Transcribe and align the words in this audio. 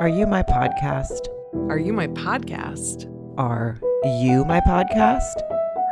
Are 0.00 0.08
you 0.08 0.26
my 0.26 0.42
podcast? 0.42 1.28
Are 1.68 1.76
you 1.76 1.92
my 1.92 2.06
podcast? 2.06 3.04
Are 3.36 3.76
you 4.22 4.46
my 4.46 4.58
podcast? 4.60 5.42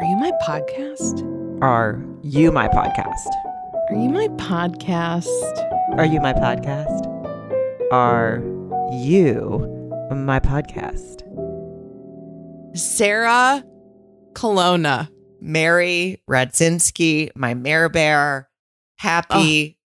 Are 0.01 0.07
you 0.07 0.17
my 0.17 0.33
podcast? 0.43 1.23
Are 1.61 2.09
you 2.23 2.51
my 2.51 2.69
podcast? 2.69 3.29
Are 3.91 3.95
you 3.95 4.09
my 4.11 4.29
podcast? 4.39 5.27
Are 5.99 6.07
you 6.07 6.21
my 6.23 6.33
podcast? 6.33 7.93
Are 7.93 8.43
you 9.05 9.67
my 10.17 10.41
podcast? 10.41 11.21
Sarah 12.79 13.63
Colonna. 14.33 15.11
Mary 15.43 16.23
Radzinski, 16.29 17.29
my 17.37 17.53
mare 17.53 17.91
bear, 17.91 18.49
happy, 18.97 19.79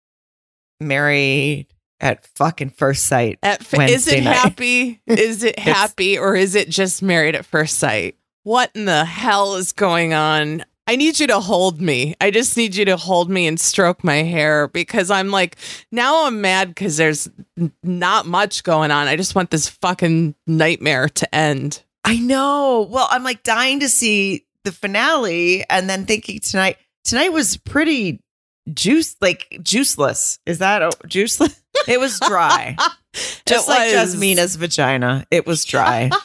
oh. 0.78 0.84
married 0.84 1.68
at 2.00 2.26
fucking 2.26 2.70
first 2.70 3.04
sight. 3.04 3.38
At 3.42 3.60
f- 3.60 3.88
is 3.88 4.08
it 4.08 4.24
night. 4.24 4.36
happy? 4.36 5.00
Is 5.06 5.42
it 5.42 5.58
happy 5.58 6.18
or 6.18 6.34
is 6.34 6.54
it 6.54 6.68
just 6.68 7.02
married 7.02 7.34
at 7.34 7.44
first 7.44 7.78
sight? 7.78 8.16
What 8.42 8.70
in 8.74 8.86
the 8.86 9.04
hell 9.04 9.56
is 9.56 9.72
going 9.72 10.14
on? 10.14 10.64
I 10.86 10.96
need 10.96 11.20
you 11.20 11.28
to 11.28 11.38
hold 11.38 11.80
me. 11.80 12.16
I 12.20 12.30
just 12.32 12.56
need 12.56 12.74
you 12.74 12.84
to 12.86 12.96
hold 12.96 13.30
me 13.30 13.46
and 13.46 13.60
stroke 13.60 14.02
my 14.02 14.16
hair 14.16 14.66
because 14.66 15.10
I'm 15.10 15.30
like, 15.30 15.56
now 15.92 16.26
I'm 16.26 16.40
mad 16.40 16.68
because 16.68 16.96
there's 16.96 17.28
not 17.84 18.26
much 18.26 18.64
going 18.64 18.90
on. 18.90 19.06
I 19.06 19.14
just 19.14 19.36
want 19.36 19.50
this 19.50 19.68
fucking 19.68 20.34
nightmare 20.48 21.08
to 21.08 21.32
end. 21.34 21.84
I 22.04 22.18
know. 22.18 22.88
Well, 22.90 23.06
I'm 23.08 23.22
like 23.22 23.44
dying 23.44 23.80
to 23.80 23.88
see 23.88 24.46
the 24.64 24.72
finale 24.72 25.64
and 25.70 25.88
then 25.88 26.06
thinking 26.06 26.40
tonight 26.40 26.76
tonight 27.04 27.32
was 27.32 27.56
pretty 27.56 28.20
juice 28.72 29.16
like 29.20 29.46
juiceless. 29.62 30.38
Is 30.46 30.58
that 30.58 30.82
oh, 30.82 30.90
juiceless? 31.06 31.59
It 31.88 32.00
was 32.00 32.18
dry. 32.20 32.76
Just 33.46 33.68
It 33.68 33.70
like 33.70 33.92
was. 33.92 34.14
Jasmina's 34.14 34.56
vagina. 34.56 35.26
It 35.30 35.46
was 35.46 35.64
dry. 35.64 36.10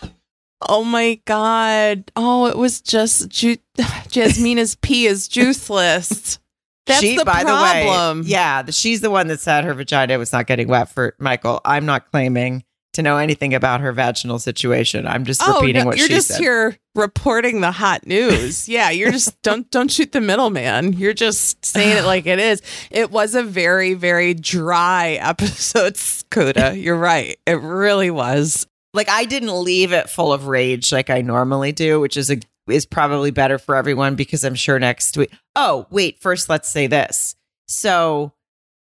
Oh 0.68 0.84
my 0.84 1.20
god! 1.26 2.12
Oh, 2.16 2.48
it 2.48 2.58
was 2.58 2.82
just 2.82 3.30
ju- 3.30 3.58
Jasmina's 3.78 4.76
pee 4.76 5.06
is 5.06 5.28
juiceless. 5.28 6.40
That's 6.88 7.02
she, 7.02 7.18
the 7.18 7.26
by 7.26 7.44
problem. 7.44 8.20
the 8.20 8.24
way, 8.24 8.30
yeah, 8.30 8.66
she's 8.70 9.02
the 9.02 9.12
one 9.12 9.28
that 9.28 9.42
said 9.42 9.66
her 9.66 9.74
vagina 9.74 10.18
was 10.18 10.32
not 10.32 10.48
getting 10.48 10.68
wet 10.68 10.90
for 10.90 11.14
Michael. 11.20 11.60
I'm 11.66 11.86
not 11.86 12.10
claiming 12.10 12.64
to 12.96 13.02
know 13.02 13.18
anything 13.18 13.54
about 13.54 13.80
her 13.82 13.92
vaginal 13.94 14.40
situation. 14.40 15.08
I'm 15.08 15.24
just 15.26 15.42
Oh, 15.44 15.62
repeating 15.62 15.84
no, 15.84 15.86
what 15.88 15.98
you're 15.98 16.08
just 16.08 16.28
said. 16.30 16.40
here 16.40 16.78
reporting 16.96 17.62
the 17.62 17.72
hot 17.72 18.06
news. 18.08 18.68
yeah, 18.70 18.90
you're 18.90 19.12
just 19.12 19.42
don't 19.44 19.70
don't 19.72 19.90
shoot 19.92 20.12
the 20.12 20.22
middleman. 20.22 20.94
You're 20.94 21.14
just 21.14 21.64
saying 21.64 21.98
it 21.98 22.04
like 22.06 22.26
it 22.26 22.40
is. 22.40 22.62
It 22.92 23.12
was 23.12 23.36
a 23.36 23.44
very 23.44 23.94
very 23.94 24.34
dry 24.34 25.12
episode, 25.22 25.94
Skoda. 25.96 26.82
You're 26.82 26.98
right. 26.98 27.38
It 27.46 27.60
really 27.62 28.12
was. 28.12 28.68
like 28.94 29.10
I 29.10 29.26
didn't 29.26 29.64
leave 29.64 29.92
it 29.94 30.10
full 30.10 30.34
of 30.34 30.48
rage 30.48 30.92
like 30.92 31.10
I 31.10 31.22
normally 31.22 31.72
do, 31.72 32.00
which 32.00 32.18
is 32.18 32.32
a 32.32 32.40
is 32.68 32.86
probably 32.88 33.30
better 33.30 33.60
for 33.60 33.76
everyone 33.76 34.16
because 34.16 34.44
I'm 34.44 34.56
sure 34.56 34.80
next 34.80 35.16
week. 35.18 35.32
Oh, 35.56 35.86
wait, 35.92 36.20
first 36.20 36.50
let's 36.50 36.68
say 36.70 36.88
this. 36.88 37.36
So 37.68 38.32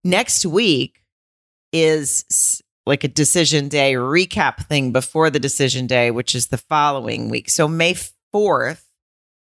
next 0.04 0.44
week 0.44 1.02
is 1.72 2.60
like 2.86 3.04
a 3.04 3.08
decision 3.08 3.68
day 3.68 3.94
recap 3.94 4.66
thing 4.66 4.92
before 4.92 5.30
the 5.30 5.38
decision 5.40 5.86
day, 5.86 6.10
which 6.10 6.34
is 6.34 6.48
the 6.48 6.58
following 6.58 7.28
week. 7.28 7.48
So 7.50 7.68
May 7.68 7.94
4th, 8.34 8.82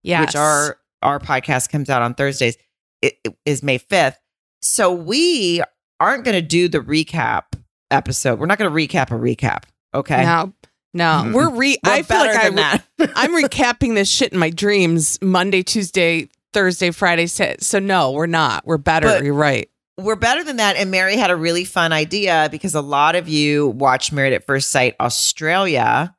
Yes. 0.03 0.29
which 0.29 0.37
our 0.37 0.79
our 1.03 1.19
podcast 1.21 1.71
comes 1.71 1.91
out 1.91 2.03
on 2.03 2.15
Thursdays, 2.15 2.57
it, 3.03 3.15
it 3.25 3.37
is 3.45 3.63
May 3.63 3.79
5th. 3.79 4.17
So 4.63 4.93
we 4.93 5.63
aren't 6.01 6.25
going 6.25 6.35
to 6.37 6.43
do 6.43 6.69
the 6.69 6.79
recap 6.79 7.43
episode. 7.91 8.39
We're 8.39 8.47
not 8.47 8.59
going 8.59 8.71
to 8.71 8.75
recap 8.97 9.11
a 9.11 9.15
recap. 9.15 9.65
Okay. 9.95 10.23
no 10.25 10.53
no 10.95 11.05
Mhm. 11.25 11.33
we're 11.35 11.51
re. 11.51 11.77
We're 11.85 11.93
I 11.93 12.03
feel 12.03 12.19
like 12.19 12.37
I 12.37 12.45
than 12.51 12.55
that. 12.57 12.85
I'm 13.15 13.33
recapping 13.33 13.95
this 13.95 14.09
shit 14.11 14.33
in 14.33 14.39
my 14.39 14.51
dreams 14.51 15.19
Monday, 15.21 15.63
Tuesday, 15.63 16.29
Thursday, 16.55 16.91
Friday. 16.91 17.27
So 17.27 17.79
no, 17.79 18.13
we're 18.13 18.27
not. 18.27 18.67
We're 18.67 18.79
better. 18.79 19.07
But- 19.09 19.25
You're 19.25 19.35
right. 19.35 19.69
We're 19.99 20.17
better 20.17 20.45
than 20.45 20.57
that. 20.57 20.77
And 20.77 20.91
Mary 20.91 21.17
had 21.17 21.31
a 21.31 21.37
really 21.37 21.65
fun 21.65 21.93
idea 21.93 22.49
because 22.51 22.75
a 22.75 22.81
lot 22.83 23.15
of 23.17 23.29
you 23.29 23.69
watch 23.69 24.13
Married 24.13 24.35
at 24.35 24.45
First 24.45 24.71
Sight 24.71 24.95
Australia. 25.01 26.15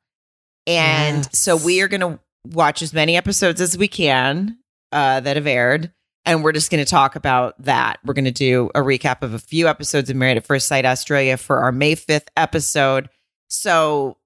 And 0.65 1.17
Yes. 1.17 1.39
so 1.39 1.55
we 1.55 1.81
are 1.81 1.87
going 1.87 2.01
to 2.01 2.19
watch 2.45 2.81
as 2.81 2.93
many 2.93 3.15
episodes 3.15 3.61
as 3.61 3.77
we 3.77 3.87
can 3.87 4.57
uh, 4.91 5.19
that 5.19 5.35
have 5.35 5.47
aired. 5.47 5.91
And 6.25 6.43
we're 6.43 6.51
just 6.51 6.71
going 6.71 6.83
to 6.83 6.89
talk 6.89 7.15
about 7.15 7.53
that. 7.63 7.99
We're 8.03 8.13
going 8.15 8.25
to 8.25 8.31
do 8.31 8.69
a 8.75 8.81
recap 8.81 9.21
of 9.21 9.33
a 9.33 9.39
few 9.39 9.67
episodes 9.67 10.09
of 10.09 10.15
Married 10.17 10.37
at 10.37 10.45
First 10.45 10.67
Sight 10.67 10.83
Australia 10.85 11.37
for 11.37 11.59
our 11.59 11.71
May 11.71 11.95
5th 11.95 12.27
episode. 12.35 13.09
So 13.47 14.17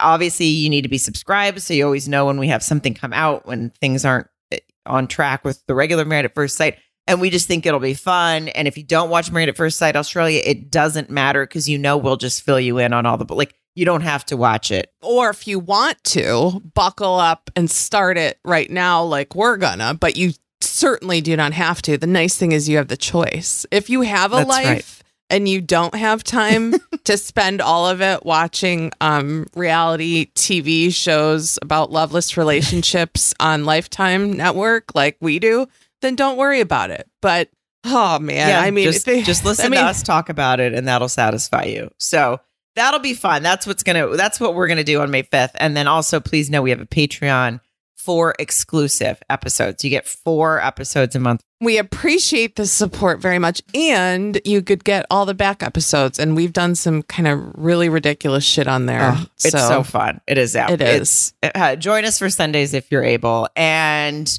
obviously, 0.00 0.46
you 0.46 0.70
need 0.70 0.82
to 0.82 0.88
be 0.88 0.98
subscribed 0.98 1.62
so 1.62 1.74
you 1.74 1.84
always 1.84 2.08
know 2.08 2.26
when 2.26 2.38
we 2.38 2.48
have 2.48 2.62
something 2.62 2.94
come 2.94 3.12
out, 3.12 3.46
when 3.46 3.70
things 3.80 4.04
aren't 4.04 4.28
eh, 4.52 4.58
on 4.86 5.08
track 5.08 5.44
with 5.44 5.64
the 5.66 5.74
regular 5.74 6.04
Married 6.04 6.26
at 6.26 6.34
First 6.34 6.56
Sight. 6.56 6.78
And 7.10 7.20
we 7.20 7.28
just 7.28 7.48
think 7.48 7.66
it'll 7.66 7.80
be 7.80 7.94
fun. 7.94 8.48
And 8.50 8.68
if 8.68 8.76
you 8.76 8.84
don't 8.84 9.10
watch 9.10 9.32
Married 9.32 9.48
at 9.48 9.56
First 9.56 9.78
Sight 9.78 9.96
Australia, 9.96 10.40
it 10.44 10.70
doesn't 10.70 11.10
matter 11.10 11.44
because 11.44 11.68
you 11.68 11.76
know 11.76 11.96
we'll 11.96 12.16
just 12.16 12.42
fill 12.42 12.60
you 12.60 12.78
in 12.78 12.92
on 12.92 13.04
all 13.04 13.16
the, 13.16 13.34
like, 13.34 13.52
you 13.74 13.84
don't 13.84 14.02
have 14.02 14.24
to 14.26 14.36
watch 14.36 14.70
it. 14.70 14.92
Or 15.02 15.28
if 15.28 15.48
you 15.48 15.58
want 15.58 16.02
to, 16.04 16.62
buckle 16.72 17.16
up 17.16 17.50
and 17.56 17.68
start 17.68 18.16
it 18.16 18.38
right 18.44 18.70
now, 18.70 19.02
like 19.02 19.34
we're 19.34 19.56
gonna, 19.56 19.94
but 19.94 20.16
you 20.16 20.32
certainly 20.60 21.20
do 21.20 21.36
not 21.36 21.52
have 21.52 21.82
to. 21.82 21.98
The 21.98 22.06
nice 22.06 22.36
thing 22.36 22.52
is 22.52 22.68
you 22.68 22.76
have 22.76 22.88
the 22.88 22.96
choice. 22.96 23.66
If 23.72 23.90
you 23.90 24.02
have 24.02 24.32
a 24.32 24.36
That's 24.36 24.48
life 24.48 24.66
right. 24.66 25.02
and 25.30 25.48
you 25.48 25.60
don't 25.60 25.94
have 25.94 26.22
time 26.22 26.74
to 27.04 27.16
spend 27.16 27.60
all 27.60 27.88
of 27.88 28.00
it 28.00 28.24
watching 28.24 28.92
um, 29.00 29.46
reality 29.56 30.30
TV 30.34 30.94
shows 30.94 31.58
about 31.60 31.90
loveless 31.90 32.36
relationships 32.36 33.34
on 33.40 33.64
Lifetime 33.64 34.32
Network 34.32 34.94
like 34.94 35.16
we 35.20 35.38
do, 35.38 35.66
then 36.02 36.16
don't 36.16 36.36
worry 36.36 36.60
about 36.60 36.90
it. 36.90 37.08
But 37.20 37.48
oh 37.84 38.18
man, 38.18 38.48
yeah, 38.48 38.60
I 38.60 38.70
mean, 38.70 38.84
just, 38.84 39.06
they- 39.06 39.22
just 39.22 39.44
listen 39.44 39.66
I 39.66 39.68
mean, 39.68 39.80
to 39.80 39.86
us 39.86 40.02
talk 40.02 40.28
about 40.28 40.60
it 40.60 40.74
and 40.74 40.86
that'll 40.88 41.08
satisfy 41.08 41.64
you. 41.64 41.90
So 41.98 42.40
that'll 42.76 43.00
be 43.00 43.14
fun. 43.14 43.42
That's 43.42 43.66
what's 43.66 43.82
going 43.82 44.10
to, 44.10 44.16
that's 44.16 44.38
what 44.40 44.54
we're 44.54 44.66
going 44.68 44.78
to 44.78 44.84
do 44.84 45.00
on 45.00 45.10
May 45.10 45.22
5th. 45.22 45.50
And 45.56 45.76
then 45.76 45.86
also, 45.88 46.20
please 46.20 46.50
know 46.50 46.62
we 46.62 46.70
have 46.70 46.80
a 46.80 46.86
Patreon 46.86 47.60
for 47.96 48.34
exclusive 48.38 49.20
episodes. 49.28 49.84
You 49.84 49.90
get 49.90 50.06
four 50.06 50.60
episodes 50.60 51.14
a 51.14 51.20
month. 51.20 51.42
We 51.60 51.76
appreciate 51.76 52.56
the 52.56 52.66
support 52.66 53.20
very 53.20 53.38
much. 53.38 53.60
And 53.74 54.40
you 54.44 54.62
could 54.62 54.84
get 54.84 55.04
all 55.10 55.26
the 55.26 55.34
back 55.34 55.62
episodes. 55.62 56.18
And 56.18 56.34
we've 56.34 56.52
done 56.54 56.74
some 56.74 57.02
kind 57.02 57.28
of 57.28 57.40
really 57.56 57.90
ridiculous 57.90 58.44
shit 58.44 58.66
on 58.68 58.86
there. 58.86 59.12
Oh, 59.14 59.26
it's 59.44 59.50
so, 59.50 59.82
fun. 59.82 60.20
It 60.26 60.38
is 60.38 60.56
out. 60.56 60.70
It 60.70 60.80
It's- 60.80 61.34
uh, 61.42 61.76
join 61.76 62.04
us 62.06 62.18
for 62.18 62.30
Sundays 62.30 62.72
if 62.72 62.90
you're 62.90 63.04
able. 63.04 63.48
And 63.54 64.38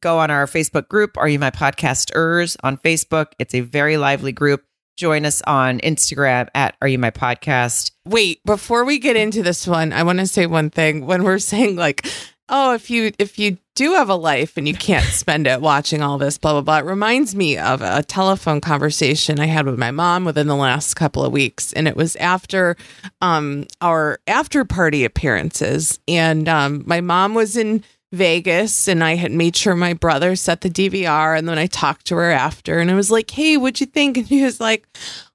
go 0.00 0.18
on 0.18 0.30
our 0.30 0.46
Facebook 0.46 0.88
group, 0.88 1.16
Are 1.16 1.28
You 1.28 1.38
My 1.38 1.50
Podcasters 1.50 2.56
on 2.62 2.76
Facebook. 2.78 3.32
It's 3.38 3.54
a 3.54 3.60
very 3.60 3.96
lively 3.96 4.32
group. 4.32 4.64
Join 4.96 5.24
us 5.24 5.42
on 5.42 5.78
Instagram 5.80 6.48
at 6.54 6.76
Are 6.82 6.88
You 6.88 6.98
My 6.98 7.10
Podcast. 7.10 7.92
Wait, 8.04 8.40
before 8.44 8.84
we 8.84 8.98
get 8.98 9.16
into 9.16 9.42
this 9.42 9.66
one, 9.66 9.92
I 9.92 10.02
want 10.02 10.18
to 10.18 10.26
say 10.26 10.46
one 10.46 10.70
thing. 10.70 11.06
When 11.06 11.22
we're 11.22 11.38
saying 11.38 11.76
like, 11.76 12.06
oh, 12.48 12.74
if 12.74 12.90
you 12.90 13.12
if 13.18 13.38
you 13.38 13.58
do 13.76 13.94
have 13.94 14.08
a 14.08 14.16
life 14.16 14.56
and 14.56 14.66
you 14.66 14.74
can't 14.74 15.04
spend 15.04 15.46
it 15.46 15.60
watching 15.60 16.02
all 16.02 16.18
this, 16.18 16.36
blah 16.36 16.52
blah 16.52 16.62
blah, 16.62 16.78
it 16.78 16.84
reminds 16.84 17.34
me 17.36 17.56
of 17.56 17.80
a 17.80 18.02
telephone 18.02 18.60
conversation 18.60 19.38
I 19.38 19.46
had 19.46 19.66
with 19.66 19.78
my 19.78 19.90
mom 19.90 20.24
within 20.24 20.48
the 20.48 20.56
last 20.56 20.94
couple 20.94 21.24
of 21.24 21.32
weeks, 21.32 21.72
and 21.74 21.86
it 21.86 21.96
was 21.96 22.16
after 22.16 22.76
um, 23.20 23.66
our 23.80 24.18
after 24.26 24.64
party 24.64 25.04
appearances, 25.04 26.00
and 26.08 26.48
um, 26.48 26.82
my 26.86 27.00
mom 27.00 27.34
was 27.34 27.56
in 27.56 27.84
Vegas 28.12 28.88
and 28.88 29.04
I 29.04 29.16
had 29.16 29.32
made 29.32 29.54
sure 29.56 29.74
my 29.74 29.92
brother 29.92 30.34
set 30.36 30.62
the 30.62 30.70
DVR 30.70 31.36
and 31.36 31.48
then 31.48 31.58
I 31.58 31.66
talked 31.66 32.06
to 32.06 32.16
her 32.16 32.30
after 32.30 32.78
and 32.78 32.90
I 32.90 32.94
was 32.94 33.10
like, 33.10 33.30
"Hey, 33.30 33.56
what'd 33.56 33.80
you 33.80 33.86
think?" 33.86 34.16
And 34.18 34.28
she 34.28 34.42
was 34.42 34.60
like, 34.60 34.86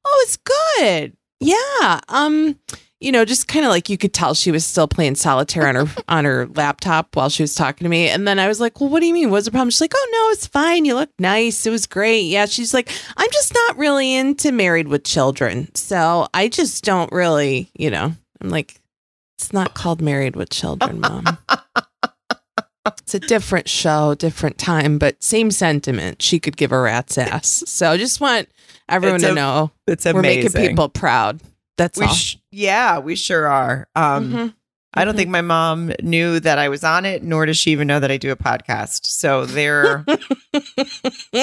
"Oh, 0.06 0.26
it's 0.26 0.38
good. 0.38 1.14
Yeah. 1.40 2.00
Um, 2.10 2.58
you 3.00 3.12
know, 3.12 3.26
just 3.26 3.50
kind 3.50 3.66
of 3.66 3.70
like 3.70 3.90
you 3.90 3.98
could 3.98 4.14
tell 4.14 4.34
she 4.34 4.50
was 4.50 4.66
still 4.66 4.88
playing 4.88 5.16
solitaire 5.16 5.68
on 5.68 5.76
her 5.76 5.96
on 6.08 6.26
her 6.26 6.48
laptop 6.56 7.16
while 7.16 7.30
she 7.30 7.44
was 7.44 7.54
talking 7.54 7.86
to 7.86 7.90
me. 7.90 8.08
And 8.08 8.28
then 8.28 8.40
I 8.40 8.48
was 8.48 8.60
like, 8.60 8.80
"Well, 8.80 8.90
what 8.90 9.02
do 9.02 9.06
you 9.08 9.14
mean? 9.14 9.30
What's 9.30 9.46
the 9.46 9.52
problem?" 9.52 9.70
She's 9.70 9.82
like, 9.82 9.94
"Oh, 9.96 10.10
no, 10.12 10.32
it's 10.34 10.48
fine. 10.48 10.86
You 10.86 10.96
look 10.96 11.12
nice. 11.20 11.66
It 11.66 11.70
was 11.70 11.86
great." 11.86 12.22
Yeah, 12.22 12.46
she's 12.46 12.74
like, 12.74 12.90
"I'm 13.18 13.30
just 13.32 13.54
not 13.54 13.78
really 13.78 14.16
into 14.16 14.52
married 14.52 14.88
with 14.88 15.04
children. 15.04 15.74
So, 15.76 16.28
I 16.34 16.48
just 16.48 16.84
don't 16.84 17.12
really, 17.12 17.70
you 17.78 17.92
know." 17.92 18.14
I'm 18.42 18.50
like, 18.50 18.80
"It's 19.38 19.54
not 19.54 19.74
called 19.74 20.02
Married 20.02 20.36
with 20.36 20.50
Children, 20.50 21.02
mom." 21.02 21.38
It's 22.86 23.14
a 23.14 23.20
different 23.20 23.70
show, 23.70 24.14
different 24.16 24.58
time, 24.58 24.98
but 24.98 25.24
same 25.24 25.52
sentiment. 25.52 26.22
She 26.22 26.40
could 26.40 26.58
give 26.58 26.72
a 26.74 26.80
rat's 26.80 27.18
ass. 27.18 27.64
So 27.66 27.92
I 27.92 27.98
just 27.98 28.20
want 28.20 28.50
everyone 28.90 29.16
It's 29.18 29.24
to 29.26 29.34
know 29.34 29.72
It's 29.88 30.06
amazing. 30.06 30.16
we're 30.16 30.22
making 30.22 30.70
people 30.70 30.90
proud. 30.90 31.40
That's 31.78 31.98
We 31.98 32.06
all. 32.06 32.14
sh- 32.14 32.36
yeah, 32.52 33.00
we 33.00 33.16
sure 33.16 33.48
are. 33.48 33.88
Um, 33.96 34.32
Mhm. 34.34 34.54
I 34.96 35.06
don't 35.06 35.16
think 35.16 35.30
my 35.30 35.42
mom 35.42 35.92
knew 36.04 36.40
that 36.42 36.60
I 36.60 36.70
was 36.70 36.84
on 36.84 37.06
it, 37.06 37.24
nor 37.24 37.46
does 37.48 37.58
she 37.58 37.72
even 37.72 37.88
know 37.88 38.00
that 38.00 38.12
I 38.12 38.18
do 38.18 38.32
a 38.32 38.36
podcast. 38.36 39.08
So 39.08 39.46
there, 39.46 40.06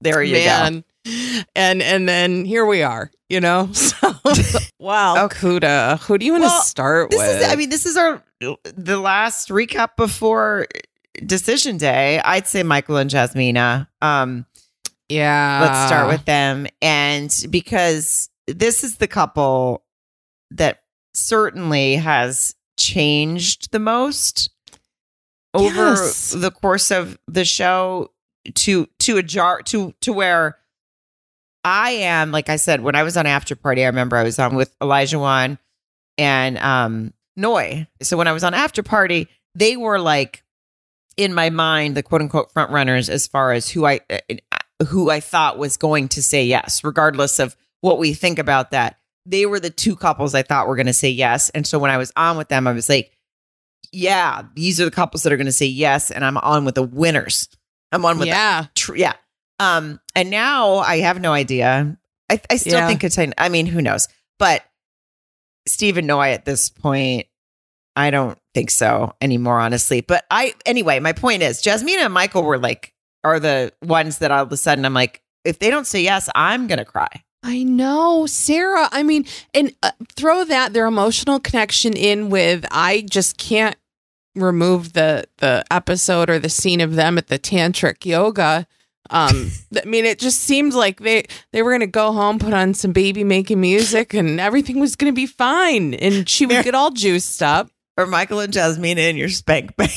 there 0.00 0.22
you 0.22 0.44
go. 0.44 0.82
And 1.54 1.82
and 1.82 2.08
then 2.08 2.44
here 2.44 2.66
we 2.66 2.82
are, 2.82 3.10
you 3.28 3.40
know. 3.40 3.68
So 4.28 4.60
wow. 4.78 5.28
Kuda, 5.28 5.98
who 6.00 6.18
do 6.18 6.26
you 6.26 6.32
want 6.32 6.44
to 6.44 6.48
Well, 6.48 6.62
start 6.62 7.10
This 7.10 7.18
with? 7.18 7.42
is, 7.42 7.48
I 7.52 7.56
mean, 7.56 7.70
this 7.70 7.86
is 7.86 7.96
our 7.96 8.22
the 8.40 8.98
last 8.98 9.48
recap 9.48 9.96
before 9.96 10.66
decision 11.24 11.78
day. 11.78 12.20
I'd 12.24 12.46
say 12.46 12.62
Michael 12.62 12.96
and 12.98 13.10
Jasmina. 13.10 13.88
Um, 14.02 14.46
yeah. 15.08 15.60
let's 15.62 15.86
start 15.86 16.08
with 16.08 16.24
them, 16.26 16.66
and 16.82 17.34
because 17.50 18.28
this 18.46 18.84
is 18.84 18.96
the 18.98 19.08
couple 19.08 19.82
that 20.50 20.80
certainly 21.14 21.96
has 21.96 22.54
changed 22.78 23.72
the 23.72 23.78
most 23.78 24.50
over 25.54 25.74
Yes. 25.74 26.30
the 26.36 26.50
course 26.50 26.90
of 26.90 27.18
the 27.26 27.44
show 27.44 28.12
to 28.54 28.86
to 29.00 29.16
a 29.16 29.22
jar 29.22 29.62
to 29.62 29.92
to 30.02 30.12
where 30.12 30.58
I 31.64 31.90
am 31.90 32.32
like 32.32 32.48
I 32.48 32.56
said 32.56 32.80
when 32.80 32.94
I 32.94 33.02
was 33.02 33.16
on 33.16 33.26
after 33.26 33.56
party 33.56 33.84
I 33.84 33.88
remember 33.88 34.16
I 34.16 34.22
was 34.22 34.38
on 34.38 34.54
with 34.54 34.76
Olajuwon 34.78 35.58
and 36.16 36.58
um 36.58 37.12
Noi 37.36 37.86
so 38.02 38.16
when 38.16 38.28
I 38.28 38.32
was 38.32 38.44
on 38.44 38.54
after 38.54 38.82
party 38.82 39.28
they 39.54 39.76
were 39.76 39.98
like 39.98 40.42
in 41.16 41.34
my 41.34 41.50
mind 41.50 41.96
the 41.96 42.02
quote 42.02 42.22
unquote 42.22 42.52
front 42.52 42.70
runners 42.70 43.08
as 43.08 43.26
far 43.26 43.52
as 43.52 43.68
who 43.68 43.86
I 43.86 44.00
uh, 44.10 44.36
who 44.88 45.10
I 45.10 45.20
thought 45.20 45.58
was 45.58 45.76
going 45.76 46.08
to 46.10 46.22
say 46.22 46.44
yes 46.44 46.84
regardless 46.84 47.38
of 47.38 47.56
what 47.80 47.98
we 47.98 48.14
think 48.14 48.38
about 48.38 48.70
that 48.70 48.98
they 49.26 49.46
were 49.46 49.60
the 49.60 49.70
two 49.70 49.96
couples 49.96 50.34
I 50.34 50.42
thought 50.42 50.68
were 50.68 50.76
going 50.76 50.86
to 50.86 50.92
say 50.92 51.10
yes 51.10 51.50
and 51.50 51.66
so 51.66 51.78
when 51.78 51.90
I 51.90 51.98
was 51.98 52.12
on 52.16 52.36
with 52.36 52.48
them 52.48 52.66
I 52.66 52.72
was 52.72 52.88
like 52.88 53.12
yeah, 53.92 54.42
these 54.54 54.80
are 54.80 54.84
the 54.84 54.90
couples 54.90 55.22
that 55.22 55.32
are 55.32 55.36
going 55.36 55.46
to 55.46 55.52
say 55.52 55.66
yes, 55.66 56.10
and 56.10 56.24
I'm 56.24 56.36
on 56.38 56.64
with 56.64 56.74
the 56.74 56.82
winners. 56.82 57.48
I'm 57.92 58.04
on 58.04 58.18
with 58.18 58.28
yeah. 58.28 58.62
the 58.62 58.68
tr- 58.74 58.96
yeah. 58.96 59.14
Um, 59.58 60.00
and 60.14 60.30
now 60.30 60.76
I 60.76 60.98
have 60.98 61.20
no 61.20 61.32
idea. 61.32 61.98
I, 62.30 62.40
I 62.50 62.56
still 62.56 62.74
Yeah. 62.78 62.86
think 62.88 63.04
it's. 63.04 63.18
I 63.18 63.48
mean, 63.48 63.66
who 63.66 63.82
knows? 63.82 64.08
But 64.38 64.62
Stephen 65.66 66.06
Noi 66.06 66.30
at 66.30 66.44
this 66.44 66.70
point, 66.70 67.26
I 67.96 68.10
don't 68.10 68.38
think 68.54 68.70
so 68.70 69.14
anymore, 69.20 69.60
honestly. 69.60 70.00
But 70.00 70.24
I 70.30 70.54
anyway. 70.66 71.00
My 71.00 71.12
point 71.12 71.42
is, 71.42 71.62
Jasmina 71.62 72.04
and 72.04 72.14
Michael 72.14 72.42
were 72.44 72.58
like 72.58 72.94
are 73.24 73.40
the 73.40 73.72
ones 73.82 74.18
that 74.18 74.30
all 74.30 74.44
of 74.44 74.52
a 74.52 74.56
sudden 74.56 74.84
I'm 74.84 74.94
like, 74.94 75.22
if 75.44 75.58
they 75.58 75.70
don't 75.70 75.86
say 75.86 76.02
yes, 76.02 76.28
I'm 76.34 76.66
gonna 76.68 76.84
cry. 76.84 77.08
I 77.42 77.62
know, 77.62 78.26
Sarah. 78.26 78.88
I 78.92 79.02
mean, 79.02 79.24
and 79.54 79.74
uh, 79.82 79.92
throw 80.16 80.44
that 80.44 80.72
their 80.72 80.86
emotional 80.86 81.40
connection 81.40 81.94
in 81.94 82.30
with 82.30 82.64
I 82.70 83.04
just 83.10 83.38
can't 83.38 83.76
remove 84.36 84.92
the 84.92 85.24
the 85.38 85.64
episode 85.70 86.30
or 86.30 86.38
the 86.38 86.48
scene 86.48 86.80
of 86.80 86.94
them 86.94 87.18
at 87.18 87.26
the 87.28 87.38
tantric 87.38 88.04
yoga. 88.04 88.66
Um, 89.10 89.50
I 89.74 89.86
mean, 89.86 90.04
it 90.04 90.18
just 90.18 90.40
seemed 90.40 90.74
like 90.74 91.00
they 91.00 91.24
they 91.52 91.62
were 91.62 91.70
going 91.70 91.80
to 91.80 91.86
go 91.86 92.12
home, 92.12 92.38
put 92.38 92.52
on 92.52 92.74
some 92.74 92.92
baby 92.92 93.24
making 93.24 93.60
music, 93.60 94.12
and 94.12 94.38
everything 94.38 94.80
was 94.80 94.96
going 94.96 95.10
to 95.10 95.16
be 95.16 95.26
fine, 95.26 95.94
and 95.94 96.28
she 96.28 96.44
would 96.44 96.62
get 96.64 96.74
all 96.74 96.90
juiced 96.90 97.42
up. 97.42 97.70
Or 97.96 98.06
Michael 98.06 98.40
and 98.40 98.52
Jasmina 98.52 98.98
in 99.10 99.16
your 99.16 99.28
spank 99.30 99.74
bank. 99.76 99.92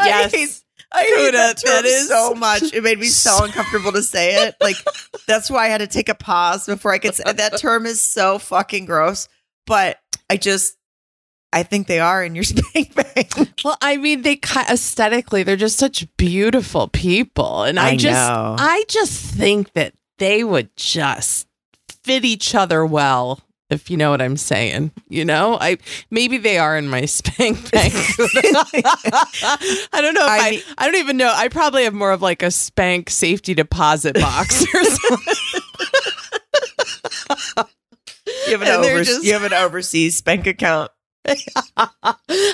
yes. 0.00 0.32
hate- 0.32 0.62
I 0.90 1.02
hate 1.02 1.32
that 1.32 1.58
term 1.62 1.70
that 1.74 1.84
is- 1.84 2.08
so 2.08 2.34
much. 2.34 2.72
It 2.72 2.82
made 2.82 2.98
me 2.98 3.06
so 3.06 3.44
uncomfortable 3.44 3.92
to 3.92 4.02
say 4.02 4.46
it. 4.46 4.54
Like 4.60 4.76
that's 5.26 5.50
why 5.50 5.66
I 5.66 5.68
had 5.68 5.78
to 5.78 5.86
take 5.86 6.08
a 6.08 6.14
pause 6.14 6.64
before 6.66 6.92
I 6.92 6.98
could 6.98 7.14
say 7.14 7.24
that 7.30 7.58
term 7.58 7.84
is 7.86 8.02
so 8.02 8.38
fucking 8.38 8.86
gross. 8.86 9.28
But 9.66 9.98
I 10.30 10.38
just 10.38 10.77
I 11.52 11.62
think 11.62 11.86
they 11.86 12.00
are 12.00 12.22
in 12.22 12.34
your 12.34 12.44
spank 12.44 12.94
bank. 12.94 13.32
Well, 13.64 13.76
I 13.80 13.96
mean, 13.96 14.22
they 14.22 14.38
aesthetically, 14.68 15.42
they're 15.42 15.56
just 15.56 15.78
such 15.78 16.06
beautiful 16.16 16.88
people, 16.88 17.62
and 17.62 17.78
I, 17.78 17.90
I 17.90 17.96
just, 17.96 18.28
know. 18.28 18.56
I 18.58 18.84
just 18.88 19.34
think 19.34 19.72
that 19.72 19.94
they 20.18 20.44
would 20.44 20.74
just 20.76 21.46
fit 22.04 22.24
each 22.24 22.54
other 22.54 22.84
well, 22.84 23.40
if 23.70 23.90
you 23.90 23.96
know 23.96 24.10
what 24.10 24.20
I'm 24.20 24.36
saying. 24.36 24.92
You 25.08 25.24
know, 25.24 25.56
I 25.60 25.78
maybe 26.10 26.38
they 26.38 26.58
are 26.58 26.76
in 26.76 26.88
my 26.88 27.04
spank 27.06 27.70
bank. 27.70 27.94
I 27.94 30.00
don't 30.00 30.14
know 30.14 30.24
if 30.24 30.30
I 30.30 30.38
I, 30.38 30.50
mean- 30.50 30.60
I, 30.76 30.84
don't 30.86 30.96
even 30.96 31.16
know. 31.16 31.32
I 31.34 31.48
probably 31.48 31.84
have 31.84 31.94
more 31.94 32.12
of 32.12 32.22
like 32.22 32.42
a 32.42 32.50
spank 32.50 33.10
safety 33.10 33.54
deposit 33.54 34.14
box 34.14 34.62
or 34.74 34.84
something. 34.84 35.34
You 38.48 38.58
have 38.58 39.06
just- 39.06 39.24
you 39.24 39.32
have 39.32 39.44
an 39.44 39.54
overseas 39.54 40.16
spank 40.16 40.46
account. 40.46 40.90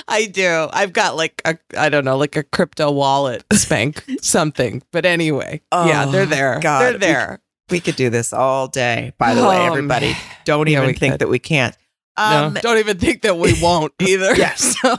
I 0.07 0.29
do. 0.31 0.67
I've 0.71 0.93
got 0.93 1.15
like 1.15 1.41
a 1.45 1.57
I 1.77 1.89
don't 1.89 2.05
know, 2.05 2.17
like 2.17 2.35
a 2.35 2.43
crypto 2.43 2.91
wallet 2.91 3.43
spank 3.53 4.03
something. 4.21 4.83
But 4.91 5.05
anyway, 5.05 5.61
yeah, 5.71 6.05
Oh, 6.07 6.11
they're 6.11 6.25
there. 6.25 6.59
God. 6.61 6.81
They're 6.81 6.97
there. 6.97 7.41
We 7.69 7.79
could 7.79 7.95
do 7.95 8.09
this 8.09 8.31
all 8.33 8.67
day. 8.67 9.13
By 9.17 9.33
the 9.33 9.47
way, 9.47 9.57
Um, 9.57 9.67
everybody, 9.67 10.15
don't 10.43 10.67
yeah, 10.67 10.77
even 10.77 10.87
we 10.87 10.93
think 10.93 11.13
could. 11.13 11.21
that 11.21 11.29
we 11.29 11.39
can't. 11.39 11.75
Um, 12.17 12.53
no, 12.53 12.61
don't 12.61 12.77
even 12.77 12.97
think 12.97 13.23
that 13.23 13.37
we 13.37 13.59
won't 13.61 13.91
either. 14.01 14.35
Yeah. 14.35 14.53
So, 14.55 14.95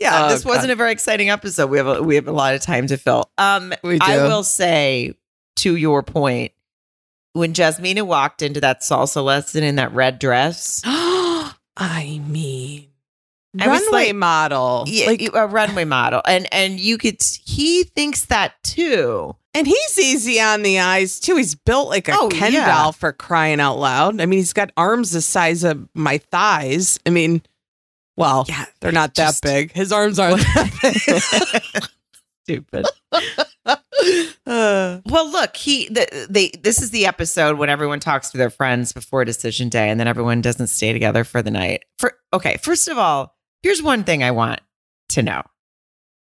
yeah, 0.00 0.26
Oh, 0.26 0.28
this 0.28 0.42
God. 0.44 0.48
wasn't 0.50 0.72
a 0.72 0.74
very 0.74 0.92
exciting 0.92 1.30
episode. 1.30 1.70
We 1.70 1.78
have 1.78 1.86
a, 1.86 2.02
we 2.02 2.16
have 2.16 2.28
a 2.28 2.32
lot 2.32 2.54
of 2.54 2.60
time 2.60 2.88
to 2.88 2.96
fill. 2.98 3.30
Um, 3.38 3.72
We 3.82 3.98
I 4.00 4.18
will 4.18 4.42
say 4.42 5.14
to 5.56 5.76
your 5.76 6.02
point, 6.02 6.52
when 7.32 7.54
Jasmina 7.54 8.02
walked 8.02 8.42
into 8.42 8.60
that 8.62 8.80
salsa 8.80 9.22
lesson 9.24 9.62
in 9.62 9.76
that 9.76 9.92
red 9.94 10.18
dress, 10.18 10.82
I 10.84 12.20
mean, 12.26 12.88
I 13.58 13.66
runway 13.66 14.06
like- 14.08 14.14
model. 14.16 14.84
yeah, 14.86 15.06
like, 15.06 15.22
a 15.34 15.46
runway 15.46 15.84
model, 15.84 16.20
and 16.26 16.46
and 16.52 16.78
you 16.80 16.98
could 16.98 17.16
he 17.44 17.84
thinks 17.84 18.26
that 18.26 18.54
too. 18.62 19.34
and 19.54 19.66
he's 19.66 19.98
easy 19.98 20.40
on 20.40 20.62
the 20.62 20.78
eyes 20.80 21.18
too. 21.18 21.36
He's 21.36 21.54
built 21.54 21.88
like 21.88 22.08
a 22.08 22.12
Oh, 22.14 22.28
Ken 22.28 22.52
yeah. 22.52 22.66
doll 22.66 22.92
for 22.92 23.12
crying 23.12 23.58
out 23.60 23.78
loud. 23.78 24.20
I 24.20 24.26
mean, 24.26 24.38
he's 24.38 24.52
got 24.52 24.70
arms 24.76 25.10
the 25.12 25.20
size 25.22 25.64
of 25.64 25.88
my 25.94 26.18
thighs. 26.18 27.00
I 27.06 27.10
mean, 27.10 27.42
well, 28.16 28.44
Yeah, 28.48 28.66
they're 28.80 28.92
not 28.92 29.14
just- 29.14 29.42
that 29.42 29.48
big. 29.48 29.72
His 29.72 29.92
arms 29.92 30.18
aren't 30.18 30.38
that 30.54 31.72
big. 31.72 31.84
Stupid. 32.44 32.86
Well, 34.46 35.30
look, 35.30 35.56
he 35.56 35.88
the, 35.88 36.26
they 36.30 36.48
this 36.62 36.80
is 36.80 36.90
the 36.90 37.06
episode 37.06 37.58
when 37.58 37.68
everyone 37.68 38.00
talks 38.00 38.30
to 38.30 38.38
their 38.38 38.48
friends 38.50 38.92
before 38.92 39.24
decision 39.24 39.68
day, 39.68 39.90
and 39.90 40.00
then 40.00 40.08
everyone 40.08 40.40
doesn't 40.40 40.68
stay 40.68 40.92
together 40.92 41.24
for 41.24 41.42
the 41.42 41.50
night. 41.50 41.84
For 41.98 42.14
okay, 42.32 42.56
first 42.62 42.88
of 42.88 42.96
all, 42.96 43.36
here's 43.62 43.82
one 43.82 44.04
thing 44.04 44.22
I 44.22 44.30
want 44.30 44.60
to 45.10 45.22
know. 45.22 45.42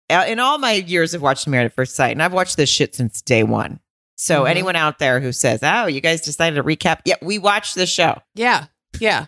Uh, 0.10 0.26
In 0.28 0.40
all 0.40 0.58
my 0.58 0.74
years 0.74 1.14
of 1.14 1.22
watching 1.22 1.52
Married 1.52 1.66
at 1.66 1.74
First 1.74 1.96
Sight, 1.96 2.12
and 2.12 2.22
I've 2.22 2.34
watched 2.34 2.58
this 2.58 2.70
shit 2.70 2.94
since 2.96 3.22
day 3.22 3.44
one. 3.44 3.80
So 4.16 4.44
Mhm. 4.44 4.50
anyone 4.50 4.76
out 4.76 5.00
there 5.00 5.20
who 5.20 5.32
says, 5.32 5.62
"Oh, 5.64 5.88
you 5.88 6.02
guys 6.02 6.22
decided 6.22 6.56
to 6.58 6.64
recap," 6.64 7.00
yeah, 7.06 7.16
we 7.22 7.40
watched 7.40 7.76
the 7.76 7.86
show 7.88 8.22
yeah, 8.36 8.66
yeah. 9.00 9.26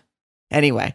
anyway. 0.50 0.94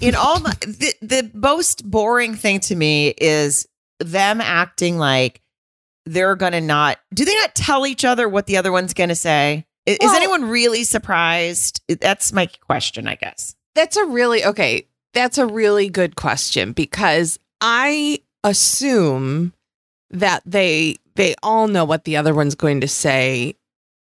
In 0.00 0.14
all 0.14 0.40
my, 0.40 0.52
the, 0.60 0.94
the 1.02 1.30
most 1.34 1.88
boring 1.88 2.34
thing 2.34 2.60
to 2.60 2.74
me 2.74 3.08
is 3.18 3.68
them 4.00 4.40
acting 4.40 4.98
like 4.98 5.40
they're 6.06 6.34
gonna 6.36 6.60
not 6.60 6.98
do 7.14 7.24
they 7.24 7.34
not 7.36 7.54
tell 7.54 7.86
each 7.86 8.04
other 8.04 8.28
what 8.28 8.46
the 8.46 8.56
other 8.56 8.72
one's 8.72 8.94
gonna 8.94 9.14
say? 9.14 9.66
Is, 9.84 9.98
Well- 10.00 10.14
anyone 10.16 10.44
really 10.46 10.84
surprised? 10.84 11.82
That's 11.88 12.32
my 12.32 12.46
question, 12.46 13.06
I 13.06 13.16
guess. 13.16 13.54
That's 13.74 13.96
a 13.96 14.04
really 14.06 14.44
okay. 14.44 14.88
That's 15.14 15.38
a 15.38 15.46
really 15.46 15.88
good 15.88 16.16
question 16.16 16.72
because 16.72 17.38
I 17.60 18.20
assume 18.44 19.52
that 20.10 20.42
they 20.46 20.96
they 21.14 21.34
all 21.42 21.68
know 21.68 21.84
what 21.84 22.04
the 22.04 22.16
other 22.16 22.34
one's 22.34 22.54
going 22.54 22.80
to 22.80 22.88
say, 22.88 23.54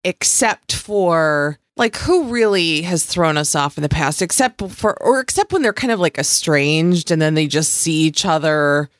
except 0.05 0.75
for 0.75 1.59
like 1.77 1.97
who 1.97 2.25
really 2.25 2.83
has 2.83 3.05
thrown 3.07 3.37
us 3.37 3.55
off 3.55 3.79
in 3.79 3.83
the 3.83 3.89
past, 3.89 4.21
except 4.21 4.61
for 4.71 5.01
or 5.03 5.21
except 5.21 5.53
when 5.53 5.63
they're 5.63 5.73
kind 5.73 5.93
of 5.93 6.01
like 6.01 6.19
estranged 6.19 7.11
and 7.11 7.23
then 7.23 7.35
they 7.35 7.47
just 7.47 7.73
see 7.73 8.03
each 8.03 8.25
other 8.27 8.91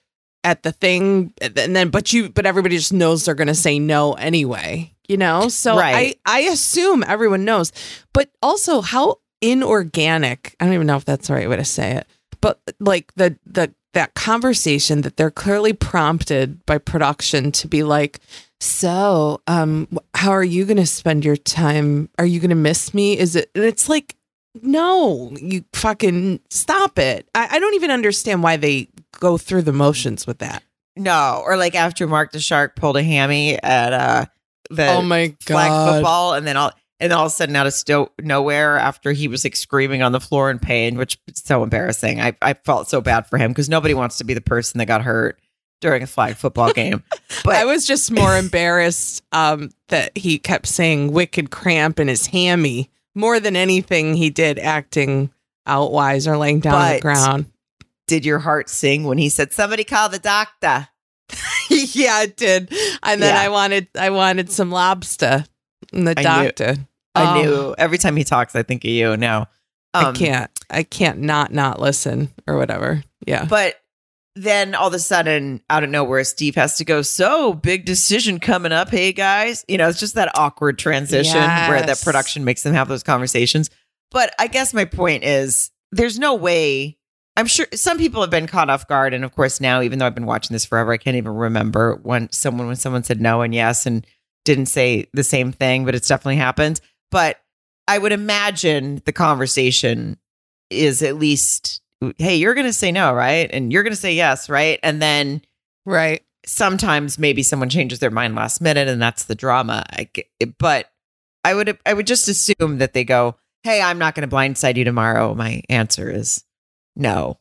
at 0.45 0.63
the 0.63 0.73
thing 0.73 1.33
and 1.43 1.55
then 1.55 1.89
but 1.91 2.13
you 2.13 2.29
but 2.31 2.47
everybody 2.47 2.77
just 2.77 2.93
knows 2.93 3.25
they're 3.25 3.35
going 3.35 3.49
to 3.49 3.55
say 3.57 3.81
no 3.81 4.13
anyway 4.15 4.91
you 5.09 5.17
know 5.17 5.49
so 5.49 5.77
Right. 5.77 6.17
i 6.25 6.39
i 6.39 6.41
assume 6.43 7.03
everyone 7.07 7.45
knows 7.45 7.73
but 8.15 8.31
also 8.41 8.81
how 8.81 9.17
inorganic 9.41 10.55
i 10.61 10.65
don't 10.65 10.75
even 10.75 10.87
know 10.87 10.97
if 10.97 11.05
that's 11.05 11.29
the 11.29 11.35
right 11.35 11.49
way 11.49 11.57
to 11.57 11.65
say 11.65 11.93
it 11.93 12.07
but 12.41 12.61
like 12.81 13.13
the 13.15 13.37
the 13.47 13.73
that 13.95 14.15
conversation 14.15 15.01
that 15.01 15.17
they're 15.17 15.31
clearly 15.31 15.73
prompted 15.73 16.65
by 16.67 16.79
production 16.79 17.51
to 17.51 17.67
be 17.67 17.83
like 17.83 18.21
so 18.61 19.41
um 19.47 19.89
how 20.15 20.31
are 20.31 20.45
you 20.45 20.65
going 20.65 20.77
to 20.77 20.87
spend 20.87 21.25
your 21.25 21.37
time? 21.37 22.09
Are 22.19 22.27
you 22.27 22.39
going 22.41 22.51
to 22.51 22.57
miss 22.57 22.93
me? 22.93 23.17
Is 23.17 23.35
it 23.37 23.51
and 23.55 23.65
it's 23.65 23.89
like 23.89 24.15
no 24.63 25.33
you 25.41 25.65
fucking 25.73 26.41
stop 26.51 26.99
it. 26.99 27.29
I, 27.35 27.49
I 27.53 27.59
don't 27.61 27.75
even 27.75 27.91
understand 27.91 28.43
why 28.43 28.57
they 28.57 28.89
go 29.13 29.39
through 29.39 29.63
the 29.63 29.73
motions 29.73 30.27
with 30.27 30.39
that. 30.39 30.63
No, 30.97 31.43
or 31.45 31.57
like 31.57 31.75
after 31.77 32.07
Mark 32.07 32.33
the 32.33 32.41
Shark 32.41 32.75
pulled 32.77 32.97
a 32.97 33.03
hammy 33.03 33.63
at 33.63 33.93
uh 33.93 34.27
the 34.71 34.89
Oh 34.89 35.03
my 35.03 35.35
flag 35.41 35.71
God. 35.71 35.95
football, 35.95 36.35
and 36.35 36.47
then 36.47 36.57
all 36.57 36.73
and 37.01 37.13
all 37.13 37.27
of 37.27 37.33
a 37.33 37.35
sudden 37.35 37.55
out 37.57 37.67
of 37.67 37.73
sto- 37.75 38.11
nowhere 38.21 38.77
after 38.77 39.13
he 39.13 39.29
was 39.29 39.45
like 39.45 39.57
screaming 39.57 40.03
on 40.03 40.13
the 40.13 40.21
floor 40.21 40.51
in 40.51 40.59
pain, 40.59 40.97
which 40.99 41.19
is 41.29 41.43
so 41.45 41.63
embarrassing. 41.63 42.21
I 42.21 42.37
I 42.43 42.55
felt 42.55 42.89
so 42.89 43.01
bad 43.01 43.27
for 43.27 43.39
him 43.39 43.51
because 43.53 43.69
nobody 43.69 43.95
wants 43.95 44.19
to 44.19 44.25
be 44.25 44.35
the 44.35 44.41
person 44.41 44.79
that 44.79 44.87
got 44.87 45.03
hurt 45.03 45.39
during 45.81 46.03
a 46.03 46.07
flag 46.09 46.35
football 46.37 46.73
game. 46.73 47.05
But 47.45 47.55
I 47.57 47.65
was 47.65 47.87
just 47.87 48.11
more 48.11 48.37
embarrassed 48.37 49.23
um, 49.33 49.71
that 49.89 50.17
he 50.19 50.39
kept 50.39 50.67
saying 50.67 51.13
wicked 51.13 51.51
cramp 51.51 52.01
in 52.01 52.09
his 52.09 52.27
hammy 52.27 52.91
more 53.15 53.39
than 53.39 53.55
anything 53.57 54.15
he 54.15 54.31
did 54.31 54.59
acting 54.59 55.31
outwise 55.67 56.27
or 56.27 56.37
laying 56.37 56.61
down 56.61 56.75
on 56.75 56.95
the 56.95 57.01
ground. 57.01 57.47
did 58.09 58.25
your 58.25 58.39
heart 58.41 58.69
sing 58.69 59.05
when 59.05 59.19
he 59.19 59.29
said, 59.29 59.53
"Somebody 59.53 59.85
call 59.85 60.09
the 60.09 60.19
doctor"? 60.19 60.89
yeah, 61.71 62.23
it 62.23 62.37
did. 62.37 62.73
And 63.03 63.23
then 63.23 63.35
Yeah. 63.35 63.41
I 63.43 63.49
wanted 63.51 63.87
I 63.97 64.11
wanted 64.11 64.51
some 64.51 64.71
lobster 64.71 65.45
the 65.93 66.15
I 66.17 66.23
knew- 66.43 66.51
doctor. 66.53 66.77
I 67.15 67.39
Oh, 67.39 67.43
knew 67.43 67.75
every 67.79 67.99
time 67.99 68.17
he 68.17 68.23
talks, 68.25 68.55
I 68.55 68.63
think 68.63 68.85
of 68.85 68.91
you 68.91 69.17
now. 69.17 69.49
I 69.95 70.05
Um, 70.05 70.15
can't 70.15 70.51
I 70.71 70.83
can't 70.83 71.21
not 71.21 71.53
not 71.53 71.81
listen 71.81 72.31
or 72.47 72.57
whatever. 72.57 73.03
Yeah. 73.27 73.45
But 73.47 73.77
then 74.37 74.75
all 74.77 74.87
of 74.89 74.95
a 74.95 74.99
sudden, 75.01 75.61
out 75.69 75.83
of 75.83 75.91
nowhere, 75.91 76.23
Steve 76.23 76.55
has 76.55 76.77
to 76.77 76.85
go. 76.85 77.03
So 77.03 77.55
big 77.55 77.85
decision 77.87 78.39
coming 78.39 78.71
up. 78.71 78.91
Hey 78.91 79.13
guys, 79.13 79.65
you 79.67 79.79
know, 79.79 79.89
it's 79.89 79.99
just 79.99 80.15
that 80.15 80.31
awkward 80.39 80.79
transition 80.79 81.41
where 81.41 81.83
that 81.83 82.01
production 82.03 82.45
makes 82.45 82.63
them 82.63 82.75
have 82.75 82.87
those 82.89 83.03
conversations. 83.03 83.69
But 84.13 84.33
I 84.39 84.47
guess 84.47 84.73
my 84.73 84.85
point 84.85 85.25
is, 85.25 85.71
there's 85.91 86.19
no 86.19 86.35
way. 86.35 86.99
I'm 87.37 87.47
sure 87.47 87.67
some 87.75 87.99
people 87.99 88.21
have 88.21 88.31
been 88.31 88.47
caught 88.47 88.69
off 88.71 88.87
guard, 88.89 89.15
and 89.15 89.25
of 89.25 89.33
course 89.35 89.61
now, 89.61 89.81
even 89.83 89.99
though 89.99 90.07
I've 90.07 90.15
been 90.15 90.27
watching 90.27 90.55
this 90.55 90.65
forever, 90.65 90.93
I 90.93 90.99
can't 90.99 91.17
even 91.17 91.33
remember 91.35 91.99
when 92.03 92.31
someone 92.31 92.67
when 92.69 92.77
someone 92.77 93.03
said 93.05 93.21
no 93.21 93.43
and 93.43 93.55
yes 93.55 93.87
and 93.87 94.07
didn't 94.49 94.67
say 94.67 95.07
the 95.13 95.23
same 95.23 95.53
thing, 95.53 95.85
but 95.85 95.95
it's 95.95 96.09
definitely 96.09 96.37
happened. 96.37 96.81
But 97.11 97.39
I 97.87 97.99
would 97.99 98.13
imagine 98.13 99.03
the 99.05 99.13
conversation 99.13 100.17
is 100.71 101.03
at 101.03 101.17
least, 101.17 101.83
hey, 102.17 102.37
you're 102.37 102.55
going 102.55 102.67
to 102.67 102.73
say 102.73 102.91
no, 102.91 103.13
right? 103.13 103.51
And 103.53 103.71
you're 103.71 103.83
going 103.83 103.93
to 103.93 104.01
say 104.01 104.15
yes, 104.15 104.49
right? 104.49 104.81
And 104.83 105.03
then 105.03 105.43
right. 105.85 106.23
sometimes 106.47 107.19
maybe 107.19 107.43
someone 107.43 107.69
changes 107.69 107.99
their 107.99 108.11
mind 108.11 108.37
last 108.37 108.63
minute, 108.63 108.89
and 108.89 109.03
that's 109.03 109.25
the 109.25 109.35
drama. 109.35 109.85
I 109.91 110.09
but 110.59 110.91
I 111.45 111.55
would 111.55 111.79
I 111.85 111.93
would 111.93 112.07
just 112.07 112.27
assume 112.27 112.79
that 112.79 112.95
they 112.95 113.05
go, 113.05 113.37
hey, 113.65 113.83
I'm 113.83 113.99
not 113.99 114.15
going 114.15 114.27
to 114.27 114.35
blindside 114.35 114.77
you 114.77 114.85
tomorrow. 114.85 115.35
My 115.35 115.61
answer 115.69 116.11
is 116.11 116.43
no. 116.97 117.39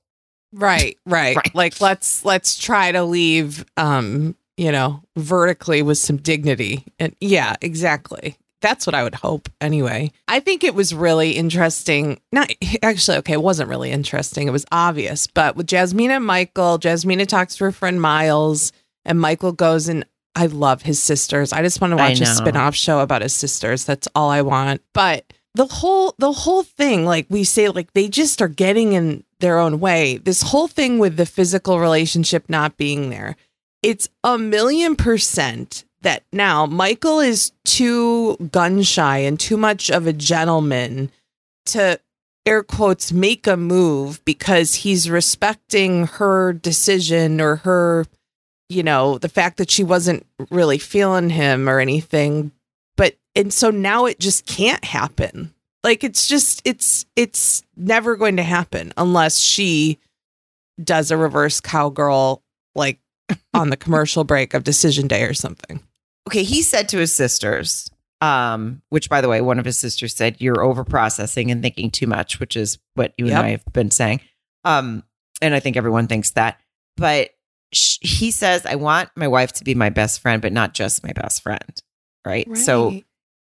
Right, 0.52 0.98
right. 1.06 1.36
Right. 1.38 1.56
Like 1.56 1.80
let's 1.80 2.26
let's 2.26 2.58
try 2.58 2.92
to 2.92 3.04
leave 3.04 3.64
um, 3.78 4.36
you 4.58 4.72
know, 4.72 5.04
vertically 5.16 5.82
with 5.82 5.98
some 5.98 6.18
dignity. 6.18 6.84
And 7.00 7.16
yeah, 7.22 7.56
exactly. 7.62 8.38
That's 8.60 8.88
what 8.88 8.96
I 8.96 9.04
would 9.04 9.16
hope 9.16 9.50
anyway. 9.62 10.12
I 10.28 10.40
think 10.40 10.64
it 10.64 10.74
was 10.74 10.94
really 10.94 11.32
interesting. 11.32 12.20
Not 12.32 12.52
actually 12.82 13.18
okay, 13.18 13.34
it 13.34 13.44
wasn't 13.44 13.70
really 13.70 13.92
interesting. 13.92 14.48
It 14.48 14.52
was 14.52 14.66
obvious, 14.72 15.28
but 15.28 15.56
with 15.56 15.68
Jasmine 15.68 16.12
and 16.12 16.26
Michael, 16.26 16.80
Jasmine 16.80 17.26
talks 17.28 17.56
to 17.58 17.66
her 17.66 17.72
friend 17.72 18.02
Miles 18.02 18.72
and 19.06 19.20
Michael 19.20 19.52
goes 19.52 19.88
and 19.88 20.06
I 20.36 20.48
love 20.48 20.82
his 20.82 21.02
sisters. 21.02 21.54
I 21.54 21.62
just 21.62 21.82
want 21.82 21.92
to 21.92 21.98
watch 21.98 22.20
a 22.22 22.26
spin-off 22.26 22.76
show 22.76 23.00
about 23.00 23.24
his 23.24 23.34
sisters. 23.34 23.86
That's 23.86 24.08
all 24.14 24.30
I 24.30 24.42
want. 24.42 24.82
But 24.94 25.34
the 25.56 25.66
whole 25.66 26.14
the 26.20 26.32
whole 26.32 26.64
thing 26.64 27.04
like 27.04 27.26
we 27.30 27.44
say 27.44 27.68
like 27.70 27.92
they 27.94 28.08
just 28.08 28.42
are 28.42 28.48
getting 28.48 28.94
in 28.94 29.24
their 29.40 29.58
own 29.58 29.80
way 29.80 30.18
this 30.18 30.42
whole 30.42 30.68
thing 30.68 31.00
with 31.00 31.18
the 31.18 31.26
physical 31.26 31.80
relationship 31.80 32.48
not 32.48 32.78
being 32.78 33.10
there 33.10 33.36
it's 33.82 34.10
a 34.24 34.38
million 34.38 34.96
percent 34.96 35.86
that 36.02 36.24
now 36.32 36.66
michael 36.66 37.20
is 37.20 37.52
too 37.66 38.36
gun 38.52 38.82
shy 38.82 39.20
and 39.20 39.40
too 39.40 39.58
much 39.58 39.90
of 39.90 40.08
a 40.08 40.14
gentleman 40.14 41.12
to 41.66 42.00
air 42.46 42.64
quotes 42.64 43.12
make 43.12 43.46
a 43.46 43.58
move 43.58 44.24
because 44.24 44.76
he's 44.76 45.10
respecting 45.10 46.08
her 46.08 46.54
decision 46.54 47.42
or 47.42 47.58
her 47.58 48.06
you 48.70 48.84
know 48.84 49.18
the 49.18 49.30
fact 49.30 49.58
that 49.58 49.72
she 49.72 49.84
wasn't 49.84 50.26
really 50.50 50.78
feeling 50.78 51.30
him 51.30 51.70
or 51.70 51.80
anything. 51.80 52.52
But 52.96 53.16
and 53.36 53.52
so 53.54 53.70
now 53.70 54.06
it 54.06 54.20
just 54.20 54.46
can't 54.46 54.84
happen. 54.84 55.54
Like 55.84 56.04
it's 56.04 56.28
just 56.28 56.62
it's 56.66 57.06
it's 57.16 57.64
never 57.76 58.16
going 58.16 58.38
to 58.38 58.44
happen 58.44 58.94
unless 58.98 59.40
she 59.40 60.00
does 60.84 61.12
a 61.12 61.18
reverse 61.18 61.60
cowgirl 61.60 62.44
like 62.76 63.00
on 63.54 63.70
the 63.70 63.78
commercial 63.78 64.24
break 64.24 64.54
of 64.54 64.64
decision 64.64 65.08
day 65.08 65.24
or 65.24 65.34
something 65.34 65.82
Okay, 66.28 66.44
he 66.44 66.62
said 66.62 66.90
to 66.90 66.98
his 66.98 67.14
sisters, 67.14 67.90
um, 68.20 68.82
which 68.90 69.10
by 69.10 69.22
the 69.22 69.30
way, 69.30 69.40
one 69.40 69.60
of 69.60 69.66
his 69.66 69.78
sisters 69.78 70.14
said, 70.14 70.36
You're 70.40 70.62
over 70.62 70.84
processing 70.84 71.52
and 71.52 71.62
thinking 71.62 71.90
too 71.90 72.06
much, 72.06 72.38
which 72.42 72.58
is 72.58 72.80
what 72.96 73.14
you 73.18 73.28
Yep. 73.28 73.38
and 73.38 73.46
I 73.46 73.50
have 73.52 73.64
been 73.72 73.92
saying. 73.92 74.20
Um, 74.66 75.04
and 75.42 75.56
I 75.56 75.62
think 75.62 75.78
everyone 75.78 76.08
thinks 76.08 76.32
that. 76.32 76.60
But 76.98 77.30
sh- 77.74 78.00
he 78.02 78.32
says, 78.32 78.66
I 78.66 78.76
want 78.76 79.10
my 79.16 79.30
wife 79.30 79.54
to 79.54 79.64
be 79.64 79.74
my 79.74 79.90
best 79.90 80.20
friend, 80.20 80.42
but 80.42 80.52
not 80.52 80.74
just 80.74 81.02
my 81.02 81.14
best 81.14 81.42
friend. 81.44 81.82
Right. 82.26 82.58
So 82.58 82.90
you 82.90 83.04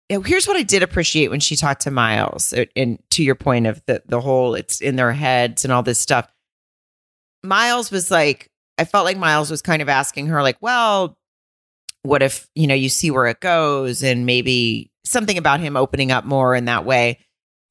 know, 0.09 0.19
here's 0.19 0.45
what 0.45 0.57
I 0.57 0.63
did 0.63 0.83
appreciate 0.83 1.29
when 1.29 1.39
she 1.39 1.55
talked 1.55 1.83
to 1.83 1.91
Miles, 1.91 2.51
uh, 2.51 2.65
and 2.75 2.99
to 3.11 3.23
your 3.23 3.35
point 3.35 3.65
of 3.65 3.81
the 3.85 4.03
the 4.07 4.19
whole 4.19 4.55
it's 4.55 4.81
in 4.81 4.97
their 4.97 5.13
heads 5.13 5.63
and 5.63 5.71
all 5.71 5.83
this 5.83 5.99
stuff. 6.01 6.27
Miles 7.43 7.91
was 7.91 8.11
like, 8.11 8.49
I 8.77 8.85
felt 8.85 9.05
like 9.05 9.17
Miles 9.17 9.51
was 9.51 9.61
kind 9.61 9.81
of 9.81 9.89
asking 9.89 10.27
her, 10.27 10.41
like, 10.41 10.57
well, 10.61 11.17
what 12.03 12.21
if 12.23 12.49
you 12.55 12.67
know 12.67 12.75
you 12.75 12.89
see 12.89 13.11
where 13.11 13.27
it 13.27 13.39
goes, 13.39 14.03
and 14.03 14.25
maybe 14.25 14.91
something 15.05 15.37
about 15.37 15.59
him 15.59 15.77
opening 15.77 16.11
up 16.11 16.25
more 16.25 16.55
in 16.55 16.65
that 16.65 16.85
way. 16.85 17.19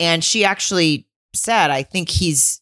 And 0.01 0.23
she 0.23 0.45
actually 0.45 1.07
said, 1.35 1.71
I 1.71 1.83
think 1.83 2.09
he's 2.09 2.61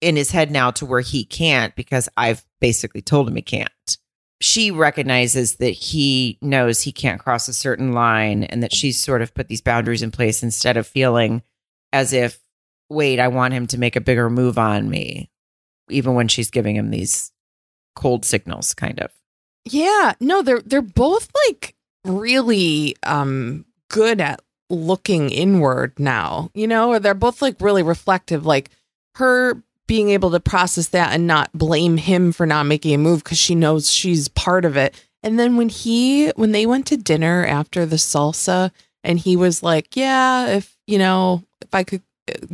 in 0.00 0.16
his 0.16 0.30
head 0.30 0.50
now 0.50 0.70
to 0.72 0.86
where 0.86 1.00
he 1.00 1.24
can't 1.24 1.74
because 1.76 2.08
I've 2.16 2.44
basically 2.60 3.02
told 3.02 3.28
him 3.28 3.36
he 3.36 3.42
can't 3.42 3.70
she 4.42 4.72
recognizes 4.72 5.56
that 5.56 5.70
he 5.70 6.36
knows 6.42 6.80
he 6.80 6.90
can't 6.90 7.20
cross 7.20 7.46
a 7.46 7.52
certain 7.52 7.92
line 7.92 8.42
and 8.42 8.60
that 8.62 8.74
she's 8.74 9.02
sort 9.02 9.22
of 9.22 9.32
put 9.32 9.46
these 9.46 9.60
boundaries 9.60 10.02
in 10.02 10.10
place 10.10 10.42
instead 10.42 10.76
of 10.76 10.84
feeling 10.84 11.42
as 11.92 12.12
if, 12.12 12.40
wait, 12.90 13.20
I 13.20 13.28
want 13.28 13.54
him 13.54 13.68
to 13.68 13.78
make 13.78 13.94
a 13.94 14.00
bigger 14.00 14.28
move 14.28 14.58
on 14.58 14.90
me, 14.90 15.30
even 15.88 16.14
when 16.14 16.26
she's 16.26 16.50
giving 16.50 16.74
him 16.74 16.90
these 16.90 17.30
cold 17.94 18.24
signals, 18.24 18.74
kind 18.74 19.00
of. 19.00 19.10
Yeah, 19.64 20.14
no, 20.20 20.42
they're 20.42 20.60
they're 20.60 20.82
both 20.82 21.30
like 21.46 21.74
really 22.04 22.96
um 23.04 23.64
good 23.88 24.20
at 24.20 24.40
looking 24.70 25.30
inward 25.30 25.92
now, 25.98 26.50
you 26.54 26.66
know, 26.66 26.90
or 26.90 26.98
they're 26.98 27.14
both 27.14 27.42
like 27.42 27.60
really 27.60 27.82
reflective. 27.82 28.44
Like 28.44 28.70
her 29.16 29.62
being 29.86 30.10
able 30.10 30.30
to 30.30 30.40
process 30.40 30.88
that 30.88 31.12
and 31.12 31.26
not 31.26 31.52
blame 31.52 31.96
him 31.98 32.32
for 32.32 32.46
not 32.46 32.64
making 32.64 32.94
a 32.94 32.98
move 32.98 33.22
because 33.22 33.38
she 33.38 33.54
knows 33.54 33.90
she's 33.90 34.28
part 34.28 34.64
of 34.64 34.76
it. 34.76 34.94
And 35.22 35.38
then 35.38 35.56
when 35.56 35.68
he 35.68 36.30
when 36.30 36.52
they 36.52 36.66
went 36.66 36.86
to 36.86 36.96
dinner 36.96 37.46
after 37.46 37.86
the 37.86 37.96
salsa 37.96 38.70
and 39.04 39.18
he 39.18 39.36
was 39.36 39.62
like, 39.62 39.94
Yeah, 39.94 40.46
if 40.48 40.76
you 40.86 40.98
know, 40.98 41.44
if 41.60 41.74
I 41.74 41.84
could 41.84 42.02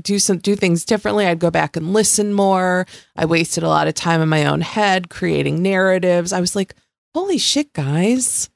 do 0.00 0.18
some 0.18 0.38
do 0.38 0.56
things 0.56 0.84
differently, 0.84 1.26
I'd 1.26 1.38
go 1.38 1.50
back 1.50 1.76
and 1.76 1.92
listen 1.92 2.32
more. 2.32 2.86
I 3.16 3.26
wasted 3.26 3.64
a 3.64 3.68
lot 3.68 3.88
of 3.88 3.94
time 3.94 4.20
in 4.20 4.28
my 4.28 4.46
own 4.46 4.60
head 4.60 5.10
creating 5.10 5.62
narratives. 5.62 6.32
I 6.32 6.40
was 6.40 6.56
like, 6.56 6.74
holy 7.14 7.38
shit, 7.38 7.72
guys. 7.72 8.50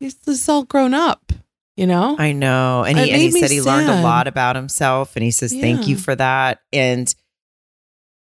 This 0.00 0.14
this 0.14 0.42
is 0.42 0.48
all 0.48 0.64
grown 0.64 0.94
up, 0.94 1.32
you 1.76 1.86
know? 1.86 2.16
I 2.18 2.32
know. 2.32 2.84
And 2.84 2.98
he, 2.98 3.10
and 3.10 3.20
he 3.20 3.30
said 3.32 3.50
he 3.50 3.60
learned 3.60 3.88
a 3.88 4.02
lot 4.02 4.28
about 4.28 4.54
himself 4.54 5.16
and 5.16 5.24
he 5.24 5.30
says, 5.30 5.52
thank 5.52 5.88
you 5.88 5.96
for 5.96 6.14
that. 6.14 6.60
And 6.72 7.12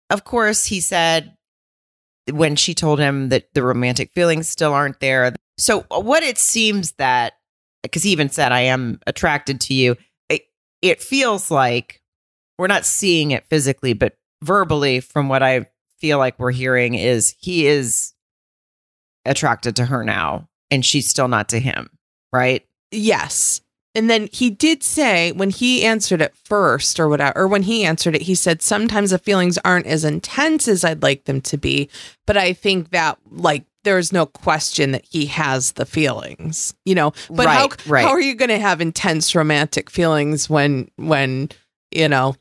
of 0.08 0.24
course, 0.24 0.64
he 0.64 0.80
said 0.80 1.36
when 2.32 2.56
she 2.56 2.74
told 2.74 2.98
him 2.98 3.28
that 3.28 3.52
the 3.54 3.62
romantic 3.62 4.10
feelings 4.12 4.48
still 4.48 4.72
aren't 4.72 5.00
there. 5.00 5.34
So, 5.58 5.84
what 5.90 6.22
it 6.22 6.38
seems 6.38 6.92
that, 6.92 7.34
because 7.82 8.02
he 8.02 8.10
even 8.10 8.30
said, 8.30 8.52
I 8.52 8.62
am 8.62 9.00
attracted 9.06 9.60
to 9.62 9.74
you, 9.74 9.96
it, 10.28 10.42
it 10.82 11.02
feels 11.02 11.50
like 11.50 12.00
we're 12.58 12.66
not 12.66 12.86
seeing 12.86 13.30
it 13.30 13.44
physically, 13.48 13.92
but 13.92 14.16
verbally, 14.42 15.00
from 15.00 15.28
what 15.28 15.42
I 15.42 15.66
feel 15.98 16.18
like 16.18 16.38
we're 16.38 16.52
hearing, 16.52 16.94
is 16.94 17.34
he 17.38 17.66
is 17.66 18.12
attracted 19.24 19.76
to 19.76 19.86
her 19.86 20.04
now 20.04 20.48
and 20.70 20.84
she's 20.84 21.08
still 21.08 21.28
not 21.28 21.48
to 21.50 21.58
him, 21.58 21.88
right? 22.32 22.66
Yes. 22.90 23.60
And 23.94 24.10
then 24.10 24.28
he 24.30 24.50
did 24.50 24.82
say 24.82 25.32
when 25.32 25.48
he 25.50 25.84
answered 25.84 26.20
it 26.20 26.34
first 26.44 27.00
or 27.00 27.08
whatever, 27.08 27.38
or 27.38 27.48
when 27.48 27.62
he 27.62 27.84
answered 27.84 28.14
it, 28.14 28.22
he 28.22 28.34
said, 28.34 28.60
sometimes 28.60 29.10
the 29.10 29.18
feelings 29.18 29.58
aren't 29.64 29.86
as 29.86 30.04
intense 30.04 30.68
as 30.68 30.84
I'd 30.84 31.02
like 31.02 31.24
them 31.24 31.40
to 31.42 31.56
be. 31.56 31.88
But 32.26 32.36
I 32.36 32.52
think 32.52 32.90
that, 32.90 33.18
like, 33.30 33.64
there's 33.84 34.12
no 34.12 34.26
question 34.26 34.92
that 34.92 35.06
he 35.08 35.26
has 35.26 35.72
the 35.72 35.86
feelings, 35.86 36.74
you 36.84 36.94
know. 36.94 37.12
But 37.30 37.46
how, 37.46 37.68
Right, 37.68 37.86
right. 37.86 38.04
how 38.04 38.10
are 38.10 38.20
you 38.20 38.34
going 38.34 38.50
to 38.50 38.58
have 38.58 38.80
intense 38.82 39.34
romantic 39.34 39.88
feelings 39.88 40.50
when, 40.50 40.90
when, 40.96 41.48
you 41.90 42.08
know, 42.08 42.34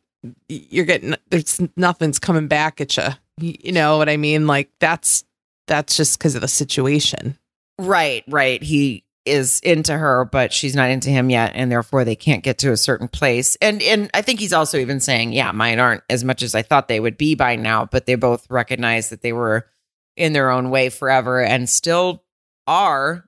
you're 0.47 0.85
getting, 0.85 1.15
there's 1.29 1.61
nothing's 1.75 2.19
coming 2.19 2.47
back 2.47 2.81
at 2.81 2.95
you? 2.97 3.09
You 3.37 3.71
know 3.71 3.97
what 3.97 4.09
I 4.09 4.17
mean? 4.17 4.47
Like, 4.47 4.71
that's, 4.79 5.23
that's 5.67 5.97
just 5.97 6.17
because 6.17 6.35
of 6.35 6.41
the 6.41 6.47
situation. 6.47 7.37
Right, 7.79 8.23
right. 8.27 8.61
He 8.63 9.05
is 9.25 9.59
into 9.61 9.97
her, 9.97 10.25
but 10.25 10.53
she's 10.53 10.75
not 10.75 10.89
into 10.89 11.09
him 11.09 11.29
yet, 11.29 11.51
and 11.55 11.71
therefore 11.71 12.05
they 12.05 12.15
can't 12.15 12.43
get 12.43 12.59
to 12.59 12.71
a 12.71 12.77
certain 12.77 13.07
place. 13.07 13.57
And 13.61 13.81
and 13.81 14.09
I 14.13 14.21
think 14.21 14.39
he's 14.39 14.53
also 14.53 14.77
even 14.77 14.99
saying, 14.99 15.33
yeah, 15.33 15.51
mine 15.51 15.79
aren't 15.79 16.03
as 16.09 16.23
much 16.23 16.43
as 16.43 16.55
I 16.55 16.61
thought 16.61 16.87
they 16.87 16.99
would 16.99 17.17
be 17.17 17.35
by 17.35 17.55
now, 17.55 17.85
but 17.85 18.05
they 18.05 18.15
both 18.15 18.45
recognize 18.49 19.09
that 19.09 19.21
they 19.21 19.33
were 19.33 19.67
in 20.15 20.33
their 20.33 20.51
own 20.51 20.69
way 20.69 20.89
forever 20.89 21.41
and 21.41 21.69
still 21.69 22.23
are. 22.67 23.25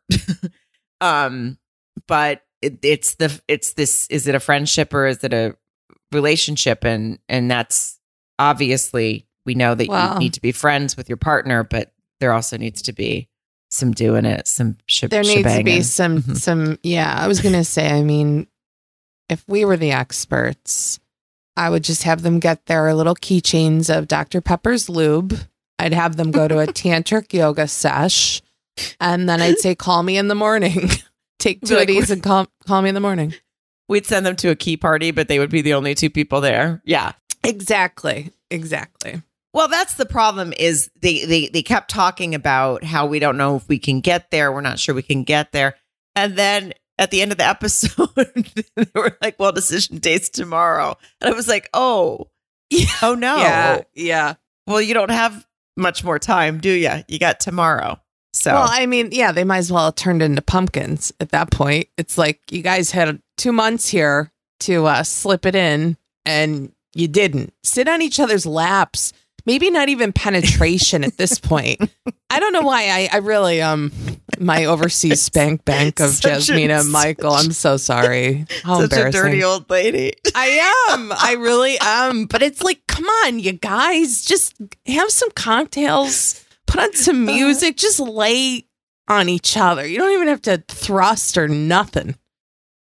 um, 1.02 1.58
but 2.08 2.44
it, 2.62 2.80
it's 2.84 3.16
the 3.16 3.40
it's 3.48 3.74
this 3.74 4.08
is 4.08 4.28
it 4.28 4.36
a 4.36 4.40
friendship 4.40 4.94
or 4.94 5.08
is 5.08 5.24
it 5.24 5.34
a 5.34 5.56
relationship 6.12 6.84
and 6.86 7.20
and 7.30 7.50
that's 7.52 8.00
obviously 8.40 9.26
we 9.46 9.56
know 9.56 9.76
that 9.76 9.88
Wow. 9.88 10.14
you 10.14 10.20
need 10.20 10.34
to 10.34 10.42
be 10.42 10.52
friends 10.52 10.98
with 10.98 11.08
your 11.10 11.18
partner, 11.18 11.64
but 11.64 11.92
there 12.20 12.34
also 12.34 12.58
needs 12.58 12.82
to 12.84 12.94
be 12.94 13.30
some 13.72 13.92
doing 13.92 14.26
it, 14.26 14.48
some 14.48 14.78
shib- 14.90 15.10
there 15.10 15.24
needs 15.24 15.56
to 15.56 15.64
be 15.64 15.82
some 15.82 16.22
Mhm. 16.22 16.38
some 16.38 16.80
yeah 16.84 17.14
i 17.18 17.28
was 17.28 17.42
gonna 17.42 17.64
say 17.66 17.92
i 17.92 18.02
mean 18.02 18.48
if 19.30 19.44
we 19.48 19.66
were 19.66 19.76
the 19.76 19.92
experts 19.92 21.00
i 21.58 21.70
would 21.70 21.84
just 21.84 22.04
have 22.04 22.22
them 22.22 22.40
get 22.40 22.66
their 22.68 22.94
little 22.94 23.14
keychains 23.16 23.94
of 23.96 24.08
dr 24.08 24.40
pepper's 24.42 24.88
lube 24.88 25.38
i'd 25.80 25.92
have 25.94 26.16
them 26.16 26.32
go 26.32 26.48
to 26.48 26.60
a 26.60 26.68
tantric 26.82 27.34
yoga 27.34 27.68
sesh 27.68 28.42
and 29.02 29.28
then 29.28 29.42
i'd 29.42 29.58
say 29.60 29.76
call 29.76 30.02
me 30.02 30.18
in 30.18 30.30
the 30.30 30.36
morning 30.36 30.90
take 31.40 31.60
two 31.62 31.76
like, 31.76 31.90
of 31.90 31.96
these 31.96 32.10
and 32.10 32.24
call, 32.24 32.48
call 32.66 32.82
me 32.82 32.88
in 32.88 32.96
the 32.96 33.02
morning 33.02 33.34
We'd 33.90 34.06
send 34.06 34.26
them 34.26 34.36
to 34.38 34.50
a 34.50 34.56
key 34.56 34.78
party, 34.78 35.12
but 35.12 35.28
they 35.28 35.40
would 35.40 35.50
be 35.50 35.62
the 35.62 35.74
only 35.74 35.96
two 35.96 36.10
people 36.10 36.42
there. 36.42 36.82
Yeah. 36.86 37.14
exactly 37.44 38.32
exactly 38.50 39.22
Well, 39.54 39.68
that's 39.68 39.96
the 39.96 40.06
problem 40.06 40.54
is 40.58 40.90
they, 41.02 41.26
they 41.26 41.48
they 41.48 41.62
kept 41.64 41.90
talking 41.90 42.36
about 42.36 42.84
how 42.84 43.06
we 43.06 43.20
don't 43.20 43.38
know 43.38 43.56
if 43.56 43.68
we 43.68 43.80
can 43.80 44.02
get 44.02 44.32
there. 44.32 44.52
We're 44.52 44.62
not 44.62 44.80
sure 44.80 44.96
we 44.96 45.02
can 45.04 45.24
get 45.24 45.52
there. 45.52 45.76
And 46.16 46.36
then 46.36 46.74
at 46.98 47.12
the 47.12 47.22
end 47.22 47.32
of 47.32 47.38
the 47.38 47.48
episode, 47.48 48.10
they 48.76 48.86
were 48.96 49.18
like, 49.22 49.40
well, 49.40 49.52
decision 49.52 49.98
date's 49.98 50.30
tomorrow. 50.30 50.98
And 51.22 51.34
I 51.34 51.36
was 51.36 51.48
like, 51.48 51.70
oh, 51.74 52.28
oh 53.02 53.16
no. 53.16 53.38
yeah 53.38 53.82
yeah 53.94 54.34
Well, 54.66 54.82
you 54.82 54.94
don't 54.94 55.12
have 55.12 55.46
much 55.78 56.04
more 56.04 56.20
time, 56.20 56.60
do 56.60 56.72
you? 56.72 56.92
You 57.08 57.20
got 57.20 57.40
tomorrow. 57.40 58.00
So 58.34 58.54
Well, 58.54 58.68
I 58.70 58.86
mean, 58.86 59.10
yeah, 59.12 59.32
they 59.32 59.44
might 59.44 59.60
as 59.60 59.72
well 59.72 59.86
have 59.86 59.96
turned 59.96 60.22
into 60.22 60.42
pumpkins 60.42 61.14
at 61.20 61.30
that 61.30 61.52
point. 61.52 61.88
It's 61.98 62.18
like 62.18 62.40
you 62.52 62.62
guys 62.62 62.92
had 62.92 63.22
two 63.38 63.52
months 63.52 63.88
here 63.88 64.32
to 64.62 64.86
uh, 64.86 65.04
slip 65.04 65.46
it 65.46 65.56
in, 65.56 65.98
and 66.26 66.72
you 66.94 67.08
didn't. 67.08 67.54
Sit 67.64 67.88
on 67.88 68.02
each 68.02 68.20
other's 68.20 68.46
laps. 68.46 69.14
Maybe 69.46 69.70
not 69.70 69.88
even 69.88 70.12
penetration 70.12 71.06
at 71.06 71.16
this 71.16 71.40
point. 71.40 71.80
I 72.30 72.40
don't 72.42 72.52
know 72.52 72.64
why. 72.64 72.90
I, 72.90 73.10
I 73.14 73.18
really 73.20 73.62
um 73.62 73.94
my 74.40 74.66
overseas 74.66 75.22
spank 75.22 75.64
bank 75.64 76.02
of 76.02 76.10
a- 76.10 76.12
Jasmina 76.12 76.82
and 76.82 76.92
Michael. 76.92 77.32
I'm 77.32 77.54
so 77.54 77.78
sorry. 77.78 78.46
How 78.64 78.82
such 78.82 78.92
a 78.92 78.96
embarrassing. 78.96 79.22
dirty 79.22 79.44
old 79.46 79.70
lady. 79.70 80.14
I 80.36 80.90
am. 80.90 81.14
I 81.14 81.38
really 81.40 81.78
am. 81.80 82.26
But 82.26 82.44
it's 82.44 82.62
like, 82.62 82.86
come 82.88 83.06
on, 83.06 83.40
you 83.40 83.54
guys, 83.54 84.26
just 84.26 84.54
have 84.86 85.10
some 85.10 85.32
cocktails, 85.32 86.44
put 86.66 86.82
on 86.82 86.94
some 86.94 87.26
music, 87.26 87.78
just 87.78 88.02
lay 88.02 88.66
on 89.08 89.30
each 89.30 89.56
other. 89.56 89.88
You 89.88 89.98
don't 89.98 90.12
even 90.12 90.28
have 90.28 90.42
to 90.44 90.62
thrust 90.68 91.38
or 91.38 91.48
nothing. 91.48 92.16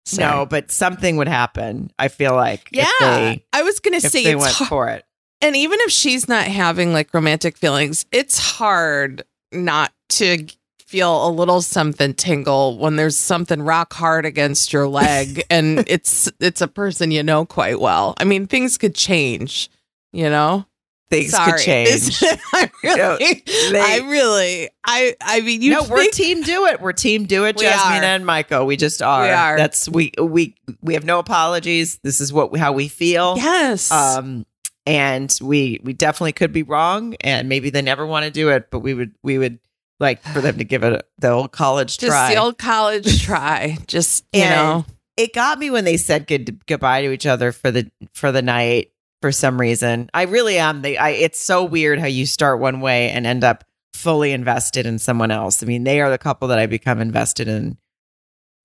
So, 0.05 0.21
No, 0.21 0.45
but 0.45 0.71
something 0.71 1.17
would 1.17 1.27
happen. 1.27 1.91
I 1.97 2.09
feel 2.09 2.33
like. 2.33 2.69
Yeah. 2.71 2.85
They, 2.99 3.45
I 3.53 3.63
was 3.63 3.79
going 3.79 3.99
to 3.99 4.09
say 4.09 4.23
they 4.23 4.35
went 4.35 4.53
hard. 4.53 4.69
for 4.69 4.89
it. 4.89 5.05
And 5.41 5.55
even 5.55 5.79
if 5.81 5.91
she's 5.91 6.27
not 6.27 6.45
having 6.45 6.93
like 6.93 7.13
romantic 7.13 7.57
feelings, 7.57 8.05
it's 8.11 8.37
hard 8.39 9.23
not 9.51 9.91
to 10.09 10.47
feel 10.79 11.27
a 11.27 11.29
little 11.29 11.61
something 11.61 12.13
tingle 12.13 12.77
when 12.77 12.95
there's 12.97 13.17
something 13.17 13.61
rock 13.61 13.93
hard 13.93 14.25
against 14.25 14.71
your 14.71 14.87
leg 14.87 15.43
and 15.49 15.83
it's 15.87 16.31
it's 16.39 16.61
a 16.61 16.67
person 16.67 17.09
you 17.11 17.23
know 17.23 17.45
quite 17.45 17.79
well. 17.79 18.13
I 18.17 18.25
mean, 18.25 18.45
things 18.47 18.77
could 18.77 18.93
change, 18.95 19.69
you 20.11 20.29
know? 20.29 20.65
Things 21.13 21.31
Sorry. 21.31 21.51
could 21.51 21.61
change. 21.63 22.23
I 22.53 22.69
No, 22.83 23.17
really, 23.19 23.43
they- 23.71 23.79
I 23.81 23.97
really, 24.09 24.69
I, 24.83 25.15
I 25.21 25.41
mean, 25.41 25.61
you 25.61 25.71
no, 25.71 25.83
we're 25.83 26.09
team 26.09 26.41
do 26.41 26.65
it. 26.65 26.81
We're 26.81 26.91
team 26.93 27.25
do 27.25 27.45
it, 27.45 27.57
We 27.57 27.65
Jasmina 27.65 27.99
are. 27.99 28.03
and 28.03 28.25
Michael. 28.25 28.65
We 28.65 28.77
just 28.77 29.01
are. 29.01 29.23
We 29.23 29.29
are. 29.29 29.55
That's 29.57 29.87
we 29.87 30.11
we 30.19 30.55
we 30.81 30.95
have 30.95 31.05
no 31.05 31.19
apologies. 31.19 31.99
This 32.03 32.19
is 32.19 32.33
what 32.33 32.55
how 32.57 32.71
we 32.73 32.87
feel. 32.87 33.35
yes, 33.37 33.91
Um 33.91 34.45
and 34.85 35.37
we 35.41 35.79
we 35.83 35.93
definitely 35.93 36.33
could 36.33 36.51
be 36.51 36.63
wrong 36.63 37.15
and 37.21 37.47
maybe 37.47 37.69
they 37.69 37.81
never 37.81 38.05
want 38.05 38.25
to 38.25 38.31
do 38.31 38.49
it, 38.49 38.69
but 38.71 38.79
we 38.79 38.93
would 38.93 39.11
we 39.23 39.37
would 39.37 39.59
like 39.99 40.21
for 40.23 40.41
them 40.41 40.57
to 40.57 40.63
give 40.63 40.83
it 40.83 41.07
the 41.19 41.29
old 41.29 41.51
college 41.51 41.97
just 41.99 42.09
try. 42.11 42.33
the 42.33 42.41
old 42.41 42.57
college 42.57 43.23
try, 43.23 43.77
just 43.87 44.25
you 44.33 44.41
And 44.41 44.49
know, 44.49 44.85
it 45.15 45.31
got 45.33 45.59
me 45.59 45.69
when 45.69 45.85
they 45.85 45.95
said 45.97 46.25
good 46.27 46.59
goodbye 46.65 47.03
to 47.03 47.11
each 47.11 47.25
other 47.27 47.51
for 47.51 47.69
the 47.71 47.89
for 48.13 48.31
the 48.31 48.41
night 48.41 48.89
for 49.23 49.31
some 49.31 49.57
reason. 49.57 50.09
I 50.13 50.23
really 50.23 50.57
am. 50.57 50.81
They 50.81 50.97
I 50.97 51.11
it's 51.11 51.39
so 51.39 51.63
weird 51.63 51.97
how 51.97 52.07
you 52.07 52.25
start 52.25 52.59
one 52.59 52.81
way 52.81 53.09
and 53.09 53.25
end 53.25 53.45
up 53.45 53.63
fully 53.93 54.33
invested 54.33 54.85
in 54.85 54.99
someone 54.99 55.31
else. 55.31 55.63
I 55.63 55.65
mean, 55.65 55.85
they 55.85 56.01
are 56.01 56.09
the 56.09 56.17
couple 56.17 56.49
that 56.49 56.59
I 56.59 56.65
become 56.65 56.99
invested 56.99 57.47
in 57.47 57.77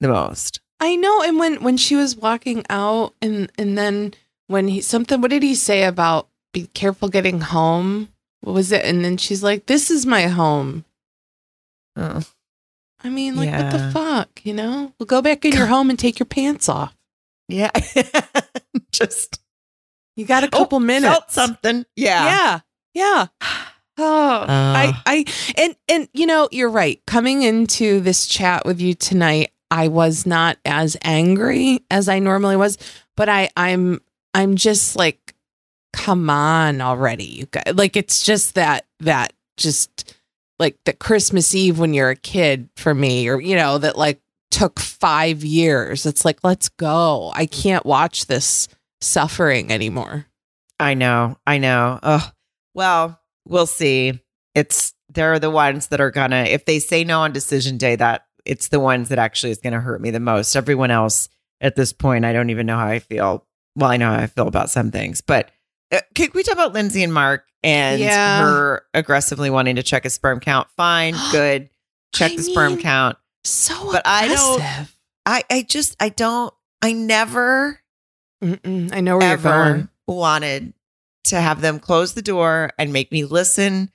the 0.00 0.08
most. 0.08 0.58
I 0.80 0.96
know. 0.96 1.22
And 1.22 1.38
when 1.38 1.62
when 1.62 1.76
she 1.76 1.94
was 1.94 2.16
walking 2.16 2.64
out, 2.68 3.14
and 3.22 3.52
and 3.56 3.78
then 3.78 4.14
when 4.48 4.66
he 4.66 4.80
something, 4.80 5.20
what 5.20 5.30
did 5.30 5.44
he 5.44 5.54
say 5.54 5.84
about 5.84 6.26
be 6.52 6.66
careful 6.74 7.08
getting 7.08 7.40
home? 7.40 8.08
What 8.40 8.54
was 8.54 8.72
it? 8.72 8.84
And 8.84 9.04
then 9.04 9.16
she's 9.16 9.44
like, 9.44 9.66
"This 9.66 9.92
is 9.92 10.06
my 10.06 10.22
home." 10.22 10.84
Oh. 11.94 12.24
I 13.04 13.10
mean, 13.10 13.36
like, 13.36 13.52
what 13.52 13.70
the 13.70 13.90
fuck, 13.92 14.44
you 14.44 14.52
know? 14.52 14.92
Well, 14.98 15.06
go 15.06 15.22
back 15.22 15.44
in 15.44 15.52
your 15.52 15.66
home 15.66 15.88
and 15.88 15.96
take 15.96 16.18
your 16.18 16.26
pants 16.26 16.68
off. 16.68 16.96
Yeah. 17.46 17.70
Just 18.90 19.38
You 20.18 20.26
got 20.26 20.42
a 20.44 20.48
Oh, 20.52 20.58
couple 20.58 20.80
minutes. 20.80 21.10
felt 21.12 21.30
something. 21.30 21.86
Yeah. 21.96 22.24
Yeah. 22.26 22.60
Yeah. 22.94 23.26
Oh, 24.00 24.44
I, 24.48 24.86
Uh. 24.96 25.00
I, 25.06 25.24
and, 25.56 25.74
and, 25.88 26.08
you 26.12 26.24
know, 26.26 26.48
you're 26.52 26.70
right. 26.70 27.02
Coming 27.08 27.42
into 27.42 27.98
this 27.98 28.26
chat 28.28 28.64
with 28.64 28.80
you 28.80 28.94
tonight, 28.94 29.50
I 29.72 29.88
was 29.88 30.24
not 30.24 30.56
as 30.64 30.96
angry 31.02 31.84
as 31.90 32.08
I 32.08 32.20
normally 32.20 32.54
was, 32.54 32.78
but 33.16 33.28
I, 33.28 33.50
I'm, 33.56 34.00
I'm 34.34 34.54
just 34.54 34.94
like, 34.94 35.34
come 35.92 36.30
on 36.30 36.80
already, 36.80 37.24
you 37.24 37.46
guys. 37.46 37.74
Like, 37.74 37.96
it's 37.96 38.22
just 38.22 38.54
that, 38.54 38.86
that 39.00 39.32
just 39.56 40.14
like 40.60 40.76
the 40.84 40.92
Christmas 40.92 41.52
Eve 41.52 41.80
when 41.80 41.92
you're 41.92 42.10
a 42.10 42.14
kid 42.16 42.68
for 42.76 42.94
me, 42.94 43.28
or, 43.28 43.40
you 43.40 43.56
know, 43.56 43.78
that 43.78 43.98
like 43.98 44.20
took 44.52 44.78
five 44.78 45.42
years. 45.44 46.06
It's 46.06 46.24
like, 46.24 46.38
let's 46.44 46.68
go. 46.68 47.32
I 47.34 47.46
can't 47.46 47.84
watch 47.84 48.26
this 48.26 48.68
suffering 49.00 49.70
anymore. 49.72 50.26
I 50.80 50.94
know. 50.94 51.38
I 51.46 51.58
know. 51.58 51.98
Oh, 52.02 52.30
well, 52.74 53.20
we'll 53.46 53.66
see. 53.66 54.20
It's 54.54 54.94
they're 55.08 55.38
the 55.38 55.50
ones 55.50 55.88
that 55.88 56.00
are 56.00 56.10
gonna 56.10 56.42
if 56.44 56.64
they 56.64 56.78
say 56.78 57.04
no 57.04 57.20
on 57.20 57.32
decision 57.32 57.76
day, 57.78 57.96
that 57.96 58.26
it's 58.44 58.68
the 58.68 58.80
ones 58.80 59.08
that 59.08 59.18
actually 59.18 59.50
is 59.50 59.58
gonna 59.58 59.80
hurt 59.80 60.00
me 60.00 60.10
the 60.10 60.20
most. 60.20 60.54
Everyone 60.56 60.90
else 60.90 61.28
at 61.60 61.74
this 61.76 61.92
point, 61.92 62.24
I 62.24 62.32
don't 62.32 62.50
even 62.50 62.66
know 62.66 62.76
how 62.76 62.86
I 62.86 62.98
feel. 63.00 63.46
Well, 63.76 63.90
I 63.90 63.96
know 63.96 64.10
how 64.10 64.16
I 64.20 64.26
feel 64.26 64.48
about 64.48 64.70
some 64.70 64.90
things, 64.90 65.20
but 65.20 65.50
uh, 65.92 66.00
can 66.14 66.28
we 66.34 66.42
talk 66.42 66.54
about 66.54 66.72
Lindsey 66.74 67.02
and 67.02 67.12
Mark 67.14 67.44
and 67.62 68.00
Yeah. 68.00 68.40
her 68.42 68.82
aggressively 68.94 69.50
wanting 69.50 69.76
to 69.76 69.82
check 69.82 70.04
a 70.04 70.10
sperm 70.10 70.40
count? 70.40 70.68
Fine, 70.76 71.14
good. 71.32 71.70
Check 72.14 72.32
I 72.32 72.36
the 72.36 72.42
sperm 72.42 72.78
count. 72.78 73.16
So 73.44 73.92
But 73.92 74.02
I 74.04 74.28
don't- 74.28 74.88
I, 75.26 75.42
I 75.50 75.62
just 75.62 75.94
I 76.00 76.08
don't 76.08 76.52
I 76.82 76.92
never 76.92 77.80
Mm-mm, 78.42 78.92
I 78.94 79.00
know 79.00 79.18
where 79.18 79.26
you're 79.28 79.32
ever 79.34 79.48
going. 79.72 79.88
wanted 80.06 80.72
to 81.24 81.40
have 81.40 81.60
them 81.60 81.78
close 81.80 82.14
the 82.14 82.22
door 82.22 82.70
and 82.78 82.92
make 82.92 83.10
me 83.12 83.24
listen 83.24 83.90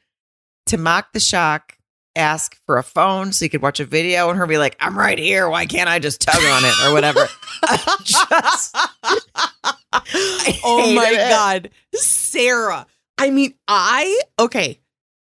to 0.67 0.77
mock 0.77 1.13
the 1.13 1.19
shock, 1.19 1.77
ask 2.15 2.57
for 2.65 2.77
a 2.77 2.83
phone 2.83 3.31
so 3.31 3.45
you 3.45 3.49
could 3.49 3.61
watch 3.61 3.79
a 3.79 3.85
video, 3.85 4.29
and 4.29 4.37
her 4.37 4.45
be 4.45 4.57
like, 4.57 4.75
"I'm 4.79 4.97
right 4.97 5.17
here. 5.17 5.49
Why 5.49 5.65
can't 5.65 5.89
I 5.89 5.99
just 5.99 6.21
tug 6.21 6.35
on 6.43 6.63
it 6.65 6.73
or 6.85 6.93
whatever?" 6.93 7.27
Just- 8.03 8.75
oh 10.65 10.93
my 10.95 11.09
it. 11.09 11.29
god, 11.29 11.69
Sarah. 11.95 12.85
I 13.17 13.29
mean, 13.29 13.53
I 13.67 14.19
okay. 14.39 14.79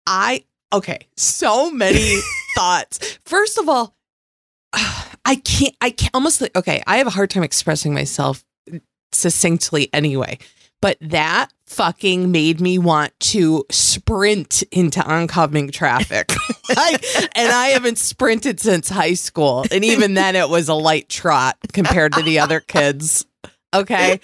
I 0.07 0.45
okay. 0.71 1.07
So 1.17 1.71
many 1.71 2.19
thoughts. 2.55 3.19
First 3.25 3.57
of 3.57 3.67
all, 3.67 3.95
I 4.73 5.35
can't. 5.43 5.75
I 5.81 5.89
can't 5.89 6.13
almost 6.13 6.39
like 6.41 6.55
okay. 6.55 6.81
I 6.87 6.97
have 6.97 7.07
a 7.07 7.11
hard 7.11 7.29
time 7.29 7.43
expressing 7.43 7.93
myself 7.93 8.43
succinctly 9.13 9.89
anyway. 9.93 10.37
But 10.81 10.97
that 10.99 11.49
fucking 11.65 12.31
made 12.31 12.59
me 12.59 12.77
want 12.77 13.17
to 13.19 13.65
sprint 13.71 14.63
into 14.71 15.01
oncoming 15.01 15.71
traffic. 15.71 16.31
like, 16.75 17.03
and 17.37 17.51
I 17.51 17.69
haven't 17.69 17.97
sprinted 17.97 18.59
since 18.59 18.89
high 18.89 19.15
school. 19.15 19.65
And 19.71 19.83
even 19.83 20.13
then, 20.13 20.35
it 20.35 20.49
was 20.49 20.69
a 20.69 20.73
light 20.73 21.09
trot 21.09 21.57
compared 21.71 22.13
to 22.13 22.21
the 22.21 22.39
other 22.39 22.59
kids. 22.67 23.25
Okay. 23.73 24.19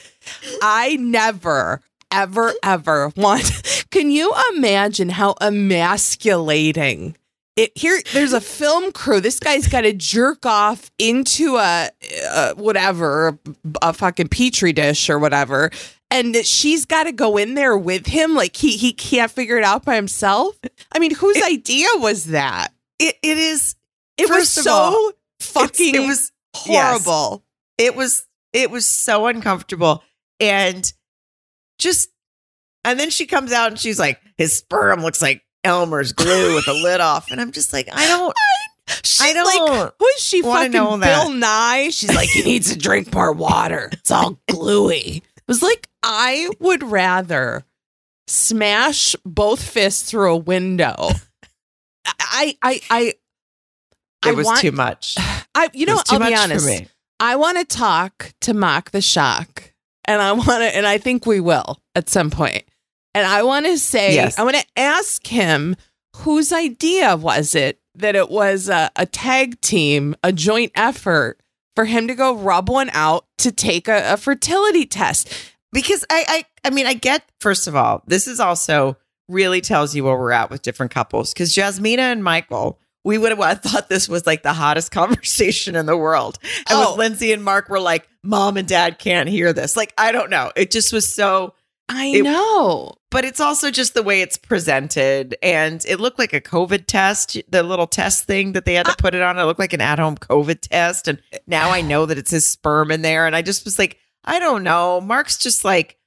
I 0.62 0.96
never, 0.98 1.82
ever, 2.12 2.54
ever 2.64 3.12
want. 3.16 3.86
Can 3.90 4.12
you 4.12 4.34
imagine 4.54 5.10
how 5.10 5.36
emasculating? 5.42 7.16
It, 7.60 7.78
here, 7.78 8.02
there's 8.14 8.32
a 8.32 8.40
film 8.40 8.94
crew. 8.94 9.20
This 9.20 9.38
guy's 9.38 9.68
got 9.68 9.82
to 9.82 9.92
jerk 9.92 10.46
off 10.46 10.90
into 10.98 11.58
a, 11.58 11.90
uh 12.30 12.54
whatever, 12.54 13.38
a 13.82 13.92
fucking 13.92 14.30
petri 14.30 14.72
dish 14.72 15.10
or 15.10 15.20
whatever, 15.20 15.70
and 16.10 16.38
she's 16.38 16.86
got 16.86 17.04
to 17.04 17.12
go 17.12 17.36
in 17.36 17.56
there 17.56 17.78
with 17.78 18.08
him. 18.08 18.34
Like 18.34 18.56
he 18.56 18.78
he 18.78 18.94
can't 18.94 19.30
figure 19.30 19.58
it 19.58 19.66
out 19.66 19.84
by 19.84 19.96
himself. 19.96 20.58
I 20.94 21.00
mean 21.00 21.14
whose 21.14 21.42
idea 21.44 21.88
was 21.96 22.26
that? 22.28 22.70
It 22.98 23.18
it 23.22 23.38
is 23.38 23.76
it 24.18 24.30
was 24.30 24.50
so 24.50 24.72
all, 24.72 25.12
fucking 25.42 25.96
it 25.96 26.00
was 26.00 26.32
yes. 26.66 27.04
horrible. 27.04 27.44
It 27.78 27.94
was 27.94 28.26
it 28.54 28.72
was 28.72 28.88
so 28.88 29.28
uncomfortable. 29.28 30.02
And 30.40 30.92
just 31.78 32.10
and 32.86 32.98
then 32.98 33.10
she 33.10 33.26
comes 33.26 33.52
out 33.52 33.72
and 33.72 33.80
she's 33.80 34.00
like 34.00 34.22
his 34.38 34.56
sperm 34.56 35.02
looks 35.02 35.22
like 35.22 35.44
Elmer's 35.64 36.14
glue 36.14 36.56
with 36.56 36.66
the 36.66 36.74
lid 36.74 37.02
off 37.02 37.32
and 37.32 37.42
I'm 37.42 37.52
just 37.52 37.74
like 37.74 37.90
I 37.92 38.08
don't 38.08 38.34
She's 39.04 39.22
I 39.22 39.34
don't 39.34 39.46
like, 39.46 39.94
who 40.00 40.06
is 40.06 40.24
she 40.24 40.42
fucking 40.42 40.72
know 40.72 40.98
that. 40.98 41.24
Bill 41.24 41.32
Nye? 41.32 41.90
She's 41.90 42.14
like, 42.14 42.30
he 42.30 42.44
needs 42.44 42.72
to 42.74 42.78
drink 42.78 43.14
more 43.14 43.32
water. 43.32 43.90
It's 43.92 44.12
all 44.12 44.40
gluey. 44.50 45.18
It 45.18 45.48
was 45.48 45.62
like, 45.62 45.88
I 46.02 46.50
would 46.60 46.84
rather 46.84 47.66
smash 48.28 49.16
both 49.26 49.62
fists 49.62 50.10
through 50.10 50.34
a 50.34 50.38
window. 50.38 50.96
I, 52.06 52.58
I, 52.62 52.82
I, 52.90 53.14
it 54.28 54.36
was 54.36 54.46
want, 54.46 54.60
too 54.60 54.72
much. 54.72 55.16
I, 55.56 55.70
you 55.74 55.86
know, 55.86 56.02
I'll 56.10 56.20
be 56.20 56.36
honest. 56.36 56.84
I 57.20 57.36
want 57.36 57.60
to 57.60 57.66
talk 57.66 58.34
to 58.42 58.54
Mock 58.54 58.92
the 58.92 59.02
Shock, 59.02 59.74
and 60.06 60.22
I 60.22 60.32
want 60.32 60.48
to, 60.48 60.76
and 60.76 60.88
I 60.88 60.98
think 60.98 61.26
we 61.26 61.42
will 61.42 61.82
at 61.94 62.10
some 62.10 62.30
point. 62.32 62.64
And 63.16 63.26
I 63.26 63.44
want 63.44 63.66
to 63.66 63.78
say, 63.78 64.14
Yes. 64.16 64.38
I 64.38 64.44
want 64.44 64.56
to 64.58 64.66
ask 64.78 65.26
him 65.28 65.76
whose 66.18 66.52
idea 66.52 67.16
was 67.16 67.56
it 67.56 67.80
that 67.96 68.16
it 68.16 68.30
was 68.30 68.70
a, 68.70 68.92
a 68.96 69.06
tag 69.06 69.60
team, 69.62 70.16
a 70.24 70.32
joint 70.32 70.72
effort 70.76 71.40
for 71.76 71.86
him 71.86 72.08
to 72.08 72.16
go 72.16 72.36
rub 72.36 72.70
one 72.70 72.90
out 72.94 73.26
to 73.40 73.52
take 73.52 73.88
a, 73.88 74.14
a 74.14 74.18
fertility 74.18 74.86
test. 74.86 75.30
because 75.72 76.04
I, 76.10 76.26
I 76.28 76.46
I 76.68 76.70
mean 76.72 76.86
I 76.88 76.94
get 76.94 77.24
first 77.40 77.68
of 77.68 77.76
all 77.76 78.04
this 78.08 78.28
is 78.28 78.40
also 78.40 78.98
really 79.30 79.62
tells 79.62 79.96
you 79.96 80.04
where 80.04 80.18
we're 80.18 80.32
at 80.32 80.50
with 80.50 80.62
different 80.62 80.92
couples 80.92 81.34
because 81.34 81.54
Jasmina 81.56 82.00
and 82.00 82.24
Michael 82.24 82.80
we 83.06 83.18
would 83.18 83.32
have 83.38 83.62
thought 83.62 83.88
this 83.88 84.10
was 84.10 84.26
like 84.28 84.44
the 84.44 84.52
hottest 84.54 84.92
conversation 85.00 85.76
in 85.76 85.86
the 85.86 85.96
world 85.96 86.38
and 86.44 86.58
Oh. 86.72 86.92
with 86.92 87.00
Lindsey 87.00 87.32
and 87.32 87.44
Mark 87.44 87.70
were 87.70 87.80
like 87.80 88.08
mom 88.24 88.58
and 88.58 88.68
dad 88.68 89.00
can't 89.00 89.30
hear 89.30 89.54
this 89.54 89.78
like 89.78 89.94
I 89.98 90.12
don't 90.12 90.30
know 90.30 90.52
it 90.56 90.72
just 90.72 90.92
was 90.92 91.08
so 91.08 91.54
I 91.90 92.06
It- 92.08 92.24
know. 92.24 92.94
but 93.10 93.26
it's 93.26 93.40
also 93.40 93.72
just 93.72 93.96
the 93.96 94.04
way 94.04 94.22
it's 94.22 94.38
presented 94.38 95.36
and 95.42 95.84
it 95.88 96.00
looked 96.00 96.20
like 96.20 96.34
a 96.34 96.40
covid 96.42 96.86
test 96.86 97.36
the 97.50 97.64
little 97.64 97.88
test 97.88 98.26
thing 98.26 98.52
that 98.54 98.66
they 98.66 98.76
had 98.76 98.86
to 98.86 98.96
put 98.98 99.16
it 99.16 99.22
on 99.24 99.40
it 99.40 99.44
looked 99.46 99.60
like 99.60 99.74
an 99.74 99.82
at-home 99.82 100.16
covid 100.18 100.62
test 100.62 101.08
and 101.08 101.20
now 101.48 101.72
i 101.72 101.82
know 101.82 102.06
that 102.06 102.18
it's 102.20 102.30
his 102.32 102.46
sperm 102.46 102.92
in 102.92 103.02
there 103.02 103.26
and 103.26 103.36
i 103.36 103.42
just 103.42 103.66
was 103.66 103.80
like 103.80 103.98
i 104.26 104.38
don't 104.38 104.64
know 104.64 105.02
mark's 105.02 105.38
just 105.40 105.66
like 105.66 105.98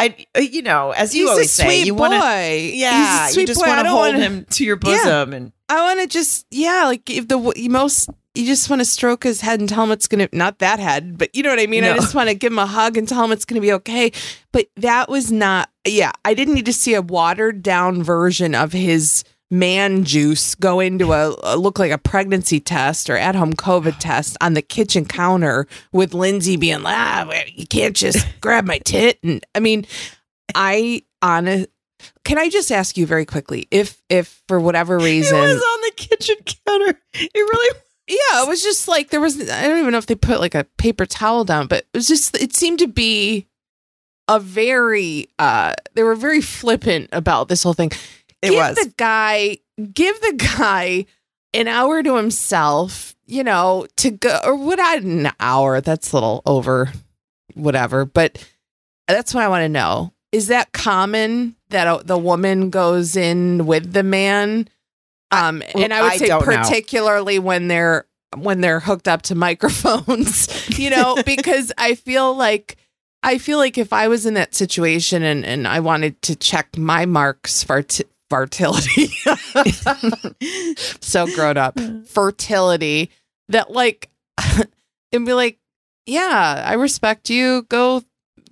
i 0.00 0.14
uh, 0.36 0.40
you 0.40 0.62
know 0.62 0.90
as 0.90 1.14
you 1.14 1.22
He's 1.22 1.30
always 1.30 1.52
say 1.52 1.64
sweet 1.64 1.86
you 1.86 1.94
boy. 1.94 2.00
want 2.08 2.14
to 2.14 2.58
yeah 2.74 3.28
you 3.30 3.46
just. 3.46 3.60
Want 3.64 3.80
to 3.82 3.88
hold 3.88 4.00
wanna- 4.14 4.18
him 4.18 4.44
to 4.50 4.64
your 4.64 4.78
Yeah. 4.84 4.96
bosom 5.04 5.32
and 5.32 5.52
I 5.68 5.82
want 5.82 5.98
to 6.00 6.06
just, 6.06 6.46
yeah, 6.52 6.84
like 6.86 7.10
if 7.10 7.26
the 7.26 7.38
most, 7.68 8.08
you 8.36 8.46
just 8.46 8.68
want 8.68 8.80
to 8.80 8.84
stroke 8.84 9.24
his 9.24 9.40
head 9.40 9.60
and 9.60 9.68
tell 9.68 9.84
him 9.84 9.90
it's 9.90 10.06
going 10.06 10.26
to, 10.26 10.36
not 10.36 10.58
that 10.58 10.78
head, 10.78 11.16
but 11.16 11.34
you 11.34 11.42
know 11.42 11.50
what 11.50 11.60
I 11.60 11.66
mean? 11.66 11.84
I 11.84 11.94
just 11.94 12.14
want 12.14 12.28
to 12.28 12.34
give 12.34 12.52
him 12.52 12.58
a 12.58 12.66
hug 12.66 12.96
and 12.96 13.08
tell 13.08 13.24
him 13.24 13.32
it's 13.32 13.44
going 13.44 13.60
to 13.60 13.60
be 13.60 13.72
okay. 13.72 14.12
But 14.52 14.66
that 14.76 15.08
was 15.08 15.32
not, 15.32 15.70
yeah, 15.86 16.12
I 16.24 16.34
didn't 16.34 16.54
need 16.54 16.66
to 16.66 16.72
see 16.72 16.94
a 16.94 17.02
watered 17.02 17.62
down 17.62 18.02
version 18.02 18.54
of 18.54 18.72
his 18.72 19.24
man 19.50 20.04
juice 20.04 20.54
go 20.54 20.80
into 20.80 21.12
a, 21.12 21.34
a 21.42 21.56
look 21.56 21.78
like 21.78 21.92
a 21.92 21.98
pregnancy 21.98 22.60
test 22.60 23.08
or 23.08 23.16
at 23.16 23.34
home 23.34 23.52
COVID 23.52 23.96
test 23.98 24.36
on 24.40 24.54
the 24.54 24.62
kitchen 24.62 25.04
counter 25.04 25.66
with 25.92 26.14
Lindsey 26.14 26.56
being 26.56 26.82
like, 26.82 26.96
ah, 26.96 27.32
you 27.54 27.66
can't 27.66 27.96
just 27.96 28.26
grab 28.40 28.64
my 28.64 28.78
tit. 28.78 29.18
And 29.22 29.44
I 29.54 29.60
mean, 29.60 29.86
I, 30.54 31.02
honest, 31.22 31.68
can 32.24 32.38
I 32.38 32.48
just 32.48 32.70
ask 32.70 32.96
you 32.96 33.06
very 33.06 33.24
quickly 33.24 33.68
if, 33.70 34.02
if 34.08 34.42
for 34.48 34.60
whatever 34.60 34.98
reason, 34.98 35.38
it 35.38 35.40
was 35.40 35.62
on 35.62 35.80
the 35.80 35.92
kitchen 35.96 36.36
counter 36.66 37.00
it 37.14 37.30
really 37.34 37.80
yeah, 38.08 38.42
it 38.42 38.48
was 38.48 38.62
just 38.62 38.88
like 38.88 39.10
there 39.10 39.20
was. 39.20 39.50
I 39.50 39.66
don't 39.66 39.78
even 39.78 39.92
know 39.92 39.98
if 39.98 40.06
they 40.06 40.14
put 40.14 40.40
like 40.40 40.54
a 40.54 40.64
paper 40.78 41.06
towel 41.06 41.44
down, 41.44 41.66
but 41.66 41.86
it 41.92 41.96
was 41.96 42.06
just. 42.08 42.40
It 42.40 42.54
seemed 42.54 42.78
to 42.78 42.86
be 42.86 43.46
a 44.28 44.38
very. 44.38 45.28
uh 45.38 45.74
They 45.94 46.02
were 46.02 46.14
very 46.14 46.40
flippant 46.40 47.08
about 47.12 47.48
this 47.48 47.62
whole 47.62 47.74
thing. 47.74 47.90
it 48.42 48.50
give 48.50 48.54
was 48.54 48.76
the 48.76 48.92
guy. 48.96 49.58
Give 49.92 50.20
the 50.20 50.54
guy 50.58 51.06
an 51.52 51.68
hour 51.68 52.02
to 52.02 52.16
himself. 52.16 53.14
You 53.26 53.42
know, 53.42 53.86
to 53.96 54.12
go 54.12 54.38
or 54.44 54.54
what? 54.54 54.78
I 54.78 54.96
an 54.96 55.32
hour. 55.40 55.80
That's 55.80 56.12
a 56.12 56.16
little 56.16 56.42
over. 56.46 56.92
Whatever, 57.54 58.04
but 58.04 58.46
that's 59.08 59.32
what 59.32 59.42
I 59.42 59.48
want 59.48 59.62
to 59.62 59.68
know. 59.68 60.12
Is 60.30 60.48
that 60.48 60.72
common 60.72 61.56
that 61.70 62.06
the 62.06 62.18
woman 62.18 62.70
goes 62.70 63.16
in 63.16 63.66
with 63.66 63.92
the 63.92 64.02
man? 64.02 64.68
Um, 65.30 65.62
well, 65.74 65.84
and 65.84 65.92
I 65.92 66.02
would 66.02 66.12
I 66.12 66.16
say 66.16 66.26
don't 66.26 66.46
know. 66.46 66.56
particularly 66.56 67.38
when 67.38 67.68
they're 67.68 68.06
when 68.36 68.60
they're 68.60 68.80
hooked 68.80 69.08
up 69.08 69.22
to 69.22 69.34
microphones, 69.46 70.78
you 70.78 70.90
know, 70.90 71.16
because 71.26 71.72
I 71.78 71.94
feel 71.94 72.34
like 72.34 72.76
I 73.22 73.38
feel 73.38 73.58
like 73.58 73.78
if 73.78 73.92
I 73.92 74.08
was 74.08 74.26
in 74.26 74.34
that 74.34 74.54
situation 74.54 75.22
and 75.22 75.44
and 75.44 75.66
I 75.66 75.80
wanted 75.80 76.20
to 76.22 76.36
check 76.36 76.76
my 76.76 77.06
marks 77.06 77.62
for 77.62 77.84
fertility, 78.30 79.08
so 81.00 81.26
grown 81.34 81.56
up 81.56 81.78
fertility, 82.06 83.10
that 83.48 83.70
like 83.72 84.10
and 85.12 85.26
be 85.26 85.32
like, 85.32 85.58
yeah, 86.06 86.62
I 86.66 86.74
respect 86.74 87.30
you. 87.30 87.62
Go 87.68 88.02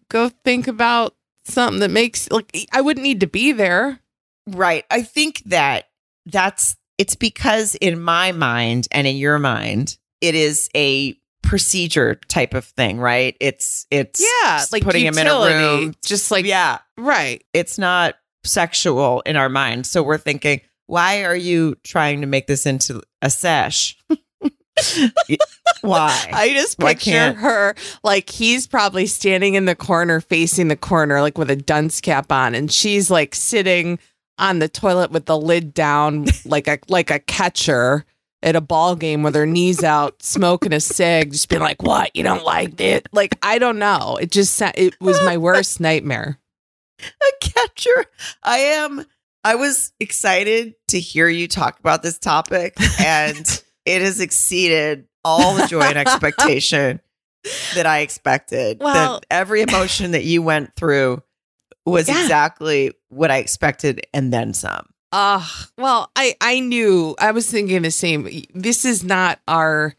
go 0.09 0.31
think 0.45 0.67
about 0.67 1.15
something 1.45 1.81
that 1.81 1.91
makes 1.91 2.31
like 2.31 2.51
I 2.73 2.81
wouldn't 2.81 3.05
need 3.05 3.21
to 3.21 3.27
be 3.27 3.53
there. 3.53 4.01
Right. 4.47 4.85
I 4.91 5.03
think 5.03 5.43
that 5.47 5.89
that's 6.27 6.77
it's 6.99 7.17
because 7.17 7.75
in 7.77 8.01
my 8.01 8.33
mind 8.33 8.87
and 8.93 9.07
in 9.07 9.17
your 9.17 9.39
mind, 9.39 9.99
it 10.21 10.35
is 10.35 10.69
a 10.77 11.17
procedure 11.43 12.15
type 12.29 12.55
of 12.55 12.65
thing, 12.65 12.99
right? 12.99 13.37
It's 13.41 13.87
it's 13.91 14.21
Yeah, 14.43 14.65
like 14.73 14.83
putting 14.85 15.05
him 15.05 15.19
in 15.19 15.27
a 15.27 15.33
room. 15.41 15.95
just 16.05 16.31
like 16.31 16.47
yeah, 16.47 16.79
right. 16.97 17.45
it's 17.53 17.79
not 17.79 18.15
sexual 18.45 19.23
in 19.27 19.37
our 19.37 19.49
mind. 19.49 19.87
So 19.87 20.03
we're 20.03 20.19
thinking, 20.19 20.61
why 20.87 21.25
are 21.25 21.37
you 21.37 21.77
trying 21.85 22.21
to 22.21 22.27
make 22.27 22.47
this 22.47 22.65
into 22.67 23.03
a 23.23 23.29
sesh? 23.31 23.97
why? 25.83 26.29
I 26.33 26.51
just 26.55 26.79
picture 26.79 27.33
her 27.35 27.75
like 28.03 28.31
he's 28.31 28.67
probably 28.67 29.07
standing 29.07 29.55
in 29.55 29.65
the 29.65 29.75
corner, 29.77 30.21
facing 30.21 30.69
the 30.69 30.77
corner, 30.77 31.21
like 31.21 31.39
with 31.39 31.51
a 31.51 31.57
dunce 31.57 32.01
cap 32.01 32.31
on, 32.33 32.55
and 32.55 32.71
she's 32.71 33.11
like 33.11 33.35
sitting 33.35 33.99
on 34.39 34.59
the 34.59 34.69
toilet 34.69 35.11
with 35.11 35.27
the 35.27 35.39
lid 35.39 35.75
down, 35.75 36.27
like 36.45 36.69
a 36.69 36.79
like 36.89 37.11
a 37.11 37.19
catcher 37.19 38.05
at 38.43 38.57
a 38.57 38.61
ball 38.61 38.95
game 38.95 39.23
with 39.23 39.35
her 39.35 39.47
knees 39.47 39.83
out, 39.83 40.23
smoking 40.23 40.73
a 40.73 40.81
cig, 40.81 41.33
just 41.33 41.49
being 41.49 41.63
like, 41.63 41.83
"What? 41.83 42.15
You 42.15 42.23
don't 42.23 42.45
like 42.45 42.81
it?" 42.81 43.09
Like 43.13 43.37
I 43.43 43.59
don't 43.59 43.79
know. 43.79 44.17
It 44.21 44.31
just 44.31 44.61
it 44.61 45.01
was 45.01 45.21
my 45.23 45.37
worst 45.37 45.81
nightmare. 45.81 46.39
a 47.01 47.33
catcher. 47.41 48.07
I 48.43 48.59
am. 48.59 49.05
I 49.43 49.57
was 49.57 49.93
excited 50.01 50.75
to 50.89 50.99
hear 50.99 51.29
you 51.29 51.49
talk 51.49 51.79
about 51.79 52.03
this 52.03 52.19
topic, 52.19 52.75
and 53.01 53.63
it 53.85 54.01
has 54.01 54.21
exceeded 54.21 55.07
all 55.23 55.55
the 55.55 55.67
joy 55.67 55.83
and 55.83 55.99
expectation 55.99 57.01
that 57.75 57.85
I 57.87 58.01
expected. 58.01 58.81
Well- 58.81 59.21
that 59.21 59.27
every 59.31 59.63
emotion 59.63 60.13
that 60.13 60.25
you 60.25 60.41
went 60.43 60.75
through 60.77 61.23
was 61.87 62.09
Yeah. 62.09 62.23
exactly 62.23 62.93
what 63.09 63.31
I 63.31 63.39
expected, 63.39 64.07
and 64.15 64.33
then 64.33 64.55
some. 64.55 64.87
Uh 65.13 65.47
well, 65.79 66.11
I 66.17 66.35
I 66.41 66.61
knew 66.61 67.15
I 67.21 67.31
was 67.31 67.49
thinking 67.51 67.83
the 67.83 67.91
same. 67.91 68.29
This 68.55 68.85
is 68.85 69.05
not 69.05 69.41
our 69.47 69.95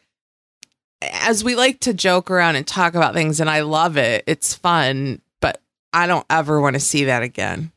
as 1.02 1.44
we 1.44 1.56
like 1.56 1.80
to 1.82 1.94
joke 1.94 2.32
around 2.32 2.56
and 2.56 2.66
talk 2.66 2.96
about 2.96 3.14
things 3.14 3.40
and 3.40 3.50
I 3.50 3.62
love 3.62 3.98
it. 3.98 4.24
It's 4.28 4.54
fun, 4.54 5.22
but 5.42 5.62
I 5.94 6.08
don't 6.08 6.26
ever 6.30 6.60
want 6.60 6.74
to 6.76 6.80
see 6.80 7.06
that 7.06 7.22
again. 7.24 7.72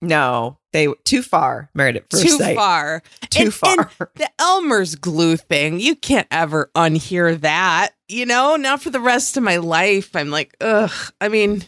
No, 0.00 0.58
they 0.72 0.88
too 1.04 1.22
far. 1.22 1.70
Married 1.74 1.96
at 1.96 2.10
first 2.10 2.22
Too 2.22 2.38
sight. 2.38 2.56
far. 2.56 3.02
Too 3.30 3.44
And- 3.44 3.54
far. 3.54 3.90
The 4.14 4.30
Elmer's 4.38 4.94
glue 4.94 5.36
thing, 5.36 5.80
you 5.80 5.96
can't 5.96 6.26
ever 6.30 6.70
unhear 6.74 7.38
that. 7.40 7.90
You 8.08 8.26
know, 8.26 8.56
now 8.56 8.76
for 8.76 8.90
the 8.90 9.00
rest 9.00 9.36
of 9.36 9.42
my 9.42 9.56
life, 9.56 10.14
I'm 10.14 10.30
like, 10.30 10.54
ugh. 10.60 10.90
I 11.20 11.28
mean, 11.28 11.64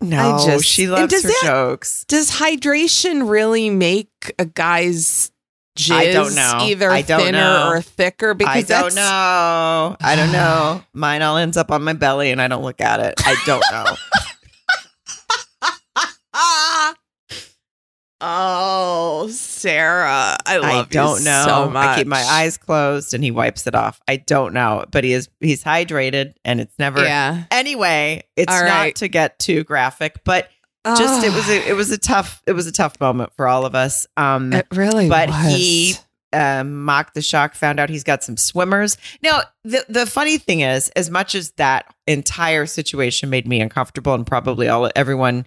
no, 0.00 0.36
I 0.36 0.46
just- 0.46 0.64
she 0.64 0.86
loves 0.88 1.12
her 1.12 1.20
that- 1.28 1.40
jokes. 1.42 2.04
does 2.08 2.30
hydration 2.32 3.28
really 3.28 3.70
make 3.70 4.32
a 4.38 4.44
guy's 4.44 5.30
jizz 5.78 5.92
I 5.94 6.12
don't 6.12 6.34
know. 6.34 6.58
either 6.62 6.90
I 6.90 7.02
don't 7.02 7.20
thinner 7.20 7.38
know. 7.38 7.68
or 7.70 7.80
thicker? 7.82 8.34
Because 8.34 8.68
I 8.70 8.80
don't 8.82 8.94
know. 8.96 9.96
I 10.00 10.16
don't 10.16 10.32
know. 10.32 10.82
Mine 10.92 11.22
all 11.22 11.36
ends 11.36 11.56
up 11.56 11.70
on 11.70 11.84
my 11.84 11.92
belly, 11.92 12.30
and 12.32 12.42
I 12.42 12.48
don't 12.48 12.62
look 12.64 12.80
at 12.80 12.98
it. 13.00 13.14
I 13.24 13.36
don't 13.46 13.62
know. 13.70 13.84
Oh, 18.20 19.28
Sarah, 19.30 20.36
I 20.44 20.56
love 20.58 20.86
I 20.86 20.88
don't 20.90 21.24
know. 21.24 21.44
so. 21.46 21.72
I 21.76 21.96
keep 21.96 22.06
my 22.06 22.22
eyes 22.22 22.56
closed 22.56 23.14
and 23.14 23.22
he 23.22 23.30
wipes 23.30 23.66
it 23.66 23.74
off. 23.74 24.00
I 24.08 24.16
don't 24.16 24.52
know, 24.54 24.84
but 24.90 25.04
he 25.04 25.12
is 25.12 25.28
he's 25.40 25.62
hydrated 25.62 26.34
and 26.44 26.60
it's 26.60 26.76
never 26.78 27.02
Yeah, 27.04 27.44
Anyway, 27.50 28.24
it's 28.36 28.52
All 28.52 28.64
not 28.64 28.70
right. 28.78 28.94
to 28.96 29.08
get 29.08 29.38
too 29.38 29.62
graphic, 29.64 30.20
but 30.24 30.48
just 30.84 31.24
it 31.24 31.32
was 31.32 31.48
a, 31.48 31.68
it 31.68 31.74
was 31.74 31.90
a 31.90 31.98
tough 31.98 32.42
it 32.46 32.52
was 32.52 32.66
a 32.66 32.72
tough 32.72 32.98
moment 33.00 33.32
for 33.36 33.46
all 33.46 33.64
of 33.66 33.74
us. 33.74 34.06
Um 34.16 34.52
It 34.52 34.66
really, 34.72 35.08
but 35.08 35.28
was. 35.28 35.46
he 35.54 35.94
um, 36.32 36.84
mocked 36.84 37.14
the 37.14 37.22
shock, 37.22 37.54
found 37.54 37.80
out 37.80 37.88
he's 37.88 38.04
got 38.04 38.22
some 38.22 38.36
swimmers. 38.36 38.96
Now, 39.22 39.42
the 39.64 39.84
the 39.88 40.04
funny 40.06 40.36
thing 40.38 40.60
is, 40.60 40.88
as 40.90 41.08
much 41.10 41.34
as 41.34 41.52
that 41.52 41.86
entire 42.06 42.66
situation 42.66 43.30
made 43.30 43.46
me 43.48 43.60
uncomfortable, 43.62 44.12
and 44.12 44.26
probably 44.26 44.68
all 44.68 44.90
everyone 44.94 45.46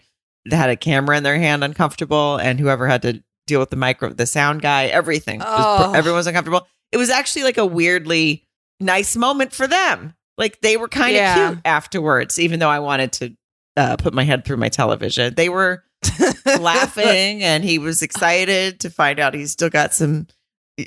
had 0.49 0.69
a 0.69 0.75
camera 0.75 1.17
in 1.17 1.23
their 1.23 1.37
hand 1.37 1.63
uncomfortable, 1.63 2.37
and 2.37 2.59
whoever 2.59 2.87
had 2.87 3.01
to 3.03 3.23
deal 3.47 3.59
with 3.59 3.69
the 3.69 3.75
micro, 3.75 4.09
the 4.13 4.25
sound 4.25 4.61
guy, 4.61 4.85
everything, 4.85 5.39
was, 5.39 5.47
Oh. 5.49 5.93
everyone 5.93 6.17
was 6.19 6.27
uncomfortable. 6.27 6.67
It 6.91 6.97
was 6.97 7.09
actually 7.09 7.43
like 7.43 7.57
a 7.57 7.65
weirdly 7.65 8.47
nice 8.79 9.15
moment 9.15 9.53
for 9.53 9.67
them. 9.67 10.13
Like 10.37 10.61
they 10.61 10.77
were 10.77 10.87
kind 10.87 11.11
of 11.11 11.21
Yeah. 11.21 11.49
cute 11.51 11.59
afterwards, 11.65 12.39
even 12.39 12.59
though 12.59 12.69
I 12.69 12.79
wanted 12.79 13.11
to 13.13 13.35
uh, 13.77 13.95
put 13.97 14.13
my 14.13 14.23
head 14.23 14.43
through 14.45 14.57
my 14.57 14.69
television. 14.69 15.33
They 15.35 15.49
were 15.49 15.83
laughing 16.59 17.43
and 17.43 17.63
he 17.63 17.77
was 17.77 18.01
excited 18.01 18.79
to 18.81 18.89
find 18.89 19.19
out 19.19 19.33
he's 19.33 19.51
still 19.51 19.69
got 19.69 19.93
some 19.93 20.27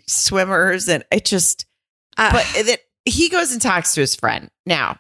swimmers 0.06 0.88
and 0.88 1.04
it 1.10 1.24
just 1.24 1.66
Uh, 2.16 2.32
but 2.32 2.66
that 2.66 2.80
he 3.04 3.28
goes 3.28 3.52
and 3.52 3.60
talks 3.60 3.92
to 3.94 4.00
his 4.00 4.14
friend 4.16 4.48
now 4.66 4.98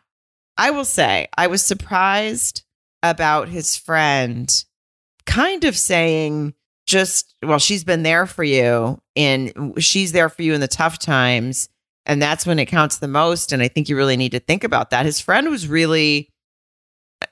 i 0.58 0.70
will 0.70 0.84
say 0.84 1.26
i 1.36 1.46
was 1.46 1.62
surprised 1.62 2.63
about 3.04 3.48
his 3.48 3.76
friend 3.76 4.64
kind 5.26 5.64
of 5.64 5.76
saying 5.76 6.54
just 6.86 7.34
well 7.42 7.58
she's 7.58 7.84
been 7.84 8.02
there 8.02 8.26
for 8.26 8.44
you 8.44 9.00
and 9.16 9.74
she's 9.78 10.12
there 10.12 10.28
for 10.28 10.42
you 10.42 10.54
in 10.54 10.60
the 10.60 10.68
tough 10.68 10.98
times 10.98 11.68
and 12.06 12.20
that's 12.20 12.44
when 12.46 12.58
it 12.58 12.66
counts 12.66 12.98
the 12.98 13.08
most 13.08 13.52
and 13.52 13.62
i 13.62 13.68
think 13.68 13.88
you 13.88 13.96
really 13.96 14.16
need 14.16 14.32
to 14.32 14.40
think 14.40 14.64
about 14.64 14.90
that 14.90 15.06
his 15.06 15.20
friend 15.20 15.48
was 15.48 15.68
really 15.68 16.30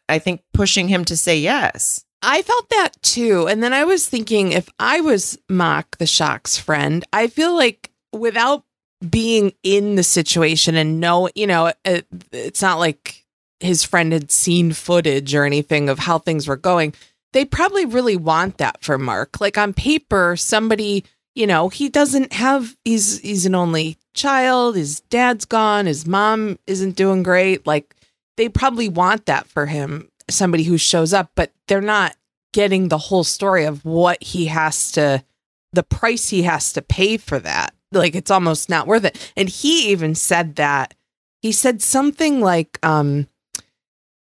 i 0.09 0.19
think 0.19 0.43
pushing 0.55 0.89
him 0.89 1.05
to 1.05 1.17
say 1.17 1.39
yes 1.39 2.05
I 2.23 2.43
felt 2.43 2.69
that 2.71 2.91
too. 3.03 3.49
And 3.49 3.63
then 3.63 3.73
I 3.73 3.85
was 3.85 4.09
thinking 4.09 4.53
if 4.53 4.69
I 4.79 5.01
was 5.01 5.37
Mock 5.49 5.99
the 5.99 6.07
Shock's 6.07 6.57
friend, 6.57 7.05
I 7.13 7.27
feel 7.27 7.55
like 7.57 7.91
without 8.13 8.65
being 9.11 9.53
in 9.65 9.97
the 9.97 10.05
situation 10.05 10.77
and 10.77 11.01
know, 11.01 11.29
you 11.35 11.47
know, 11.47 11.73
it, 11.85 12.07
it's 12.31 12.63
not 12.63 12.79
like 12.79 13.22
his 13.63 13.85
friend 13.85 14.13
had 14.13 14.31
seen 14.31 14.73
footage 14.73 15.35
or 15.35 15.45
anything 15.45 15.89
of 15.89 16.01
how 16.01 16.19
things 16.19 16.49
were 16.49 16.57
going. 16.57 16.95
They 17.33 17.45
probably 17.45 17.87
really 17.87 18.17
want 18.17 18.59
that 18.59 18.83
for 18.83 18.99
Mark. 18.99 19.41
Like 19.41 19.57
on 19.57 19.73
paper, 19.73 20.37
somebody, 20.37 21.05
you 21.35 21.47
know, 21.47 21.69
he 21.69 21.89
doesn't 21.89 22.33
have 22.33 22.77
he's 22.85 23.21
he's 23.21 23.47
an 23.47 23.55
only 23.55 23.97
child, 24.15 24.77
his 24.77 25.01
dad's 25.01 25.45
gone, 25.45 25.87
his 25.87 26.07
mom 26.07 26.59
isn't 26.67 26.97
doing 26.97 27.23
great. 27.23 27.67
Like 27.67 27.95
they 28.37 28.49
probably 28.49 28.89
want 28.89 29.27
that 29.27 29.47
for 29.47 29.67
him 29.67 30.09
somebody 30.31 30.65
who 30.65 30.79
shows 30.79 31.13
up, 31.13 31.31
but 31.35 31.53
they're 31.69 31.81
not 31.81 32.17
getting 32.53 32.89
the 32.89 32.99
whole 32.99 33.25
story 33.25 33.65
of 33.65 33.85
what 33.85 34.23
he 34.23 34.47
has 34.47 34.93
to, 34.93 35.25
the 35.73 35.83
price 35.83 36.29
he 36.29 36.43
has 36.43 36.73
to 36.75 36.83
pay 36.83 37.17
for 37.17 37.39
that. 37.39 37.75
Like 37.93 38.15
it's 38.15 38.31
almost 38.31 38.69
not 38.69 38.87
worth 38.87 39.05
it. 39.05 39.33
And 39.37 39.49
he 39.49 39.91
even 39.91 40.15
said 40.15 40.57
that. 40.57 40.95
He 41.41 41.53
said 41.53 41.83
something 41.83 42.41
like, 42.41 42.79
um, 42.83 43.27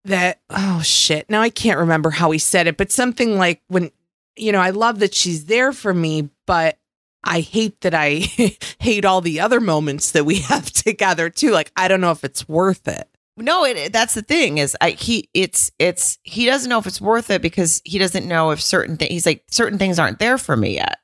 that, 0.05 0.39
oh 0.49 0.81
shit. 0.81 1.29
Now 1.29 1.41
I 1.41 1.49
can't 1.49 1.79
remember 1.79 2.09
how 2.09 2.31
he 2.31 2.39
said 2.39 2.67
it, 2.67 2.77
but 2.77 2.91
something 2.91 3.37
like 3.37 3.61
when, 3.67 3.91
you 4.35 4.51
know, 4.51 4.59
I 4.59 4.71
love 4.71 4.99
that 4.99 5.13
she's 5.13 5.45
there 5.45 5.71
for 5.71 5.93
me, 5.93 6.29
but 6.45 6.77
I 7.23 7.41
hate 7.41 7.81
that 7.81 7.93
I 7.93 8.27
hate 8.79 9.05
all 9.05 9.21
the 9.21 9.39
other 9.39 9.59
moments 9.59 10.11
that 10.11 10.25
we 10.25 10.35
have 10.41 10.71
together 10.71 11.29
too. 11.29 11.51
Like, 11.51 11.71
I 11.75 11.87
don't 11.87 12.01
know 12.01 12.11
if 12.11 12.23
it's 12.23 12.47
worth 12.47 12.87
it. 12.87 13.09
No, 13.37 13.65
it, 13.65 13.91
that's 13.91 14.13
the 14.13 14.21
thing 14.21 14.59
is 14.59 14.77
I 14.79 14.91
he 14.91 15.29
it's 15.33 15.69
it's 15.77 16.19
he 16.23 16.45
doesn't 16.45 16.69
know 16.69 16.79
if 16.79 16.87
it's 16.87 17.01
worth 17.01 17.29
it 17.29 17.41
because 17.41 17.81
he 17.83 17.97
doesn't 17.97 18.25
know 18.25 18.51
if 18.51 18.61
certain 18.61 18.95
things 18.95 19.11
he's 19.11 19.25
like 19.25 19.43
certain 19.49 19.77
things 19.77 19.99
aren't 19.99 20.19
there 20.19 20.37
for 20.37 20.55
me 20.55 20.75
yet. 20.75 20.99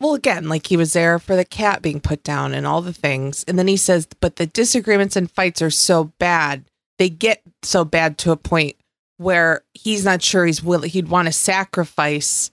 Well, 0.00 0.14
again, 0.14 0.48
like 0.48 0.66
he 0.66 0.76
was 0.76 0.92
there 0.92 1.18
for 1.18 1.36
the 1.36 1.44
cat 1.44 1.82
being 1.82 2.00
put 2.00 2.22
down 2.22 2.54
and 2.54 2.66
all 2.66 2.82
the 2.82 2.92
things. 2.92 3.44
And 3.48 3.58
then 3.58 3.68
he 3.68 3.76
says, 3.76 4.06
but 4.20 4.36
the 4.36 4.46
disagreements 4.46 5.16
and 5.16 5.30
fights 5.30 5.62
are 5.62 5.70
so 5.70 6.12
bad. 6.18 6.64
They 6.98 7.08
get 7.08 7.42
so 7.62 7.84
bad 7.84 8.18
to 8.18 8.32
a 8.32 8.36
point 8.36 8.76
where 9.18 9.62
he's 9.74 10.04
not 10.04 10.22
sure 10.22 10.44
he's 10.46 10.62
willing, 10.62 10.90
he'd 10.90 11.08
want 11.08 11.26
to 11.26 11.32
sacrifice, 11.32 12.50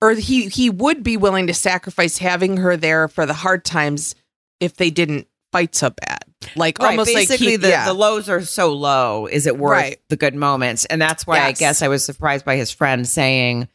or 0.00 0.12
he, 0.12 0.48
he 0.48 0.70
would 0.70 1.02
be 1.02 1.16
willing 1.16 1.46
to 1.48 1.54
sacrifice 1.54 2.18
having 2.18 2.58
her 2.58 2.76
there 2.76 3.08
for 3.08 3.26
the 3.26 3.34
hard 3.34 3.64
times 3.64 4.14
if 4.60 4.76
they 4.76 4.90
didn't 4.90 5.26
fight 5.52 5.74
so 5.74 5.90
bad. 5.90 6.24
Like 6.56 6.80
almost 6.80 7.14
like 7.14 7.28
basically 7.28 7.52
he, 7.52 7.56
the 7.56 7.68
yeah. 7.68 7.86
the 7.86 7.94
lows 7.94 8.28
are 8.28 8.42
so 8.42 8.74
low. 8.74 9.26
Is 9.26 9.46
it 9.46 9.56
worth 9.56 9.70
Right. 9.70 10.00
the 10.08 10.16
good 10.16 10.34
moments? 10.34 10.84
And 10.84 11.00
that's 11.00 11.26
why 11.26 11.40
I 11.40 11.52
guess 11.52 11.80
I 11.80 11.88
was 11.88 12.04
surprised 12.04 12.44
by 12.44 12.56
his 12.56 12.70
friend 12.70 13.08
saying, 13.08 13.68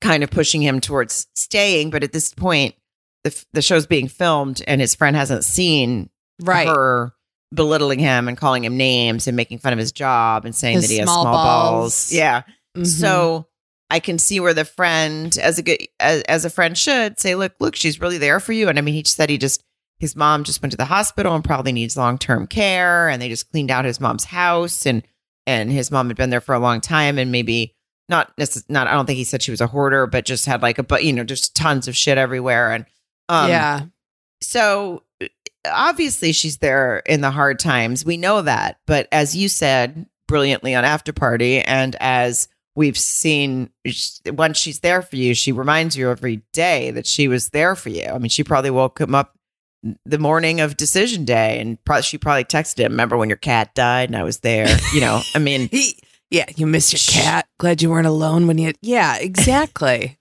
kind 0.00 0.24
of 0.24 0.30
pushing 0.30 0.62
him 0.62 0.80
towards 0.80 1.28
staying. 1.34 1.90
But 1.90 2.02
at 2.02 2.12
this 2.12 2.32
point, 2.34 2.74
the 3.22 3.44
the 3.52 3.62
show's 3.62 3.86
being 3.86 4.08
filmed, 4.08 4.62
and 4.66 4.80
his 4.80 4.94
friend 4.94 5.14
hasn't 5.16 5.44
seen 5.44 6.10
right. 6.42 6.66
her 6.66 7.12
belittling 7.54 7.98
him 7.98 8.28
and 8.28 8.36
calling 8.36 8.64
him 8.64 8.76
names 8.76 9.26
and 9.26 9.36
making 9.36 9.58
fun 9.58 9.72
of 9.72 9.78
his 9.78 9.92
job 9.92 10.44
and 10.44 10.54
saying 10.54 10.76
His 10.76 10.88
that 10.88 10.92
he 10.92 10.98
has 10.98 11.06
small 11.08 11.24
balls. 11.24 11.70
balls. 11.72 12.12
Yeah. 12.12 12.42
Mhm. 12.76 12.86
So 12.86 13.46
I 13.90 14.00
can 14.00 14.18
see 14.18 14.40
where 14.40 14.54
the 14.54 14.64
friend, 14.64 15.36
as 15.38 15.58
a 15.58 15.62
good 15.62 15.78
as, 16.00 16.22
as 16.22 16.44
a 16.44 16.50
friend 16.50 16.76
should 16.76 17.20
say, 17.20 17.34
look, 17.34 17.52
look, 17.60 17.76
she's 17.76 18.00
really 18.00 18.18
there 18.18 18.40
for 18.40 18.52
you. 18.52 18.68
And 18.68 18.78
I 18.78 18.82
mean, 18.82 18.94
he 18.94 19.04
said 19.04 19.30
he 19.30 19.38
just 19.38 19.62
his 20.00 20.16
mom 20.16 20.42
just 20.44 20.60
went 20.60 20.72
to 20.72 20.76
the 20.76 20.84
hospital 20.86 21.34
and 21.34 21.44
probably 21.44 21.72
needs 21.72 21.96
long 21.96 22.18
term 22.18 22.46
care, 22.46 23.08
and 23.08 23.22
they 23.22 23.28
just 23.28 23.50
cleaned 23.50 23.70
out 23.70 23.84
his 23.84 24.00
mom's 24.00 24.24
house, 24.24 24.86
and 24.86 25.02
and 25.46 25.70
his 25.70 25.90
mom 25.90 26.08
had 26.08 26.16
been 26.16 26.30
there 26.30 26.40
for 26.40 26.54
a 26.54 26.58
long 26.58 26.80
time, 26.80 27.18
and 27.18 27.30
maybe 27.30 27.74
not 28.08 28.36
necess- 28.36 28.64
not 28.68 28.88
I 28.88 28.92
don't 28.92 29.06
think 29.06 29.18
he 29.18 29.24
said 29.24 29.42
she 29.42 29.50
was 29.52 29.60
a 29.60 29.66
hoarder, 29.68 30.06
but 30.06 30.24
just 30.24 30.46
had 30.46 30.62
like 30.62 30.78
a 30.78 30.82
but 30.82 31.04
you 31.04 31.12
know 31.12 31.22
just 31.24 31.54
tons 31.54 31.86
of 31.86 31.96
shit 31.96 32.18
everywhere, 32.18 32.72
and 32.72 32.86
um, 33.28 33.48
yeah. 33.48 33.82
so 34.42 35.02
obviously 35.66 36.32
she's 36.32 36.58
there 36.58 36.98
in 37.06 37.20
the 37.20 37.30
hard 37.30 37.58
times. 37.58 38.04
We 38.04 38.16
know 38.16 38.42
that. 38.42 38.78
But 38.86 39.08
as 39.12 39.36
you 39.36 39.48
said 39.48 40.06
brilliantly 40.26 40.74
on 40.74 40.84
After 40.84 41.12
Party, 41.12 41.60
and 41.60 41.96
as 42.00 42.48
we've 42.74 42.98
seen, 42.98 43.70
once 44.26 44.58
she's 44.58 44.80
there 44.80 45.02
for 45.02 45.16
you, 45.16 45.34
she 45.34 45.52
reminds 45.52 45.96
you 45.96 46.10
every 46.10 46.42
day 46.52 46.90
that 46.92 47.06
she 47.06 47.28
was 47.28 47.50
there 47.50 47.74
for 47.76 47.90
you. 47.90 48.06
I 48.06 48.18
mean, 48.18 48.30
she 48.30 48.44
probably 48.44 48.70
woke 48.70 49.00
him 49.00 49.14
up 49.14 49.34
the 50.06 50.18
morning 50.18 50.60
of 50.60 50.76
decision 50.76 51.24
day 51.24 51.60
and 51.60 51.82
pro- 51.84 52.00
she 52.00 52.16
probably 52.16 52.44
texted 52.44 52.78
him, 52.78 52.92
Remember 52.92 53.16
when 53.16 53.28
your 53.28 53.36
cat 53.36 53.74
died 53.74 54.08
and 54.08 54.16
I 54.16 54.22
was 54.22 54.38
there? 54.38 54.66
You 54.94 55.00
know, 55.00 55.20
I 55.34 55.38
mean, 55.38 55.68
He, 55.72 55.98
yeah. 56.30 56.46
You 56.56 56.66
missed 56.66 56.92
your 56.92 57.22
cat. 57.22 57.46
Glad 57.58 57.82
you 57.82 57.90
weren't 57.90 58.06
alone 58.06 58.46
when 58.46 58.58
you, 58.58 58.72
yeah, 58.80 59.16
exactly. 59.20 60.18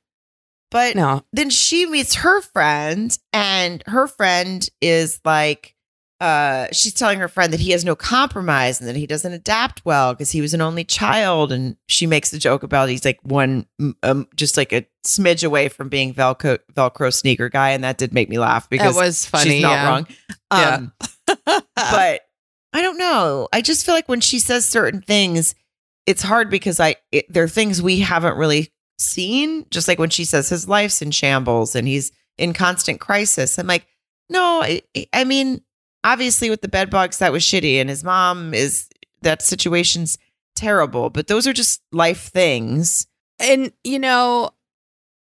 But 0.74 0.96
no. 0.98 1.24
then 1.32 1.50
she 1.50 1.86
meets 1.86 2.16
her 2.16 2.42
friend 2.42 3.18
and 3.32 3.82
her 3.88 4.08
friend 4.08 4.68
is 4.82 5.22
like 5.24 5.76
uh 6.20 6.68
she's 6.72 6.94
telling 6.94 7.20
her 7.20 7.28
friend 7.28 7.52
that 7.54 7.60
he 7.60 7.72
has 7.72 7.84
no 7.86 7.96
compromise 7.96 8.80
and 8.80 8.88
that 8.90 8.96
he 8.96 9.08
doesn't 9.08 9.34
adapt 9.34 9.84
well 9.86 10.14
because 10.14 10.32
he 10.32 10.42
was 10.42 10.54
an 10.54 10.62
only 10.62 10.84
child 10.84 11.52
and 11.52 11.76
she 11.88 12.06
makes 12.06 12.30
the 12.32 12.38
joke 12.38 12.64
about 12.64 12.88
he's 12.90 13.04
like 13.06 13.20
one 13.24 13.66
um, 14.04 14.28
just 14.36 14.56
like 14.58 14.72
a 14.74 14.86
smidge 15.06 15.44
away 15.46 15.70
from 15.70 15.90
being 15.90 16.14
velcro 16.14 16.60
velcro 16.74 17.14
sneaker 17.14 17.50
guy 17.50 17.72
and 17.72 17.84
that 17.84 17.98
did 17.98 18.14
make 18.14 18.30
me 18.30 18.38
laugh 18.40 18.70
because 18.70 18.96
That 18.96 19.02
was 19.02 19.26
funny. 19.26 19.52
she's 19.52 19.62
not 19.62 19.72
yeah. 19.72 19.90
wrong 19.90 20.08
Yeah. 20.52 20.76
um 20.76 20.94
but 21.76 22.22
I 22.76 22.82
don't 22.82 22.98
know. 22.98 23.48
I 23.54 23.62
just 23.62 23.86
feel 23.86 23.94
like 23.94 24.10
when 24.10 24.20
she 24.20 24.40
says 24.40 24.66
certain 24.66 25.02
things, 25.02 25.54
it's 26.08 26.24
hard 26.24 26.50
because 26.50 26.80
I 26.80 26.96
it, 27.12 27.32
there 27.32 27.44
are 27.44 27.48
things 27.48 27.82
we 27.84 28.00
haven't 28.00 28.36
really 28.36 28.72
seen. 28.98 29.66
Just 29.72 29.88
like 29.88 30.00
when 30.00 30.10
she 30.10 30.26
says 30.26 30.50
his 30.50 30.68
life's 30.68 31.02
in 31.02 31.12
shambles 31.12 31.76
and 31.76 31.88
he's 31.88 32.12
in 32.38 32.54
constant 32.54 33.00
crisis. 33.00 33.58
I'm 33.58 33.68
like, 33.68 33.86
no. 34.30 34.62
I, 34.64 34.82
I 35.14 35.24
mean, 35.24 35.62
obviously 36.04 36.50
with 36.50 36.62
the 36.62 36.68
bed 36.68 36.90
bugs 36.90 37.20
that 37.20 37.32
was 37.32 37.44
shitty, 37.44 37.76
and 37.76 37.90
his 37.90 38.04
mom 38.04 38.54
is 38.54 38.90
that 39.22 39.42
situation's 39.42 40.18
terrible. 40.56 41.10
But 41.10 41.28
those 41.28 41.48
are 41.48 41.54
just 41.54 41.82
life 41.92 42.30
things. 42.30 43.08
And 43.40 43.72
you 43.84 44.00
know, 44.00 44.52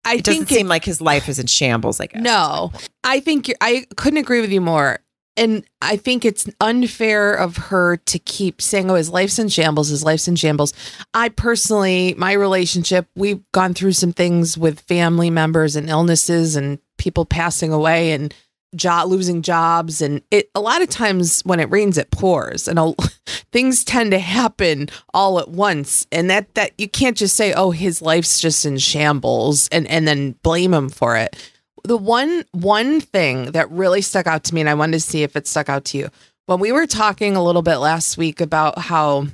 I 0.06 0.16
It 0.16 0.24
doesn't 0.24 0.46
think 0.46 0.58
seem 0.60 0.68
like 0.68 0.86
his 0.86 1.02
life 1.02 1.30
is 1.30 1.40
in 1.40 1.48
shambles. 1.48 2.00
I 2.00 2.08
guess. 2.08 2.22
no. 2.22 2.72
I 3.04 3.20
think 3.20 3.48
you're, 3.48 3.58
I 3.62 3.86
couldn't 3.96 4.20
agree 4.20 4.42
with 4.42 4.52
you 4.52 4.62
more. 4.62 5.00
And 5.36 5.66
I 5.82 5.98
think 5.98 6.26
it's 6.26 6.48
unfair 6.62 7.34
of 7.34 7.58
her 7.58 7.98
to 7.98 8.20
keep 8.20 8.62
saying, 8.62 8.92
"Oh, 8.92 8.96
his 8.96 9.10
life's 9.10 9.40
in 9.40 9.50
shambles. 9.50 9.90
His 9.90 10.04
life's 10.04 10.28
in 10.28 10.36
shambles." 10.36 10.74
I 11.14 11.30
personally, 11.30 12.14
my 12.18 12.34
relationship, 12.34 13.08
we've 13.16 13.42
gone 13.52 13.74
through 13.74 13.94
some 13.94 14.14
things 14.14 14.58
with 14.58 14.80
family 14.82 15.30
members 15.30 15.76
and 15.76 15.90
illnesses 15.90 16.56
and 16.56 16.80
people 16.98 17.26
passing 17.26 17.74
away, 17.74 18.12
and 18.12 18.34
job 18.76 19.08
losing 19.08 19.42
jobs 19.42 20.02
and 20.02 20.22
it 20.32 20.50
a 20.56 20.60
lot 20.60 20.82
of 20.82 20.90
times 20.90 21.42
when 21.44 21.60
it 21.60 21.70
rains 21.70 21.98
it 21.98 22.12
pours 22.12 22.68
and 22.68 22.80
a, 22.80 22.94
things 23.52 23.84
tend 23.84 24.12
to 24.12 24.20
happen 24.20 24.90
all 25.14 25.40
at 25.40 25.50
once 25.50 26.08
and 26.12 26.30
that 26.30 26.54
that 26.56 26.72
you 26.78 26.90
can't 26.90 27.18
just 27.18 27.36
say 27.36 27.54
oh 27.54 27.72
his 27.72 28.02
life's 28.02 28.40
just 28.40 28.66
in 28.66 28.78
shambles 28.78 29.68
and 29.70 29.88
and 29.88 30.08
then 30.08 30.32
blame 30.44 30.74
him 30.74 30.90
for 30.90 31.16
it 31.16 31.52
the 31.84 31.98
one 31.98 32.46
one 32.52 33.02
thing 33.02 33.52
that 33.52 33.70
really 33.72 34.02
stuck 34.02 34.28
out 34.28 34.44
to 34.46 34.56
me 34.56 34.62
and 34.62 34.70
I 34.70 34.74
wanted 34.74 34.94
to 34.94 35.00
see 35.00 35.24
if 35.24 35.36
it 35.36 35.48
stuck 35.48 35.70
out 35.70 35.86
to 35.86 35.98
you. 35.98 36.10
When 36.46 36.60
we 36.60 36.72
were 36.72 36.88
talking 36.88 37.36
a 37.36 37.44
little 37.44 37.62
bit 37.62 37.78
last 37.78 38.18
week 38.18 38.42
about 38.42 38.78
how 38.78 39.28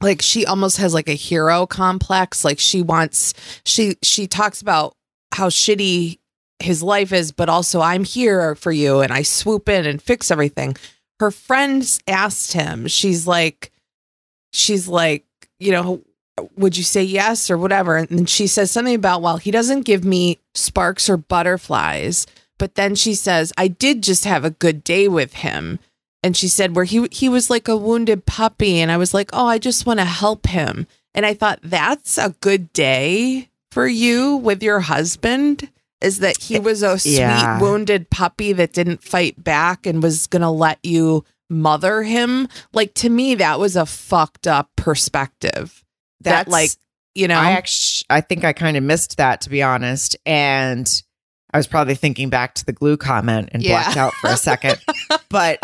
like 0.00 0.20
she 0.20 0.44
almost 0.44 0.78
has 0.78 0.92
like 0.92 1.08
a 1.08 1.14
hero 1.14 1.66
complex. 1.66 2.44
Like 2.44 2.58
she 2.58 2.82
wants 2.82 3.34
she 3.64 3.96
she 4.02 4.26
talks 4.26 4.60
about 4.60 4.96
how 5.32 5.48
shitty 5.48 6.18
his 6.58 6.82
life 6.82 7.12
is 7.12 7.32
but 7.32 7.48
also 7.48 7.80
I'm 7.80 8.04
here 8.04 8.54
for 8.54 8.70
you 8.70 9.00
and 9.00 9.12
I 9.12 9.22
swoop 9.22 9.68
in 9.68 9.86
and 9.86 10.02
fix 10.02 10.30
everything. 10.30 10.76
Her 11.20 11.30
friends 11.30 12.00
asked 12.08 12.52
him 12.52 12.88
she's 12.88 13.26
like 13.26 13.70
she's 14.52 14.88
like 14.88 15.24
you 15.58 15.70
know 15.70 16.02
would 16.56 16.76
you 16.76 16.82
say 16.82 17.02
yes 17.02 17.50
or 17.50 17.58
whatever 17.58 17.96
and 17.96 18.28
she 18.28 18.46
says 18.46 18.70
something 18.70 18.94
about 18.94 19.20
well 19.22 19.36
he 19.36 19.50
doesn't 19.50 19.82
give 19.82 20.04
me 20.04 20.38
sparks 20.54 21.08
or 21.10 21.16
butterflies 21.16 22.26
but 22.58 22.74
then 22.74 22.94
she 22.94 23.14
says 23.14 23.52
I 23.58 23.68
did 23.68 24.02
just 24.02 24.24
have 24.24 24.44
a 24.44 24.50
good 24.50 24.82
day 24.82 25.08
with 25.08 25.34
him 25.34 25.78
and 26.22 26.36
she 26.36 26.48
said 26.48 26.74
where 26.76 26.84
he 26.84 27.06
he 27.10 27.28
was 27.28 27.50
like 27.50 27.68
a 27.68 27.76
wounded 27.76 28.24
puppy 28.26 28.78
and 28.78 28.92
I 28.92 28.96
was 28.96 29.12
like, 29.12 29.30
"Oh, 29.32 29.46
I 29.46 29.58
just 29.58 29.86
want 29.86 29.98
to 29.98 30.04
help 30.04 30.46
him." 30.46 30.86
And 31.14 31.26
I 31.26 31.34
thought 31.34 31.58
that's 31.64 32.16
a 32.16 32.36
good 32.40 32.72
day 32.72 33.48
for 33.72 33.88
you 33.88 34.36
with 34.36 34.62
your 34.62 34.78
husband 34.80 35.68
is 36.00 36.20
that 36.20 36.40
he 36.40 36.60
was 36.60 36.82
a 36.84 36.98
sweet 36.98 37.16
Yeah. 37.16 37.60
wounded 37.60 38.08
puppy 38.08 38.52
that 38.52 38.72
didn't 38.72 39.02
fight 39.02 39.42
back 39.42 39.84
and 39.84 40.00
was 40.02 40.28
going 40.28 40.42
to 40.42 40.50
let 40.50 40.78
you 40.84 41.24
mother 41.50 42.02
him. 42.04 42.46
Like 42.72 42.94
to 42.94 43.08
me 43.08 43.34
that 43.34 43.58
was 43.58 43.74
a 43.74 43.84
fucked 43.86 44.46
up 44.46 44.70
perspective. 44.76 45.81
That 46.24 46.46
That's 46.46 46.50
like, 46.50 46.70
you 47.14 47.28
know, 47.28 47.38
I 47.38 47.52
actually, 47.52 48.06
I 48.10 48.20
think 48.20 48.44
I 48.44 48.52
kind 48.52 48.76
of 48.76 48.82
missed 48.82 49.16
that 49.18 49.42
to 49.42 49.50
be 49.50 49.62
honest, 49.62 50.16
and 50.26 50.90
I 51.54 51.58
was 51.58 51.66
probably 51.66 51.94
thinking 51.94 52.30
back 52.30 52.54
to 52.54 52.64
the 52.64 52.72
glue 52.72 52.96
comment 52.96 53.50
and 53.52 53.62
Yeah. 53.62 53.82
blacked 53.82 53.96
out 53.98 54.12
for 54.14 54.30
a 54.30 54.36
second. 54.36 54.78
But 55.28 55.60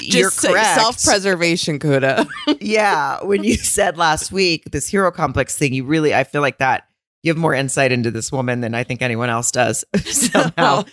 you're 0.00 0.30
just 0.30 0.40
correct. 0.40 0.80
self-preservation 0.80 1.78
Kuda. 1.78 2.26
yeah, 2.62 3.22
when 3.22 3.44
you 3.44 3.54
said 3.56 3.98
last 3.98 4.32
week 4.32 4.64
this 4.70 4.88
hero 4.88 5.10
complex 5.10 5.56
thing, 5.56 5.74
you 5.74 5.84
really, 5.84 6.14
I 6.14 6.24
feel 6.24 6.40
like 6.40 6.56
that 6.58 6.84
you 7.22 7.30
have 7.30 7.36
more 7.36 7.52
insight 7.54 7.92
into 7.92 8.10
this 8.10 8.32
woman 8.32 8.62
than 8.62 8.74
I 8.74 8.84
think 8.84 9.02
anyone 9.02 9.28
else 9.28 9.50
does. 9.50 9.84
Somehow, 10.04 10.84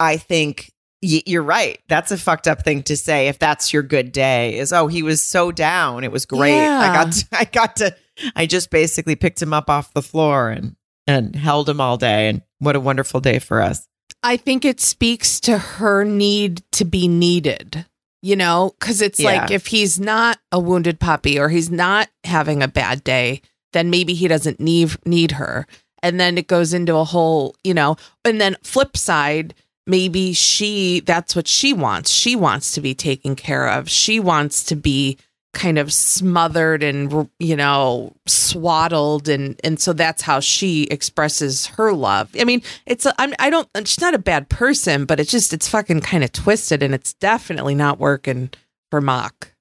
I 0.00 0.16
think 0.16 0.72
y- 1.02 1.22
you're 1.26 1.42
right. 1.42 1.78
That's 1.88 2.10
a 2.10 2.16
fucked 2.16 2.48
up 2.48 2.64
thing 2.64 2.82
to 2.84 2.96
say. 2.96 3.28
If 3.28 3.38
that's 3.38 3.70
your 3.72 3.82
good 3.82 4.12
day, 4.12 4.56
is 4.56 4.72
oh 4.72 4.86
he 4.86 5.02
was 5.02 5.22
so 5.22 5.52
down, 5.52 6.04
it 6.04 6.10
was 6.12 6.24
great. 6.24 6.58
I 6.58 6.92
got, 6.94 7.12
to, 7.12 7.26
I 7.32 7.44
got 7.44 7.76
to, 7.76 7.94
I 8.34 8.46
just 8.46 8.70
basically 8.70 9.16
picked 9.16 9.40
him 9.40 9.52
up 9.52 9.70
off 9.70 9.94
the 9.94 10.02
floor 10.02 10.50
and 10.50 10.76
and 11.06 11.34
held 11.34 11.68
him 11.68 11.80
all 11.80 11.96
day, 11.96 12.28
and 12.28 12.42
what 12.58 12.76
a 12.76 12.80
wonderful 12.80 13.20
day 13.20 13.38
for 13.38 13.62
us. 13.62 13.88
I 14.22 14.36
think 14.36 14.64
it 14.64 14.80
speaks 14.80 15.40
to 15.40 15.58
her 15.58 16.04
need 16.04 16.62
to 16.72 16.84
be 16.84 17.08
needed, 17.08 17.86
you 18.20 18.36
know, 18.36 18.74
because 18.78 19.00
it's 19.00 19.20
like 19.20 19.50
if 19.50 19.66
he's 19.66 19.98
not 19.98 20.38
a 20.52 20.58
wounded 20.58 21.00
puppy 21.00 21.38
or 21.38 21.48
he's 21.48 21.70
not 21.70 22.08
having 22.24 22.62
a 22.62 22.68
bad 22.68 23.04
day, 23.04 23.40
then 23.72 23.90
maybe 23.90 24.14
he 24.14 24.28
doesn't 24.28 24.60
need 24.60 24.96
need 25.06 25.32
her. 25.32 25.66
And 26.02 26.20
then 26.20 26.38
it 26.38 26.46
goes 26.46 26.72
into 26.74 26.96
a 26.96 27.04
whole, 27.04 27.56
you 27.64 27.74
know, 27.74 27.96
and 28.24 28.40
then 28.40 28.56
flip 28.62 28.96
side, 28.96 29.54
maybe 29.86 30.32
she 30.32 31.00
that's 31.00 31.34
what 31.34 31.48
she 31.48 31.72
wants. 31.72 32.10
She 32.10 32.36
wants 32.36 32.72
to 32.72 32.80
be 32.80 32.94
taken 32.94 33.36
care 33.36 33.68
of. 33.68 33.88
She 33.88 34.20
wants 34.20 34.64
to 34.64 34.76
be 34.76 35.18
kind 35.58 35.78
of 35.78 35.92
smothered 35.92 36.82
and 36.82 37.28
you 37.38 37.56
know 37.56 38.14
swaddled. 38.26 39.28
And 39.28 39.60
and 39.64 39.80
so 39.80 39.92
that's 39.92 40.22
how 40.22 40.40
she 40.40 40.84
expresses 40.84 41.66
her 41.66 41.92
love. 41.92 42.30
I 42.38 42.44
mean 42.44 42.62
it's 42.86 43.04
a, 43.06 43.14
I'm, 43.18 43.34
i 43.38 43.50
don't 43.50 43.68
she's 43.84 44.00
not 44.00 44.14
a 44.14 44.18
bad 44.18 44.48
person 44.48 45.04
but 45.04 45.20
it's 45.20 45.30
just 45.30 45.52
it's 45.52 45.68
fucking 45.68 46.00
kind 46.00 46.24
of 46.24 46.32
twisted 46.32 46.82
and 46.82 46.94
it's 46.94 47.12
definitely 47.14 47.74
not 47.74 47.98
working 47.98 48.50
for 48.90 49.00
mock 49.00 49.52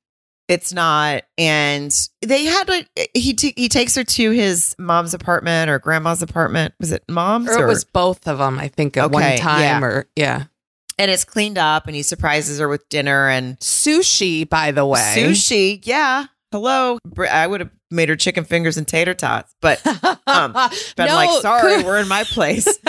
It's 0.48 0.72
not, 0.72 1.24
and 1.38 1.94
they 2.22 2.46
had 2.46 2.70
like 2.70 2.88
he 3.14 3.34
t- 3.34 3.54
he 3.58 3.68
takes 3.68 3.96
her 3.96 4.04
to 4.04 4.32
his 4.32 4.76
mom's 4.80 5.14
apartment 5.14 5.70
or 5.70 5.80
grandma's 5.80 6.22
apartment. 6.22 6.74
Was 6.80 6.92
it 6.92 7.04
mom's 7.10 7.50
or 7.50 7.66
it 7.66 7.68
was 7.68 7.84
both 7.84 8.28
of 8.28 8.38
them 8.38 8.60
i 8.60 8.68
think 8.68 8.96
at 8.98 9.12
one 9.12 9.38
time 9.38 9.62
yeah. 9.62 9.82
or 9.82 10.08
yeah 10.16 10.44
and 10.98 11.10
it's 11.12 11.24
cleaned 11.26 11.58
up, 11.58 11.88
and 11.88 11.96
he 11.96 12.04
surprises 12.04 12.60
her 12.60 12.68
with 12.68 12.88
dinner 12.90 13.30
and 13.30 13.58
sushi 13.60 14.48
by 14.48 14.72
the 14.72 14.86
way 14.86 15.14
sushi. 15.16 15.80
Yeah, 15.84 16.26
hello. 16.52 17.00
I 17.30 17.46
would 17.48 17.62
have 17.62 17.72
made 17.90 18.10
her 18.10 18.16
chicken 18.18 18.44
fingers 18.44 18.76
and 18.78 18.86
tater 18.88 19.14
tots, 19.14 19.56
but 19.62 19.80
um, 20.28 20.52
been 20.98 21.08
No, 21.08 21.16
like, 21.16 21.42
sorry, 21.42 21.72
Kuda- 21.82 21.86
we're 21.86 22.00
in 22.00 22.08
my 22.10 22.24
place. 22.26 22.68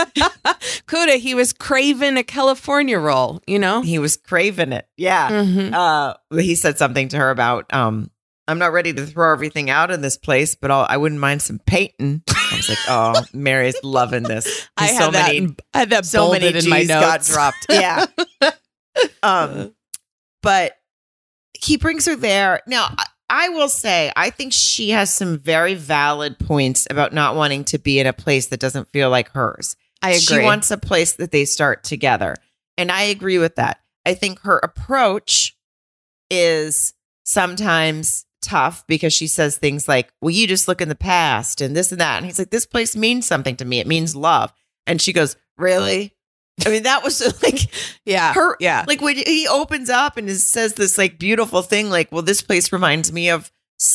Kuda, 0.89 1.19
he 1.19 1.35
was 1.35 1.53
craving 1.53 2.17
a 2.17 2.25
California 2.25 2.99
roll, 2.99 3.41
you 3.47 3.59
know? 3.59 3.83
he 3.83 3.99
was 3.99 4.17
craving 4.17 4.73
it. 4.73 4.89
Yeah. 4.97 5.31
Mhm. 5.31 5.73
Uh, 5.73 6.15
he 6.33 6.55
said 6.57 6.79
something 6.79 7.09
to 7.11 7.17
her 7.19 7.31
about, 7.31 7.73
um, 7.73 8.11
I'm 8.49 8.59
not 8.59 8.73
ready 8.73 8.93
to 8.95 9.05
throw 9.07 9.33
everything 9.33 9.69
out 9.69 9.91
in 9.91 10.01
this 10.01 10.17
place, 10.17 10.55
but 10.55 10.71
I'll, 10.71 10.87
I 10.89 10.97
wouldn't 10.97 11.21
mind 11.21 11.43
some 11.43 11.59
painting. 11.61 12.23
I 12.29 12.53
was 12.57 12.69
like, 12.69 12.79
oh, 12.89 13.23
Mary's 13.35 13.77
loving 13.85 14.23
this. 14.23 14.69
I 14.77 14.87
had 14.87 15.13
that, 15.13 15.35
in- 15.35 15.57
I 15.75 15.79
had 15.81 15.91
that 15.91 16.07
so 16.07 16.33
many 16.33 16.47
bolded 16.47 16.65
in 16.65 16.71
my 16.71 16.79
G's 16.81 16.89
got 16.89 17.13
notes. 17.19 17.33
dropped. 17.33 17.67
Yeah. 17.71 18.07
um, 19.23 19.75
but 20.43 20.73
he 21.53 21.77
brings 21.77 22.07
her 22.07 22.17
there. 22.17 22.63
Now, 22.67 22.87
I, 22.97 23.05
I 23.31 23.49
will 23.51 23.69
say, 23.69 24.11
I 24.17 24.31
think 24.31 24.53
she 24.55 24.91
has 24.91 25.13
some 25.13 25.39
very 25.39 25.75
valid 25.75 26.39
points 26.39 26.87
about 26.91 27.13
not 27.13 27.37
wanting 27.37 27.65
to 27.67 27.79
be 27.79 28.01
in 28.01 28.07
a 28.07 28.13
place 28.15 28.47
that 28.47 28.61
doesn't 28.61 28.89
feel 28.89 29.11
like 29.11 29.31
hers. 29.33 29.77
I 30.01 30.11
agree. 30.11 30.21
She 30.21 30.39
wants 30.41 30.71
a 30.71 30.79
place 30.79 31.15
that 31.15 31.33
they 31.33 31.45
start 31.45 31.85
together. 31.85 32.35
And 32.79 32.91
I 32.91 33.03
agree 33.03 33.39
with 33.39 33.57
that. 33.57 33.81
I 34.07 34.15
think 34.15 34.41
her 34.41 34.59
approach 34.63 35.55
is 36.31 36.95
sometimes 37.25 38.25
tough 38.43 38.87
because 38.87 39.13
she 39.13 39.27
says 39.27 39.57
things 39.57 39.89
like, 39.89 40.13
Well, 40.21 40.31
you 40.31 40.47
just 40.47 40.69
look 40.69 40.81
in 40.81 40.89
the 40.89 40.95
past 40.95 41.61
and 41.61 41.77
this 41.77 41.93
and 41.93 42.01
that. 42.01 42.19
And 42.19 42.27
he's 42.27 42.39
like, 42.39 42.51
This 42.51 42.67
place 42.67 42.97
means 42.97 43.27
something 43.27 43.57
to 43.57 43.65
me. 43.65 43.81
It 43.81 43.87
means 43.87 44.17
love. 44.17 44.53
And 44.87 45.01
she 45.01 45.13
goes, 45.13 45.37
Really? 45.57 46.15
I 46.67 46.71
mean, 46.71 46.85
that 46.85 47.05
was 47.05 47.21
like 47.43 47.71
yeah. 48.05 48.33
her 48.35 48.57
yeah. 48.61 48.85
like 48.87 49.01
when 49.01 49.17
he 49.17 49.47
opens 49.49 49.91
up 49.91 50.17
and 50.17 50.29
is, 50.29 50.49
says 50.49 50.75
this 50.75 50.99
like 50.99 51.19
beautiful 51.19 51.63
thing 51.63 51.91
like 51.91 52.11
well 52.11 52.23
this 52.23 52.43
place 52.43 52.73
reminds 52.73 53.13
me 53.13 53.31
of 53.31 53.51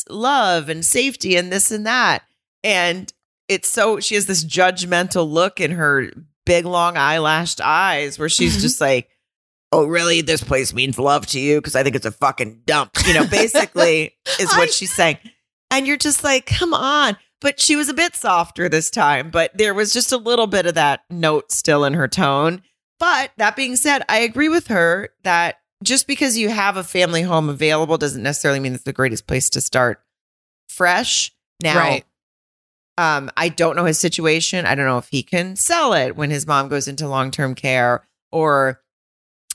love 0.09 0.69
and 0.69 0.85
safety 0.85 1.35
and 1.35 1.51
this 1.51 1.71
and 1.71 1.85
that 1.85 2.23
and 2.63 3.11
it's 3.49 3.69
so 3.69 3.99
she 3.99 4.15
has 4.15 4.27
this 4.27 4.45
judgmental 4.45 5.29
look 5.29 5.59
in 5.59 5.71
her 5.71 6.09
big 6.45 6.65
long 6.65 6.95
eyelashed 6.95 7.59
eyes 7.61 8.17
where 8.17 8.29
she's 8.29 8.61
just 8.61 8.79
like 8.79 9.09
oh 9.73 9.85
really 9.85 10.21
this 10.21 10.43
place 10.43 10.73
means 10.73 10.97
love 10.99 11.25
to 11.27 11.39
you 11.39 11.59
because 11.59 11.75
i 11.75 11.83
think 11.83 11.95
it's 11.95 12.05
a 12.05 12.11
fucking 12.11 12.61
dump 12.65 12.91
you 13.05 13.13
know 13.13 13.25
basically 13.27 14.15
is 14.39 14.49
what 14.55 14.69
I- 14.69 14.71
she's 14.71 14.93
saying 14.93 15.17
and 15.71 15.87
you're 15.87 15.97
just 15.97 16.23
like 16.23 16.45
come 16.45 16.73
on 16.73 17.17
but 17.41 17.59
she 17.59 17.75
was 17.75 17.89
a 17.89 17.93
bit 17.93 18.15
softer 18.15 18.69
this 18.69 18.89
time 18.89 19.29
but 19.31 19.51
there 19.57 19.73
was 19.73 19.91
just 19.91 20.11
a 20.11 20.17
little 20.17 20.47
bit 20.47 20.65
of 20.65 20.75
that 20.75 21.01
note 21.09 21.51
still 21.51 21.83
in 21.85 21.93
her 21.93 22.07
tone 22.07 22.61
but 22.99 23.31
that 23.35 23.57
being 23.57 23.75
said, 23.75 24.03
I 24.07 24.19
agree 24.19 24.47
with 24.47 24.67
her 24.67 25.09
that 25.23 25.57
just 25.83 26.07
because 26.07 26.37
you 26.37 26.47
have 26.47 26.77
a 26.77 26.83
family 26.85 27.21
home 27.21 27.49
available 27.49 27.97
doesn't 27.97 28.23
necessarily 28.23 28.61
mean 28.61 28.73
it's 28.75 28.83
the 28.83 28.93
greatest 28.93 29.27
place 29.27 29.49
to 29.49 29.61
start 29.61 29.99
fresh. 30.69 31.33
Now, 31.61 31.77
Right. 31.79 32.05
um, 32.97 33.29
I 33.35 33.49
don't 33.49 33.75
know 33.75 33.83
his 33.83 33.97
situation. 33.99 34.65
I 34.65 34.75
don't 34.75 34.85
know 34.85 34.99
if 34.99 35.09
he 35.09 35.21
can 35.21 35.57
sell 35.57 35.91
it 35.93 36.15
when 36.15 36.29
his 36.29 36.47
mom 36.47 36.69
goes 36.69 36.87
into 36.87 37.07
long 37.07 37.29
term 37.31 37.55
care, 37.55 38.07
or 38.31 38.79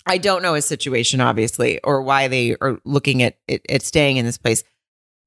I 0.08 0.18
don't 0.18 0.42
know 0.42 0.54
his 0.54 0.64
situation, 0.64 1.20
obviously, 1.20 1.80
or 1.84 2.02
why 2.02 2.28
they 2.28 2.56
are 2.60 2.78
looking 2.84 3.22
at, 3.22 3.38
at 3.48 3.60
at 3.68 3.82
staying 3.82 4.16
in 4.16 4.24
this 4.24 4.38
place. 4.38 4.64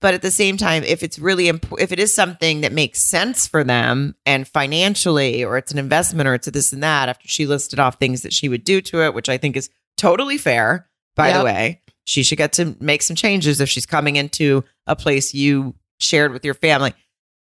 But 0.02 0.16
at 0.16 0.24
the 0.24 0.32
same 0.32 0.58
time, 0.58 0.84
if 0.84 1.04
it's 1.04 1.20
really 1.20 1.48
imp- 1.48 1.80
if 1.80 1.92
it 1.92 2.00
is 2.00 2.12
something 2.14 2.62
that 2.62 2.72
makes 2.74 3.00
sense 3.02 3.46
for 3.48 3.64
them 3.64 4.16
and 4.26 4.48
financially, 4.48 5.44
or 5.44 5.58
it's 5.58 5.72
an 5.72 5.78
investment, 5.78 6.28
or 6.28 6.34
it's 6.34 6.48
a 6.48 6.52
this 6.52 6.74
and 6.74 6.82
that, 6.82 7.08
after 7.08 7.28
she 7.28 7.46
listed 7.46 7.80
off 7.80 8.00
things 8.00 8.24
that 8.24 8.34
she 8.34 8.50
would 8.50 8.64
do 8.64 8.82
to 8.82 9.04
it, 9.04 9.14
which 9.14 9.30
I 9.30 9.38
think 9.38 9.56
is 9.56 9.70
totally 9.98 10.38
fair. 10.38 10.88
By 11.16 11.28
Yep. 11.28 11.38
the 11.38 11.46
way, 11.46 11.82
she 12.06 12.24
should 12.24 12.38
get 12.38 12.54
to 12.54 12.76
make 12.80 13.02
some 13.02 13.16
changes 13.16 13.60
if 13.62 13.70
she's 13.70 13.86
coming 13.86 14.16
into 14.16 14.64
a 14.88 14.96
place 14.96 15.34
you 15.34 15.76
shared 16.00 16.32
with 16.32 16.44
your 16.46 16.54
family. 16.56 16.94